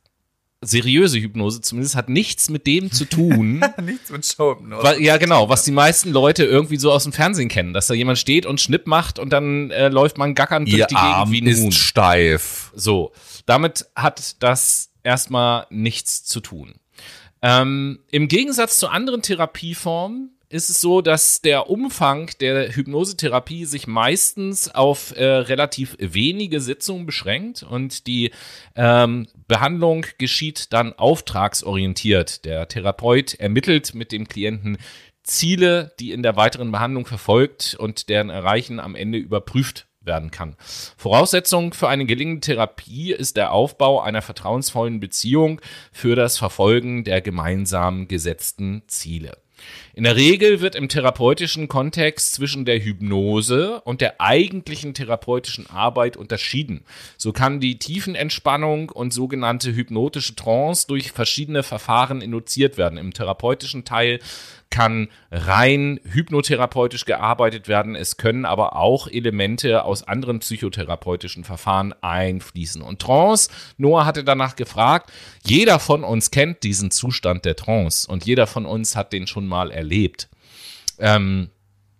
seriöse 0.61 1.19
Hypnose 1.19 1.61
zumindest 1.61 1.95
hat 1.95 2.09
nichts 2.09 2.49
mit 2.49 2.65
dem 2.65 2.91
zu 2.91 3.05
tun. 3.05 3.63
Nichts 3.83 4.09
mit 4.09 4.25
Showhypnose. 4.25 4.83
Weil, 4.83 5.01
ja, 5.01 5.17
genau, 5.17 5.49
was 5.49 5.63
die 5.63 5.71
meisten 5.71 6.11
Leute 6.11 6.45
irgendwie 6.45 6.77
so 6.77 6.91
aus 6.91 7.03
dem 7.03 7.13
Fernsehen 7.13 7.47
kennen, 7.47 7.73
dass 7.73 7.87
da 7.87 7.93
jemand 7.93 8.17
steht 8.17 8.45
und 8.45 8.59
Schnipp 8.59 8.87
macht 8.87 9.19
und 9.19 9.31
dann 9.31 9.69
äh, 9.69 9.89
läuft 9.89 10.17
man 10.17 10.33
gackernd 10.33 10.67
durch 10.67 10.79
Ihr 10.79 10.87
die 10.87 10.95
Gegend 10.95 11.09
Arm 11.09 11.31
wie 11.31 11.41
ein 11.41 11.47
ist 11.47 11.61
Huhn. 11.61 11.71
steif. 11.71 12.71
So, 12.75 13.11
damit 13.45 13.85
hat 13.95 14.41
das 14.41 14.89
erstmal 15.03 15.67
nichts 15.69 16.25
zu 16.25 16.39
tun. 16.39 16.75
Ähm, 17.43 17.99
Im 18.09 18.27
Gegensatz 18.27 18.79
zu 18.79 18.87
anderen 18.87 19.21
Therapieformen 19.21 20.36
ist 20.49 20.69
es 20.69 20.79
so, 20.79 21.01
dass 21.01 21.41
der 21.41 21.69
Umfang 21.69 22.29
der 22.39 22.73
Hypnosetherapie 22.73 23.65
sich 23.65 23.87
meistens 23.87 24.73
auf 24.73 25.15
äh, 25.15 25.25
relativ 25.25 25.97
wenige 25.99 26.61
Sitzungen 26.61 27.05
beschränkt 27.05 27.63
und 27.63 28.07
die 28.07 28.31
ähm, 28.75 29.27
Behandlung 29.47 30.05
geschieht 30.17 30.71
dann 30.71 30.93
auftragsorientiert. 30.93 32.45
Der 32.45 32.67
Therapeut 32.67 33.33
ermittelt 33.35 33.93
mit 33.93 34.11
dem 34.11 34.27
Klienten 34.27 34.77
Ziele, 35.23 35.93
die 35.99 36.11
in 36.11 36.23
der 36.23 36.37
weiteren 36.37 36.71
Behandlung 36.71 37.05
verfolgt 37.05 37.75
und 37.77 38.07
deren 38.07 38.29
Erreichen 38.29 38.79
am 38.79 38.95
Ende 38.95 39.17
überprüft 39.17 39.87
werden 39.99 40.31
kann. 40.31 40.55
Voraussetzung 40.95 41.73
für 41.73 41.89
eine 41.89 42.05
gelingende 42.05 42.39
Therapie 42.39 43.11
ist 43.11 43.35
der 43.35 43.51
Aufbau 43.51 43.99
einer 43.99 44.21
vertrauensvollen 44.21 45.01
Beziehung 45.01 45.59
für 45.91 46.15
das 46.15 46.37
Verfolgen 46.37 47.03
der 47.03 47.21
gemeinsam 47.21 48.07
gesetzten 48.07 48.83
Ziele. 48.87 49.37
In 49.93 50.03
der 50.03 50.15
Regel 50.15 50.61
wird 50.61 50.75
im 50.75 50.89
therapeutischen 50.89 51.67
Kontext 51.67 52.35
zwischen 52.35 52.65
der 52.65 52.79
Hypnose 52.79 53.81
und 53.81 53.99
der 53.99 54.21
eigentlichen 54.21 54.93
therapeutischen 54.93 55.67
Arbeit 55.67 56.17
unterschieden. 56.17 56.83
So 57.17 57.33
kann 57.33 57.59
die 57.59 57.79
Tiefenentspannung 57.79 58.89
und 58.89 59.11
sogenannte 59.11 59.73
hypnotische 59.73 60.35
Trance 60.35 60.85
durch 60.87 61.11
verschiedene 61.11 61.63
Verfahren 61.63 62.21
induziert 62.21 62.77
werden. 62.77 62.99
Im 62.99 63.13
therapeutischen 63.13 63.85
Teil 63.85 64.19
kann 64.69 65.09
rein 65.31 65.99
hypnotherapeutisch 66.03 67.05
gearbeitet 67.05 67.67
werden. 67.67 67.95
Es 67.95 68.17
können 68.17 68.45
aber 68.45 68.75
auch 68.75 69.07
Elemente 69.07 69.83
aus 69.83 70.03
anderen 70.03 70.39
psychotherapeutischen 70.39 71.43
Verfahren 71.43 71.93
einfließen. 72.01 72.81
Und 72.81 72.99
Trance, 72.99 73.49
Noah 73.77 74.05
hatte 74.05 74.23
danach 74.23 74.55
gefragt, 74.55 75.11
jeder 75.45 75.79
von 75.79 76.03
uns 76.03 76.31
kennt 76.31 76.63
diesen 76.63 76.91
Zustand 76.91 77.45
der 77.45 77.55
Trance 77.55 78.09
und 78.09 78.25
jeder 78.25 78.47
von 78.47 78.65
uns 78.65 78.95
hat 78.95 79.13
den 79.13 79.27
schon 79.27 79.47
mal 79.47 79.71
erlebt. 79.71 80.29
Ähm, 80.99 81.49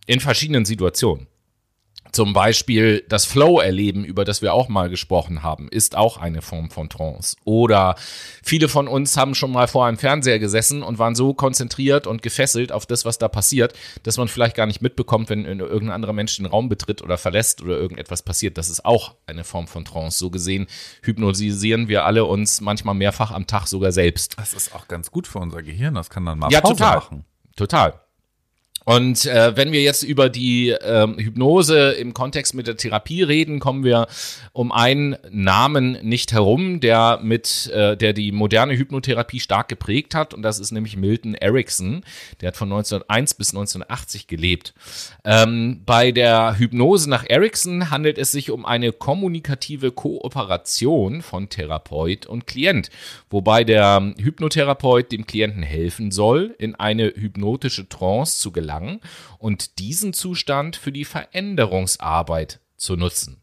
in 0.06 0.20
verschiedenen 0.20 0.66
Situationen. 0.66 1.28
Zum 2.18 2.34
Beispiel 2.34 3.06
das 3.08 3.26
Flow-Erleben, 3.26 4.04
über 4.04 4.26
das 4.26 4.42
wir 4.42 4.52
auch 4.52 4.70
mal 4.70 4.90
gesprochen 4.90 5.44
haben, 5.44 5.70
ist 5.70 5.96
auch 5.96 6.18
eine 6.18 6.42
Form 6.42 6.72
von 6.72 6.90
Trance. 6.90 7.38
Oder 7.44 7.94
viele 8.42 8.70
von 8.70 8.88
uns 8.88 9.18
haben 9.18 9.36
schon 9.36 9.52
mal 9.52 9.68
vor 9.68 9.86
einem 9.86 10.00
Fernseher 10.00 10.40
gesessen 10.40 10.82
und 10.82 10.98
waren 10.98 11.14
so 11.14 11.36
konzentriert 11.36 12.08
und 12.08 12.24
gefesselt 12.24 12.72
auf 12.72 12.88
das, 12.88 13.06
was 13.06 13.20
da 13.20 13.28
passiert, 13.28 13.76
dass 14.02 14.18
man 14.18 14.30
vielleicht 14.30 14.56
gar 14.56 14.66
nicht 14.66 14.82
mitbekommt, 14.82 15.30
wenn 15.30 15.46
irgendein 15.46 15.92
anderer 15.92 16.14
Mensch 16.14 16.38
den 16.38 16.48
Raum 16.48 16.70
betritt 16.70 17.04
oder 17.04 17.20
verlässt 17.20 17.62
oder 17.62 17.78
irgendetwas 17.78 18.24
passiert. 18.24 18.58
Das 18.58 18.72
ist 18.72 18.84
auch 18.84 19.14
eine 19.28 19.44
Form 19.44 19.68
von 19.68 19.86
Trance. 19.86 20.18
So 20.18 20.32
gesehen 20.32 20.66
hypnotisieren 21.04 21.88
wir 21.88 22.04
alle 22.06 22.26
uns 22.26 22.62
manchmal 22.62 22.96
mehrfach 22.96 23.30
am 23.30 23.46
Tag 23.46 23.68
sogar 23.68 23.92
selbst. 23.92 24.40
Das 24.40 24.56
ist 24.56 24.74
auch 24.74 24.88
ganz 24.88 25.12
gut 25.12 25.28
für 25.28 25.38
unser 25.38 25.62
Gehirn. 25.62 25.94
Das 25.94 26.10
kann 26.10 26.26
dann 26.26 26.40
mal 26.40 26.52
ja, 26.52 26.62
Pause 26.62 26.78
total. 26.78 26.96
machen. 26.96 27.26
Total. 27.56 28.07
Und 28.88 29.26
äh, 29.26 29.54
wenn 29.58 29.74
wir 29.74 29.82
jetzt 29.82 30.04
über 30.04 30.30
die 30.30 30.70
ähm, 30.70 31.20
Hypnose 31.20 31.92
im 31.92 32.14
Kontext 32.14 32.54
mit 32.54 32.68
der 32.68 32.78
Therapie 32.78 33.22
reden, 33.22 33.60
kommen 33.60 33.84
wir 33.84 34.08
um 34.54 34.72
einen 34.72 35.18
Namen 35.30 35.98
nicht 36.04 36.32
herum, 36.32 36.80
der 36.80 37.20
mit, 37.22 37.70
äh, 37.74 37.98
der 37.98 38.14
die 38.14 38.32
moderne 38.32 38.78
Hypnotherapie 38.78 39.42
stark 39.42 39.68
geprägt 39.68 40.16
hat, 40.16 40.34
und 40.34 40.42
das 40.42 40.60
ist 40.60 40.72
nämlich 40.72 40.96
Milton 40.96 41.34
Erickson. 41.34 42.06
Der 42.40 42.48
hat 42.48 42.56
von 42.56 42.70
1901 42.72 43.34
bis 43.34 43.50
1980 43.50 44.28
gelebt. 44.28 44.74
Ähm, 45.26 45.82
bei 45.86 46.14
der 46.14 46.58
Hypnose 46.58 47.10
nach 47.10 47.26
Erickson 47.28 47.92
handelt 47.92 48.18
es 48.18 48.32
sich 48.32 48.52
um 48.52 48.66
eine 48.66 48.94
kommunikative 48.94 49.92
Kooperation 49.92 51.22
von 51.22 51.50
Therapeut 51.50 52.26
und 52.26 52.48
Klient, 52.48 52.90
wobei 53.30 53.66
der 53.66 54.14
Hypnotherapeut 54.18 55.12
dem 55.12 55.28
Klienten 55.28 55.64
helfen 55.64 56.12
soll, 56.12 56.56
in 56.58 56.76
eine 56.76 57.08
hypnotische 57.14 57.90
Trance 57.90 58.40
zu 58.40 58.54
gelangen 58.54 58.77
gelangen 58.78 59.02
und 59.40 59.80
diesen 59.80 60.14
Zustand 60.14 60.76
für 60.76 60.92
die 60.92 61.06
Veränderungsarbeit 61.06 62.60
zu 62.78 62.96
nutzen. 62.96 63.42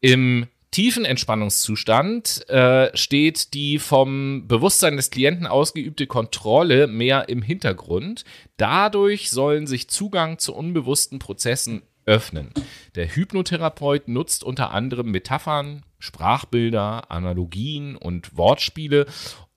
Im 0.00 0.46
tiefen 0.70 1.04
Entspannungszustand 1.04 2.48
äh, 2.48 2.96
steht 2.96 3.54
die 3.54 3.78
vom 3.78 4.46
Bewusstsein 4.46 4.96
des 4.96 5.10
Klienten 5.10 5.46
ausgeübte 5.46 6.06
Kontrolle 6.06 6.86
mehr 6.86 7.28
im 7.28 7.42
Hintergrund. 7.42 8.24
Dadurch 8.56 9.30
sollen 9.30 9.66
sich 9.66 9.88
Zugang 9.88 10.38
zu 10.38 10.54
unbewussten 10.54 11.18
Prozessen 11.18 11.82
öffnen. 12.06 12.52
Der 12.94 13.14
Hypnotherapeut 13.14 14.08
nutzt 14.08 14.42
unter 14.42 14.70
anderem 14.70 15.10
Metaphern, 15.10 15.84
Sprachbilder, 15.98 17.10
Analogien 17.10 17.96
und 17.96 18.36
Wortspiele, 18.36 19.06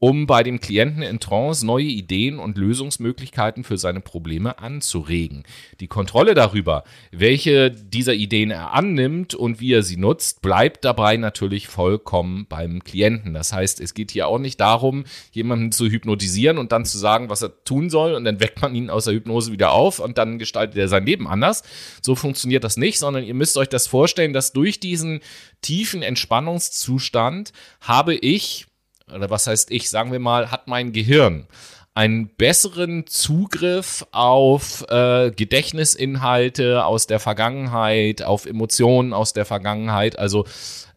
um 0.02 0.26
bei 0.26 0.42
dem 0.42 0.60
Klienten 0.60 1.04
in 1.04 1.20
Trance 1.20 1.64
neue 1.64 1.86
Ideen 1.86 2.40
und 2.40 2.58
Lösungsmöglichkeiten 2.58 3.64
für 3.64 3.78
seine 3.78 4.02
Probleme 4.02 4.58
anzuregen. 4.58 5.44
Die 5.80 5.86
Kontrolle 5.86 6.34
darüber, 6.34 6.84
welche 7.12 7.70
dieser 7.70 8.16
Ideen 8.16 8.50
er 8.50 8.74
annimmt 8.74 9.36
und 9.36 9.60
wie 9.60 9.74
er 9.74 9.84
sie 9.84 9.98
nutzt, 9.98 10.42
bleibt 10.42 10.86
dabei 10.86 11.18
natürlich 11.18 11.68
vollkommen 11.68 12.48
beim 12.50 12.84
Klienten. 12.84 13.36
Das 13.36 13.54
heißt, 13.54 13.80
es 13.80 13.94
geht 13.94 14.10
hier 14.10 14.28
auch 14.28 14.40
nicht 14.40 14.60
darum, 14.60 15.04
jemanden 15.34 15.72
zu 15.72 15.86
hypnotisieren 15.86 16.58
und 16.58 16.72
dann 16.72 16.84
zu 16.84 16.98
sagen, 16.98 17.30
was 17.30 17.44
er 17.44 17.64
tun 17.64 17.92
soll 17.92 18.16
und 18.16 18.26
dann 18.26 18.40
weckt 18.40 18.60
man 18.60 18.74
ihn 18.74 18.90
aus 18.90 19.06
der 19.06 19.14
Hypnose 19.14 19.52
wieder 19.52 19.72
auf 19.72 20.00
und 20.00 20.18
dann 20.18 20.40
gestaltet 20.40 20.78
er 20.78 20.88
sein 20.88 21.06
Leben 21.06 21.28
anders. 21.28 21.62
So 22.02 22.16
funktioniert 22.16 22.64
das 22.64 22.76
nicht, 22.76 22.98
sondern 22.98 23.24
ihr 23.24 23.36
müsst 23.36 23.56
euch 23.56 23.70
das 23.70 23.86
vorstellen, 23.86 24.34
dass 24.34 24.52
durch 24.52 24.80
diesen 24.80 25.20
tiefen 25.62 26.02
Entspannungszustand 26.02 27.54
habe 27.82 28.16
ich 28.16 28.66
oder 29.14 29.30
was 29.30 29.48
heißt 29.48 29.72
ich, 29.72 29.90
sagen 29.90 30.12
wir 30.12 30.20
mal, 30.20 30.52
hat 30.52 30.68
mein 30.68 30.92
Gehirn 30.92 31.48
einen 31.94 32.30
besseren 32.30 33.06
Zugriff 33.08 34.06
auf 34.12 34.86
äh, 34.90 35.32
Gedächtnisinhalte 35.32 36.86
aus 36.86 37.06
der 37.08 37.20
Vergangenheit, 37.20 38.24
auf 38.24 38.46
Emotionen 38.46 39.14
aus 39.14 39.34
der 39.34 39.46
Vergangenheit. 39.46 40.18
Also 40.18 40.46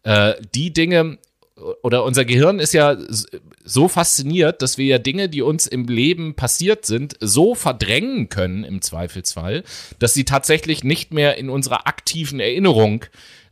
äh, 0.03 0.35
die 0.53 0.71
Dinge, 0.71 1.17
oder 1.83 2.03
unser 2.03 2.25
Gehirn 2.25 2.59
ist 2.59 2.73
ja 2.73 2.97
so 3.63 3.87
fasziniert, 3.87 4.61
dass 4.61 4.77
wir 4.77 4.85
ja 4.85 4.97
Dinge, 4.97 5.29
die 5.29 5.41
uns 5.41 5.67
im 5.67 5.85
Leben 5.85 6.35
passiert 6.35 6.85
sind, 6.85 7.15
so 7.19 7.55
verdrängen 7.55 8.29
können 8.29 8.63
im 8.63 8.81
Zweifelsfall, 8.81 9.63
dass 9.99 10.13
sie 10.13 10.25
tatsächlich 10.25 10.83
nicht 10.83 11.13
mehr 11.13 11.37
in 11.37 11.49
unserer 11.49 11.87
aktiven 11.87 12.39
Erinnerung 12.39 13.05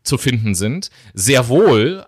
zu 0.04 0.18
finden 0.18 0.54
sind. 0.54 0.92
Sehr 1.14 1.48
wohl 1.48 2.06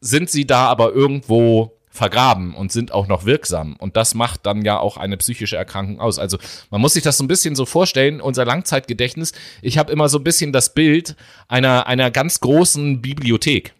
sind 0.00 0.30
sie 0.30 0.46
da 0.46 0.66
aber 0.66 0.92
irgendwo 0.92 1.77
vergraben 1.98 2.54
und 2.54 2.72
sind 2.72 2.92
auch 2.92 3.06
noch 3.08 3.26
wirksam. 3.26 3.76
Und 3.78 3.96
das 3.96 4.14
macht 4.14 4.46
dann 4.46 4.64
ja 4.64 4.78
auch 4.78 4.96
eine 4.96 5.16
psychische 5.18 5.56
Erkrankung 5.56 6.00
aus. 6.00 6.18
Also 6.18 6.38
man 6.70 6.80
muss 6.80 6.94
sich 6.94 7.02
das 7.02 7.18
so 7.18 7.24
ein 7.24 7.28
bisschen 7.28 7.54
so 7.54 7.66
vorstellen, 7.66 8.20
unser 8.20 8.44
Langzeitgedächtnis, 8.44 9.32
ich 9.60 9.76
habe 9.76 9.92
immer 9.92 10.08
so 10.08 10.18
ein 10.18 10.24
bisschen 10.24 10.52
das 10.52 10.72
Bild 10.72 11.16
einer, 11.48 11.86
einer 11.86 12.10
ganz 12.10 12.40
großen 12.40 13.02
Bibliothek. 13.02 13.74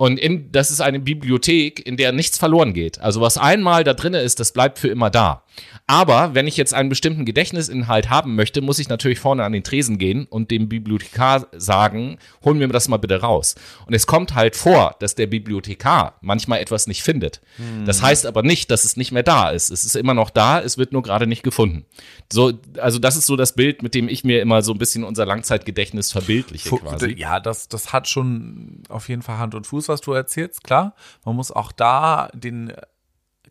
Und 0.00 0.18
in, 0.18 0.50
das 0.50 0.70
ist 0.70 0.80
eine 0.80 0.98
Bibliothek, 0.98 1.86
in 1.86 1.98
der 1.98 2.12
nichts 2.12 2.38
verloren 2.38 2.72
geht. 2.72 2.98
Also 3.02 3.20
was 3.20 3.36
einmal 3.36 3.84
da 3.84 3.92
drin 3.92 4.14
ist, 4.14 4.40
das 4.40 4.50
bleibt 4.50 4.78
für 4.78 4.88
immer 4.88 5.10
da. 5.10 5.42
Aber 5.86 6.34
wenn 6.34 6.46
ich 6.46 6.56
jetzt 6.56 6.72
einen 6.72 6.88
bestimmten 6.88 7.26
Gedächtnisinhalt 7.26 8.08
haben 8.08 8.34
möchte, 8.34 8.62
muss 8.62 8.78
ich 8.78 8.88
natürlich 8.88 9.18
vorne 9.18 9.44
an 9.44 9.52
den 9.52 9.62
Tresen 9.62 9.98
gehen 9.98 10.26
und 10.30 10.50
dem 10.50 10.70
Bibliothekar 10.70 11.48
sagen, 11.52 12.16
hol 12.42 12.54
mir 12.54 12.68
das 12.68 12.88
mal 12.88 12.96
bitte 12.96 13.20
raus. 13.20 13.56
Und 13.84 13.92
es 13.92 14.06
kommt 14.06 14.34
halt 14.34 14.56
vor, 14.56 14.96
dass 15.00 15.16
der 15.16 15.26
Bibliothekar 15.26 16.16
manchmal 16.22 16.60
etwas 16.60 16.86
nicht 16.86 17.02
findet. 17.02 17.42
Hm. 17.56 17.84
Das 17.84 18.00
heißt 18.00 18.24
aber 18.24 18.42
nicht, 18.42 18.70
dass 18.70 18.84
es 18.84 18.96
nicht 18.96 19.12
mehr 19.12 19.22
da 19.22 19.50
ist. 19.50 19.70
Es 19.70 19.84
ist 19.84 19.96
immer 19.96 20.14
noch 20.14 20.30
da, 20.30 20.60
es 20.60 20.78
wird 20.78 20.92
nur 20.92 21.02
gerade 21.02 21.26
nicht 21.26 21.42
gefunden. 21.42 21.84
So, 22.32 22.52
also 22.78 22.98
das 22.98 23.16
ist 23.16 23.26
so 23.26 23.36
das 23.36 23.54
Bild, 23.54 23.82
mit 23.82 23.94
dem 23.94 24.08
ich 24.08 24.24
mir 24.24 24.40
immer 24.40 24.62
so 24.62 24.72
ein 24.72 24.78
bisschen 24.78 25.04
unser 25.04 25.26
Langzeitgedächtnis 25.26 26.10
verbildliche 26.10 26.70
quasi. 26.70 27.16
Ja, 27.18 27.38
das, 27.38 27.68
das 27.68 27.92
hat 27.92 28.08
schon 28.08 28.82
auf 28.88 29.10
jeden 29.10 29.20
Fall 29.20 29.36
Hand 29.36 29.54
und 29.54 29.66
Fuß, 29.66 29.89
was 29.90 30.00
du 30.00 30.12
erzählst, 30.12 30.64
klar. 30.64 30.94
Man 31.24 31.36
muss 31.36 31.52
auch 31.52 31.72
da 31.72 32.30
den 32.32 32.72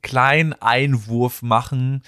kleinen 0.02 0.54
Einwurf 0.54 1.42
machen. 1.42 2.04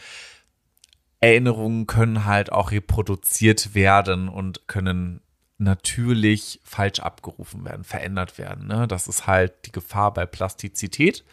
Erinnerungen 1.19 1.85
können 1.85 2.25
halt 2.25 2.51
auch 2.51 2.71
reproduziert 2.71 3.75
werden 3.75 4.27
und 4.27 4.67
können 4.67 5.21
natürlich 5.59 6.59
falsch 6.63 6.99
abgerufen 6.99 7.63
werden, 7.63 7.83
verändert 7.83 8.39
werden. 8.39 8.67
Ne? 8.67 8.87
Das 8.87 9.07
ist 9.07 9.27
halt 9.27 9.53
die 9.67 9.71
Gefahr 9.71 10.13
bei 10.13 10.25
Plastizität. 10.25 11.23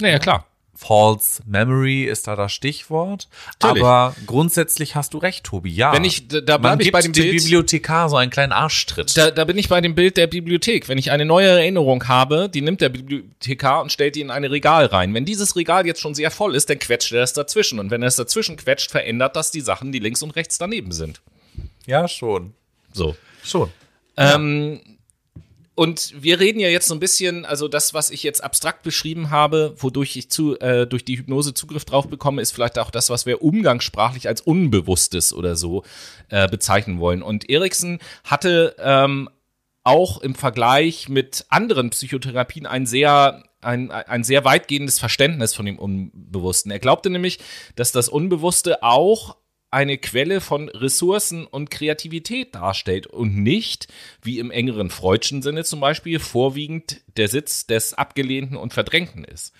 Naja, 0.00 0.18
klar. 0.18 0.46
False 0.74 1.42
Memory 1.46 2.04
ist 2.04 2.26
da 2.26 2.34
das 2.34 2.52
Stichwort. 2.52 3.28
Natürlich. 3.60 3.84
Aber 3.84 4.16
grundsätzlich 4.26 4.96
hast 4.96 5.14
du 5.14 5.18
recht, 5.18 5.44
Tobi. 5.44 5.70
Ja. 5.70 5.92
Wenn 5.92 6.04
ich, 6.04 6.28
da 6.28 6.58
Man 6.58 6.80
ich 6.80 6.90
bei 6.90 7.00
dem 7.00 7.12
Bild, 7.12 7.30
Bibliothekar 7.30 8.08
so 8.08 8.16
einen 8.16 8.30
kleinen 8.30 8.52
Arschtritt. 8.52 9.16
Da, 9.16 9.30
da 9.30 9.44
bin 9.44 9.58
ich 9.58 9.68
bei 9.68 9.80
dem 9.80 9.94
Bild 9.94 10.16
der 10.16 10.26
Bibliothek. 10.26 10.88
Wenn 10.88 10.98
ich 10.98 11.10
eine 11.10 11.24
neue 11.24 11.48
Erinnerung 11.48 12.08
habe, 12.08 12.48
die 12.48 12.62
nimmt 12.62 12.80
der 12.80 12.88
Bibliothekar 12.88 13.82
und 13.82 13.92
stellt 13.92 14.16
die 14.16 14.22
in 14.22 14.30
ein 14.30 14.44
Regal 14.44 14.86
rein. 14.86 15.14
Wenn 15.14 15.24
dieses 15.24 15.56
Regal 15.56 15.86
jetzt 15.86 16.00
schon 16.00 16.14
sehr 16.14 16.30
voll 16.30 16.54
ist, 16.54 16.70
dann 16.70 16.78
quetscht 16.78 17.12
er 17.12 17.20
das 17.20 17.32
dazwischen. 17.32 17.78
Und 17.78 17.90
wenn 17.90 18.02
er 18.02 18.08
es 18.08 18.16
dazwischen 18.16 18.56
quetscht, 18.56 18.90
verändert 18.90 19.36
das 19.36 19.50
die 19.50 19.60
Sachen, 19.60 19.92
die 19.92 19.98
links 19.98 20.22
und 20.22 20.32
rechts 20.32 20.58
daneben 20.58 20.92
sind. 20.92 21.20
Ja, 21.86 22.08
schon. 22.08 22.54
So. 22.92 23.16
Schon. 23.44 23.70
Ähm, 24.16 24.80
und 25.82 26.14
wir 26.22 26.38
reden 26.38 26.60
ja 26.60 26.68
jetzt 26.68 26.86
so 26.86 26.94
ein 26.94 27.00
bisschen, 27.00 27.44
also 27.44 27.66
das, 27.66 27.92
was 27.92 28.10
ich 28.10 28.22
jetzt 28.22 28.44
abstrakt 28.44 28.84
beschrieben 28.84 29.30
habe, 29.30 29.74
wodurch 29.78 30.16
ich 30.16 30.30
zu, 30.30 30.56
äh, 30.60 30.86
durch 30.86 31.04
die 31.04 31.18
Hypnose 31.18 31.54
Zugriff 31.54 31.84
drauf 31.84 32.06
bekomme, 32.06 32.40
ist 32.40 32.52
vielleicht 32.52 32.78
auch 32.78 32.92
das, 32.92 33.10
was 33.10 33.26
wir 33.26 33.42
umgangssprachlich 33.42 34.28
als 34.28 34.42
Unbewusstes 34.42 35.32
oder 35.32 35.56
so 35.56 35.82
äh, 36.28 36.46
bezeichnen 36.46 37.00
wollen. 37.00 37.20
Und 37.20 37.50
Eriksen 37.50 37.98
hatte 38.22 38.76
ähm, 38.78 39.28
auch 39.82 40.20
im 40.20 40.36
Vergleich 40.36 41.08
mit 41.08 41.46
anderen 41.48 41.90
Psychotherapien 41.90 42.64
ein 42.64 42.86
sehr 42.86 43.42
ein, 43.60 43.90
ein 43.90 44.22
sehr 44.22 44.44
weitgehendes 44.44 45.00
Verständnis 45.00 45.52
von 45.52 45.66
dem 45.66 45.80
Unbewussten. 45.80 46.70
Er 46.70 46.78
glaubte 46.78 47.10
nämlich, 47.10 47.40
dass 47.74 47.90
das 47.90 48.08
Unbewusste 48.08 48.84
auch 48.84 49.36
eine 49.72 49.98
Quelle 49.98 50.40
von 50.40 50.68
Ressourcen 50.68 51.46
und 51.46 51.70
Kreativität 51.70 52.54
darstellt 52.54 53.06
und 53.06 53.36
nicht, 53.36 53.88
wie 54.22 54.38
im 54.38 54.50
engeren 54.50 54.90
Freudschen 54.90 55.42
Sinne 55.42 55.64
zum 55.64 55.80
Beispiel, 55.80 56.18
vorwiegend 56.18 57.00
der 57.16 57.28
Sitz 57.28 57.66
des 57.66 57.94
Abgelehnten 57.94 58.56
und 58.56 58.72
Verdrängten 58.72 59.24
ist. 59.24 59.54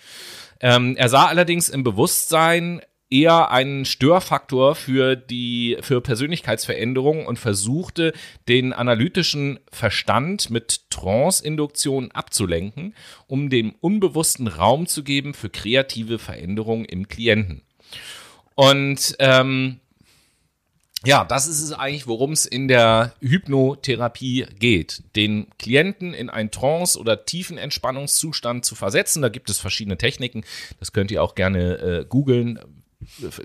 Ähm, 0.59 0.95
er 0.95 1.09
sah 1.09 1.25
allerdings 1.25 1.69
im 1.69 1.83
Bewusstsein 1.83 2.81
eher 3.13 3.51
ein 3.51 3.85
Störfaktor 3.85 4.75
für 4.75 5.15
die 5.15 5.77
für 5.81 6.01
Persönlichkeitsveränderungen 6.01 7.27
und 7.27 7.37
versuchte 7.37 8.11
den 8.47 8.73
analytischen 8.73 9.59
Verstand 9.71 10.49
mit 10.49 10.89
Trance-Induktion 10.89 12.11
abzulenken, 12.11 12.95
um 13.27 13.49
dem 13.49 13.75
unbewussten 13.81 14.47
Raum 14.47 14.87
zu 14.87 15.03
geben 15.03 15.33
für 15.33 15.49
kreative 15.49 16.17
Veränderungen 16.17 16.85
im 16.85 17.07
Klienten. 17.07 17.61
Und 18.55 19.15
ähm, 19.19 19.79
ja, 21.05 21.25
das 21.25 21.47
ist 21.47 21.61
es 21.61 21.73
eigentlich, 21.73 22.07
worum 22.07 22.31
es 22.31 22.45
in 22.45 22.67
der 22.67 23.13
Hypnotherapie 23.19 24.45
geht. 24.57 25.03
Den 25.15 25.47
Klienten 25.59 26.13
in 26.13 26.29
einen 26.29 26.51
Trance- 26.51 26.97
oder 26.97 27.25
tiefen 27.25 27.57
Entspannungszustand 27.57 28.63
zu 28.63 28.75
versetzen. 28.75 29.21
Da 29.21 29.29
gibt 29.29 29.49
es 29.49 29.59
verschiedene 29.59 29.97
Techniken. 29.97 30.43
Das 30.79 30.93
könnt 30.93 31.11
ihr 31.11 31.21
auch 31.21 31.35
gerne 31.35 31.77
äh, 31.77 32.05
googeln 32.07 32.59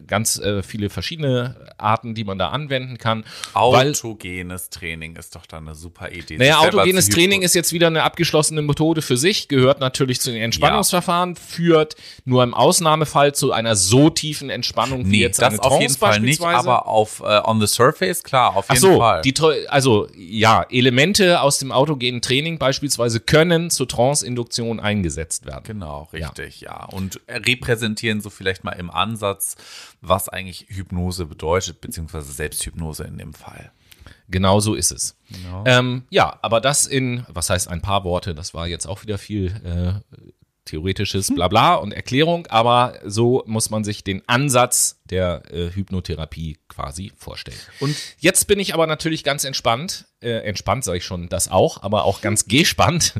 ganz 0.06 0.38
äh, 0.38 0.62
viele 0.62 0.90
verschiedene 0.90 1.56
Arten, 1.78 2.14
die 2.14 2.24
man 2.24 2.38
da 2.38 2.48
anwenden 2.48 2.98
kann. 2.98 3.24
Autogenes 3.54 4.70
Training 4.70 5.16
ist 5.16 5.34
doch 5.34 5.46
dann 5.46 5.66
eine 5.66 5.74
super 5.74 6.10
Idee. 6.10 6.38
Naja, 6.38 6.58
autogenes 6.58 7.08
Training 7.08 7.42
ist 7.42 7.54
jetzt 7.54 7.72
wieder 7.72 7.88
eine 7.88 8.02
abgeschlossene 8.02 8.62
Methode 8.62 9.02
für 9.02 9.16
sich, 9.16 9.48
gehört 9.48 9.80
natürlich 9.80 10.20
zu 10.20 10.30
den 10.30 10.42
Entspannungsverfahren, 10.42 11.34
ja. 11.34 11.40
führt 11.40 11.96
nur 12.24 12.42
im 12.42 12.54
Ausnahmefall 12.54 13.34
zu 13.34 13.52
einer 13.52 13.76
so 13.76 14.10
tiefen 14.10 14.50
Entspannung 14.50 15.06
wie 15.06 15.10
nee, 15.10 15.20
jetzt 15.20 15.40
das 15.40 15.54
eine 15.54 15.62
auf 15.62 15.80
jeden 15.80 15.94
Fall 15.94 16.20
nicht, 16.20 16.42
aber 16.42 16.86
auf 16.86 17.20
uh, 17.20 17.42
on 17.44 17.60
the 17.60 17.66
surface 17.66 18.22
klar, 18.22 18.56
auf 18.56 18.68
jeden 18.68 18.78
Ach 18.78 18.80
so, 18.80 18.98
Fall. 18.98 19.22
Die, 19.22 19.34
also 19.68 20.08
ja, 20.16 20.64
Elemente 20.70 21.40
aus 21.40 21.58
dem 21.58 21.72
autogenen 21.72 22.22
Training 22.22 22.58
beispielsweise 22.58 23.20
können 23.20 23.70
zur 23.70 23.88
Trance-Induktion 23.88 24.80
eingesetzt 24.80 25.46
werden. 25.46 25.64
Genau, 25.64 26.08
richtig, 26.12 26.60
ja. 26.60 26.70
ja. 26.70 26.84
Und 26.86 27.20
repräsentieren 27.28 28.20
so 28.20 28.30
vielleicht 28.30 28.64
mal 28.64 28.72
im 28.72 28.90
Ansatz 28.90 29.47
was 30.00 30.28
eigentlich 30.28 30.66
Hypnose 30.68 31.26
bedeutet, 31.26 31.80
beziehungsweise 31.80 32.32
Selbsthypnose 32.32 33.04
in 33.04 33.18
dem 33.18 33.34
Fall. 33.34 33.72
Genau 34.28 34.60
so 34.60 34.74
ist 34.74 34.90
es. 34.90 35.16
Genau. 35.30 35.64
Ähm, 35.66 36.04
ja, 36.10 36.38
aber 36.42 36.60
das 36.60 36.86
in, 36.86 37.24
was 37.28 37.50
heißt 37.50 37.68
ein 37.68 37.80
paar 37.80 38.04
Worte, 38.04 38.34
das 38.34 38.52
war 38.54 38.66
jetzt 38.66 38.86
auch 38.86 39.02
wieder 39.02 39.18
viel 39.18 39.46
äh, 39.64 40.18
theoretisches 40.68 41.34
Blabla 41.34 41.76
und 41.76 41.92
Erklärung, 41.92 42.46
aber 42.48 42.98
so 43.04 43.42
muss 43.46 43.70
man 43.70 43.84
sich 43.84 44.04
den 44.04 44.22
Ansatz 44.28 45.00
der 45.08 45.42
äh, 45.50 45.70
Hypnotherapie 45.70 46.58
quasi 46.68 47.12
vorstellen. 47.16 47.58
Und 47.80 47.96
jetzt 48.18 48.46
bin 48.46 48.60
ich 48.60 48.74
aber 48.74 48.86
natürlich 48.86 49.24
ganz 49.24 49.44
entspannt, 49.44 50.06
äh, 50.20 50.30
entspannt 50.46 50.84
sage 50.84 50.98
ich 50.98 51.04
schon, 51.04 51.28
das 51.28 51.48
auch, 51.48 51.82
aber 51.82 52.04
auch 52.04 52.20
ganz 52.20 52.44
gespannt, 52.48 53.14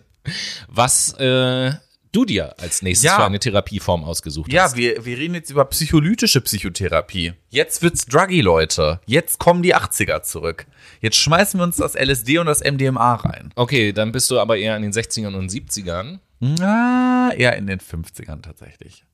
was 0.68 1.14
äh, 1.14 1.72
du 2.12 2.24
dir 2.24 2.58
als 2.58 2.82
nächstes 2.82 3.06
ja. 3.06 3.16
für 3.16 3.24
eine 3.24 3.38
Therapieform 3.38 4.04
ausgesucht 4.04 4.52
ja, 4.52 4.64
hast. 4.64 4.72
Ja, 4.72 4.78
wir, 4.78 5.04
wir 5.04 5.18
reden 5.18 5.34
jetzt 5.34 5.50
über 5.50 5.64
psycholytische 5.66 6.40
Psychotherapie. 6.40 7.34
Jetzt 7.50 7.82
wird's 7.82 8.06
druggy, 8.06 8.40
Leute. 8.40 9.00
Jetzt 9.06 9.38
kommen 9.38 9.62
die 9.62 9.74
80er 9.74 10.22
zurück. 10.22 10.66
Jetzt 11.00 11.16
schmeißen 11.16 11.58
wir 11.58 11.64
uns 11.64 11.76
das 11.76 11.94
LSD 11.94 12.38
und 12.38 12.46
das 12.46 12.60
MDMA 12.60 13.14
rein. 13.14 13.52
Okay, 13.54 13.92
dann 13.92 14.12
bist 14.12 14.30
du 14.30 14.38
aber 14.38 14.56
eher 14.56 14.76
in 14.76 14.82
den 14.82 14.92
60ern 14.92 15.34
und 15.34 15.50
70ern. 15.50 16.18
Na, 16.40 17.32
eher 17.36 17.56
in 17.56 17.66
den 17.66 17.80
50ern 17.80 18.42
tatsächlich. 18.42 19.04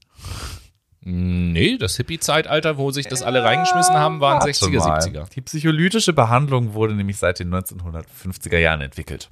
Nee, 1.07 1.77
das 1.77 1.97
Hippie-Zeitalter, 1.99 2.79
wo 2.79 2.91
sich 2.91 3.07
das 3.07 3.23
alle 3.23 3.45
reingeschmissen 3.45 3.95
haben, 3.95 4.21
waren 4.21 4.41
60er, 4.41 4.79
mal. 4.79 4.99
70er. 5.01 5.29
Die 5.31 5.43
psycholytische 5.43 6.15
Behandlung 6.15 6.73
wurde 6.73 6.95
nämlich 6.95 7.19
seit 7.19 7.41
den 7.41 7.55
1950er 7.55 8.57
Jahren 8.57 8.81
entwickelt. 8.81 9.31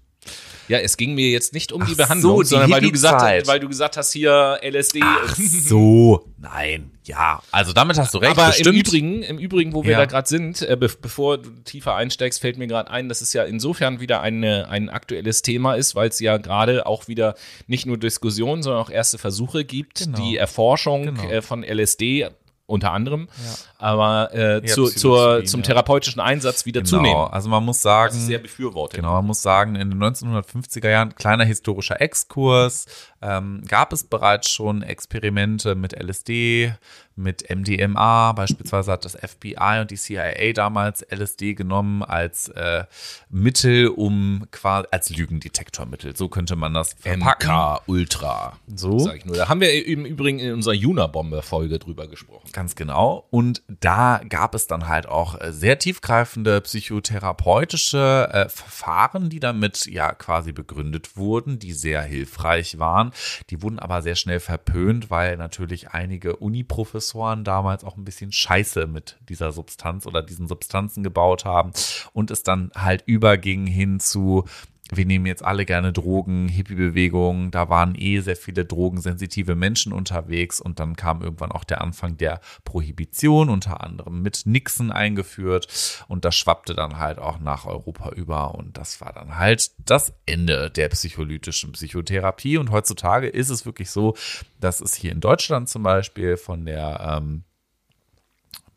Ja, 0.73 0.79
es 0.79 0.97
ging 0.97 1.15
mir 1.15 1.29
jetzt 1.29 1.53
nicht 1.53 1.71
um 1.71 1.83
Ach 1.83 1.87
die 1.87 1.95
Behandlung, 1.95 2.37
so, 2.37 2.41
die 2.41 2.49
sondern 2.49 2.71
weil 2.71 2.81
du, 2.81 2.91
gesagt, 2.91 3.47
weil 3.47 3.61
du 3.61 3.69
gesagt 3.69 3.99
hast, 3.99 4.11
hier 4.11 4.59
LSD. 4.63 5.01
Ach 5.05 5.37
so, 5.37 6.25
nein, 6.39 6.93
ja. 7.05 7.43
Also 7.51 7.75
damit 7.75 7.99
hast 7.99 8.15
du 8.15 8.19
recht. 8.19 8.31
Aber 8.31 8.47
bestimmt. 8.47 8.69
im 8.69 8.81
Übrigen, 8.81 9.23
im 9.23 9.39
Übrigen, 9.39 9.75
wo 9.75 9.85
wir 9.85 9.91
ja. 9.91 9.99
da 9.99 10.07
gerade 10.07 10.27
sind, 10.27 10.63
äh, 10.63 10.75
be 10.75 10.89
bevor 10.89 11.37
du 11.37 11.51
tiefer 11.65 11.95
einsteigst, 11.95 12.41
fällt 12.41 12.57
mir 12.57 12.69
gerade 12.69 12.91
ein, 12.91 13.11
dass 13.11 13.21
es 13.21 13.35
ja 13.35 13.45
insofern 13.45 14.01
wieder 14.01 14.23
eine, 14.23 14.71
ein 14.71 14.89
aktuelles 14.89 15.43
Thema 15.43 15.75
ist, 15.75 15.95
weil 15.95 16.09
es 16.09 16.21
ja 16.21 16.39
gerade 16.39 16.87
auch 16.87 17.07
wieder 17.07 17.35
nicht 17.67 17.85
nur 17.85 17.99
Diskussionen, 17.99 18.63
sondern 18.63 18.81
auch 18.81 18.89
erste 18.89 19.19
Versuche 19.19 19.67
gibt, 19.67 19.99
genau. 19.99 20.19
die 20.23 20.39
Erforschung 20.39 21.05
genau. 21.05 21.29
äh, 21.29 21.43
von 21.43 21.63
LSD 21.63 22.31
unter 22.65 22.93
anderem, 22.93 23.29
ja. 23.45 23.55
Aber 23.83 24.33
äh, 24.33 24.63
zu, 24.65 24.87
zur, 24.87 25.45
zum 25.45 25.61
ja. 25.61 25.67
therapeutischen 25.67 26.21
Einsatz 26.21 26.67
wieder 26.67 26.83
genau. 26.83 26.99
zunehmen. 26.99 27.29
Also 27.33 27.49
man 27.49 27.65
muss 27.65 27.83
sagen, 27.83 28.15
sehr 28.15 28.39
befürwortet. 28.39 28.97
Genau, 28.97 29.15
man 29.15 29.27
muss 29.27 29.43
sagen, 29.43 29.75
in 29.75 29.91
den 29.91 30.01
1950er 30.01 30.89
Jahren, 30.89 31.17
kleiner 31.17 31.45
historischer 31.45 32.01
Exkurs, 32.01 32.87
ähm, 33.21 33.63
gab 33.67 33.93
es 33.93 34.05
bereits 34.05 34.51
schon 34.51 34.83
Experimente 34.83 35.75
mit 35.75 36.01
LSD, 36.01 36.75
mit 37.17 37.49
MDMA. 37.51 38.33
Beispielsweise 38.33 38.93
hat 38.93 39.05
das 39.05 39.17
FBI 39.17 39.81
und 39.81 39.91
die 39.91 39.97
CIA 39.97 40.53
damals 40.53 41.05
LSD 41.11 41.55
genommen 41.55 42.03
als 42.03 42.49
äh, 42.49 42.85
Mittel, 43.31 43.89
um 43.89 44.47
quasi 44.51 44.87
als 44.91 45.11
Lügendetektormittel. 45.11 46.17
So 46.17 46.29
könnte 46.29 46.57
man 46.57 46.75
das 46.75 46.95
verpacken. 46.95 47.51
MK 47.51 47.83
Ultra. 47.87 48.59
So. 48.75 48.99
Sag 48.99 49.17
ich 49.17 49.25
nur. 49.25 49.37
Da 49.37 49.49
haben 49.49 49.61
wir 49.61 49.87
im 49.87 50.05
Übrigen 50.05 50.39
in 50.39 50.55
unserer 50.55 50.75
Juna-Bombe-Folge 50.75 51.79
drüber 51.79 52.07
gesprochen. 52.07 52.49
Ganz 52.53 52.75
genau. 52.75 53.27
Und 53.31 53.63
da 53.81 54.21
gab 54.29 54.55
es 54.55 54.67
dann 54.67 54.89
halt 54.89 55.07
auch 55.07 55.41
äh, 55.41 55.53
sehr 55.53 55.79
tiefgreifende 55.79 56.61
psychotherapeutische 56.61 58.29
äh, 58.33 58.49
Verfahren, 58.49 59.31
die 59.31 59.41
damit 59.41 59.87
ja 59.87 60.13
quasi 60.13 60.53
begründet 60.53 61.17
wurden, 61.17 61.59
die 61.59 61.73
sehr 61.73 62.03
hilfreich 62.03 62.79
waren. 62.79 63.13
Die 63.51 63.63
wurden 63.63 63.79
aber 63.79 64.03
sehr 64.03 64.17
schnell 64.17 64.41
verpönt, 64.41 65.11
weil 65.11 65.37
natürlich 65.37 65.91
einige 65.91 66.37
Uni-Professoren 66.37 67.45
damals 67.45 67.85
auch 67.85 67.97
ein 67.97 68.05
bisschen 68.05 68.33
Scheiße 68.33 68.87
mit 68.87 69.19
dieser 69.29 69.53
Substanz 69.53 70.07
oder 70.07 70.23
diesen 70.23 70.49
Substanzen 70.49 71.03
gebaut 71.03 71.45
haben 71.45 71.73
und 72.13 72.31
es 72.31 72.43
dann 72.43 72.71
halt 72.75 73.03
überging 73.07 73.67
hin 73.67 74.01
zu 74.01 74.45
wir 74.97 75.07
nehmen 75.07 75.27
jetzt 75.27 75.45
alle 75.45 75.65
gerne 75.65 75.93
Drogen, 75.93 76.49
Hippie-Bewegung, 76.49 77.51
da 77.51 77.69
waren 77.69 77.95
eh 77.95 78.21
sehr 78.21 78.37
viele 78.37 78.65
drogensensitive 78.65 79.55
Menschen 79.55 79.93
unterwegs 79.93 80.61
und 80.61 80.81
dann 80.81 80.97
kam 80.97 81.23
irgendwann 81.23 81.51
auch 81.51 81.65
der 81.65 81.81
Anfang 81.81 82.17
der 82.17 82.41
Prohibition, 82.65 83.49
unter 83.49 83.83
anderem 83.83 84.23
mit 84.23 84.43
Nixon 84.45 84.93
eingeführt. 84.93 86.05
Und 86.09 86.25
das 86.25 86.37
schwappte 86.37 86.75
dann 86.75 86.99
halt 86.99 87.19
auch 87.19 87.41
nach 87.41 87.65
Europa 87.65 88.11
über 88.11 88.55
und 88.55 88.77
das 88.77 89.01
war 89.01 89.13
dann 89.13 89.39
halt 89.39 89.71
das 89.79 90.13
Ende 90.27 90.71
der 90.71 90.89
psycholytischen 90.91 91.73
Psychotherapie. 91.73 92.59
Und 92.59 92.71
heutzutage 92.71 93.29
ist 93.29 93.49
es 93.49 93.65
wirklich 93.65 93.91
so, 93.91 94.15
dass 94.61 94.81
es 94.81 94.95
hier 94.95 95.13
in 95.13 95.21
Deutschland 95.21 95.69
zum 95.69 95.83
Beispiel 95.83 96.37
von 96.37 96.65
der 96.65 97.19
ähm, 97.23 97.45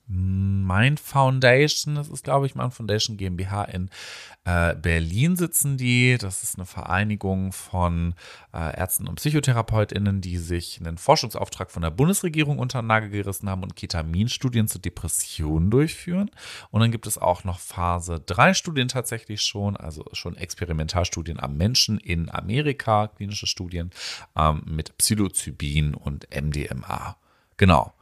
Mind 0.08 1.00
Foundation, 1.00 1.96
das 1.96 2.10
ist 2.10 2.24
glaube 2.24 2.46
ich 2.46 2.56
Mind 2.56 2.74
Foundation 2.74 3.18
GmbH 3.18 3.64
in 3.66 3.90
äh, 4.46 4.76
Berlin 4.76 5.36
sitzen 5.36 5.76
die. 5.76 6.18
Das 6.20 6.44
ist 6.44 6.56
eine 6.56 6.68
Vereinigung 6.68 7.52
von 7.52 8.14
äh, 8.54 8.78
Ärzten 8.78 9.08
und 9.08 9.16
PsychotherapeutInnen, 9.16 10.22
die 10.22 10.38
sich 10.38 10.80
einen 10.80 11.00
Forschungsauftrag 11.00 11.72
von 11.72 11.82
der 11.82 11.90
Bundesregierung 11.90 12.60
unter 12.60 12.82
den 12.82 12.88
Nagel 12.88 13.10
gerissen 13.10 13.50
haben 13.50 13.64
und 13.64 13.76
Ketaminstudien 13.76 14.68
zu 14.68 14.78
Depressionen 14.78 15.72
durchführen. 15.72 16.30
Und 16.70 16.82
dann 16.82 16.92
gibt 16.92 17.08
es 17.08 17.18
auch 17.18 17.44
noch 17.44 17.60
Phase 17.60 18.22
3 18.24 18.54
Studien 18.54 18.88
tatsächlich 18.88 19.42
schon, 19.42 19.76
also 19.76 20.06
schon 20.14 20.38
Experimentalstudien 20.38 21.40
am 21.40 21.58
Menschen 21.58 21.98
in 21.98 22.30
Amerika, 22.30 23.08
klinische 23.08 23.48
Studien 23.48 23.90
ähm, 24.38 24.62
mit 24.68 24.96
Psilocybin 25.00 25.96
und 25.96 26.28
MDMA. 26.30 27.18
Genau. 27.58 27.94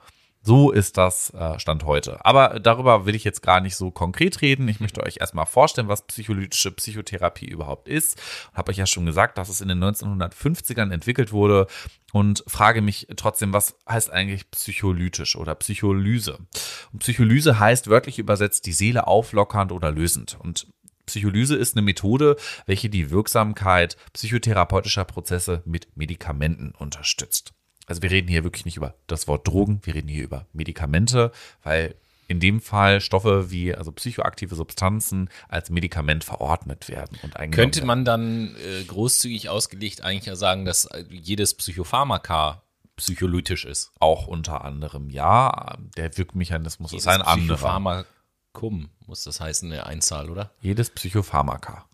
So 0.46 0.72
ist 0.72 0.98
das 0.98 1.30
äh, 1.30 1.58
Stand 1.58 1.86
heute. 1.86 2.26
Aber 2.26 2.60
darüber 2.60 3.06
will 3.06 3.16
ich 3.16 3.24
jetzt 3.24 3.42
gar 3.42 3.62
nicht 3.62 3.78
so 3.78 3.92
konkret 3.92 4.42
reden. 4.42 4.68
Ich 4.68 4.82
möchte 4.82 5.02
euch 5.02 5.18
erstmal 5.22 5.46
vorstellen, 5.46 5.88
was 5.88 6.06
psycholytische 6.06 6.72
Psychotherapie 6.72 7.46
überhaupt 7.46 7.88
ist. 7.88 8.22
Habe 8.54 8.72
euch 8.72 8.78
ja 8.78 8.86
schon 8.86 9.06
gesagt, 9.06 9.38
dass 9.38 9.48
es 9.48 9.62
in 9.62 9.70
den 9.70 9.82
1950ern 9.82 10.92
entwickelt 10.92 11.32
wurde 11.32 11.68
und 12.12 12.44
frage 12.46 12.82
mich 12.82 13.08
trotzdem, 13.16 13.54
was 13.54 13.78
heißt 13.88 14.12
eigentlich 14.12 14.52
psycholytisch 14.52 15.38
oder 15.38 15.56
Psycholyse? 15.56 16.38
Und 16.92 17.00
Psycholyse 17.00 17.58
heißt 17.58 17.90
wörtlich 17.90 18.20
übersetzt 18.20 18.66
die 18.66 18.74
Seele 18.74 19.08
auflockernd 19.08 19.72
oder 19.72 19.92
lösend. 19.92 20.38
Und 20.42 20.68
Psycholyse 21.06 21.56
ist 21.56 21.78
eine 21.78 21.84
Methode, 21.84 22.36
welche 22.66 22.90
die 22.90 23.12
Wirksamkeit 23.12 23.96
psychotherapeutischer 24.12 25.06
Prozesse 25.06 25.62
mit 25.66 25.96
Medikamenten 25.96 26.74
unterstützt. 26.78 27.54
Also 27.88 28.02
wir 28.02 28.12
reden 28.12 28.28
hier 28.28 28.44
wirklich 28.44 28.66
nicht 28.66 28.78
über 28.78 28.96
das 29.08 29.28
Wort 29.28 29.48
Drogen, 29.48 29.82
wir 29.84 29.96
reden 29.96 30.08
hier 30.08 30.24
über 30.24 30.48
Medikamente, 30.54 31.32
weil 31.64 31.96
in 32.28 32.40
dem 32.40 32.62
Fall 32.62 33.02
Stoffe 33.02 33.52
wie 33.52 33.76
also 33.76 33.92
psychoaktive 33.92 34.56
Substanzen 34.56 35.30
als 35.50 35.70
Medikament 35.70 36.24
verordnet 36.24 36.88
werden 36.88 37.18
und 37.22 37.36
Könnte 37.52 37.86
man 37.86 38.06
dann 38.06 38.56
äh, 38.56 38.84
großzügig 38.86 39.50
ausgelegt 39.50 40.04
eigentlich 40.04 40.36
sagen, 40.38 40.66
dass 40.66 40.88
jedes 41.10 41.54
Psychopharmaka 41.54 42.64
psycholytisch 42.96 43.66
ist? 43.66 43.92
Auch 44.00 44.28
unter 44.28 44.64
anderem, 44.64 45.10
ja. 45.10 45.78
Der 45.98 46.18
Wirkmechanismus 46.18 46.92
jedes 46.92 47.04
ist 47.04 47.08
ein 47.08 47.22
anderer. 47.22 47.58
Psychopharmakum 47.58 48.90
muss 49.06 49.24
das 49.24 49.40
heißen, 49.40 49.72
eine 49.72 49.86
Einzahl, 49.86 50.30
oder? 50.30 50.52
Jedes 50.62 50.90
Psychopharmaka. 50.92 51.86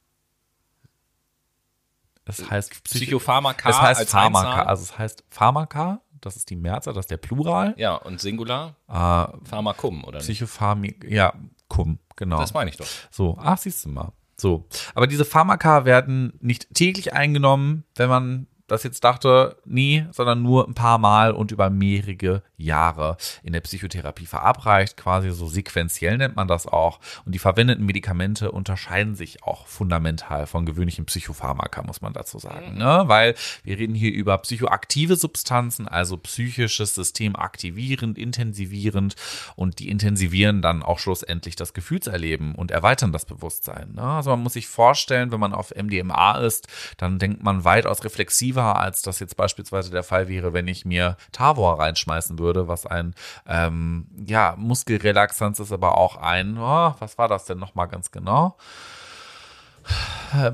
Es 2.29 2.49
heißt 2.49 2.83
Psychopharmaka. 2.83 3.69
Es 3.69 3.81
heißt 3.81 4.09
Pharmaka. 4.09 4.63
Also 4.63 4.83
es 4.83 4.97
heißt 4.97 5.23
Pharmaka. 5.29 6.01
Das 6.21 6.35
ist 6.35 6.49
die 6.49 6.55
Mehrzahl, 6.55 6.93
das 6.93 7.03
ist 7.05 7.11
der 7.11 7.17
Plural. 7.17 7.73
Ja, 7.77 7.95
und 7.95 8.19
Singular? 8.19 8.75
Äh, 8.89 9.47
Pharmakum, 9.47 10.03
oder 10.03 10.17
nicht? 10.17 10.25
Psychopharmik, 10.27 11.05
ja, 11.09 11.33
cum, 11.69 11.97
genau. 12.17 12.39
Das 12.39 12.53
meine 12.53 12.69
ich 12.69 12.77
doch. 12.77 12.87
So, 13.09 13.37
ach, 13.39 13.57
siehst 13.57 13.85
du 13.85 13.89
mal. 13.89 14.11
So. 14.35 14.67
Aber 14.95 15.07
diese 15.07 15.23
Pharmaka 15.23 15.85
werden 15.85 16.33
nicht 16.41 16.73
täglich 16.73 17.13
eingenommen, 17.13 17.85
wenn 17.95 18.09
man 18.09 18.47
das 18.71 18.83
jetzt 18.83 19.03
dachte, 19.03 19.57
nie, 19.65 20.05
sondern 20.11 20.41
nur 20.41 20.67
ein 20.67 20.73
paar 20.73 20.97
Mal 20.97 21.31
und 21.31 21.51
über 21.51 21.69
mehrere 21.69 22.43
Jahre 22.57 23.17
in 23.43 23.53
der 23.53 23.61
Psychotherapie 23.61 24.25
verabreicht, 24.25 24.97
quasi 24.97 25.31
so 25.31 25.47
sequenziell 25.47 26.17
nennt 26.17 26.35
man 26.35 26.47
das 26.47 26.67
auch. 26.67 26.99
Und 27.25 27.33
die 27.33 27.39
verwendeten 27.39 27.85
Medikamente 27.85 28.51
unterscheiden 28.51 29.15
sich 29.15 29.43
auch 29.43 29.65
fundamental 29.67 30.45
von 30.45 30.65
gewöhnlichen 30.65 31.05
Psychopharmaka, 31.05 31.81
muss 31.83 32.01
man 32.01 32.13
dazu 32.13 32.37
sagen. 32.37 32.77
Ne? 32.77 33.03
Weil 33.07 33.35
wir 33.63 33.77
reden 33.77 33.95
hier 33.95 34.11
über 34.11 34.37
psychoaktive 34.39 35.15
Substanzen, 35.15 35.87
also 35.87 36.17
psychisches 36.17 36.95
System 36.95 37.35
aktivierend, 37.35 38.17
intensivierend 38.17 39.15
und 39.55 39.79
die 39.79 39.89
intensivieren 39.89 40.61
dann 40.61 40.83
auch 40.83 40.99
schlussendlich 40.99 41.55
das 41.55 41.73
Gefühlserleben 41.73 42.55
und 42.55 42.71
erweitern 42.71 43.11
das 43.11 43.25
Bewusstsein. 43.25 43.93
Ne? 43.93 44.03
Also 44.03 44.31
man 44.31 44.41
muss 44.41 44.53
sich 44.53 44.67
vorstellen, 44.67 45.31
wenn 45.31 45.39
man 45.39 45.53
auf 45.53 45.73
MDMA 45.75 46.39
ist, 46.39 46.67
dann 46.97 47.19
denkt 47.19 47.43
man 47.43 47.63
weitaus 47.63 48.03
reflexiver 48.03 48.58
effektiver, 48.59 48.79
als 48.79 49.01
das 49.01 49.19
jetzt 49.19 49.37
beispielsweise 49.37 49.91
der 49.91 50.03
Fall 50.03 50.27
wäre, 50.27 50.53
wenn 50.53 50.67
ich 50.67 50.85
mir 50.85 51.17
Tavor 51.31 51.79
reinschmeißen 51.79 52.39
würde, 52.39 52.67
was 52.67 52.85
ein 52.85 53.13
ähm, 53.47 54.07
ja, 54.25 54.55
Muskelrelaxanz 54.57 55.59
ist, 55.59 55.71
aber 55.71 55.97
auch 55.97 56.17
ein, 56.17 56.57
oh, 56.57 56.93
was 56.99 57.17
war 57.17 57.27
das 57.27 57.45
denn 57.45 57.59
nochmal 57.59 57.87
ganz 57.87 58.11
genau? 58.11 58.57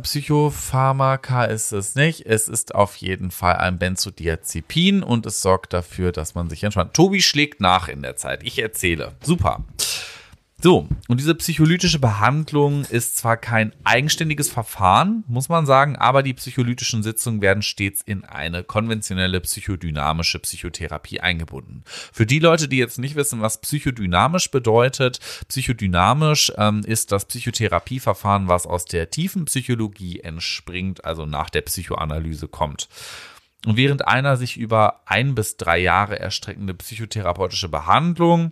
Psychopharmaka 0.03 1.45
ist 1.45 1.74
es 1.74 1.95
nicht. 1.95 2.26
Es 2.26 2.47
ist 2.47 2.74
auf 2.74 2.95
jeden 2.95 3.32
Fall 3.32 3.58
ein 3.58 3.78
Benzodiazepin 3.78 5.03
und 5.03 5.26
es 5.26 5.41
sorgt 5.41 5.74
dafür, 5.74 6.14
dass 6.14 6.36
man 6.36 6.49
sich 6.49 6.64
entspannt. 6.64 6.93
Tobi 6.93 7.22
schlägt 7.22 7.60
nach 7.60 7.89
in 7.89 8.01
der 8.01 8.16
Zeit. 8.16 8.43
Ich 8.43 8.58
erzähle. 8.60 9.14
Super. 9.22 9.66
So, 10.66 10.88
und 11.07 11.20
diese 11.20 11.36
psycholytische 11.36 11.99
Behandlung 11.99 12.86
ist 12.86 13.18
zwar 13.18 13.38
kein 13.38 13.72
eigenständiges 13.84 14.49
Verfahren, 14.49 15.24
muss 15.28 15.47
man 15.47 15.68
sagen, 15.68 15.95
aber 15.95 16.24
die 16.24 16.34
psycholytischen 16.34 17.03
Sitzungen 17.03 17.39
werden 17.39 17.61
stets 17.61 18.01
in 18.01 18.26
eine 18.26 18.63
konventionelle 18.63 19.41
psychodynamische 19.41 20.39
Psychotherapie 20.39 21.20
eingebunden. 21.20 21.84
Für 21.86 22.26
die 22.26 22.39
Leute, 22.39 22.68
die 22.68 22.80
jetzt 22.80 22.97
nicht 22.97 23.16
wissen, 23.16 23.41
was 23.41 23.61
psychodynamisch 23.61 24.49
bedeutet, 24.49 25.20
psychodynamisch 25.49 26.51
ähm, 26.57 26.82
ist 26.84 27.11
das 27.11 27.26
Psychotherapieverfahren, 27.26 28.47
was 28.47 28.66
aus 28.66 28.86
der 28.86 29.11
tiefen 29.11 29.45
Psychologie 29.45 30.22
entspringt, 30.22 31.05
also 31.05 31.28
nach 31.28 31.51
der 31.51 31.61
Psychoanalyse 31.61 32.47
kommt. 32.47 32.89
Und 33.68 33.78
während 33.78 34.07
einer 34.07 34.36
sich 34.36 34.57
über 34.57 35.01
ein 35.05 35.36
bis 35.36 35.57
drei 35.57 35.78
Jahre 35.78 36.18
erstreckende 36.18 36.74
psychotherapeutische 36.74 37.70
Behandlung 37.70 38.51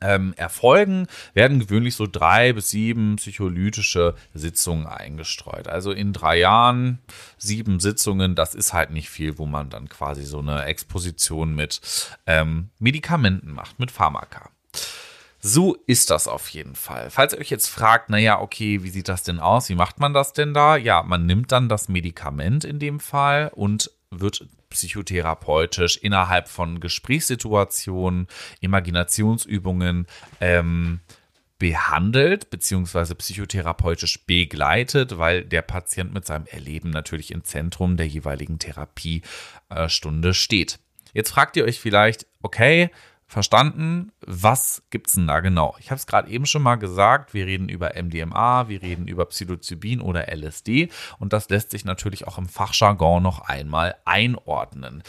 ähm, 0.00 0.34
erfolgen, 0.36 1.06
werden 1.34 1.60
gewöhnlich 1.60 1.94
so 1.94 2.06
drei 2.06 2.52
bis 2.52 2.70
sieben 2.70 3.16
psycholytische 3.16 4.14
Sitzungen 4.34 4.86
eingestreut. 4.86 5.68
Also 5.68 5.92
in 5.92 6.12
drei 6.12 6.38
Jahren 6.38 6.98
sieben 7.38 7.80
Sitzungen, 7.80 8.34
das 8.34 8.54
ist 8.54 8.72
halt 8.72 8.90
nicht 8.90 9.10
viel, 9.10 9.38
wo 9.38 9.46
man 9.46 9.70
dann 9.70 9.88
quasi 9.88 10.24
so 10.24 10.38
eine 10.40 10.64
Exposition 10.64 11.54
mit 11.54 11.80
ähm, 12.26 12.70
Medikamenten 12.78 13.52
macht, 13.52 13.78
mit 13.78 13.90
Pharmaka. 13.90 14.50
So 15.40 15.76
ist 15.86 16.10
das 16.10 16.26
auf 16.26 16.48
jeden 16.48 16.74
Fall. 16.74 17.10
Falls 17.10 17.32
ihr 17.32 17.38
euch 17.38 17.50
jetzt 17.50 17.68
fragt, 17.68 18.10
naja, 18.10 18.40
okay, 18.40 18.82
wie 18.82 18.90
sieht 18.90 19.08
das 19.08 19.22
denn 19.22 19.38
aus? 19.38 19.68
Wie 19.68 19.76
macht 19.76 20.00
man 20.00 20.12
das 20.12 20.32
denn 20.32 20.54
da? 20.54 20.76
Ja, 20.76 21.04
man 21.04 21.24
nimmt 21.26 21.52
dann 21.52 21.68
das 21.68 21.88
Medikament 21.88 22.64
in 22.64 22.80
dem 22.80 22.98
Fall 22.98 23.52
und 23.54 23.92
wird 24.10 24.46
psychotherapeutisch 24.76 25.96
innerhalb 25.96 26.48
von 26.48 26.80
Gesprächssituationen, 26.80 28.26
Imaginationsübungen 28.60 30.06
ähm, 30.40 31.00
behandelt 31.58 32.50
beziehungsweise 32.50 33.14
psychotherapeutisch 33.14 34.26
begleitet, 34.26 35.16
weil 35.16 35.44
der 35.44 35.62
Patient 35.62 36.12
mit 36.12 36.26
seinem 36.26 36.44
Erleben 36.46 36.90
natürlich 36.90 37.30
im 37.30 37.44
Zentrum 37.44 37.96
der 37.96 38.06
jeweiligen 38.06 38.58
Therapiestunde 38.58 40.34
steht. 40.34 40.78
Jetzt 41.14 41.30
fragt 41.30 41.56
ihr 41.56 41.64
euch 41.64 41.80
vielleicht, 41.80 42.26
okay, 42.42 42.90
verstanden, 43.26 44.12
was 44.20 44.82
gibt's 44.90 45.14
denn 45.14 45.26
da 45.26 45.40
genau? 45.40 45.76
Ich 45.80 45.90
habe 45.90 45.98
es 45.98 46.06
gerade 46.06 46.30
eben 46.30 46.46
schon 46.46 46.62
mal 46.62 46.76
gesagt, 46.76 47.34
wir 47.34 47.46
reden 47.46 47.68
über 47.68 47.92
MDMA, 48.00 48.68
wir 48.68 48.82
reden 48.82 49.08
über 49.08 49.26
Psilocybin 49.26 50.00
oder 50.00 50.32
LSD 50.32 50.88
und 51.18 51.32
das 51.32 51.48
lässt 51.48 51.70
sich 51.70 51.84
natürlich 51.84 52.26
auch 52.26 52.38
im 52.38 52.48
Fachjargon 52.48 53.22
noch 53.22 53.40
einmal 53.40 53.96
einordnen. 54.04 55.02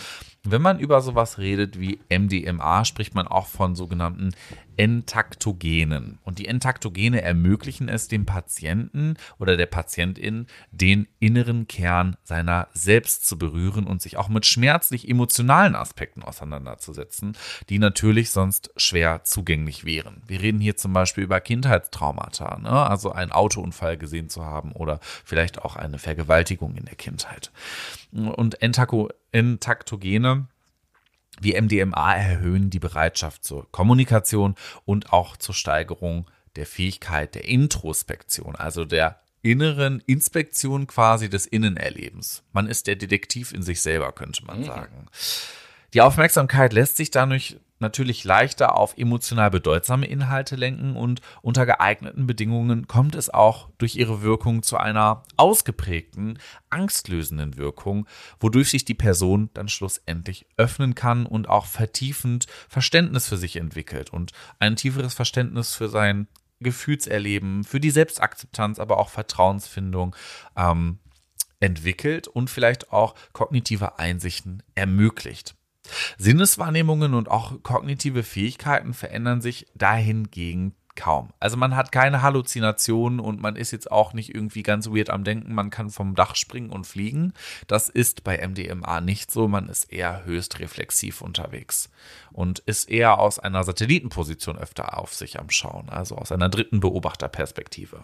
Wenn 0.50 0.62
man 0.62 0.80
über 0.80 1.02
sowas 1.02 1.40
redet 1.40 1.78
wie 1.78 2.00
MDMA, 2.10 2.86
spricht 2.86 3.14
man 3.14 3.28
auch 3.28 3.48
von 3.48 3.76
sogenannten 3.76 4.34
Entaktogenen. 4.78 6.20
Und 6.24 6.40
die 6.40 6.48
Entaktogene 6.48 7.22
ermöglichen 7.22 7.90
es 7.90 8.08
dem 8.08 8.26
Patienten 8.26 9.16
oder 9.40 9.58
der 9.58 9.66
Patientin, 9.66 10.48
den 10.72 11.08
inneren 11.20 11.68
Kern 11.68 12.16
seiner 12.24 12.70
selbst 12.74 13.28
zu 13.28 13.38
berühren 13.38 13.86
und 13.86 14.02
sich 14.02 14.16
auch 14.16 14.30
mit 14.30 14.46
schmerzlich 14.46 15.10
emotionalen 15.10 15.76
Aspekten 15.76 16.24
auseinanderzusetzen, 16.24 17.36
die 17.70 17.80
natürlich 17.80 18.30
sonst 18.30 18.72
schwer 18.78 19.24
zugänglich 19.26 19.84
wären. 19.84 20.22
Wir 20.28 20.42
reden 20.42 20.62
hier 20.62 20.78
zum 20.78 20.94
Beispiel 20.94 21.24
über 21.26 21.42
Kindheitstraumata, 21.42 22.60
ne? 22.60 22.70
also 22.70 23.12
einen 23.12 23.32
Autounfall 23.32 23.98
gesehen 23.98 24.30
zu 24.30 24.46
haben 24.46 24.72
oder 24.72 25.00
vielleicht 25.26 25.62
auch 25.62 25.76
eine 25.76 25.98
Vergewaltigung 25.98 26.76
in 26.76 26.86
der 26.86 26.96
Kindheit. 26.96 27.52
Und 28.18 28.62
Entaktogene 28.62 30.48
wie 31.40 31.60
MDMA 31.60 32.16
erhöhen 32.16 32.70
die 32.70 32.80
Bereitschaft 32.80 33.44
zur 33.44 33.72
Kommunikation 33.72 34.56
und 34.86 35.14
auch 35.14 35.38
zur 35.38 35.54
Steigerung 35.54 36.26
der 36.56 36.66
Fähigkeit 36.66 37.36
der 37.36 37.46
Introspektion, 37.46 38.56
also 38.56 38.86
der 38.86 39.20
inneren 39.44 40.02
Inspektion 40.08 40.88
quasi 40.88 41.30
des 41.30 41.46
Innenerlebens. 41.46 42.44
Man 42.54 42.68
ist 42.68 42.88
der 42.88 42.96
Detektiv 42.96 43.54
in 43.54 43.62
sich 43.62 43.82
selber, 43.82 44.12
könnte 44.12 44.44
man 44.46 44.62
mhm. 44.62 44.66
sagen. 44.66 45.08
Die 45.94 46.02
Aufmerksamkeit 46.02 46.74
lässt 46.74 46.98
sich 46.98 47.12
dadurch 47.12 47.58
natürlich 47.80 48.24
leichter 48.24 48.76
auf 48.76 48.98
emotional 48.98 49.52
bedeutsame 49.52 50.08
Inhalte 50.08 50.56
lenken 50.56 50.96
und 50.96 51.22
unter 51.42 51.66
geeigneten 51.66 52.28
Bedingungen 52.28 52.88
kommt 52.88 53.16
es 53.16 53.30
auch 53.30 53.70
durch 53.78 53.96
ihre 53.96 54.22
Wirkung 54.22 54.64
zu 54.64 54.78
einer 54.78 55.24
ausgeprägten, 55.36 56.40
angstlösenden 56.70 57.58
Wirkung, 57.58 58.08
wodurch 58.40 58.70
sich 58.70 58.86
die 58.86 58.94
Person 58.94 59.50
dann 59.54 59.70
schlussendlich 59.70 60.48
öffnen 60.58 60.96
kann 60.96 61.26
und 61.26 61.50
auch 61.50 61.66
vertiefend 61.66 62.48
Verständnis 62.70 63.28
für 63.28 63.38
sich 63.38 63.56
entwickelt 63.56 64.12
und 64.12 64.32
ein 64.60 64.76
tieferes 64.76 65.14
Verständnis 65.14 65.76
für 65.76 65.90
sein 65.90 66.28
Gefühlserleben, 66.60 67.64
für 67.64 67.80
die 67.80 67.92
Selbstakzeptanz, 67.92 68.80
aber 68.80 68.98
auch 68.98 69.10
Vertrauensfindung 69.10 70.16
ähm, 70.56 71.00
entwickelt 71.60 72.28
und 72.28 72.50
vielleicht 72.50 72.92
auch 72.92 73.16
kognitive 73.34 74.00
Einsichten 74.00 74.64
ermöglicht. 74.76 75.57
Sinneswahrnehmungen 76.18 77.14
und 77.14 77.30
auch 77.30 77.62
kognitive 77.64 78.24
Fähigkeiten 78.24 78.94
verändern 78.94 79.42
sich 79.42 79.68
dahingegen 79.76 80.74
kaum. 80.98 81.30
Also 81.40 81.56
man 81.56 81.78
hat 81.78 81.94
keine 81.94 82.22
Halluzinationen 82.22 83.22
und 83.22 83.40
man 83.40 83.56
ist 83.56 83.72
jetzt 83.72 83.90
auch 83.90 84.12
nicht 84.12 84.36
irgendwie 84.36 84.64
ganz 84.64 84.88
weird 84.90 85.10
am 85.10 85.24
Denken, 85.24 85.54
man 85.54 85.70
kann 85.70 85.90
vom 85.90 86.16
Dach 86.16 86.36
springen 86.36 86.72
und 86.72 86.86
fliegen. 86.86 87.34
Das 87.68 87.88
ist 87.88 88.26
bei 88.26 88.46
MDMA 88.46 89.00
nicht 89.00 89.32
so, 89.32 89.48
man 89.48 89.70
ist 89.70 89.94
eher 89.94 90.26
höchst 90.26 90.60
reflexiv 90.60 91.22
unterwegs 91.22 91.90
und 92.34 92.60
ist 92.60 92.90
eher 92.90 93.20
aus 93.20 93.40
einer 93.40 93.64
Satellitenposition 93.64 94.58
öfter 94.58 94.98
auf 94.98 95.14
sich 95.14 95.40
am 95.40 95.50
Schauen, 95.50 95.88
also 95.90 96.18
aus 96.18 96.34
einer 96.34 96.50
dritten 96.50 96.82
Beobachterperspektive. 96.82 98.04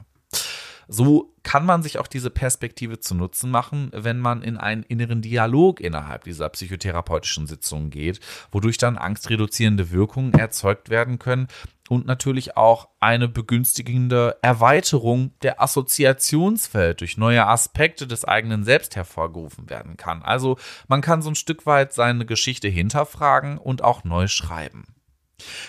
So 0.88 1.34
kann 1.44 1.66
man 1.66 1.84
sich 1.84 2.00
auch 2.00 2.08
diese 2.08 2.30
Perspektive 2.30 3.00
zu 3.00 3.16
Nutzen 3.16 3.52
machen, 3.52 3.90
wenn 3.94 4.20
man 4.20 4.42
in 4.42 4.58
einen 4.58 4.84
inneren 4.84 5.22
Dialog 5.22 5.80
innerhalb 5.82 6.24
dieser 6.24 6.50
psychotherapeutischen 6.50 7.48
Sitzungen 7.48 7.90
geht, 7.90 8.20
wodurch 8.52 8.78
dann 8.78 8.98
angstreduzierende 8.98 9.92
Wirkungen 9.92 10.34
erzeugt 10.34 10.90
werden 10.90 11.20
können 11.20 11.48
und 11.90 12.06
natürlich 12.06 12.58
auch 12.58 12.88
eine 13.00 13.28
begünstigende 13.28 14.38
Erweiterung 14.42 15.32
der 15.42 15.62
Assoziationsfeld 15.62 17.02
durch 17.02 17.18
neue 17.18 17.46
Aspekte 17.46 18.08
des 18.08 18.26
eigenen 18.26 18.64
Selbst 18.64 18.96
hervorgerufen 18.96 19.70
werden 19.70 19.98
kann. 19.98 20.24
Also 20.24 20.58
man 20.88 21.02
kann 21.02 21.22
so 21.22 21.30
ein 21.30 21.36
Stück 21.36 21.66
weit 21.66 21.94
seine 21.94 22.26
Geschichte 22.26 22.68
hinterfragen 22.68 23.58
und 23.58 23.84
auch 23.84 24.04
neu 24.04 24.28
schreiben. 24.28 24.86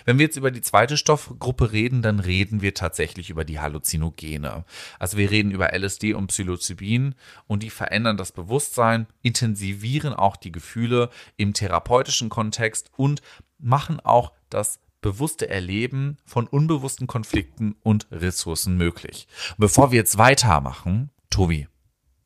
Wenn 0.05 0.19
wir 0.19 0.27
jetzt 0.27 0.37
über 0.37 0.51
die 0.51 0.61
zweite 0.61 0.97
Stoffgruppe 0.97 1.73
reden, 1.73 2.03
dann 2.03 2.21
reden 2.21 2.63
wir 2.63 2.75
tatsächlich 2.75 3.31
über 3.31 3.45
die 3.45 3.61
Halluzinogene. 3.61 4.65
Also 4.99 5.17
wir 5.17 5.31
reden 5.31 5.51
über 5.51 5.73
LSD 5.77 6.15
und 6.15 6.29
Psilocybin 6.29 7.15
und 7.47 7.63
die 7.63 7.71
verändern 7.71 8.17
das 8.17 8.33
Bewusstsein, 8.33 9.07
intensivieren 9.23 10.13
auch 10.15 10.37
die 10.37 10.53
Gefühle 10.53 11.11
im 11.37 11.55
therapeutischen 11.55 12.29
Kontext 12.29 12.91
und 12.97 13.23
machen 13.59 14.01
auch 14.01 14.33
das 14.51 14.81
bewusste 15.01 15.51
Erleben 15.51 16.17
von 16.25 16.47
unbewussten 16.47 17.07
Konflikten 17.07 17.77
und 17.83 18.07
Ressourcen 18.11 18.77
möglich. 18.77 19.29
bevor 19.59 19.91
wir 19.91 19.99
jetzt 19.99 20.17
weitermachen, 20.17 21.11
Tobi, 21.29 21.69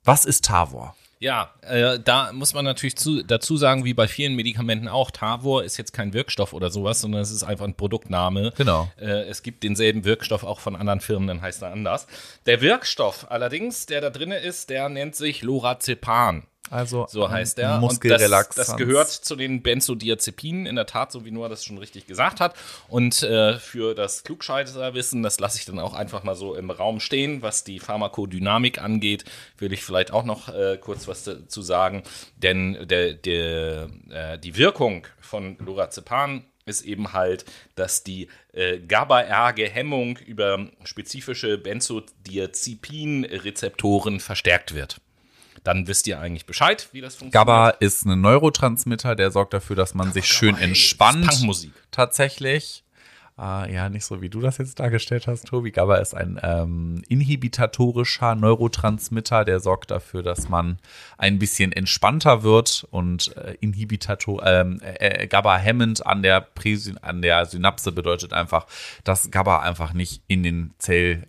was 0.05 0.25
ist 0.25 0.45
Tavor? 0.45 0.95
Ja, 1.21 1.53
äh, 1.63 1.99
da 1.99 2.33
muss 2.33 2.55
man 2.55 2.65
natürlich 2.65 2.97
zu, 2.97 3.23
dazu 3.23 3.57
sagen, 3.57 3.85
wie 3.85 3.95
bei 3.95 4.07
vielen 4.07 4.35
Medikamenten 4.35 4.89
auch, 4.89 5.11
Tavor 5.11 5.65
ist 5.65 5.77
jetzt 5.77 5.93
kein 5.93 6.13
Wirkstoff 6.13 6.53
oder 6.53 6.71
sowas, 6.71 7.01
sondern 7.01 7.23
es 7.23 7.31
ist 7.31 7.43
einfach 7.43 7.65
ein 7.65 7.75
Produktname. 7.75 8.53
Genau. 8.57 8.91
Äh, 9.01 9.23
es 9.23 9.43
gibt 9.43 9.65
denselben 9.65 10.05
Wirkstoff 10.05 10.45
auch 10.45 10.61
von 10.61 10.77
anderen 10.77 11.01
Firmen, 11.01 11.27
dann 11.27 11.43
heißt 11.43 11.63
er 11.63 11.73
anders. 11.73 12.07
Der 12.47 12.61
Wirkstoff 12.61 13.31
allerdings, 13.31 13.87
der 13.87 14.01
da 14.01 14.11
drin 14.11 14.31
ist, 14.31 14.71
der 14.71 14.89
nennt 14.89 15.17
sich 15.17 15.43
Lorazepam. 15.43 16.45
Also 16.71 17.07
So 17.09 17.31
heißt 17.31 17.59
der. 17.59 17.77
Und 17.77 17.83
das, 17.83 17.93
Muskelrelaxanz. 17.93 18.69
das 18.69 18.77
gehört 18.77 19.11
zu 19.11 19.37
den 19.37 19.63
Benzodiazepinen, 19.63 20.67
in 20.67 20.77
der 20.77 20.87
Tat, 20.87 21.13
so 21.13 21.25
wie 21.25 21.31
Noah 21.31 21.49
das 21.49 21.65
schon 21.65 21.79
richtig 21.79 22.07
gesagt 22.07 22.41
hat. 22.41 22.55
Und 22.89 23.23
äh, 23.23 23.59
für 23.59 23.95
das 23.95 24.25
Klugscheißerwissen, 24.25 25.23
das 25.23 25.41
lasse 25.41 25.59
ich 25.59 25.65
dann 25.65 25.79
auch 25.79 25.95
einfach 25.95 26.25
mal 26.25 26.35
so 26.35 26.55
im 26.55 26.71
Raum 26.71 27.01
stehen, 27.01 27.43
was 27.43 27.65
die 27.65 27.79
Pharmakodynamik 27.79 28.81
angeht, 28.81 29.25
will 29.59 29.73
ich 29.73 29.83
vielleicht 29.83 30.13
auch 30.13 30.25
noch 30.25 30.49
äh, 30.49 30.79
kurz 30.81 31.09
was 31.09 31.25
dazu 31.25 31.63
sagen. 31.63 32.03
Denn 32.37 32.87
der, 32.89 33.15
der, 33.15 33.89
äh, 34.11 34.39
die 34.39 34.57
Wirkung 34.57 35.07
von 35.21 35.57
Lorazepam 35.59 36.45
ist 36.69 36.83
eben 36.83 37.13
halt, 37.13 37.45
dass 37.75 38.05
die 38.05 38.29
äh, 38.53 38.79
GABA-R-Gehemmung 38.79 40.19
über 40.19 40.69
spezifische 40.85 41.59
Benzodiazepin-Rezeptoren 41.59 44.21
verstärkt 44.21 44.75
wird. 44.75 45.01
Dann 45.65 45.87
wisst 45.87 46.07
ihr 46.07 46.21
eigentlich 46.21 46.47
Bescheid, 46.47 46.89
wie 46.93 47.01
das 47.01 47.17
funktioniert. 47.17 47.47
GABA 47.47 47.71
ist 47.71 48.05
ein 48.07 48.21
Neurotransmitter, 48.21 49.15
der 49.15 49.31
sorgt 49.31 49.55
dafür, 49.55 49.77
dass 49.77 49.95
man 49.95 50.13
sich 50.13 50.27
schön 50.27 50.57
hey, 50.57 50.69
das 50.69 50.79
ist 50.79 50.85
entspannt. 50.85 51.27
Punkmusik. 51.29 51.73
Tatsächlich. 51.91 52.85
Äh, 53.39 53.73
ja, 53.73 53.89
nicht 53.89 54.05
so 54.05 54.21
wie 54.21 54.29
du 54.29 54.41
das 54.41 54.59
jetzt 54.59 54.81
dargestellt 54.81 55.29
hast, 55.29 55.47
Tobi. 55.47 55.71
GABA 55.71 55.99
ist 55.99 56.13
ein 56.15 56.41
ähm, 56.43 57.03
inhibitatorischer 57.09 58.35
Neurotransmitter, 58.35 59.45
der 59.45 59.61
sorgt 59.61 59.93
dafür, 59.93 60.25
dass 60.25 60.49
man 60.49 60.79
ein 61.19 61.39
bisschen 61.39 61.71
entspannter 61.71 62.43
wird 62.43 62.87
und 62.91 63.37
äh, 63.37 63.55
Inhibitator, 63.61 64.45
ähm, 64.45 64.81
äh, 64.83 65.29
GABA 65.29 65.57
hemmend 65.57 66.05
an 66.05 66.23
der, 66.23 66.41
Präsyn 66.41 66.99
an 66.99 67.23
der 67.23 67.47
Synapse 67.47 67.93
bedeutet 67.93 68.33
einfach, 68.33 68.67
dass 69.05 69.31
GABA 69.31 69.61
einfach 69.61 69.93
nicht 69.93 70.21
in 70.27 70.43
den 70.43 70.75
Zell 70.79 71.23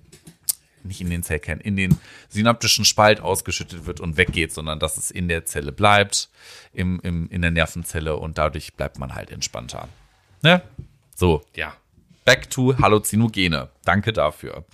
nicht 0.83 1.01
in 1.01 1.09
den 1.09 1.23
Zellkern, 1.23 1.59
in 1.59 1.75
den 1.75 1.97
synaptischen 2.29 2.85
Spalt 2.85 3.19
ausgeschüttet 3.21 3.85
wird 3.85 3.99
und 3.99 4.17
weggeht, 4.17 4.51
sondern 4.53 4.79
dass 4.79 4.97
es 4.97 5.11
in 5.11 5.27
der 5.27 5.45
Zelle 5.45 5.71
bleibt, 5.71 6.29
im, 6.73 6.99
im, 7.01 7.29
in 7.29 7.41
der 7.41 7.51
Nervenzelle 7.51 8.15
und 8.17 8.37
dadurch 8.37 8.73
bleibt 8.73 8.99
man 8.99 9.15
halt 9.15 9.31
entspannter. 9.31 9.87
Ne? 10.41 10.61
So, 11.15 11.43
Ja. 11.55 11.73
back 12.25 12.49
to 12.49 12.77
Halluzinogene. 12.77 13.69
Danke 13.83 14.13
dafür. 14.13 14.65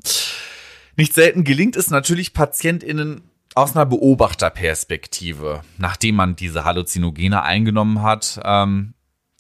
Nicht 0.97 1.14
selten 1.14 1.43
gelingt 1.43 1.76
es 1.76 1.89
natürlich 1.89 2.34
PatientInnen 2.34 3.24
aus 3.53 3.76
einer 3.76 3.86
Beobachterperspektive, 3.86 5.62
nachdem 5.78 6.16
man 6.16 6.36
diese 6.36 6.66
Halluzinogene 6.66 7.41
eingenommen 7.41 8.01
hat, 8.01 8.39
ähm, 8.43 8.93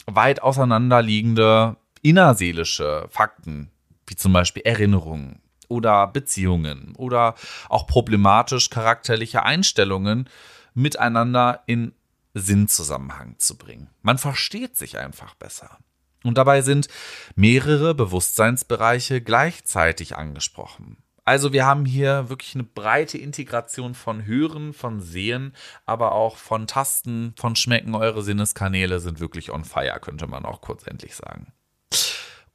weit 0.05 0.41
auseinanderliegende 0.41 1.77
innerseelische 2.01 3.07
Fakten, 3.09 3.71
wie 4.07 4.15
zum 4.15 4.31
Beispiel 4.33 4.63
Erinnerungen 4.63 5.41
oder 5.69 6.07
Beziehungen 6.07 6.93
oder 6.97 7.35
auch 7.69 7.87
problematisch 7.87 8.69
charakterliche 8.69 9.43
Einstellungen 9.43 10.29
miteinander 10.73 11.63
in 11.65 11.93
Sinnzusammenhang 12.33 13.35
zu 13.37 13.57
bringen. 13.57 13.89
Man 14.01 14.17
versteht 14.17 14.75
sich 14.75 14.97
einfach 14.97 15.35
besser. 15.35 15.77
Und 16.23 16.37
dabei 16.37 16.61
sind 16.61 16.87
mehrere 17.35 17.93
Bewusstseinsbereiche 17.93 19.21
gleichzeitig 19.21 20.15
angesprochen. 20.15 20.97
Also 21.23 21.53
wir 21.53 21.65
haben 21.65 21.85
hier 21.85 22.29
wirklich 22.29 22.53
eine 22.53 22.63
breite 22.63 23.17
Integration 23.17 23.95
von 23.95 24.25
Hören, 24.25 24.73
von 24.73 25.01
Sehen, 25.01 25.55
aber 25.85 26.11
auch 26.11 26.37
von 26.37 26.67
Tasten, 26.67 27.33
von 27.37 27.55
Schmecken. 27.55 27.95
Eure 27.95 28.21
Sinneskanäle 28.21 28.99
sind 28.99 29.19
wirklich 29.19 29.51
on 29.51 29.65
fire, 29.65 29.99
könnte 29.99 30.27
man 30.27 30.45
auch 30.45 30.61
kurz 30.61 30.85
endlich 30.85 31.15
sagen. 31.15 31.51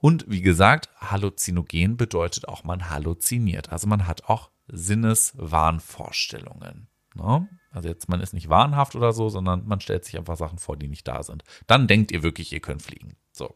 Und 0.01 0.25
wie 0.29 0.41
gesagt, 0.41 0.89
halluzinogen 0.99 1.97
bedeutet 1.97 2.49
auch, 2.49 2.65
man 2.65 2.91
halluziniert. 2.91 3.71
Also 3.71 3.87
man 3.87 4.07
hat 4.07 4.25
auch 4.25 4.51
Sinneswahnvorstellungen. 4.69 6.89
Ne? 7.15 7.49
Also 7.71 7.89
jetzt, 7.89 8.09
man 8.09 8.21
ist 8.21 8.35
nicht 8.35 8.49
wahnhaft 8.49 8.97
oder 8.97 9.13
so, 9.13 9.29
sondern 9.29 9.67
man 9.67 9.81
stellt 9.81 10.05
sich 10.05 10.19
einfach 10.19 10.37
Sachen 10.37 10.59
vor, 10.59 10.77
die 10.77 10.89
nicht 10.89 11.07
da 11.07 11.23
sind. 11.23 11.45
Dann 11.67 11.87
denkt 11.87 12.11
ihr 12.13 12.23
wirklich, 12.23 12.53
ihr 12.53 12.61
könnt 12.61 12.83
fliegen. 12.83 13.17
So. 13.33 13.55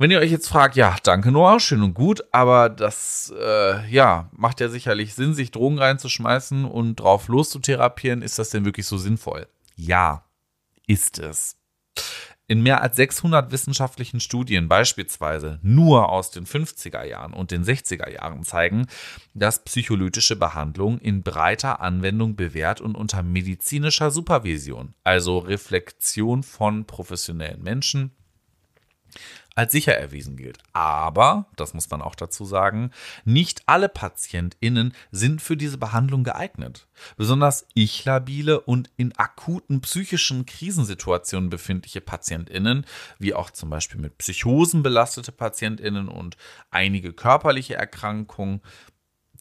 Wenn 0.00 0.12
ihr 0.12 0.20
euch 0.20 0.30
jetzt 0.30 0.48
fragt, 0.48 0.76
ja, 0.76 0.96
danke 1.02 1.32
Noah, 1.32 1.58
schön 1.58 1.82
und 1.82 1.94
gut, 1.94 2.22
aber 2.30 2.68
das, 2.68 3.32
äh, 3.36 3.88
ja, 3.90 4.30
macht 4.32 4.60
ja 4.60 4.68
sicherlich 4.68 5.14
Sinn, 5.14 5.34
sich 5.34 5.50
Drogen 5.50 5.78
reinzuschmeißen 5.78 6.64
und 6.64 6.96
drauf 6.96 7.26
loszutherapieren. 7.28 8.22
Ist 8.22 8.38
das 8.38 8.50
denn 8.50 8.64
wirklich 8.64 8.86
so 8.86 8.96
sinnvoll? 8.96 9.48
Ja, 9.74 10.24
ist 10.86 11.18
es. 11.18 11.57
In 12.50 12.62
mehr 12.62 12.80
als 12.80 12.96
600 12.96 13.52
wissenschaftlichen 13.52 14.20
Studien, 14.20 14.68
beispielsweise 14.68 15.58
nur 15.60 16.08
aus 16.08 16.30
den 16.30 16.46
50er 16.46 17.04
Jahren 17.04 17.34
und 17.34 17.50
den 17.50 17.62
60er 17.62 18.10
Jahren, 18.10 18.42
zeigen, 18.42 18.86
dass 19.34 19.64
psycholytische 19.64 20.34
Behandlung 20.34 20.98
in 20.98 21.22
breiter 21.22 21.82
Anwendung 21.82 22.36
bewährt 22.36 22.80
und 22.80 22.94
unter 22.94 23.22
medizinischer 23.22 24.10
Supervision, 24.10 24.94
also 25.04 25.36
Reflexion 25.40 26.42
von 26.42 26.86
professionellen 26.86 27.62
Menschen, 27.62 28.12
als 29.58 29.72
sicher 29.72 29.98
erwiesen 29.98 30.36
gilt. 30.36 30.58
Aber, 30.72 31.46
das 31.56 31.74
muss 31.74 31.90
man 31.90 32.00
auch 32.00 32.14
dazu 32.14 32.44
sagen, 32.44 32.92
nicht 33.24 33.62
alle 33.66 33.88
PatientInnen 33.88 34.94
sind 35.10 35.42
für 35.42 35.56
diese 35.56 35.78
Behandlung 35.78 36.22
geeignet. 36.22 36.86
Besonders 37.16 37.66
ich-labile 37.74 38.60
und 38.60 38.88
in 38.96 39.16
akuten 39.18 39.80
psychischen 39.80 40.46
Krisensituationen 40.46 41.50
befindliche 41.50 42.00
PatientInnen, 42.00 42.86
wie 43.18 43.34
auch 43.34 43.50
zum 43.50 43.68
Beispiel 43.68 44.00
mit 44.00 44.16
Psychosen 44.18 44.84
belastete 44.84 45.32
PatientInnen 45.32 46.06
und 46.06 46.36
einige 46.70 47.12
körperliche 47.12 47.74
Erkrankungen, 47.74 48.60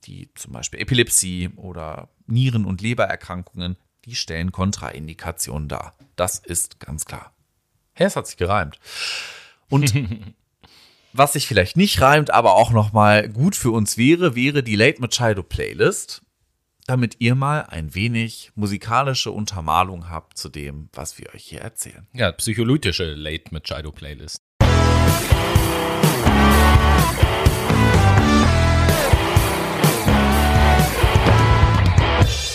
die 0.06 0.32
zum 0.34 0.52
Beispiel 0.52 0.80
Epilepsie 0.80 1.52
oder 1.58 2.10
Nieren- 2.26 2.66
und 2.66 2.82
Lebererkrankungen, 2.82 3.78
die 4.06 4.16
stellen 4.16 4.52
Kontraindikationen 4.52 5.68
dar. 5.68 5.94
Das 6.16 6.40
ist 6.40 6.80
ganz 6.80 7.06
klar. 7.06 7.36
Es 7.94 8.16
hat 8.16 8.26
sich 8.26 8.38
gereimt. 8.38 8.80
Und 9.70 9.94
was 11.14 11.34
sich 11.34 11.48
vielleicht 11.48 11.78
nicht 11.78 12.02
reimt, 12.02 12.32
aber 12.32 12.56
auch 12.56 12.72
nochmal 12.72 13.30
gut 13.30 13.56
für 13.56 13.72
uns 13.72 13.98
wäre, 13.98 14.36
wäre 14.36 14.64
die 14.64 14.76
Late 14.76 15.02
Machado 15.02 15.44
Playlist, 15.44 16.22
damit 16.86 17.18
ihr 17.20 17.36
mal 17.36 17.62
ein 17.62 17.94
wenig 17.96 18.52
musikalische 18.56 19.32
Untermalung 19.32 20.10
habt 20.10 20.38
zu 20.38 20.50
dem, 20.50 20.90
was 20.94 21.18
wir 21.18 21.34
euch 21.34 21.44
hier 21.44 21.62
erzählen. 21.62 22.08
Ja, 22.14 22.32
psycholytische 22.32 23.14
Late 23.14 23.52
Machado 23.52 23.92
Playlist. 23.92 24.42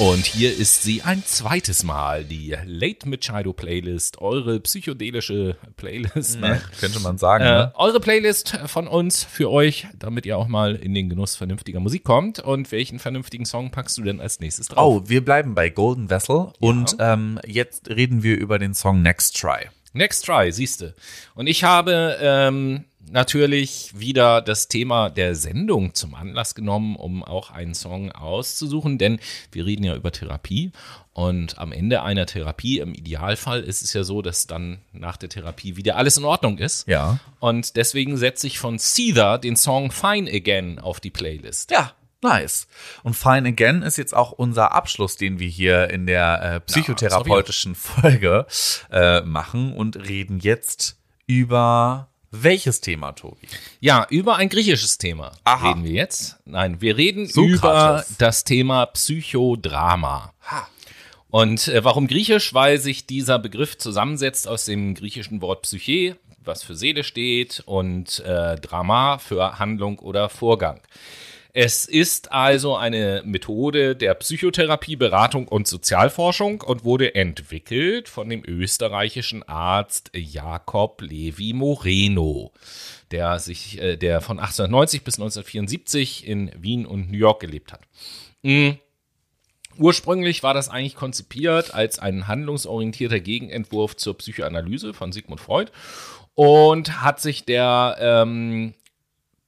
Und 0.02 0.26
hier 0.26 0.52
ist 0.58 0.82
sie 0.82 1.02
ein 1.02 1.22
zweites 1.24 1.84
Mal, 1.84 2.24
die 2.24 2.56
Late 2.66 3.08
Machado 3.08 3.52
Playlist, 3.52 4.20
eure 4.20 4.58
psychedelische 4.58 5.56
Playlist. 5.76 6.40
Ne? 6.40 6.60
Könnte 6.80 6.98
man 6.98 7.18
sagen. 7.18 7.44
Äh, 7.44 7.48
ne? 7.48 7.72
eure 7.76 8.00
Playlist 8.00 8.58
von 8.66 8.88
uns 8.88 9.22
für 9.22 9.48
euch, 9.48 9.86
damit 9.96 10.26
ihr 10.26 10.36
auch 10.36 10.48
mal 10.48 10.74
in 10.74 10.92
den 10.92 11.08
Genuss 11.08 11.36
vernünftiger 11.36 11.78
Musik 11.78 12.02
kommt. 12.02 12.40
Und 12.40 12.72
welchen 12.72 12.98
vernünftigen 12.98 13.46
Song 13.46 13.70
packst 13.70 13.96
du 13.96 14.02
denn 14.02 14.20
als 14.20 14.40
nächstes 14.40 14.66
drauf? 14.66 15.04
Oh, 15.04 15.08
wir 15.08 15.24
bleiben 15.24 15.54
bei 15.54 15.68
Golden 15.68 16.10
Vessel 16.10 16.52
und 16.58 16.96
ähm, 16.98 17.38
jetzt 17.46 17.88
reden 17.88 18.24
wir 18.24 18.36
über 18.36 18.58
den 18.58 18.74
Song 18.74 19.02
Next 19.02 19.40
Try. 19.40 19.68
Next 19.92 20.26
Try, 20.26 20.50
siehste. 20.50 20.96
Und 21.36 21.46
ich 21.46 21.62
habe 21.62 22.18
ähm, 22.20 22.86
natürlich 23.10 23.98
wieder 23.98 24.40
das 24.40 24.68
Thema 24.68 25.10
der 25.10 25.34
Sendung 25.34 25.94
zum 25.94 26.14
Anlass 26.14 26.54
genommen, 26.54 26.96
um 26.96 27.22
auch 27.22 27.50
einen 27.50 27.74
Song 27.74 28.12
auszusuchen, 28.12 28.98
denn 28.98 29.18
wir 29.50 29.66
reden 29.66 29.84
ja 29.84 29.94
über 29.94 30.12
Therapie 30.12 30.72
und 31.12 31.58
am 31.58 31.72
Ende 31.72 32.02
einer 32.02 32.24
Therapie, 32.26 32.78
im 32.78 32.94
Idealfall, 32.94 33.60
ist 33.60 33.82
es 33.82 33.92
ja 33.92 34.02
so, 34.02 34.22
dass 34.22 34.46
dann 34.46 34.78
nach 34.92 35.18
der 35.18 35.28
Therapie 35.28 35.76
wieder 35.76 35.96
alles 35.96 36.16
in 36.16 36.24
Ordnung 36.24 36.58
ist. 36.58 36.88
Ja. 36.88 37.18
Und 37.38 37.76
deswegen 37.76 38.16
setze 38.16 38.46
ich 38.46 38.58
von 38.58 38.78
Seether 38.78 39.38
den 39.38 39.56
Song 39.56 39.90
Fine 39.90 40.30
Again 40.30 40.78
auf 40.78 41.00
die 41.00 41.10
Playlist. 41.10 41.70
Ja, 41.70 41.92
nice. 42.22 42.66
Und 43.02 43.14
Fine 43.14 43.48
Again 43.48 43.82
ist 43.82 43.98
jetzt 43.98 44.14
auch 44.14 44.32
unser 44.32 44.72
Abschluss, 44.72 45.16
den 45.16 45.38
wir 45.38 45.48
hier 45.48 45.90
in 45.90 46.06
der 46.06 46.42
äh, 46.42 46.60
psychotherapeutischen 46.60 47.74
Folge 47.74 48.46
äh, 48.90 49.20
machen 49.20 49.74
und 49.74 49.96
reden 49.96 50.38
jetzt 50.38 50.98
über 51.26 52.11
welches 52.32 52.80
Thema, 52.80 53.12
Tobi? 53.12 53.46
Ja, 53.80 54.06
über 54.10 54.36
ein 54.36 54.48
griechisches 54.48 54.98
Thema 54.98 55.32
Aha. 55.44 55.68
reden 55.68 55.84
wir 55.84 55.92
jetzt. 55.92 56.38
Nein, 56.44 56.80
wir 56.80 56.96
reden 56.96 57.26
Sokrates. 57.26 57.58
über 57.58 58.04
das 58.18 58.44
Thema 58.44 58.86
Psychodrama. 58.86 60.32
Und 61.30 61.68
äh, 61.68 61.84
warum 61.84 62.08
griechisch? 62.08 62.52
Weil 62.52 62.78
sich 62.78 63.06
dieser 63.06 63.38
Begriff 63.38 63.78
zusammensetzt 63.78 64.48
aus 64.48 64.64
dem 64.64 64.94
griechischen 64.94 65.40
Wort 65.40 65.62
Psyche, 65.62 66.16
was 66.44 66.62
für 66.62 66.74
Seele 66.74 67.04
steht, 67.04 67.62
und 67.66 68.20
äh, 68.20 68.56
Drama 68.56 69.18
für 69.18 69.58
Handlung 69.58 69.98
oder 69.98 70.28
Vorgang. 70.28 70.80
Es 71.54 71.84
ist 71.84 72.32
also 72.32 72.76
eine 72.76 73.22
Methode 73.26 73.94
der 73.94 74.14
Psychotherapie, 74.14 74.96
Beratung 74.96 75.46
und 75.48 75.68
Sozialforschung 75.68 76.62
und 76.62 76.84
wurde 76.84 77.14
entwickelt 77.14 78.08
von 78.08 78.30
dem 78.30 78.42
österreichischen 78.46 79.46
Arzt 79.46 80.10
Jakob 80.14 81.02
Levi 81.02 81.52
Moreno, 81.52 82.52
der 83.10 83.38
sich, 83.38 83.78
äh, 83.82 83.98
der 83.98 84.22
von 84.22 84.38
1890 84.38 85.04
bis 85.04 85.16
1974 85.16 86.26
in 86.26 86.50
Wien 86.56 86.86
und 86.86 87.10
New 87.10 87.18
York 87.18 87.40
gelebt 87.40 87.74
hat. 87.74 87.82
Mhm. 88.40 88.78
Ursprünglich 89.76 90.42
war 90.42 90.54
das 90.54 90.70
eigentlich 90.70 90.96
konzipiert 90.96 91.74
als 91.74 91.98
ein 91.98 92.28
handlungsorientierter 92.28 93.20
Gegenentwurf 93.20 93.96
zur 93.96 94.16
Psychoanalyse 94.16 94.94
von 94.94 95.12
Sigmund 95.12 95.40
Freud 95.40 95.70
und 96.34 97.02
hat 97.02 97.20
sich 97.20 97.44
der 97.44 97.96
ähm, 98.00 98.72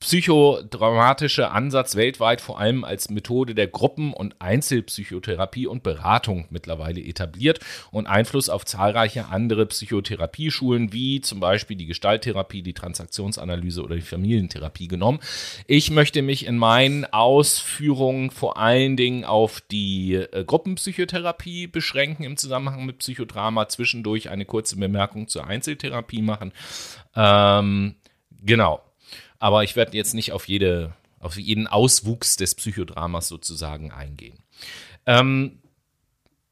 psychodramatische 0.05 1.50
Ansatz 1.50 1.96
weltweit 1.96 2.42
vor 2.42 2.61
allem 2.61 2.84
als 2.84 3.09
Methode 3.09 3.55
der 3.55 3.68
Gruppen- 3.68 4.12
und 4.12 4.38
Einzelpsychotherapie 4.38 5.66
und 5.66 5.82
Beratung 5.82 6.44
mittlerweile 6.50 7.00
etabliert 7.00 7.61
und 7.90 8.07
Einfluss 8.07 8.50
auf 8.50 8.66
zahlreiche 8.66 9.28
andere 9.28 9.64
Psychotherapieschulen 9.64 10.92
wie 10.92 11.22
zum 11.22 11.40
Beispiel 11.40 11.78
die 11.78 11.86
Gestalttherapie, 11.86 12.61
die 12.61 12.74
Transaktionsanalyse 12.74 13.82
oder 13.82 13.96
die 13.96 14.02
Familientherapie 14.02 14.88
genommen. 14.88 15.20
Ich 15.66 15.90
möchte 15.90 16.20
mich 16.20 16.44
in 16.44 16.59
meinen 16.59 17.07
Ausführungen 17.07 18.30
vor 18.30 18.59
allen 18.59 18.98
Dingen 18.98 19.24
auf 19.24 19.62
die 19.62 20.16
äh, 20.16 20.44
Gruppenpsychotherapie 20.44 21.66
beschränken 21.66 22.24
im 22.24 22.36
Zusammenhang 22.36 22.84
mit 22.84 22.98
Psychodrama, 22.98 23.68
zwischendurch 23.68 24.28
eine 24.28 24.44
kurze 24.44 24.76
Bemerkung 24.76 25.28
zur 25.28 25.46
Einzeltherapie 25.46 26.20
machen. 26.20 26.52
Ähm, 27.16 27.94
genau. 28.42 28.82
Aber 29.39 29.64
ich 29.64 29.76
werde 29.76 29.97
jetzt 29.97 30.14
nicht 30.14 30.32
auf, 30.32 30.49
jede, 30.49 30.95
auf 31.20 31.37
jeden 31.37 31.66
Auswuchs 31.66 32.37
des 32.37 32.55
Psychodramas 32.55 33.28
sozusagen 33.28 33.93
eingehen. 33.93 34.39
Ähm, 35.07 35.59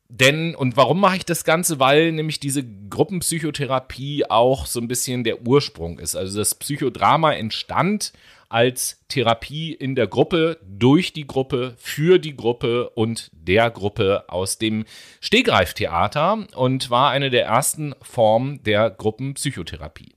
denn, 0.09 0.55
und 0.55 0.76
warum 0.76 1.01
mache 1.01 1.16
ich 1.16 1.24
das 1.24 1.45
Ganze? 1.45 1.80
Weil 1.80 2.12
nämlich 2.12 2.39
diese 2.39 2.62
Gruppenpsychotherapie 2.62 4.26
auch 4.26 4.66
so 4.66 4.78
ein 4.78 4.89
bisschen 4.89 5.24
der 5.24 5.47
Ursprung 5.47 5.99
ist. 5.99 6.16
Also 6.16 6.39
das 6.39 6.55
Psychodrama 6.55 7.33
entstand 7.33 8.12
als 8.51 9.03
Therapie 9.09 9.72
in 9.72 9.95
der 9.95 10.07
Gruppe, 10.07 10.59
durch 10.62 11.14
die 11.14 11.26
Gruppe, 11.26 11.72
für 11.78 12.18
die 12.18 12.37
Gruppe 12.37 12.91
und 12.91 13.30
der 13.33 13.70
Gruppe 13.70 14.24
aus 14.28 14.59
dem 14.59 14.85
Stegreiftheater 15.22 16.47
und 16.55 16.91
war 16.91 17.11
eine 17.11 17.30
der 17.30 17.47
ersten 17.47 17.95
Formen 18.03 18.62
der 18.64 18.91
Gruppenpsychotherapie. 18.91 20.11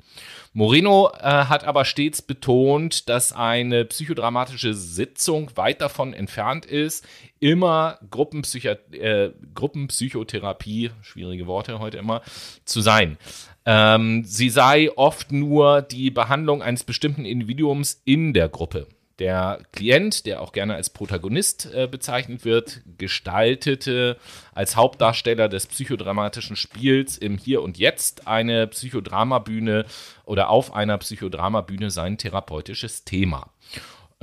Moreno 0.57 1.11
äh, 1.19 1.19
hat 1.19 1.65
aber 1.65 1.83
stets 1.83 2.21
betont, 2.21 3.09
dass 3.09 3.33
eine 3.33 3.83
psychodramatische 3.83 4.73
Sitzung 4.73 5.51
weit 5.55 5.81
davon 5.81 6.13
entfernt 6.13 6.65
ist, 6.65 7.05
immer 7.41 7.99
äh, 8.01 9.31
Gruppenpsychotherapie, 9.53 10.91
schwierige 11.01 11.45
Worte 11.45 11.79
heute 11.79 11.97
immer, 11.97 12.21
zu 12.63 12.79
sein. 12.79 13.17
Ähm, 13.65 14.23
sie 14.23 14.49
sei 14.49 14.89
oft 14.95 15.33
nur 15.33 15.81
die 15.81 16.09
Behandlung 16.09 16.61
eines 16.61 16.85
bestimmten 16.85 17.25
Individuums 17.25 18.01
in 18.05 18.31
der 18.31 18.47
Gruppe. 18.47 18.87
Der 19.19 19.59
Klient, 19.71 20.25
der 20.25 20.41
auch 20.41 20.51
gerne 20.51 20.75
als 20.75 20.89
Protagonist 20.89 21.73
äh, 21.73 21.87
bezeichnet 21.87 22.43
wird, 22.43 22.81
gestaltete 22.97 24.17
als 24.53 24.75
Hauptdarsteller 24.75 25.47
des 25.47 25.67
psychodramatischen 25.67 26.57
Spiels 26.57 27.17
im 27.17 27.37
Hier 27.37 27.61
und 27.61 27.77
Jetzt 27.77 28.27
eine 28.27 28.67
Psychodramabühne 28.67 29.85
oder 30.25 30.49
auf 30.49 30.73
einer 30.73 30.97
Psychodramabühne 30.97 31.91
sein 31.91 32.17
therapeutisches 32.17 33.05
Thema. 33.05 33.49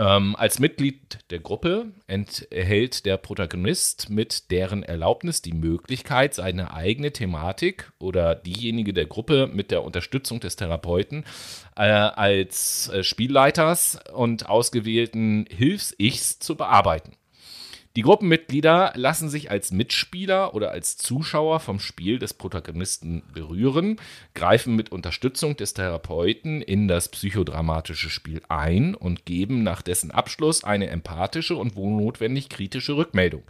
Ähm, 0.03 0.35
als 0.35 0.59
Mitglied 0.59 1.19
der 1.31 1.39
Gruppe 1.39 1.93
enthält 2.09 3.07
der 3.07 3.17
Protagonist 3.19 4.11
mit 4.11 4.51
deren 4.51 4.83
Erlaubnis 4.83 5.43
die 5.43 5.53
Möglichkeit, 5.53 6.35
seine 6.35 6.75
eigene 6.75 7.13
Thematik 7.13 7.93
oder 8.01 8.35
diejenige 8.35 8.93
der 8.93 9.07
Gruppe 9.07 9.47
mit 9.47 9.71
der 9.71 9.85
Unterstützung 9.85 10.41
des 10.41 10.57
Therapeuten 10.57 11.25
äh, 11.77 11.83
als 11.83 12.89
äh, 12.89 13.05
Spielleiters 13.05 14.01
und 14.13 14.49
ausgewählten 14.49 15.47
Hilfs-Ichs 15.49 16.41
zu 16.41 16.57
bearbeiten. 16.57 17.13
Die 17.95 18.03
Gruppenmitglieder 18.03 18.93
lassen 18.95 19.29
sich 19.29 19.51
als 19.51 19.71
Mitspieler 19.71 20.55
oder 20.55 20.71
als 20.71 20.97
Zuschauer 20.97 21.61
vom 21.61 21.79
Spiel 21.79 22.19
des 22.19 22.33
Protagonisten 22.33 23.23
berühren, 23.35 24.01
greifen 24.35 24.75
mit 24.77 24.91
Unterstützung 24.91 25.57
des 25.57 25.75
Therapeuten 25.75 26.63
in 26.63 26.89
das 26.89 27.11
psychodramatische 27.11 28.09
Spiel 28.09 28.41
ein 28.49 28.95
und 28.95 29.27
geben 29.27 29.63
nach 29.63 29.83
dessen 29.83 30.11
Abschluss 30.11 30.65
eine 30.65 30.89
empathische 30.89 31.57
und 31.57 31.77
wo 31.77 31.91
notwendig 31.91 32.49
kritische 32.49 32.97
Rückmeldung. 32.97 33.43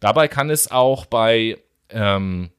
Dabei 0.00 0.28
kann 0.28 0.50
es 0.50 0.70
auch 0.70 1.06
bei 1.06 1.58
ähm, 1.88 2.50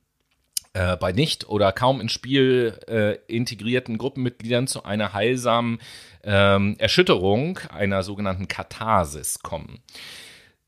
äh, 0.73 0.95
bei 0.97 1.11
nicht 1.11 1.49
oder 1.49 1.71
kaum 1.71 2.01
ins 2.01 2.11
Spiel 2.11 2.79
äh, 2.87 3.17
integrierten 3.27 3.97
Gruppenmitgliedern 3.97 4.67
zu 4.67 4.83
einer 4.83 5.13
heilsamen 5.13 5.79
ähm, 6.23 6.75
Erschütterung, 6.77 7.59
einer 7.69 8.03
sogenannten 8.03 8.47
Katharsis 8.47 9.39
kommen. 9.39 9.79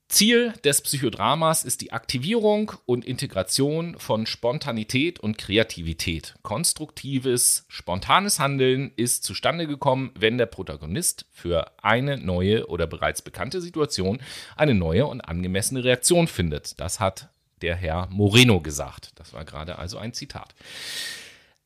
Ziel 0.10 0.54
des 0.64 0.82
Psychodramas 0.82 1.64
ist 1.64 1.82
die 1.82 1.92
Aktivierung 1.94 2.72
und 2.88 3.06
Integration 3.06 3.96
von 4.00 4.26
Spontanität 4.26 5.20
und 5.20 5.38
Kreativität. 5.38 6.34
Konstruktives, 6.42 7.66
spontanes 7.68 8.40
Handeln 8.40 8.92
ist 8.96 9.24
zustande 9.24 9.68
gekommen, 9.68 10.10
wenn 10.16 10.40
der 10.40 10.48
Protagonist 10.48 11.26
für 11.32 11.72
eine 11.84 12.18
neue 12.18 12.66
oder 12.68 12.88
bereits 12.88 13.22
bekannte 13.22 13.62
Situation 13.62 14.20
eine 14.56 14.74
neue 14.74 15.06
und 15.06 15.22
angemessene 15.22 15.84
Reaktion 15.84 16.28
findet. 16.28 16.80
Das 16.80 17.00
hat 17.00 17.30
der 17.62 17.76
Herr 17.76 18.08
Moreno 18.10 18.62
gesagt. 18.62 19.12
Das 19.14 19.34
war 19.34 19.46
gerade 19.46 19.78
also 19.78 20.00
ein 20.00 20.14
Zitat. 20.14 20.56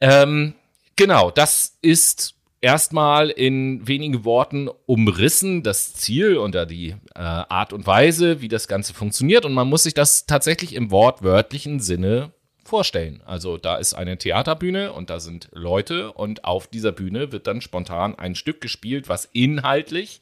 Ähm, 0.01 0.53
genau, 0.97 1.31
das 1.31 1.77
ist 1.81 2.35
erstmal 2.63 3.29
in 3.29 3.85
wenigen 3.87 4.23
Worten 4.23 4.69
umrissen, 4.85 5.63
das 5.63 5.93
Ziel 5.93 6.37
und 6.37 6.55
die 6.71 6.95
äh, 7.13 7.19
Art 7.19 7.73
und 7.73 7.85
Weise, 7.85 8.41
wie 8.41 8.47
das 8.47 8.69
Ganze 8.69 8.93
funktioniert. 8.93 9.45
Und 9.45 9.53
man 9.53 9.67
muss 9.67 9.83
sich 9.83 9.93
das 9.93 10.25
tatsächlich 10.25 10.73
im 10.73 10.89
wortwörtlichen 10.89 11.81
Sinne 11.81 12.31
vorstellen. 12.63 13.21
Also 13.25 13.57
da 13.57 13.75
ist 13.75 13.93
eine 13.93 14.17
Theaterbühne 14.17 14.93
und 14.93 15.09
da 15.09 15.19
sind 15.19 15.49
Leute 15.51 16.13
und 16.13 16.45
auf 16.45 16.67
dieser 16.67 16.93
Bühne 16.93 17.33
wird 17.33 17.47
dann 17.47 17.59
spontan 17.59 18.17
ein 18.17 18.35
Stück 18.35 18.61
gespielt, 18.61 19.09
was 19.09 19.29
inhaltlich 19.33 20.21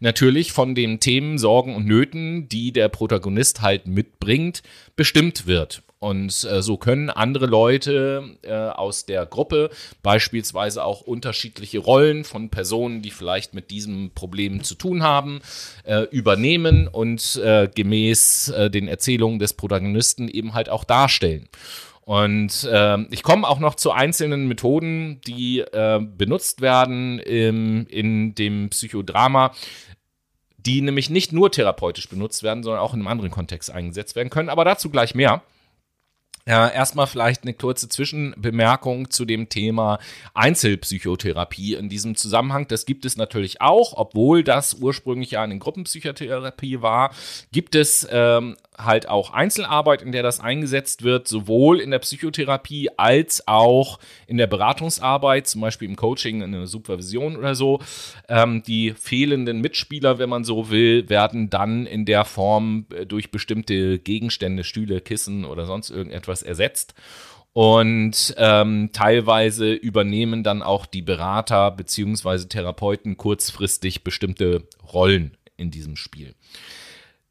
natürlich 0.00 0.52
von 0.52 0.74
den 0.74 1.00
Themen, 1.00 1.36
Sorgen 1.36 1.76
und 1.76 1.86
Nöten, 1.86 2.48
die 2.48 2.72
der 2.72 2.88
Protagonist 2.88 3.60
halt 3.60 3.86
mitbringt, 3.86 4.62
bestimmt 4.96 5.46
wird. 5.46 5.82
Und 6.04 6.44
äh, 6.44 6.60
so 6.60 6.76
können 6.76 7.08
andere 7.08 7.46
Leute 7.46 8.36
äh, 8.42 8.52
aus 8.52 9.06
der 9.06 9.24
Gruppe 9.24 9.70
beispielsweise 10.02 10.84
auch 10.84 11.00
unterschiedliche 11.00 11.78
Rollen 11.78 12.24
von 12.24 12.50
Personen, 12.50 13.00
die 13.00 13.10
vielleicht 13.10 13.54
mit 13.54 13.70
diesem 13.70 14.10
Problem 14.14 14.62
zu 14.62 14.74
tun 14.74 15.02
haben, 15.02 15.40
äh, 15.84 16.02
übernehmen 16.10 16.88
und 16.88 17.36
äh, 17.36 17.70
gemäß 17.74 18.50
äh, 18.50 18.70
den 18.70 18.86
Erzählungen 18.86 19.38
des 19.38 19.54
Protagonisten 19.54 20.28
eben 20.28 20.52
halt 20.52 20.68
auch 20.68 20.84
darstellen. 20.84 21.48
Und 22.02 22.68
äh, 22.70 22.98
ich 23.04 23.22
komme 23.22 23.48
auch 23.48 23.58
noch 23.58 23.74
zu 23.74 23.90
einzelnen 23.90 24.46
Methoden, 24.46 25.22
die 25.26 25.60
äh, 25.60 26.00
benutzt 26.06 26.60
werden 26.60 27.18
im, 27.18 27.86
in 27.86 28.34
dem 28.34 28.68
Psychodrama, 28.68 29.52
die 30.58 30.82
nämlich 30.82 31.08
nicht 31.08 31.32
nur 31.32 31.50
therapeutisch 31.50 32.10
benutzt 32.10 32.42
werden, 32.42 32.62
sondern 32.62 32.82
auch 32.82 32.92
in 32.92 33.00
einem 33.00 33.08
anderen 33.08 33.30
Kontext 33.30 33.70
eingesetzt 33.70 34.16
werden 34.16 34.28
können. 34.28 34.50
Aber 34.50 34.66
dazu 34.66 34.90
gleich 34.90 35.14
mehr. 35.14 35.40
Ja, 36.46 36.68
erstmal 36.68 37.06
vielleicht 37.06 37.44
eine 37.44 37.54
kurze 37.54 37.88
Zwischenbemerkung 37.88 39.10
zu 39.10 39.24
dem 39.24 39.48
Thema 39.48 39.98
Einzelpsychotherapie 40.34 41.72
in 41.72 41.88
diesem 41.88 42.16
Zusammenhang. 42.16 42.68
Das 42.68 42.84
gibt 42.84 43.06
es 43.06 43.16
natürlich 43.16 43.62
auch, 43.62 43.94
obwohl 43.96 44.44
das 44.44 44.74
ursprünglich 44.74 45.30
ja 45.30 45.42
eine 45.42 45.58
Gruppenpsychotherapie 45.58 46.82
war, 46.82 47.14
gibt 47.50 47.74
es 47.74 48.06
ähm, 48.10 48.56
halt 48.76 49.08
auch 49.08 49.32
Einzelarbeit, 49.32 50.02
in 50.02 50.12
der 50.12 50.22
das 50.22 50.40
eingesetzt 50.40 51.02
wird, 51.02 51.28
sowohl 51.28 51.80
in 51.80 51.90
der 51.90 52.00
Psychotherapie 52.00 52.90
als 52.96 53.46
auch 53.46 53.98
in 54.26 54.36
der 54.36 54.46
Beratungsarbeit, 54.46 55.46
zum 55.46 55.60
Beispiel 55.62 55.88
im 55.88 55.96
Coaching, 55.96 56.42
in 56.42 56.52
der 56.52 56.66
Supervision 56.66 57.36
oder 57.36 57.54
so. 57.54 57.80
Ähm, 58.28 58.62
die 58.66 58.92
fehlenden 58.92 59.62
Mitspieler, 59.62 60.18
wenn 60.18 60.28
man 60.28 60.44
so 60.44 60.70
will, 60.70 61.08
werden 61.08 61.48
dann 61.48 61.86
in 61.86 62.04
der 62.04 62.26
Form 62.26 62.86
äh, 62.94 63.06
durch 63.06 63.30
bestimmte 63.30 63.98
Gegenstände, 63.98 64.64
Stühle, 64.64 65.00
Kissen 65.00 65.46
oder 65.46 65.66
sonst 65.66 65.90
irgendetwas 65.90 66.33
ersetzt. 66.42 66.94
Und 67.52 68.34
ähm, 68.36 68.90
teilweise 68.92 69.72
übernehmen 69.72 70.42
dann 70.42 70.62
auch 70.62 70.86
die 70.86 71.02
Berater 71.02 71.70
bzw. 71.70 72.46
Therapeuten 72.46 73.16
kurzfristig 73.16 74.02
bestimmte 74.02 74.66
Rollen 74.92 75.36
in 75.56 75.70
diesem 75.70 75.94
Spiel 75.94 76.34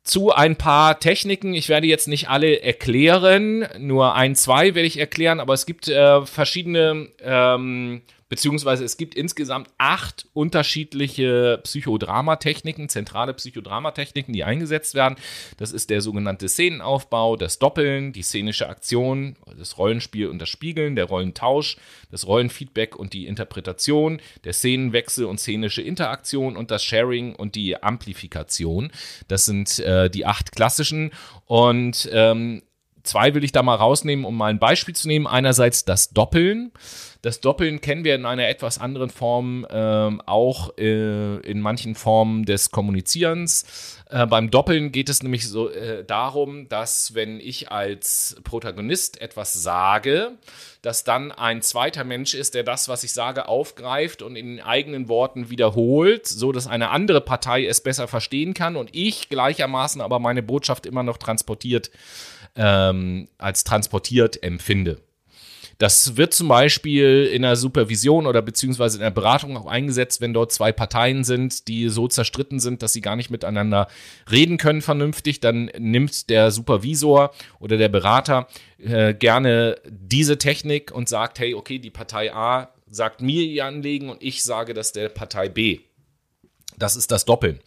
zu 0.04 0.34
ein 0.34 0.58
paar 0.58 1.00
Techniken. 1.00 1.54
Ich 1.54 1.70
werde 1.70 1.88
jetzt 1.88 2.08
nicht 2.08 2.30
alle 2.30 2.62
erklären, 2.62 3.68
nur 3.80 4.16
ein, 4.16 4.36
zwei 4.36 4.76
werde 4.76 4.88
ich 4.88 5.00
erklären, 5.00 5.40
aber 5.40 5.54
es 5.54 5.66
gibt 5.66 5.88
äh, 5.88 6.26
verschiedene 6.26 7.08
ähm, 7.22 8.02
beziehungsweise 8.30 8.84
es 8.84 8.98
gibt 8.98 9.16
insgesamt 9.16 9.70
acht 9.78 10.28
unterschiedliche 10.34 11.60
Psychodramatechniken, 11.64 12.90
zentrale 12.90 13.34
Psychodramatechniken, 13.34 14.34
die 14.34 14.44
eingesetzt 14.44 14.96
werden. 14.96 15.16
Das 15.58 15.72
ist 15.72 15.90
der 15.90 16.02
sogenannte 16.02 16.50
Szenenaufbau, 16.50 17.36
das 17.36 17.60
Doppeln, 17.60 18.14
die 18.14 18.24
szenische 18.24 18.68
Aktion, 18.68 19.36
das 19.58 19.78
Rollenspiel 19.78 20.28
und 20.28 20.40
das 20.40 20.50
Spiegeln, 20.50 20.96
der 20.96 21.06
Rollentausch, 21.06 21.78
das 22.12 22.28
Rollenfeedback 22.28 22.96
und 22.96 23.14
die 23.14 23.28
Interpretation, 23.28 24.22
der 24.44 24.54
Szenenwechsel 24.54 25.26
und 25.26 25.40
szenische 25.40 25.82
Interaktion 25.82 26.58
und 26.58 26.72
das 26.72 26.84
Sharing 26.84 27.36
und 27.36 27.56
die 27.56 27.82
Amplifikation. 27.82 28.92
Das 29.28 29.46
sind 29.46 29.80
äh, 29.80 30.10
die 30.10 30.26
acht 30.26 30.52
klassischen 30.52 31.12
und 31.46 32.10
ähm, 32.12 32.64
zwei 33.04 33.34
will 33.34 33.44
ich 33.44 33.52
da 33.52 33.64
mal 33.64 33.76
rausnehmen, 33.76 34.26
um 34.26 34.36
mal 34.36 34.48
ein 34.48 34.60
Beispiel 34.60 34.96
zu 34.96 35.08
nehmen. 35.08 35.28
Einerseits 35.28 35.86
das 35.86 36.10
Doppeln. 36.10 36.72
Das 37.22 37.40
Doppeln 37.40 37.80
kennen 37.80 38.04
wir 38.04 38.16
in 38.16 38.26
einer 38.26 38.50
etwas 38.50 38.80
anderen 38.80 39.10
Form 39.10 39.66
ähm, 39.70 40.22
auch 40.26 40.78
äh, 40.78 41.38
in 41.38 41.62
manchen 41.62 41.96
Formen 41.96 42.44
des 42.44 42.70
Kommunizierens. 42.72 44.02
Äh, 44.10 44.28
beim 44.28 44.52
Doppeln 44.52 44.92
geht 44.92 45.08
es 45.08 45.24
nämlich 45.24 45.48
so 45.48 45.70
äh, 45.70 46.04
darum, 46.04 46.68
dass 46.68 47.16
wenn 47.16 47.40
ich 47.40 47.72
als 47.72 48.36
Protagonist 48.44 49.22
etwas 49.22 49.54
sage, 49.54 50.34
dass 50.82 51.06
dann 51.06 51.32
ein 51.32 51.62
zweiter 51.62 52.04
Mensch 52.04 52.34
ist, 52.34 52.56
der 52.56 52.64
das, 52.64 52.90
was 52.90 53.06
ich 53.06 53.14
sage, 53.14 53.48
aufgreift 53.48 54.22
und 54.22 54.36
in 54.36 54.60
eigenen 54.60 55.08
Worten 55.08 55.50
wiederholt, 55.50 56.28
so 56.28 56.52
dass 56.52 56.68
eine 56.68 56.90
andere 56.90 57.22
Partei 57.22 57.66
es 57.66 57.80
besser 57.80 58.10
verstehen 58.10 58.54
kann 58.54 58.76
und 58.76 58.90
ich 58.92 59.30
gleichermaßen 59.30 60.02
aber 60.02 60.20
meine 60.20 60.44
Botschaft 60.44 60.86
immer 60.86 61.04
noch 61.04 61.18
transportiert 61.18 61.90
ähm, 62.56 63.28
als 63.38 63.64
transportiert 63.64 64.42
empfinde. 64.44 65.00
Das 65.80 66.18
wird 66.18 66.34
zum 66.34 66.48
Beispiel 66.48 67.26
in 67.26 67.42
der 67.42 67.56
Supervision 67.56 68.28
oder 68.28 68.42
beziehungsweise 68.42 68.98
in 68.98 69.02
der 69.02 69.12
Beratung 69.12 69.58
auch 69.58 69.66
eingesetzt, 69.66 70.22
wenn 70.22 70.34
dort 70.34 70.52
zwei 70.52 70.72
Parteien 70.72 71.24
sind, 71.24 71.68
die 71.68 71.90
so 71.90 72.08
zerstritten 72.08 72.60
sind, 72.60 72.84
dass 72.84 72.94
sie 72.94 73.02
gar 73.02 73.16
nicht 73.16 73.30
miteinander 73.30 73.88
reden 74.32 74.58
können 74.58 74.82
vernünftig. 74.82 75.40
Dann 75.40 75.72
nimmt 75.78 76.30
der 76.30 76.52
Supervisor 76.52 77.34
oder 77.60 77.78
der 77.78 77.90
Berater 77.90 78.48
äh, 78.78 79.14
gerne 79.14 79.76
diese 79.90 80.38
Technik 80.38 80.92
und 80.92 81.10
sagt, 81.10 81.40
hey, 81.40 81.54
okay, 81.54 81.80
die 81.80 81.92
Partei 81.92 82.34
A 82.34 82.70
sagt 82.90 83.22
mir 83.22 83.44
ihr 83.44 83.66
Anliegen 83.66 84.10
und 84.10 84.22
ich 84.22 84.44
sage 84.44 84.74
das 84.74 84.92
der 84.92 85.10
Partei 85.10 85.50
B. 85.50 85.80
Das 86.78 86.96
ist 86.96 87.12
das 87.12 87.26
Doppeln. 87.26 87.60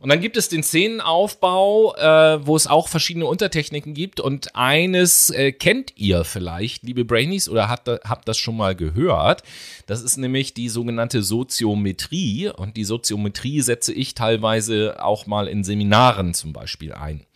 Und 0.00 0.08
dann 0.08 0.22
gibt 0.22 0.38
es 0.38 0.48
den 0.48 0.62
Szenenaufbau, 0.62 1.94
äh, 1.94 2.46
wo 2.46 2.56
es 2.56 2.66
auch 2.66 2.88
verschiedene 2.88 3.26
Untertechniken 3.26 3.92
gibt. 3.92 4.18
Und 4.18 4.56
eines 4.56 5.28
äh, 5.28 5.52
kennt 5.52 5.92
ihr 5.96 6.24
vielleicht, 6.24 6.82
liebe 6.84 7.04
Brainies, 7.04 7.50
oder 7.50 7.68
habt, 7.68 7.86
habt 7.86 8.26
das 8.26 8.38
schon 8.38 8.56
mal 8.56 8.74
gehört. 8.74 9.42
Das 9.86 10.00
ist 10.00 10.16
nämlich 10.16 10.54
die 10.54 10.70
sogenannte 10.70 11.22
Soziometrie. 11.22 12.48
Und 12.48 12.78
die 12.78 12.84
Soziometrie 12.84 13.60
setze 13.60 13.92
ich 13.92 14.14
teilweise 14.14 15.04
auch 15.04 15.26
mal 15.26 15.46
in 15.46 15.64
Seminaren 15.64 16.32
zum 16.32 16.54
Beispiel 16.54 16.94
ein. 16.94 17.26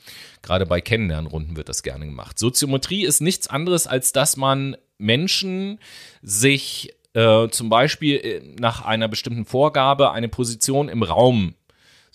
Gerade 0.41 0.65
bei 0.65 0.81
Kennenlernrunden 0.81 1.59
wird 1.59 1.69
das 1.69 1.83
gerne 1.83 2.07
gemacht. 2.07 2.39
Soziometrie 2.39 3.05
ist 3.05 3.21
nichts 3.21 3.47
anderes, 3.47 3.87
als 3.87 4.13
dass 4.13 4.39
man 4.39 4.75
Menschen 4.97 5.81
sich 6.23 6.95
äh, 7.13 7.49
zum 7.51 7.69
Beispiel 7.69 8.17
äh, 8.17 8.43
nach 8.59 8.87
einer 8.87 9.09
bestimmten 9.09 9.45
Vorgabe 9.45 10.13
eine 10.13 10.31
Position 10.31 10.89
im 10.89 11.03
Raum 11.03 11.55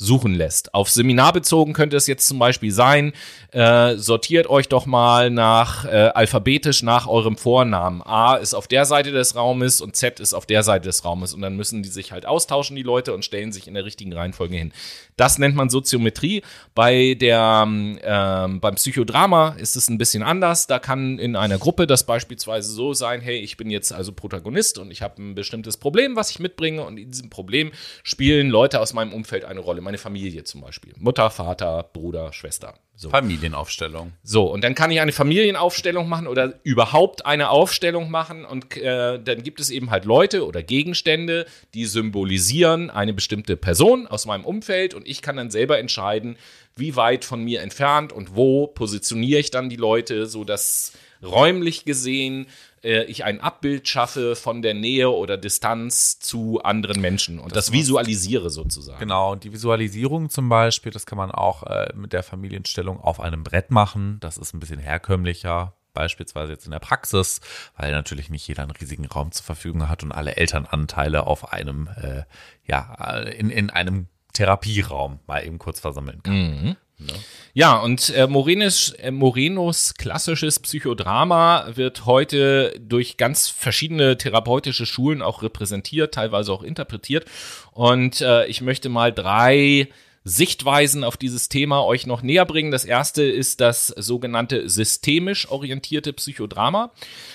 suchen 0.02 0.34
lässt. 0.34 0.74
Auf 0.74 0.90
Seminar 0.90 1.34
bezogen 1.34 1.74
könnte 1.74 1.98
es 1.98 2.08
jetzt 2.08 2.26
zum 2.26 2.40
Beispiel 2.40 2.72
sein, 2.72 3.12
äh, 3.52 3.98
sortiert 3.98 4.48
euch 4.48 4.70
doch 4.70 4.86
mal 4.86 5.30
nach 5.30 5.84
äh, 5.84 6.12
alphabetisch 6.14 6.84
nach 6.84 7.06
eurem 7.06 7.36
Vornamen. 7.36 8.02
A 8.02 8.36
ist 8.36 8.54
auf 8.54 8.70
der 8.70 8.86
Seite 8.86 9.12
des 9.12 9.36
Raumes 9.36 9.82
und 9.82 9.98
Z 9.98 10.22
ist 10.22 10.34
auf 10.34 10.46
der 10.46 10.64
Seite 10.64 10.88
des 10.88 11.04
Raumes 11.04 11.34
und 11.34 11.42
dann 11.42 11.58
müssen 11.58 11.84
die 11.84 11.90
sich 11.90 12.14
halt 12.14 12.26
austauschen, 12.26 12.78
die 12.78 12.84
Leute, 12.84 13.14
und 13.14 13.26
stellen 13.26 13.52
sich 13.52 13.68
in 13.68 13.74
der 13.74 13.84
richtigen 13.84 14.14
Reihenfolge 14.14 14.56
hin. 14.56 14.72
Das 15.18 15.38
nennt 15.38 15.56
man 15.56 15.70
Soziometrie. 15.70 16.44
Bei 16.74 17.14
der, 17.16 17.66
ähm, 17.68 18.60
beim 18.62 18.76
Psychodrama 18.76 19.56
ist 19.60 19.76
es 19.76 19.90
ein 19.90 19.98
bisschen 19.98 20.24
anders. 20.24 20.68
Da 20.68 20.80
kann 20.80 21.20
in 21.20 21.36
einer 21.36 21.58
Gruppe 21.58 21.88
das 21.88 22.06
beispielsweise 22.06 22.72
so 22.72 22.94
sein, 22.94 23.20
hey, 23.20 23.40
ich 23.40 23.58
bin 23.58 23.70
jetzt 23.70 23.92
also 23.92 24.14
Protagonist 24.14 24.78
und 24.78 24.92
ich 24.92 25.02
habe 25.02 25.22
ein 25.22 25.36
bestimmtes 25.36 25.76
Problem, 25.76 26.16
was 26.16 26.30
ich 26.30 26.40
mitbringe 26.40 26.86
und 26.86 26.98
in 26.98 27.12
diesem 27.12 27.30
Problem 27.30 27.72
spielen 28.04 28.50
Leute 28.50 28.80
aus 28.80 28.94
meinem 28.94 29.12
Umfeld 29.12 29.44
eine 29.44 29.60
Rolle. 29.60 29.89
Meine 29.90 29.98
Familie 29.98 30.44
zum 30.44 30.62
Beispiel. 30.62 30.94
Mutter, 31.00 31.32
Vater, 31.32 31.82
Bruder, 31.82 32.32
Schwester. 32.32 32.76
So. 32.96 33.10
Familienaufstellung. 33.10 34.14
So, 34.22 34.44
und 34.44 34.64
dann 34.64 34.76
kann 34.76 34.92
ich 34.92 35.02
eine 35.02 35.12
Familienaufstellung 35.12 36.08
machen 36.08 36.28
oder 36.28 36.60
überhaupt 36.62 37.26
eine 37.26 37.50
Aufstellung 37.50 38.12
machen 38.12 38.46
und 38.46 38.78
äh, 38.78 39.20
dann 39.20 39.42
gibt 39.42 39.60
es 39.60 39.72
eben 39.72 39.90
halt 39.90 40.06
Leute 40.06 40.46
oder 40.46 40.62
Gegenstände, 40.62 41.48
die 41.74 41.86
symbolisieren 41.86 42.92
eine 42.92 43.16
bestimmte 43.16 43.58
Person 43.58 44.06
aus 44.06 44.28
meinem 44.28 44.46
Umfeld 44.46 44.94
und 44.94 45.08
ich 45.08 45.24
kann 45.24 45.38
dann 45.38 45.50
selber 45.50 45.80
entscheiden, 45.80 46.38
wie 46.76 46.96
weit 46.96 47.26
von 47.26 47.44
mir 47.44 47.62
entfernt 47.62 48.14
und 48.14 48.36
wo 48.36 48.68
positioniere 48.68 49.40
ich 49.40 49.50
dann 49.50 49.70
die 49.70 49.76
Leute, 49.76 50.28
sodass 50.28 50.94
räumlich 51.24 51.84
gesehen 51.84 52.46
äh, 52.84 53.04
ich 53.04 53.24
ein 53.24 53.42
Abbild 53.42 53.88
schaffe 53.88 54.36
von 54.36 54.62
der 54.62 54.74
Nähe 54.74 55.10
oder 55.10 55.38
Distanz 55.38 56.20
zu 56.20 56.62
anderen 56.64 57.02
Menschen 57.02 57.40
und 57.40 57.56
das, 57.56 57.68
das 57.68 57.74
visualisiere 57.74 58.50
sozusagen. 58.50 59.00
Genau, 59.00 59.34
und 59.34 59.44
die 59.44 59.54
Visualisierung 59.54 60.30
zum 60.30 60.50
Beispiel, 60.50 60.92
das 60.92 61.06
kann 61.06 61.18
man 61.18 61.32
auch 61.32 61.64
äh, 61.64 61.92
mit 61.96 62.14
der 62.14 62.24
Familienstellung 62.24 63.00
auf 63.00 63.20
einem 63.20 63.44
Brett 63.44 63.72
machen. 63.72 64.18
Das 64.20 64.38
ist 64.38 64.54
ein 64.54 64.60
bisschen 64.60 64.80
herkömmlicher, 64.80 65.74
beispielsweise 65.94 66.54
jetzt 66.54 66.66
in 66.66 66.72
der 66.72 66.80
Praxis, 66.80 67.42
weil 67.78 67.92
natürlich 67.92 68.30
nicht 68.30 68.48
jeder 68.48 68.64
einen 68.64 68.72
riesigen 68.72 69.06
Raum 69.06 69.32
zur 69.32 69.46
Verfügung 69.46 69.90
hat 69.90 70.04
und 70.04 70.12
alle 70.12 70.36
Elternanteile 70.36 71.28
auf 71.28 71.52
einem, 71.52 71.88
äh, 72.02 72.24
ja, 72.66 73.20
in, 73.20 73.50
in 73.50 73.70
einem 73.70 74.08
Therapieraum 74.34 75.20
mal 75.28 75.46
eben 75.46 75.60
kurz 75.60 75.80
versammeln 75.80 76.22
kann. 76.24 76.34
Mhm. 76.34 76.76
Ne? 77.00 77.14
Ja, 77.54 77.78
und 77.80 78.12
äh, 78.12 78.28
Morenos, 78.28 78.92
äh, 78.92 79.12
Morenos 79.12 79.96
klassisches 79.96 80.60
Psychodrama 80.60 81.72
wird 81.76 82.06
heute 82.06 82.76
durch 82.80 83.18
ganz 83.18 83.50
verschiedene 83.50 84.18
therapeutische 84.18 84.86
Schulen 84.86 85.22
auch 85.22 85.42
repräsentiert, 85.42 86.14
teilweise 86.14 86.52
auch 86.54 86.64
interpretiert. 86.64 87.26
Und 87.72 88.22
äh, 88.22 88.46
ich 88.46 88.62
möchte 88.62 88.90
mal 88.90 89.12
drei 89.12 89.88
Sichtweisen 90.30 91.04
auf 91.04 91.18
dieses 91.18 91.50
Thema 91.50 91.84
euch 91.84 92.06
noch 92.06 92.22
näher 92.22 92.46
bringen. 92.46 92.70
Das 92.70 92.86
erste 92.86 93.24
ist 93.24 93.62
das 93.62 93.88
sogenannte 93.88 94.70
systemisch 94.70 95.50
orientierte 95.50 96.14
Psychodrama. 96.14 96.92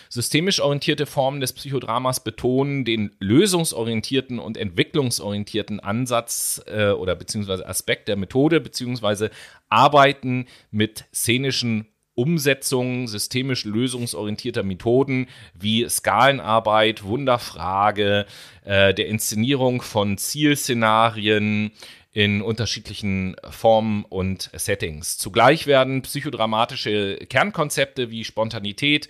Systemisch 0.08 0.60
orientierte 0.60 1.04
Formen 1.04 1.40
des 1.40 1.52
Psychodramas 1.52 2.22
betonen 2.22 2.84
den 2.84 3.10
lösungsorientierten 3.18 4.38
und 4.38 4.56
entwicklungsorientierten 4.56 5.80
Ansatz 5.80 6.62
äh, 6.66 6.90
oder 6.90 7.16
beziehungsweise 7.16 7.66
Aspekt 7.66 8.06
der 8.06 8.16
Methode 8.16 8.60
beziehungsweise 8.60 9.30
arbeiten 9.68 10.46
mit 10.70 11.04
szenischen 11.12 11.88
Umsetzungen 12.14 13.08
systemisch 13.08 13.64
lösungsorientierter 13.64 14.62
Methoden 14.62 15.26
wie 15.52 15.88
Skalenarbeit, 15.88 17.02
Wunderfrage, 17.02 18.26
äh, 18.64 18.94
der 18.94 19.08
Inszenierung 19.08 19.82
von 19.82 20.16
Zielszenarien, 20.16 21.72
in 22.14 22.42
unterschiedlichen 22.42 23.34
Formen 23.50 24.04
und 24.08 24.48
Settings. 24.54 25.18
Zugleich 25.18 25.66
werden 25.66 26.00
psychodramatische 26.02 27.16
Kernkonzepte 27.28 28.10
wie 28.10 28.24
Spontanität 28.24 29.08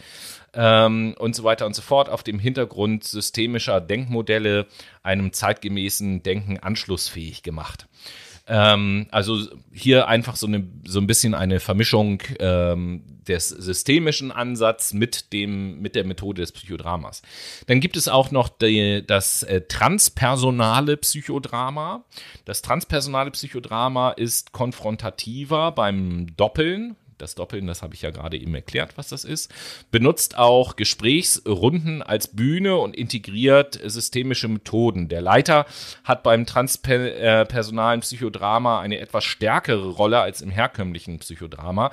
ähm, 0.54 1.14
und 1.18 1.36
so 1.36 1.44
weiter 1.44 1.66
und 1.66 1.76
so 1.76 1.82
fort 1.82 2.08
auf 2.08 2.22
dem 2.22 2.38
Hintergrund 2.38 3.04
systemischer 3.04 3.82
Denkmodelle 3.82 4.66
einem 5.02 5.34
zeitgemäßen 5.34 6.22
Denken 6.22 6.58
anschlussfähig 6.58 7.42
gemacht. 7.42 7.86
Ähm, 8.46 9.06
also 9.10 9.38
hier 9.72 10.08
einfach 10.08 10.36
so, 10.36 10.46
eine, 10.46 10.66
so 10.86 11.00
ein 11.00 11.06
bisschen 11.06 11.34
eine 11.34 11.60
Vermischung 11.60 12.22
ähm, 12.40 13.02
des 13.26 13.48
systemischen 13.48 14.30
Ansatz 14.32 14.92
mit 14.92 15.32
mit 15.32 15.94
der 15.94 16.04
Methode 16.04 16.42
des 16.42 16.52
Psychodramas. 16.52 17.22
Dann 17.66 17.80
gibt 17.80 17.96
es 17.96 18.06
auch 18.06 18.30
noch 18.30 18.48
die, 18.50 19.02
das 19.06 19.42
äh, 19.44 19.62
transpersonale 19.62 20.98
Psychodrama. 20.98 22.04
Das 22.44 22.60
transpersonale 22.60 23.30
Psychodrama 23.30 24.10
ist 24.10 24.52
konfrontativer 24.52 25.72
beim 25.72 26.36
Doppeln 26.36 26.96
das 27.24 27.34
Doppeln, 27.34 27.66
das 27.66 27.82
habe 27.82 27.94
ich 27.94 28.02
ja 28.02 28.10
gerade 28.10 28.36
eben 28.36 28.54
erklärt, 28.54 28.96
was 28.96 29.08
das 29.08 29.24
ist, 29.24 29.52
benutzt 29.90 30.38
auch 30.38 30.76
Gesprächsrunden 30.76 32.02
als 32.02 32.28
Bühne 32.28 32.76
und 32.76 32.94
integriert 32.94 33.80
systemische 33.82 34.48
Methoden. 34.48 35.08
Der 35.08 35.22
Leiter 35.22 35.66
hat 36.04 36.22
beim 36.22 36.46
transpersonalen 36.46 38.00
Psychodrama 38.00 38.80
eine 38.80 38.98
etwas 38.98 39.24
stärkere 39.24 39.88
Rolle 39.88 40.20
als 40.20 40.42
im 40.42 40.50
herkömmlichen 40.50 41.18
Psychodrama. 41.18 41.90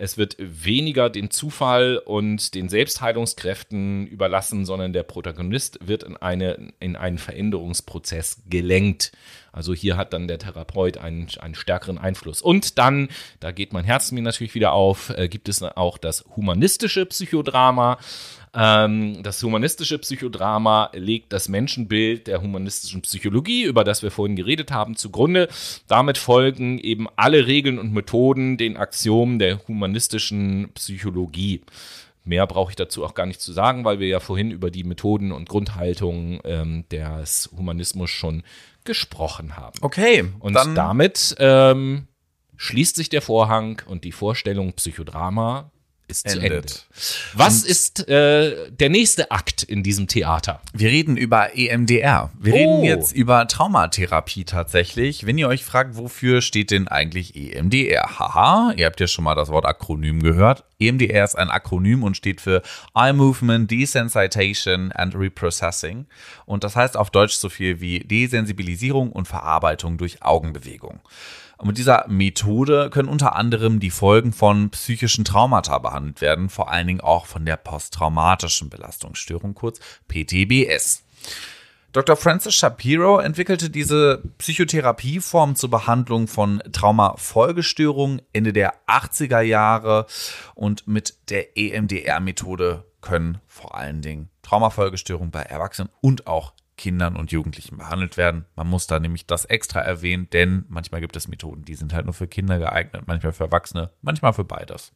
Es 0.00 0.16
wird 0.16 0.36
weniger 0.38 1.10
den 1.10 1.30
Zufall 1.30 1.98
und 1.98 2.54
den 2.54 2.70
Selbstheilungskräften 2.70 4.06
überlassen, 4.06 4.64
sondern 4.64 4.94
der 4.94 5.02
Protagonist 5.02 5.78
wird 5.86 6.04
in, 6.04 6.16
eine, 6.16 6.72
in 6.80 6.96
einen 6.96 7.18
Veränderungsprozess 7.18 8.40
gelenkt. 8.48 9.12
Also 9.52 9.74
hier 9.74 9.98
hat 9.98 10.14
dann 10.14 10.26
der 10.26 10.38
Therapeut 10.38 10.96
einen, 10.96 11.28
einen 11.40 11.54
stärkeren 11.54 11.98
Einfluss. 11.98 12.40
Und 12.40 12.78
dann, 12.78 13.10
da 13.40 13.52
geht 13.52 13.74
mein 13.74 13.84
Herz 13.84 14.10
mir 14.10 14.22
natürlich 14.22 14.54
wieder 14.54 14.72
auf, 14.72 15.10
äh, 15.10 15.28
gibt 15.28 15.50
es 15.50 15.62
auch 15.62 15.98
das 15.98 16.24
humanistische 16.34 17.04
Psychodrama. 17.04 17.98
Ähm, 18.52 19.22
das 19.22 19.42
humanistische 19.42 19.98
Psychodrama 19.98 20.90
legt 20.92 21.32
das 21.32 21.48
Menschenbild 21.48 22.26
der 22.26 22.42
humanistischen 22.42 23.02
Psychologie, 23.02 23.64
über 23.64 23.84
das 23.84 24.02
wir 24.02 24.10
vorhin 24.10 24.36
geredet 24.36 24.72
haben, 24.72 24.96
zugrunde. 24.96 25.48
Damit 25.86 26.18
folgen 26.18 26.78
eben 26.78 27.06
alle 27.16 27.46
Regeln 27.46 27.78
und 27.78 27.92
Methoden 27.92 28.56
den 28.56 28.76
Axiomen 28.76 29.38
der 29.38 29.66
humanistischen 29.68 30.70
Psychologie. 30.74 31.62
Mehr 32.24 32.46
brauche 32.46 32.70
ich 32.70 32.76
dazu 32.76 33.04
auch 33.04 33.14
gar 33.14 33.26
nicht 33.26 33.40
zu 33.40 33.52
sagen, 33.52 33.84
weil 33.84 33.98
wir 33.98 34.08
ja 34.08 34.20
vorhin 34.20 34.50
über 34.50 34.70
die 34.70 34.84
Methoden 34.84 35.32
und 35.32 35.48
Grundhaltungen 35.48 36.40
ähm, 36.44 36.84
des 36.90 37.50
Humanismus 37.56 38.10
schon 38.10 38.42
gesprochen 38.84 39.56
haben. 39.56 39.78
Okay. 39.80 40.24
Und 40.40 40.54
damit 40.74 41.36
ähm, 41.38 42.08
schließt 42.56 42.96
sich 42.96 43.08
der 43.08 43.22
Vorhang 43.22 43.80
und 43.86 44.04
die 44.04 44.12
Vorstellung 44.12 44.74
Psychodrama 44.74 45.70
ist 46.10 46.28
zu 46.28 46.36
Ende. 46.38 46.56
endet. 46.56 46.86
Was 47.34 47.62
ist 47.64 48.08
äh, 48.08 48.70
der 48.70 48.88
nächste 48.90 49.30
Akt 49.30 49.62
in 49.62 49.82
diesem 49.82 50.06
Theater? 50.08 50.60
Wir 50.72 50.90
reden 50.90 51.16
über 51.16 51.56
EMDR. 51.56 52.30
Wir 52.38 52.52
Oh. 52.54 52.56
reden 52.56 52.84
jetzt 52.84 53.12
über 53.12 53.46
Traumatherapie 53.48 54.44
tatsächlich. 54.44 55.26
Wenn 55.26 55.38
ihr 55.38 55.48
euch 55.48 55.64
fragt, 55.64 55.96
wofür 55.96 56.42
steht 56.42 56.70
denn 56.70 56.88
eigentlich 56.88 57.34
EMDR? 57.36 58.18
Haha, 58.18 58.72
ihr 58.76 58.86
habt 58.86 59.00
ja 59.00 59.06
schon 59.06 59.24
mal 59.24 59.34
das 59.34 59.48
Wort 59.48 59.64
Akronym 59.66 60.22
gehört. 60.22 60.64
EMDR 60.78 61.24
ist 61.24 61.36
ein 61.36 61.50
Akronym 61.50 62.02
und 62.02 62.16
steht 62.16 62.40
für 62.40 62.62
Eye 62.94 63.12
Movement 63.12 63.70
Desensitization 63.70 64.92
and 64.92 65.14
Reprocessing. 65.14 66.06
Und 66.46 66.64
das 66.64 66.76
heißt 66.76 66.96
auf 66.96 67.10
Deutsch 67.10 67.34
so 67.34 67.48
viel 67.48 67.80
wie 67.80 68.00
Desensibilisierung 68.00 69.12
und 69.12 69.28
Verarbeitung 69.28 69.98
durch 69.98 70.22
Augenbewegung. 70.22 71.00
Und 71.60 71.66
mit 71.66 71.76
dieser 71.76 72.06
Methode 72.08 72.88
können 72.88 73.10
unter 73.10 73.36
anderem 73.36 73.80
die 73.80 73.90
Folgen 73.90 74.32
von 74.32 74.70
psychischen 74.70 75.26
Traumata 75.26 75.76
behandelt 75.76 76.22
werden, 76.22 76.48
vor 76.48 76.70
allen 76.70 76.86
Dingen 76.86 77.02
auch 77.02 77.26
von 77.26 77.44
der 77.44 77.58
posttraumatischen 77.58 78.70
Belastungsstörung, 78.70 79.52
kurz 79.52 79.78
PTBS. 80.08 81.02
Dr. 81.92 82.16
Francis 82.16 82.54
Shapiro 82.54 83.18
entwickelte 83.18 83.68
diese 83.68 84.22
Psychotherapieform 84.38 85.54
zur 85.54 85.68
Behandlung 85.68 86.28
von 86.28 86.62
Traumafolgestörungen 86.72 88.22
Ende 88.32 88.54
der 88.54 88.72
80er 88.86 89.42
Jahre 89.42 90.06
und 90.54 90.88
mit 90.88 91.14
der 91.28 91.58
EMDR-Methode 91.58 92.86
können 93.02 93.38
vor 93.46 93.74
allen 93.74 94.00
Dingen 94.00 94.30
Traumafolgestörungen 94.40 95.30
bei 95.30 95.42
Erwachsenen 95.42 95.90
und 96.00 96.26
auch 96.26 96.54
Kindern 96.80 97.14
und 97.14 97.30
Jugendlichen 97.30 97.76
behandelt 97.76 98.16
werden. 98.16 98.46
Man 98.56 98.66
muss 98.66 98.86
da 98.86 98.98
nämlich 98.98 99.26
das 99.26 99.44
extra 99.44 99.80
erwähnen, 99.80 100.28
denn 100.32 100.64
manchmal 100.70 101.02
gibt 101.02 101.14
es 101.14 101.28
Methoden, 101.28 101.62
die 101.62 101.74
sind 101.74 101.92
halt 101.92 102.06
nur 102.06 102.14
für 102.14 102.26
Kinder 102.26 102.58
geeignet, 102.58 103.02
manchmal 103.04 103.34
für 103.34 103.44
Erwachsene, 103.44 103.90
manchmal 104.00 104.32
für 104.32 104.44
beides. 104.44 104.90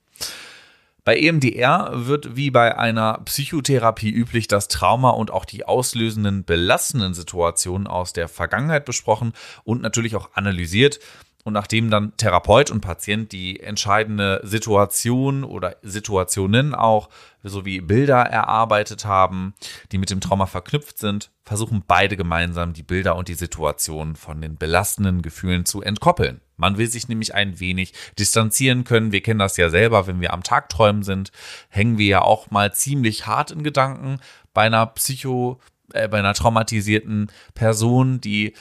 Bei 1.04 1.18
EMDR 1.18 1.90
wird 2.06 2.36
wie 2.36 2.50
bei 2.50 2.78
einer 2.78 3.18
Psychotherapie 3.26 4.08
üblich 4.08 4.48
das 4.48 4.68
Trauma 4.68 5.10
und 5.10 5.30
auch 5.30 5.44
die 5.44 5.66
auslösenden 5.66 6.44
belastenden 6.44 7.12
Situationen 7.12 7.86
aus 7.86 8.14
der 8.14 8.28
Vergangenheit 8.28 8.86
besprochen 8.86 9.34
und 9.64 9.82
natürlich 9.82 10.16
auch 10.16 10.30
analysiert. 10.32 11.00
Und 11.44 11.52
nachdem 11.52 11.90
dann 11.90 12.16
Therapeut 12.16 12.70
und 12.70 12.80
Patient 12.80 13.30
die 13.30 13.60
entscheidende 13.60 14.40
Situation 14.44 15.44
oder 15.44 15.76
Situationen 15.82 16.74
auch 16.74 17.10
sowie 17.42 17.82
Bilder 17.82 18.22
erarbeitet 18.22 19.04
haben, 19.04 19.52
die 19.92 19.98
mit 19.98 20.08
dem 20.08 20.22
Trauma 20.22 20.46
verknüpft 20.46 20.98
sind, 20.98 21.30
versuchen 21.44 21.84
beide 21.86 22.16
gemeinsam 22.16 22.72
die 22.72 22.82
Bilder 22.82 23.16
und 23.16 23.28
die 23.28 23.34
Situation 23.34 24.16
von 24.16 24.40
den 24.40 24.56
belastenden 24.56 25.20
Gefühlen 25.20 25.66
zu 25.66 25.82
entkoppeln. 25.82 26.40
Man 26.56 26.78
will 26.78 26.88
sich 26.88 27.08
nämlich 27.08 27.34
ein 27.34 27.60
wenig 27.60 27.92
distanzieren 28.18 28.84
können. 28.84 29.12
Wir 29.12 29.20
kennen 29.20 29.40
das 29.40 29.58
ja 29.58 29.68
selber, 29.68 30.06
wenn 30.06 30.22
wir 30.22 30.32
am 30.32 30.42
Tagträumen 30.42 31.02
sind, 31.02 31.30
hängen 31.68 31.98
wir 31.98 32.06
ja 32.06 32.22
auch 32.22 32.50
mal 32.50 32.72
ziemlich 32.72 33.26
hart 33.26 33.50
in 33.50 33.62
Gedanken 33.62 34.18
bei 34.54 34.62
einer 34.62 34.86
Psycho, 34.86 35.60
äh, 35.92 36.08
bei 36.08 36.20
einer 36.20 36.32
traumatisierten 36.32 37.30
Person, 37.54 38.22
die 38.22 38.54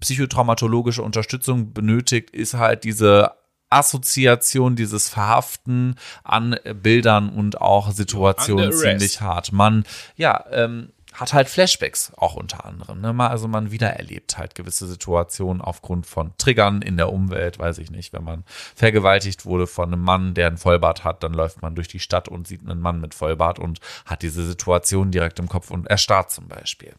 psychotraumatologische 0.00 1.02
Unterstützung 1.02 1.72
benötigt, 1.72 2.30
ist 2.30 2.54
halt 2.54 2.84
diese 2.84 3.32
Assoziation, 3.70 4.76
dieses 4.76 5.08
Verhaften 5.08 5.96
an 6.24 6.56
Bildern 6.82 7.28
und 7.28 7.60
auch 7.60 7.90
Situationen 7.90 8.72
ziemlich 8.72 9.20
hart. 9.20 9.52
Man, 9.52 9.84
ja, 10.16 10.44
ähm, 10.50 10.90
hat 11.20 11.32
halt 11.32 11.48
Flashbacks 11.48 12.12
auch 12.16 12.36
unter 12.36 12.64
anderem. 12.64 13.00
Ne? 13.00 13.14
Also 13.28 13.48
man 13.48 13.72
wiedererlebt 13.72 14.38
halt 14.38 14.54
gewisse 14.54 14.86
Situationen 14.86 15.60
aufgrund 15.60 16.06
von 16.06 16.32
Triggern 16.38 16.80
in 16.82 16.96
der 16.96 17.12
Umwelt, 17.12 17.58
weiß 17.58 17.78
ich 17.78 17.90
nicht. 17.90 18.12
Wenn 18.12 18.24
man 18.24 18.44
vergewaltigt 18.74 19.44
wurde 19.44 19.66
von 19.66 19.92
einem 19.92 20.02
Mann, 20.02 20.34
der 20.34 20.46
einen 20.46 20.58
Vollbart 20.58 21.04
hat, 21.04 21.22
dann 21.22 21.32
läuft 21.32 21.60
man 21.60 21.74
durch 21.74 21.88
die 21.88 21.98
Stadt 21.98 22.28
und 22.28 22.46
sieht 22.46 22.62
einen 22.62 22.80
Mann 22.80 23.00
mit 23.00 23.14
Vollbart 23.14 23.58
und 23.58 23.80
hat 24.06 24.22
diese 24.22 24.46
Situation 24.46 25.10
direkt 25.10 25.38
im 25.38 25.48
Kopf 25.48 25.70
und 25.70 25.86
erstarrt 25.88 26.30
zum 26.30 26.46
Beispiel. 26.46 26.94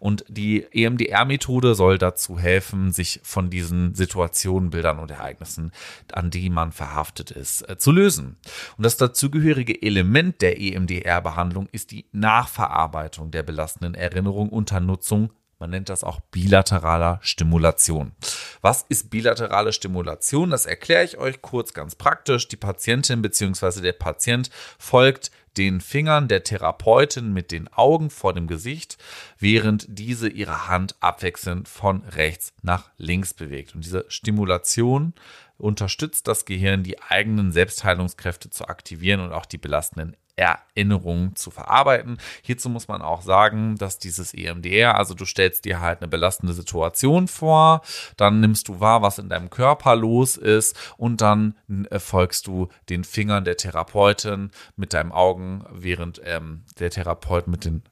Und 0.00 0.24
die 0.28 0.66
EMDR-Methode 0.72 1.74
soll 1.74 1.98
dazu 1.98 2.38
helfen, 2.38 2.92
sich 2.92 3.20
von 3.22 3.50
diesen 3.50 3.94
Situationen, 3.94 4.70
Bildern 4.70 4.98
und 4.98 5.10
Ereignissen, 5.10 5.72
an 6.12 6.30
die 6.30 6.50
man 6.50 6.72
verhaftet 6.72 7.30
ist, 7.30 7.68
äh, 7.68 7.78
zu 7.78 7.92
lösen. 7.92 8.36
Und 8.76 8.84
das 8.84 8.96
dazugehörige 8.96 9.80
Element 9.82 10.42
der 10.42 10.60
EMDR-Behandlung 10.60 11.68
ist 11.72 11.90
die 11.90 12.06
Nachverarbeitung 12.12 13.30
der 13.30 13.42
belastenden 13.42 13.94
Erinnerung 13.94 14.48
unter 14.48 14.80
Nutzung 14.80 15.30
man 15.58 15.70
nennt 15.70 15.88
das 15.88 16.04
auch 16.04 16.20
bilateraler 16.20 17.18
Stimulation. 17.22 18.12
Was 18.60 18.84
ist 18.90 19.08
bilaterale 19.08 19.72
Stimulation? 19.72 20.50
Das 20.50 20.66
erkläre 20.66 21.04
ich 21.04 21.16
euch 21.16 21.40
kurz 21.40 21.72
ganz 21.72 21.94
praktisch. 21.94 22.48
Die 22.48 22.56
Patientin 22.56 23.22
bzw. 23.22 23.80
der 23.80 23.94
Patient 23.94 24.50
folgt 24.78 25.30
den 25.56 25.80
Fingern 25.80 26.28
der 26.28 26.44
Therapeutin 26.44 27.32
mit 27.32 27.50
den 27.50 27.68
Augen 27.72 28.10
vor 28.10 28.34
dem 28.34 28.46
Gesicht, 28.46 28.98
während 29.38 29.86
diese 29.88 30.28
ihre 30.28 30.68
Hand 30.68 30.96
abwechselnd 31.00 31.68
von 31.68 32.02
rechts 32.02 32.52
nach 32.62 32.90
links 32.96 33.34
bewegt. 33.34 33.74
Und 33.74 33.84
diese 33.84 34.04
Stimulation 34.08 35.14
unterstützt 35.58 36.28
das 36.28 36.44
Gehirn, 36.44 36.82
die 36.82 37.00
eigenen 37.02 37.52
Selbstheilungskräfte 37.52 38.50
zu 38.50 38.68
aktivieren 38.68 39.20
und 39.20 39.32
auch 39.32 39.46
die 39.46 39.58
belastenden 39.58 40.16
Erinnerungen 40.36 41.34
zu 41.34 41.50
verarbeiten. 41.50 42.18
Hierzu 42.42 42.68
muss 42.68 42.88
man 42.88 43.00
auch 43.00 43.22
sagen, 43.22 43.76
dass 43.78 43.98
dieses 43.98 44.34
EMDR, 44.34 44.96
also 44.96 45.14
du 45.14 45.24
stellst 45.24 45.64
dir 45.64 45.80
halt 45.80 46.02
eine 46.02 46.08
belastende 46.08 46.52
Situation 46.52 47.26
vor, 47.26 47.80
dann 48.18 48.40
nimmst 48.40 48.68
du 48.68 48.78
wahr, 48.78 49.00
was 49.00 49.18
in 49.18 49.30
deinem 49.30 49.48
Körper 49.48 49.96
los 49.96 50.36
ist 50.36 50.76
und 50.98 51.22
dann 51.22 51.54
äh, 51.88 51.98
folgst 51.98 52.46
du 52.46 52.68
den 52.90 53.04
Fingern 53.04 53.44
der 53.44 53.56
Therapeutin 53.56 54.50
mit 54.76 54.92
deinen 54.92 55.12
Augen, 55.12 55.64
während 55.72 56.20
ähm, 56.24 56.64
der 56.78 56.90
Therapeut 56.90 57.48
mit 57.48 57.64
den 57.64 57.82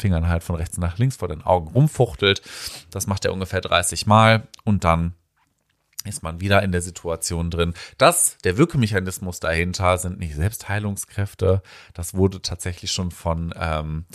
Fingern 0.00 0.28
halt 0.28 0.42
von 0.42 0.56
rechts 0.56 0.78
nach 0.78 0.98
links 0.98 1.16
vor 1.16 1.28
den 1.28 1.42
Augen 1.42 1.68
rumfuchtelt. 1.68 2.42
Das 2.90 3.06
macht 3.06 3.24
er 3.24 3.32
ungefähr 3.32 3.60
30 3.60 4.06
Mal 4.06 4.48
und 4.64 4.84
dann 4.84 5.14
ist 6.04 6.22
man 6.22 6.40
wieder 6.40 6.62
in 6.62 6.72
der 6.72 6.80
Situation 6.80 7.50
drin. 7.50 7.74
Das, 7.98 8.38
der 8.38 8.56
Wirkmechanismus 8.56 9.38
dahinter 9.38 9.98
sind 9.98 10.18
nicht 10.18 10.34
Selbstheilungskräfte. 10.34 11.62
Das 11.92 12.14
wurde 12.14 12.40
tatsächlich 12.40 12.90
schon 12.90 13.10
von 13.10 13.52
ähm, 13.56 14.06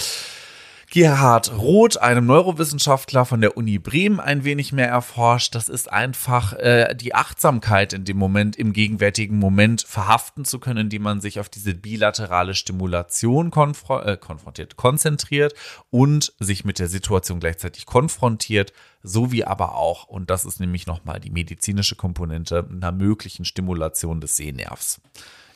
Gerhard 0.91 1.51
Roth, 1.57 1.97
einem 1.97 2.25
Neurowissenschaftler 2.25 3.25
von 3.25 3.41
der 3.41 3.57
Uni 3.57 3.79
Bremen, 3.79 4.19
ein 4.19 4.43
wenig 4.43 4.71
mehr 4.71 4.87
erforscht. 4.87 5.55
Das 5.55 5.67
ist 5.67 5.91
einfach 5.91 6.53
äh, 6.53 6.95
die 6.95 7.15
Achtsamkeit 7.15 7.93
in 7.93 8.05
dem 8.05 8.17
Moment, 8.17 8.55
im 8.55 8.71
gegenwärtigen 8.71 9.37
Moment 9.37 9.81
verhaften 9.81 10.45
zu 10.45 10.59
können, 10.59 10.85
indem 10.85 11.01
man 11.01 11.21
sich 11.21 11.39
auf 11.39 11.49
diese 11.49 11.73
bilaterale 11.73 12.53
Stimulation 12.53 13.51
konfro 13.51 13.99
äh, 13.99 14.17
konfrontiert, 14.17 14.77
konzentriert 14.77 15.53
und 15.89 16.33
sich 16.39 16.65
mit 16.65 16.79
der 16.79 16.87
Situation 16.87 17.39
gleichzeitig 17.39 17.85
konfrontiert, 17.85 18.71
sowie 19.03 19.43
aber 19.43 19.75
auch, 19.75 20.05
und 20.05 20.29
das 20.29 20.45
ist 20.45 20.59
nämlich 20.59 20.87
nochmal 20.87 21.19
die 21.19 21.29
medizinische 21.29 21.95
Komponente, 21.95 22.67
einer 22.69 22.91
möglichen 22.91 23.45
Stimulation 23.45 24.21
des 24.21 24.37
Sehnervs. 24.37 25.01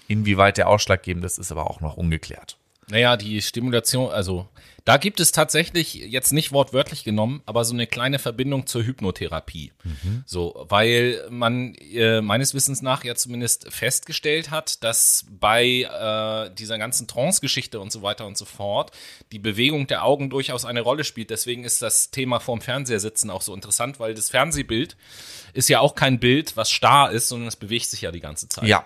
Inwieweit 0.08 0.58
der 0.58 0.68
ausschlaggebend 0.68 1.24
ist, 1.24 1.38
ist 1.38 1.52
aber 1.52 1.70
auch 1.70 1.82
noch 1.82 1.96
ungeklärt. 1.96 2.59
Naja, 2.90 3.18
die 3.18 3.42
Stimulation, 3.42 4.12
also 4.12 4.48
da 4.86 4.98
gibt 4.98 5.20
es 5.20 5.32
tatsächlich, 5.32 5.94
jetzt 5.94 6.32
nicht 6.32 6.52
wortwörtlich 6.52 7.04
genommen, 7.04 7.44
aber 7.46 7.64
so 7.64 7.76
eine 7.76 7.86
kleine 7.86 8.18
Verbindung 8.18 8.66
zur 8.66 8.84
Hypnotherapie. 8.84 9.72
So, 10.26 10.66
weil 10.68 11.28
man 11.30 11.76
äh, 11.76 12.22
meines 12.22 12.56
Wissens 12.56 12.82
nach 12.82 13.04
ja 13.04 13.14
zumindest 13.14 13.72
festgestellt 13.72 14.50
hat, 14.50 14.84
dass 14.84 15.28
bei 15.30 15.82
äh, 15.82 16.56
dieser 16.56 16.80
ganzen 16.80 17.08
Trance-Geschichte 17.08 17.80
und 17.80 17.92
so 17.92 18.02
weiter 18.02 18.26
und 18.26 18.36
so 18.36 18.46
fort 18.46 18.92
die 19.32 19.38
Bewegung 19.38 19.86
der 19.86 20.04
Augen 20.04 20.32
durchaus 20.32 20.66
eine 20.66 20.82
Rolle 20.82 21.04
spielt. 21.04 21.30
Deswegen 21.30 21.66
ist 21.66 21.84
das 21.84 22.10
Thema 22.10 22.40
vorm 22.40 22.62
Fernseher 22.62 23.00
sitzen 23.00 23.30
auch 23.30 23.44
so 23.44 23.54
interessant, 23.54 24.00
weil 24.00 24.16
das 24.16 24.32
Fernsehbild 24.32 24.98
ist 25.54 25.70
ja 25.70 25.82
auch 25.82 25.94
kein 25.94 26.20
Bild, 26.20 26.58
was 26.58 26.72
starr 26.72 27.12
ist, 27.12 27.28
sondern 27.28 27.48
es 27.48 27.56
bewegt 27.56 27.86
sich 27.86 28.02
ja 28.02 28.12
die 28.12 28.22
ganze 28.22 28.50
Zeit. 28.50 28.68
Ja. 28.68 28.86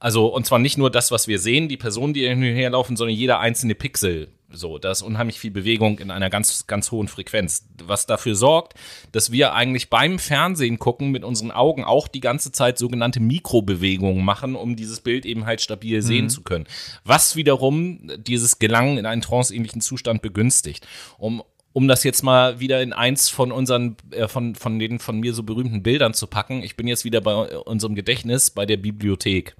Also, 0.00 0.26
und 0.26 0.46
zwar 0.46 0.58
nicht 0.58 0.78
nur 0.78 0.90
das, 0.90 1.10
was 1.10 1.26
wir 1.28 1.38
sehen, 1.38 1.68
die 1.68 1.76
Personen, 1.76 2.14
die 2.14 2.26
hin 2.26 2.38
und 2.38 2.44
her 2.44 2.70
laufen, 2.70 2.96
sondern 2.96 3.16
jeder 3.16 3.40
einzelne 3.40 3.74
Pixel 3.74 4.28
So, 4.50 4.78
da 4.78 4.90
ist 4.92 5.02
unheimlich 5.02 5.38
viel 5.38 5.50
Bewegung 5.50 5.98
in 5.98 6.10
einer 6.10 6.30
ganz, 6.30 6.66
ganz 6.66 6.90
hohen 6.90 7.08
Frequenz, 7.08 7.66
was 7.84 8.06
dafür 8.06 8.34
sorgt, 8.34 8.74
dass 9.12 9.30
wir 9.30 9.52
eigentlich 9.52 9.90
beim 9.90 10.18
Fernsehen 10.18 10.78
gucken 10.78 11.10
mit 11.10 11.22
unseren 11.22 11.50
Augen 11.50 11.84
auch 11.84 12.08
die 12.08 12.20
ganze 12.20 12.50
Zeit 12.50 12.78
sogenannte 12.78 13.20
Mikrobewegungen 13.20 14.24
machen, 14.24 14.54
um 14.54 14.74
dieses 14.76 15.00
Bild 15.00 15.26
eben 15.26 15.44
halt 15.44 15.60
stabil 15.60 16.00
sehen 16.00 16.26
Mhm. 16.26 16.30
zu 16.30 16.42
können. 16.42 16.66
Was 17.04 17.36
wiederum 17.36 18.10
dieses 18.18 18.58
Gelangen 18.58 18.96
in 18.98 19.04
einen 19.04 19.20
tranceähnlichen 19.20 19.80
Zustand 19.82 20.22
begünstigt. 20.22 20.86
Um, 21.18 21.42
um 21.74 21.86
das 21.86 22.02
jetzt 22.02 22.22
mal 22.22 22.58
wieder 22.58 22.80
in 22.82 22.92
eins 22.94 23.28
von 23.28 23.52
unseren, 23.52 23.96
äh, 24.12 24.28
von, 24.28 24.54
von 24.54 24.78
den 24.78 24.98
von 24.98 25.20
mir 25.20 25.34
so 25.34 25.42
berühmten 25.42 25.82
Bildern 25.82 26.14
zu 26.14 26.26
packen, 26.26 26.62
ich 26.62 26.74
bin 26.76 26.86
jetzt 26.88 27.04
wieder 27.04 27.20
bei 27.20 27.34
unserem 27.58 27.94
Gedächtnis 27.94 28.50
bei 28.50 28.64
der 28.64 28.78
Bibliothek. 28.78 29.56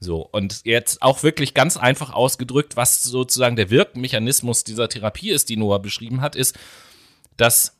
So, 0.00 0.26
und 0.32 0.62
jetzt 0.64 1.02
auch 1.02 1.22
wirklich 1.22 1.52
ganz 1.52 1.76
einfach 1.76 2.12
ausgedrückt, 2.14 2.74
was 2.76 3.02
sozusagen 3.02 3.56
der 3.56 3.68
Wirkmechanismus 3.68 4.64
dieser 4.64 4.88
Therapie 4.88 5.30
ist, 5.30 5.50
die 5.50 5.58
Noah 5.58 5.80
beschrieben 5.80 6.22
hat, 6.22 6.34
ist, 6.34 6.58
dass 7.36 7.76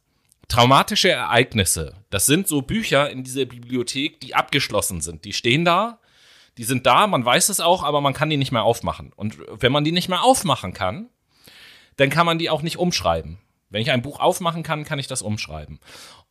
traumatische 0.48 1.10
Ereignisse, 1.10 1.94
das 2.10 2.26
sind 2.26 2.46
so 2.46 2.60
Bücher 2.60 3.08
in 3.10 3.24
dieser 3.24 3.46
Bibliothek, 3.46 4.20
die 4.20 4.34
abgeschlossen 4.34 5.00
sind. 5.00 5.24
Die 5.24 5.32
stehen 5.32 5.64
da, 5.64 5.98
die 6.58 6.64
sind 6.64 6.84
da, 6.84 7.06
man 7.06 7.24
weiß 7.24 7.48
es 7.48 7.60
auch, 7.60 7.84
aber 7.84 8.02
man 8.02 8.12
kann 8.12 8.28
die 8.28 8.36
nicht 8.36 8.52
mehr 8.52 8.64
aufmachen. 8.64 9.12
Und 9.16 9.38
wenn 9.48 9.72
man 9.72 9.84
die 9.84 9.92
nicht 9.92 10.10
mehr 10.10 10.22
aufmachen 10.22 10.74
kann, 10.74 11.08
dann 11.96 12.10
kann 12.10 12.26
man 12.26 12.38
die 12.38 12.50
auch 12.50 12.62
nicht 12.62 12.76
umschreiben. 12.76 13.38
Wenn 13.70 13.80
ich 13.82 13.92
ein 13.92 14.02
Buch 14.02 14.20
aufmachen 14.20 14.62
kann, 14.62 14.84
kann 14.84 14.98
ich 14.98 15.06
das 15.06 15.22
umschreiben. 15.22 15.78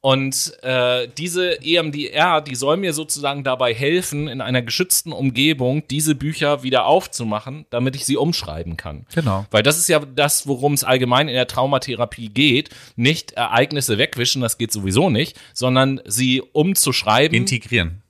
Und 0.02 0.54
äh, 0.64 1.10
diese 1.18 1.62
EMDR, 1.62 2.40
die 2.40 2.56
soll 2.56 2.78
mir 2.78 2.94
sozusagen 2.94 3.44
dabei 3.44 3.74
helfen, 3.74 4.30
in 4.30 4.40
einer 4.40 4.62
geschützten 4.62 5.12
Umgebung 5.12 5.86
diese 5.90 6.16
Bücher 6.16 6.64
wieder 6.64 6.86
aufzumachen, 6.86 7.66
damit 7.70 7.98
ich 7.98 8.06
sie 8.06 8.16
umschreiben 8.16 8.78
kann. 8.78 9.06
Genau. 9.14 9.46
Weil 9.52 9.62
das 9.62 9.78
ist 9.78 9.90
ja 9.90 10.00
das, 10.00 10.48
worum 10.48 10.74
es 10.74 10.86
allgemein 10.86 11.28
in 11.28 11.34
der 11.34 11.48
Traumatherapie 11.48 12.30
geht. 12.30 12.70
Nicht 12.96 13.34
Ereignisse 13.34 13.98
wegwischen, 13.98 14.42
das 14.42 14.58
geht 14.58 14.72
sowieso 14.72 15.10
nicht, 15.10 15.38
sondern 15.54 16.00
sie 16.06 16.42
umzuschreiben. 16.54 17.36
Integrieren. 17.36 18.02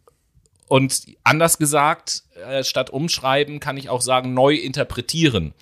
Und 0.68 1.08
anders 1.24 1.58
gesagt, 1.58 2.22
äh, 2.48 2.64
statt 2.64 2.92
umschreiben 2.92 3.60
kann 3.60 3.78
ich 3.78 3.90
auch 3.90 4.02
sagen, 4.02 4.36
neu 4.36 4.54
interpretieren. 4.54 5.56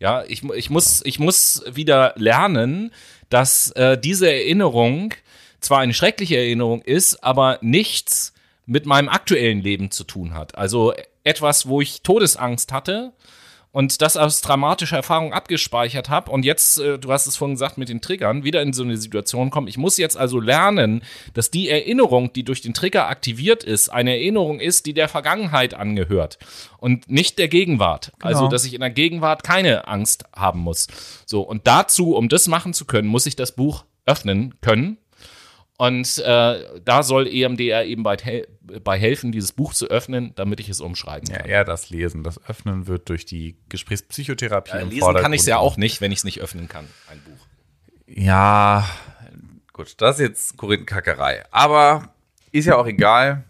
Ja, 0.00 0.24
ich, 0.26 0.42
ich, 0.42 0.70
muss, 0.70 1.02
ich 1.04 1.18
muss 1.18 1.62
wieder 1.70 2.14
lernen, 2.16 2.90
dass 3.28 3.70
äh, 3.72 3.98
diese 3.98 4.32
Erinnerung 4.32 5.12
zwar 5.64 5.80
eine 5.80 5.94
schreckliche 5.94 6.36
Erinnerung 6.36 6.82
ist, 6.82 7.22
aber 7.24 7.58
nichts 7.60 8.32
mit 8.66 8.86
meinem 8.86 9.08
aktuellen 9.08 9.60
Leben 9.60 9.90
zu 9.90 10.04
tun 10.04 10.34
hat. 10.34 10.56
Also 10.56 10.94
etwas, 11.22 11.68
wo 11.68 11.80
ich 11.80 12.02
Todesangst 12.02 12.72
hatte 12.72 13.12
und 13.72 14.02
das 14.02 14.16
aus 14.16 14.40
dramatischer 14.40 14.98
Erfahrung 14.98 15.32
abgespeichert 15.32 16.08
habe 16.08 16.30
und 16.30 16.44
jetzt, 16.44 16.78
äh, 16.78 16.98
du 16.98 17.10
hast 17.10 17.26
es 17.26 17.36
vorhin 17.36 17.54
gesagt, 17.56 17.76
mit 17.76 17.88
den 17.88 18.00
Triggern 18.00 18.44
wieder 18.44 18.62
in 18.62 18.72
so 18.72 18.84
eine 18.84 18.96
Situation 18.96 19.50
kommen. 19.50 19.66
Ich 19.66 19.76
muss 19.76 19.96
jetzt 19.96 20.16
also 20.16 20.38
lernen, 20.38 21.02
dass 21.34 21.50
die 21.50 21.68
Erinnerung, 21.68 22.32
die 22.32 22.44
durch 22.44 22.62
den 22.62 22.72
Trigger 22.72 23.08
aktiviert 23.08 23.64
ist, 23.64 23.88
eine 23.88 24.12
Erinnerung 24.12 24.60
ist, 24.60 24.86
die 24.86 24.94
der 24.94 25.08
Vergangenheit 25.08 25.74
angehört 25.74 26.38
und 26.78 27.10
nicht 27.10 27.38
der 27.38 27.48
Gegenwart. 27.48 28.12
Also, 28.22 28.46
dass 28.46 28.64
ich 28.64 28.74
in 28.74 28.80
der 28.80 28.90
Gegenwart 28.90 29.42
keine 29.42 29.88
Angst 29.88 30.24
haben 30.34 30.60
muss. 30.60 30.86
So, 31.26 31.42
und 31.42 31.66
dazu, 31.66 32.14
um 32.14 32.28
das 32.28 32.46
machen 32.46 32.74
zu 32.74 32.84
können, 32.84 33.08
muss 33.08 33.26
ich 33.26 33.34
das 33.34 33.56
Buch 33.56 33.84
öffnen 34.06 34.54
können. 34.60 34.98
Und 35.86 36.18
äh, 36.18 36.80
da 36.84 37.02
soll 37.02 37.26
EMDR 37.26 37.84
eben 37.84 38.02
bei, 38.02 38.16
hel 38.16 38.46
bei 38.82 38.98
helfen, 38.98 39.30
dieses 39.32 39.52
Buch 39.52 39.74
zu 39.74 39.88
öffnen, 39.88 40.32
damit 40.36 40.58
ich 40.60 40.68
es 40.68 40.80
umschreiben 40.80 41.28
Ja, 41.30 41.38
kann. 41.38 41.46
eher 41.48 41.64
das 41.64 41.90
Lesen. 41.90 42.22
Das 42.22 42.40
Öffnen 42.48 42.86
wird 42.86 43.08
durch 43.08 43.26
die 43.26 43.56
Gesprächspsychotherapie 43.68 44.72
Äh, 44.76 44.82
im 44.82 44.90
lesen 44.90 45.14
kann 45.16 45.32
ich 45.32 45.40
es 45.42 45.46
ja 45.46 45.58
auch 45.58 45.76
nicht, 45.76 46.00
wenn 46.00 46.12
ich 46.12 46.18
es 46.18 46.24
nicht 46.24 46.40
öffnen 46.40 46.68
kann, 46.68 46.86
ein 47.10 47.20
Buch. 47.20 47.46
Ja, 48.06 48.88
gut, 49.72 49.94
das 50.00 50.16
ist 50.18 50.20
jetzt 50.26 50.56
Korinthenkackerei. 50.56 51.44
Aber 51.50 52.14
ist 52.52 52.66
ja 52.66 52.76
auch 52.76 52.86
egal. 52.86 53.44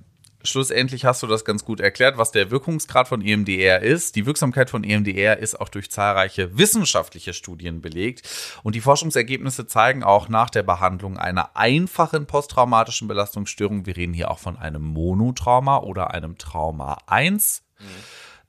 Schlussendlich 0.47 1.07
hast 1.07 1.23
du 1.23 1.27
das 1.27 1.47
ganz 1.47 1.65
gut 1.65 1.81
erklärt, 1.81 2.19
was 2.19 2.31
der 2.31 2.51
Wirkungsgrad 2.51 3.09
von 3.09 3.23
EMDR 3.23 3.81
ist. 3.81 4.15
Die 4.15 4.27
Wirksamkeit 4.27 4.69
von 4.69 4.85
EMDR 4.85 5.39
ist 5.39 5.59
auch 5.59 5.71
durch 5.71 5.91
zahlreiche 5.91 6.59
wissenschaftliche 6.59 7.33
Studien 7.33 7.81
belegt. 7.81 8.29
Und 8.62 8.75
die 8.75 8.83
Forschungsergebnisse 8.83 9.66
zeigen 9.66 10.05
auch 10.05 10.29
nach 10.29 10.51
der 10.51 10.62
Behandlung 10.62 11.16
einer 11.16 11.57
einfachen 11.57 12.27
posttraumatischen 12.27 13.09
Belastungsstörung, 13.09 13.87
wir 13.87 13.97
reden 13.97 14.12
hier 14.12 14.31
auch 14.31 14.39
von 14.39 14.59
einem 14.59 14.83
Monotrauma 14.83 15.79
oder 15.79 16.11
einem 16.11 16.37
Trauma 16.37 16.99
1, 17.07 17.62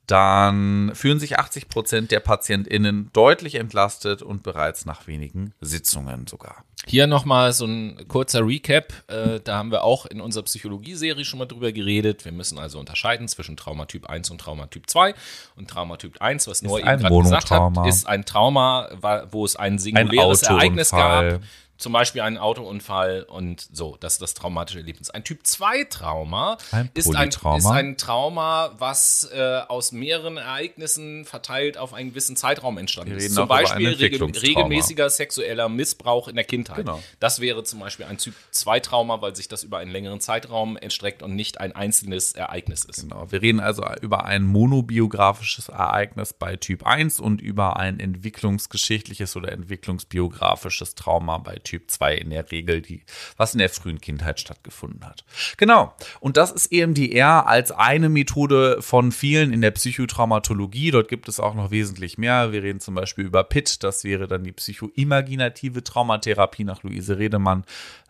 dann 0.06 0.92
fühlen 0.94 1.18
sich 1.18 1.38
80 1.38 1.68
Prozent 1.68 2.10
der 2.10 2.20
PatientInnen 2.20 3.10
deutlich 3.12 3.56
entlastet 3.56 4.22
und 4.22 4.42
bereits 4.42 4.86
nach 4.86 5.06
wenigen 5.06 5.52
Sitzungen 5.60 6.26
sogar. 6.26 6.64
Hier 6.86 7.08
nochmal 7.08 7.52
so 7.52 7.66
ein 7.66 8.06
kurzer 8.06 8.46
Recap. 8.46 8.92
Äh, 9.08 9.40
da 9.42 9.56
haben 9.56 9.72
wir 9.72 9.82
auch 9.82 10.06
in 10.06 10.20
unserer 10.20 10.44
Psychologie-Serie 10.44 11.24
schon 11.24 11.40
mal 11.40 11.46
drüber 11.46 11.72
geredet. 11.72 12.24
Wir 12.24 12.30
müssen 12.30 12.58
also 12.58 12.78
unterscheiden 12.78 13.26
zwischen 13.26 13.56
Traumatyp 13.56 14.08
1 14.08 14.30
und 14.30 14.40
Traumatyp 14.40 14.88
2. 14.88 15.14
Und 15.56 15.68
Traumatyp 15.68 16.20
1, 16.20 16.46
was 16.46 16.62
Noah 16.62 16.84
ein 16.84 17.00
eben 17.00 17.08
gerade 17.08 17.22
gesagt 17.22 17.50
hat, 17.50 17.86
ist 17.88 18.06
ein 18.06 18.24
Trauma, 18.24 18.88
wo 19.30 19.44
es 19.44 19.56
ein 19.56 19.78
singuläres 19.78 20.42
Ereignis 20.42 20.92
Autounfall. 20.92 21.30
gab. 21.32 21.42
Zum 21.78 21.92
Beispiel 21.92 22.22
einen 22.22 22.38
Autounfall 22.38 23.22
und 23.28 23.66
so, 23.72 23.96
das 24.00 24.14
ist 24.14 24.22
das 24.22 24.34
traumatische 24.34 24.78
Erlebnis. 24.78 25.10
Ein 25.10 25.24
Typ 25.24 25.46
2 25.46 25.84
Trauma 25.84 26.56
Ein 26.70 26.90
ist, 26.94 27.14
ein, 27.14 27.28
ist 27.28 27.66
ein 27.66 27.96
Trauma, 27.96 28.72
was 28.78 29.28
äh, 29.32 29.60
aus 29.68 29.92
mehreren 29.92 30.38
Ereignissen 30.38 31.24
verteilt 31.24 31.76
auf 31.76 31.92
einen 31.92 32.10
gewissen 32.10 32.36
Zeitraum 32.36 32.78
entstanden 32.78 33.16
ist. 33.16 33.34
Zum 33.34 33.42
ein 33.42 33.48
Beispiel 33.48 33.88
regel, 33.88 34.24
regelmäßiger 34.24 35.10
sexueller 35.10 35.68
Missbrauch 35.68 36.28
in 36.28 36.36
der 36.36 36.44
Kindheit. 36.44 36.78
Genau. 36.78 37.02
Das 37.20 37.40
wäre 37.40 37.62
zum 37.64 37.80
Beispiel 37.80 38.06
ein 38.06 38.18
Typ 38.18 38.34
2 38.52 38.80
Trauma, 38.80 39.20
weil 39.20 39.36
sich 39.36 39.48
das 39.48 39.62
über 39.62 39.78
einen 39.78 39.90
längeren 39.90 40.20
Zeitraum 40.20 40.76
erstreckt 40.76 41.22
und 41.22 41.34
nicht 41.34 41.60
ein 41.60 41.72
einzelnes 41.72 42.32
Ereignis 42.32 42.84
ist. 42.84 43.02
Genau. 43.02 43.30
Wir 43.30 43.42
reden 43.42 43.60
also 43.60 43.84
über 44.00 44.24
ein 44.24 44.44
monobiografisches 44.44 45.68
Ereignis 45.68 46.32
bei 46.32 46.56
Typ 46.56 46.86
1 46.86 47.20
und 47.20 47.40
über 47.40 47.76
ein 47.76 48.00
entwicklungsgeschichtliches 48.00 49.36
oder 49.36 49.52
entwicklungsbiografisches 49.52 50.94
Trauma 50.94 51.38
bei 51.38 51.56
Typ 51.66 51.90
2 51.90 52.14
in 52.14 52.30
der 52.30 52.50
Regel, 52.50 52.80
die, 52.80 53.02
was 53.36 53.54
in 53.54 53.58
der 53.58 53.68
frühen 53.68 54.00
Kindheit 54.00 54.40
stattgefunden 54.40 55.04
hat. 55.04 55.24
Genau. 55.56 55.94
Und 56.20 56.36
das 56.36 56.52
ist 56.52 56.72
EMDR 56.72 57.46
als 57.46 57.72
eine 57.72 58.08
Methode 58.08 58.80
von 58.80 59.10
vielen 59.12 59.52
in 59.52 59.60
der 59.60 59.72
Psychotraumatologie. 59.72 60.92
Dort 60.92 61.08
gibt 61.08 61.28
es 61.28 61.40
auch 61.40 61.54
noch 61.54 61.70
wesentlich 61.70 62.18
mehr. 62.18 62.52
Wir 62.52 62.62
reden 62.62 62.80
zum 62.80 62.94
Beispiel 62.94 63.24
über 63.24 63.42
PIT, 63.44 63.82
das 63.82 64.04
wäre 64.04 64.28
dann 64.28 64.44
die 64.44 64.52
psychoimaginative 64.52 65.82
Traumatherapie 65.82 66.64
nach 66.64 66.82
Luise 66.82 67.18
Redemann. 67.18 67.64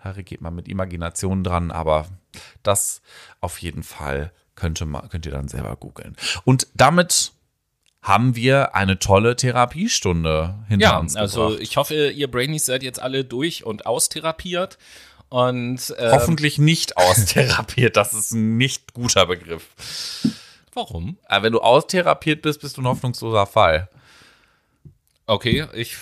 Da 0.05 0.13
geht 0.13 0.41
man 0.41 0.55
mit 0.55 0.69
Imagination 0.69 1.43
dran, 1.43 1.71
aber 1.71 2.07
das 2.63 3.01
auf 3.41 3.59
jeden 3.59 3.83
Fall 3.83 4.33
könnte 4.55 4.87
man, 4.87 5.09
könnt 5.09 5.27
ihr 5.27 5.33
dann 5.33 5.49
selber 5.49 5.77
googeln. 5.77 6.17
Und 6.45 6.67
damit 6.75 7.33
haben 8.07 8.37
wir 8.37 8.75
eine 8.77 9.01
tolle 9.01 9.35
Therapiestunde 9.35 10.55
hinter 10.69 10.87
Ja, 10.87 10.99
uns 10.99 11.17
also 11.17 11.47
gebracht. 11.49 11.63
ich 11.63 11.77
hoffe, 11.77 12.11
ihr 12.11 12.31
Brainies 12.31 12.65
seid 12.65 12.85
jetzt 12.85 13.03
alle 13.03 13.25
durch 13.25 13.65
und 13.67 13.85
austherapiert. 13.85 14.79
Und 15.29 15.93
ähm, 15.99 16.13
Hoffentlich 16.13 16.59
nicht 16.59 16.97
austherapiert, 16.97 17.97
das 17.97 18.15
ist 18.15 18.31
ein 18.31 18.57
nicht 18.59 18.95
guter 18.95 19.27
Begriff. 19.27 19.67
warum? 20.73 21.19
Aber 21.27 21.43
wenn 21.47 21.53
du 21.53 21.61
austherapiert 21.61 22.43
bist, 22.43 22.61
bist 22.61 22.77
du 22.77 22.83
ein 22.83 22.87
hoffnungsloser 22.87 23.45
Fall. 23.47 23.89
Okay, 25.27 25.67
ich 25.75 25.97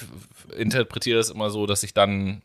interpretiere 0.55 1.17
das 1.17 1.31
immer 1.31 1.49
so, 1.49 1.65
dass 1.67 1.83
ich 1.85 1.95
dann. 1.95 2.43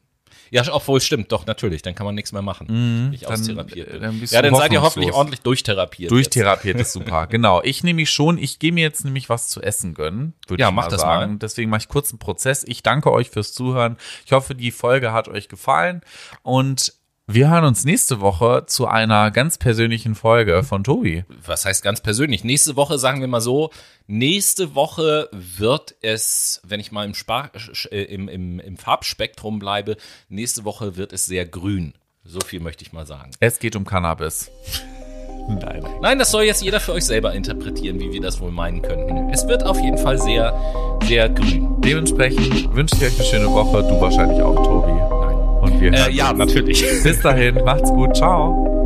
Ja, 0.52 0.64
obwohl 0.72 0.98
es 0.98 1.06
stimmt, 1.06 1.32
doch, 1.32 1.46
natürlich, 1.46 1.82
dann 1.82 1.96
kann 1.96 2.06
man 2.06 2.16
nichts 2.16 2.32
mehr 2.32 2.42
machen. 2.42 2.68
wenn 2.68 3.14
ich 3.14 3.22
dann, 3.22 3.34
austherapiert 3.34 3.88
äh, 3.88 3.92
bin. 3.94 4.02
dann 4.02 4.20
bist 4.20 4.34
ja, 4.34 4.42
dann 4.42 4.56
seid 4.56 4.72
ihr 4.74 4.82
hoffentlich 4.82 5.14
ordentlich 5.14 5.42
durchtherapiert. 5.42 6.12
Durchtherapiert 6.12 6.80
ist 6.80 6.94
super, 6.94 7.28
genau. 7.30 7.62
Ich 7.64 7.84
nehme 7.84 7.98
mich 7.98 8.10
schon, 8.10 8.38
ich 8.38 8.60
gehe 8.60 8.72
mir 8.72 8.82
jetzt 8.82 9.06
nämlich 9.06 9.30
was 9.30 9.48
zu 9.50 9.62
essen 9.62 9.94
gönnen, 9.94 10.34
würde 10.48 10.62
Ja, 10.62 10.70
ich 10.70 10.76
mach 10.76 10.86
mal 10.86 10.90
das 10.90 11.02
sagen. 11.02 11.32
mal. 11.34 11.40
Deswegen 11.40 11.70
mache 11.70 11.82
ich 11.82 11.88
kurz 11.88 12.12
einen 12.12 12.20
Prozess. 12.20 12.64
Ich 12.68 12.84
danke 12.84 13.12
euch 13.12 13.30
fürs 13.30 13.54
Zuhören. 13.54 13.98
Ich 14.26 14.32
hoffe, 14.32 14.56
die 14.56 14.72
Folge 14.72 15.12
hat 15.14 15.28
euch 15.28 15.50
gefallen 15.50 16.02
und 16.44 16.94
wir 17.32 17.50
hören 17.50 17.64
uns 17.64 17.86
nächste 17.86 18.22
Woche 18.22 18.64
zu 18.66 18.88
einer 18.88 19.30
ganz 19.32 19.58
persönlichen 19.58 20.16
Folge 20.16 20.64
von 20.64 20.84
Tobi. 20.84 21.26
was 21.46 21.66
heißt 21.66 21.84
ganz 21.84 22.02
persönlich? 22.02 22.44
Nächste 22.44 22.76
Woche, 22.76 22.98
sagen 22.98 23.22
wir 23.22 23.28
mal 23.28 23.40
so, 23.42 23.70
nächste 24.08 24.74
Woche 24.76 25.30
wird 25.32 25.96
es, 26.02 26.60
wenn 26.66 26.80
ich 26.80 26.92
mal 26.92 27.06
im, 27.06 27.14
Spar 27.14 27.52
sch- 27.56 27.90
äh, 27.92 28.04
im, 28.04 28.28
im, 28.28 28.60
im 28.60 28.78
Farbspektrum 28.78 29.60
bleibe, 29.60 29.98
nächste 30.28 30.66
Woche 30.66 30.98
wird 30.98 31.14
es 31.14 31.26
sehr 31.28 31.46
grün. 31.46 31.94
So 32.24 32.40
viel 32.46 32.60
möchte 32.60 32.84
ich 32.84 32.94
mal 32.94 33.06
sagen. 33.06 33.32
Es 33.40 33.60
geht 33.60 33.76
um 33.76 33.86
Cannabis. 33.86 34.50
Nein. 35.48 35.84
Nein, 36.02 36.20
das 36.20 36.32
soll 36.32 36.44
jetzt 36.44 36.62
jeder 36.64 36.80
für 36.80 36.94
euch 36.94 37.06
selber 37.06 37.34
interpretieren, 37.34 38.00
wie 38.00 38.12
wir 38.12 38.22
das 38.22 38.40
wohl 38.40 38.52
meinen 38.52 38.82
könnten. 38.82 39.30
Es 39.30 39.48
wird 39.48 39.64
auf 39.66 39.80
jeden 39.80 39.98
Fall 39.98 40.20
sehr, 40.20 40.54
sehr 41.04 41.30
grün. 41.30 41.76
Dementsprechend 41.82 42.74
wünsche 42.76 42.96
ich 42.98 43.04
euch 43.04 43.16
eine 43.20 43.26
schöne 43.28 43.48
Woche. 43.52 43.82
Du 43.84 44.00
wahrscheinlich 44.02 44.42
auch, 44.42 44.56
Tobi. 44.64 45.19
Wir 45.80 45.94
Äh, 45.94 46.12
ja, 46.12 46.34
natürlich. 46.34 46.84
Bis 47.04 47.20
dahin, 47.22 47.56
macht's 47.64 47.90
gut. 47.90 48.16
Ciao. 48.16 48.79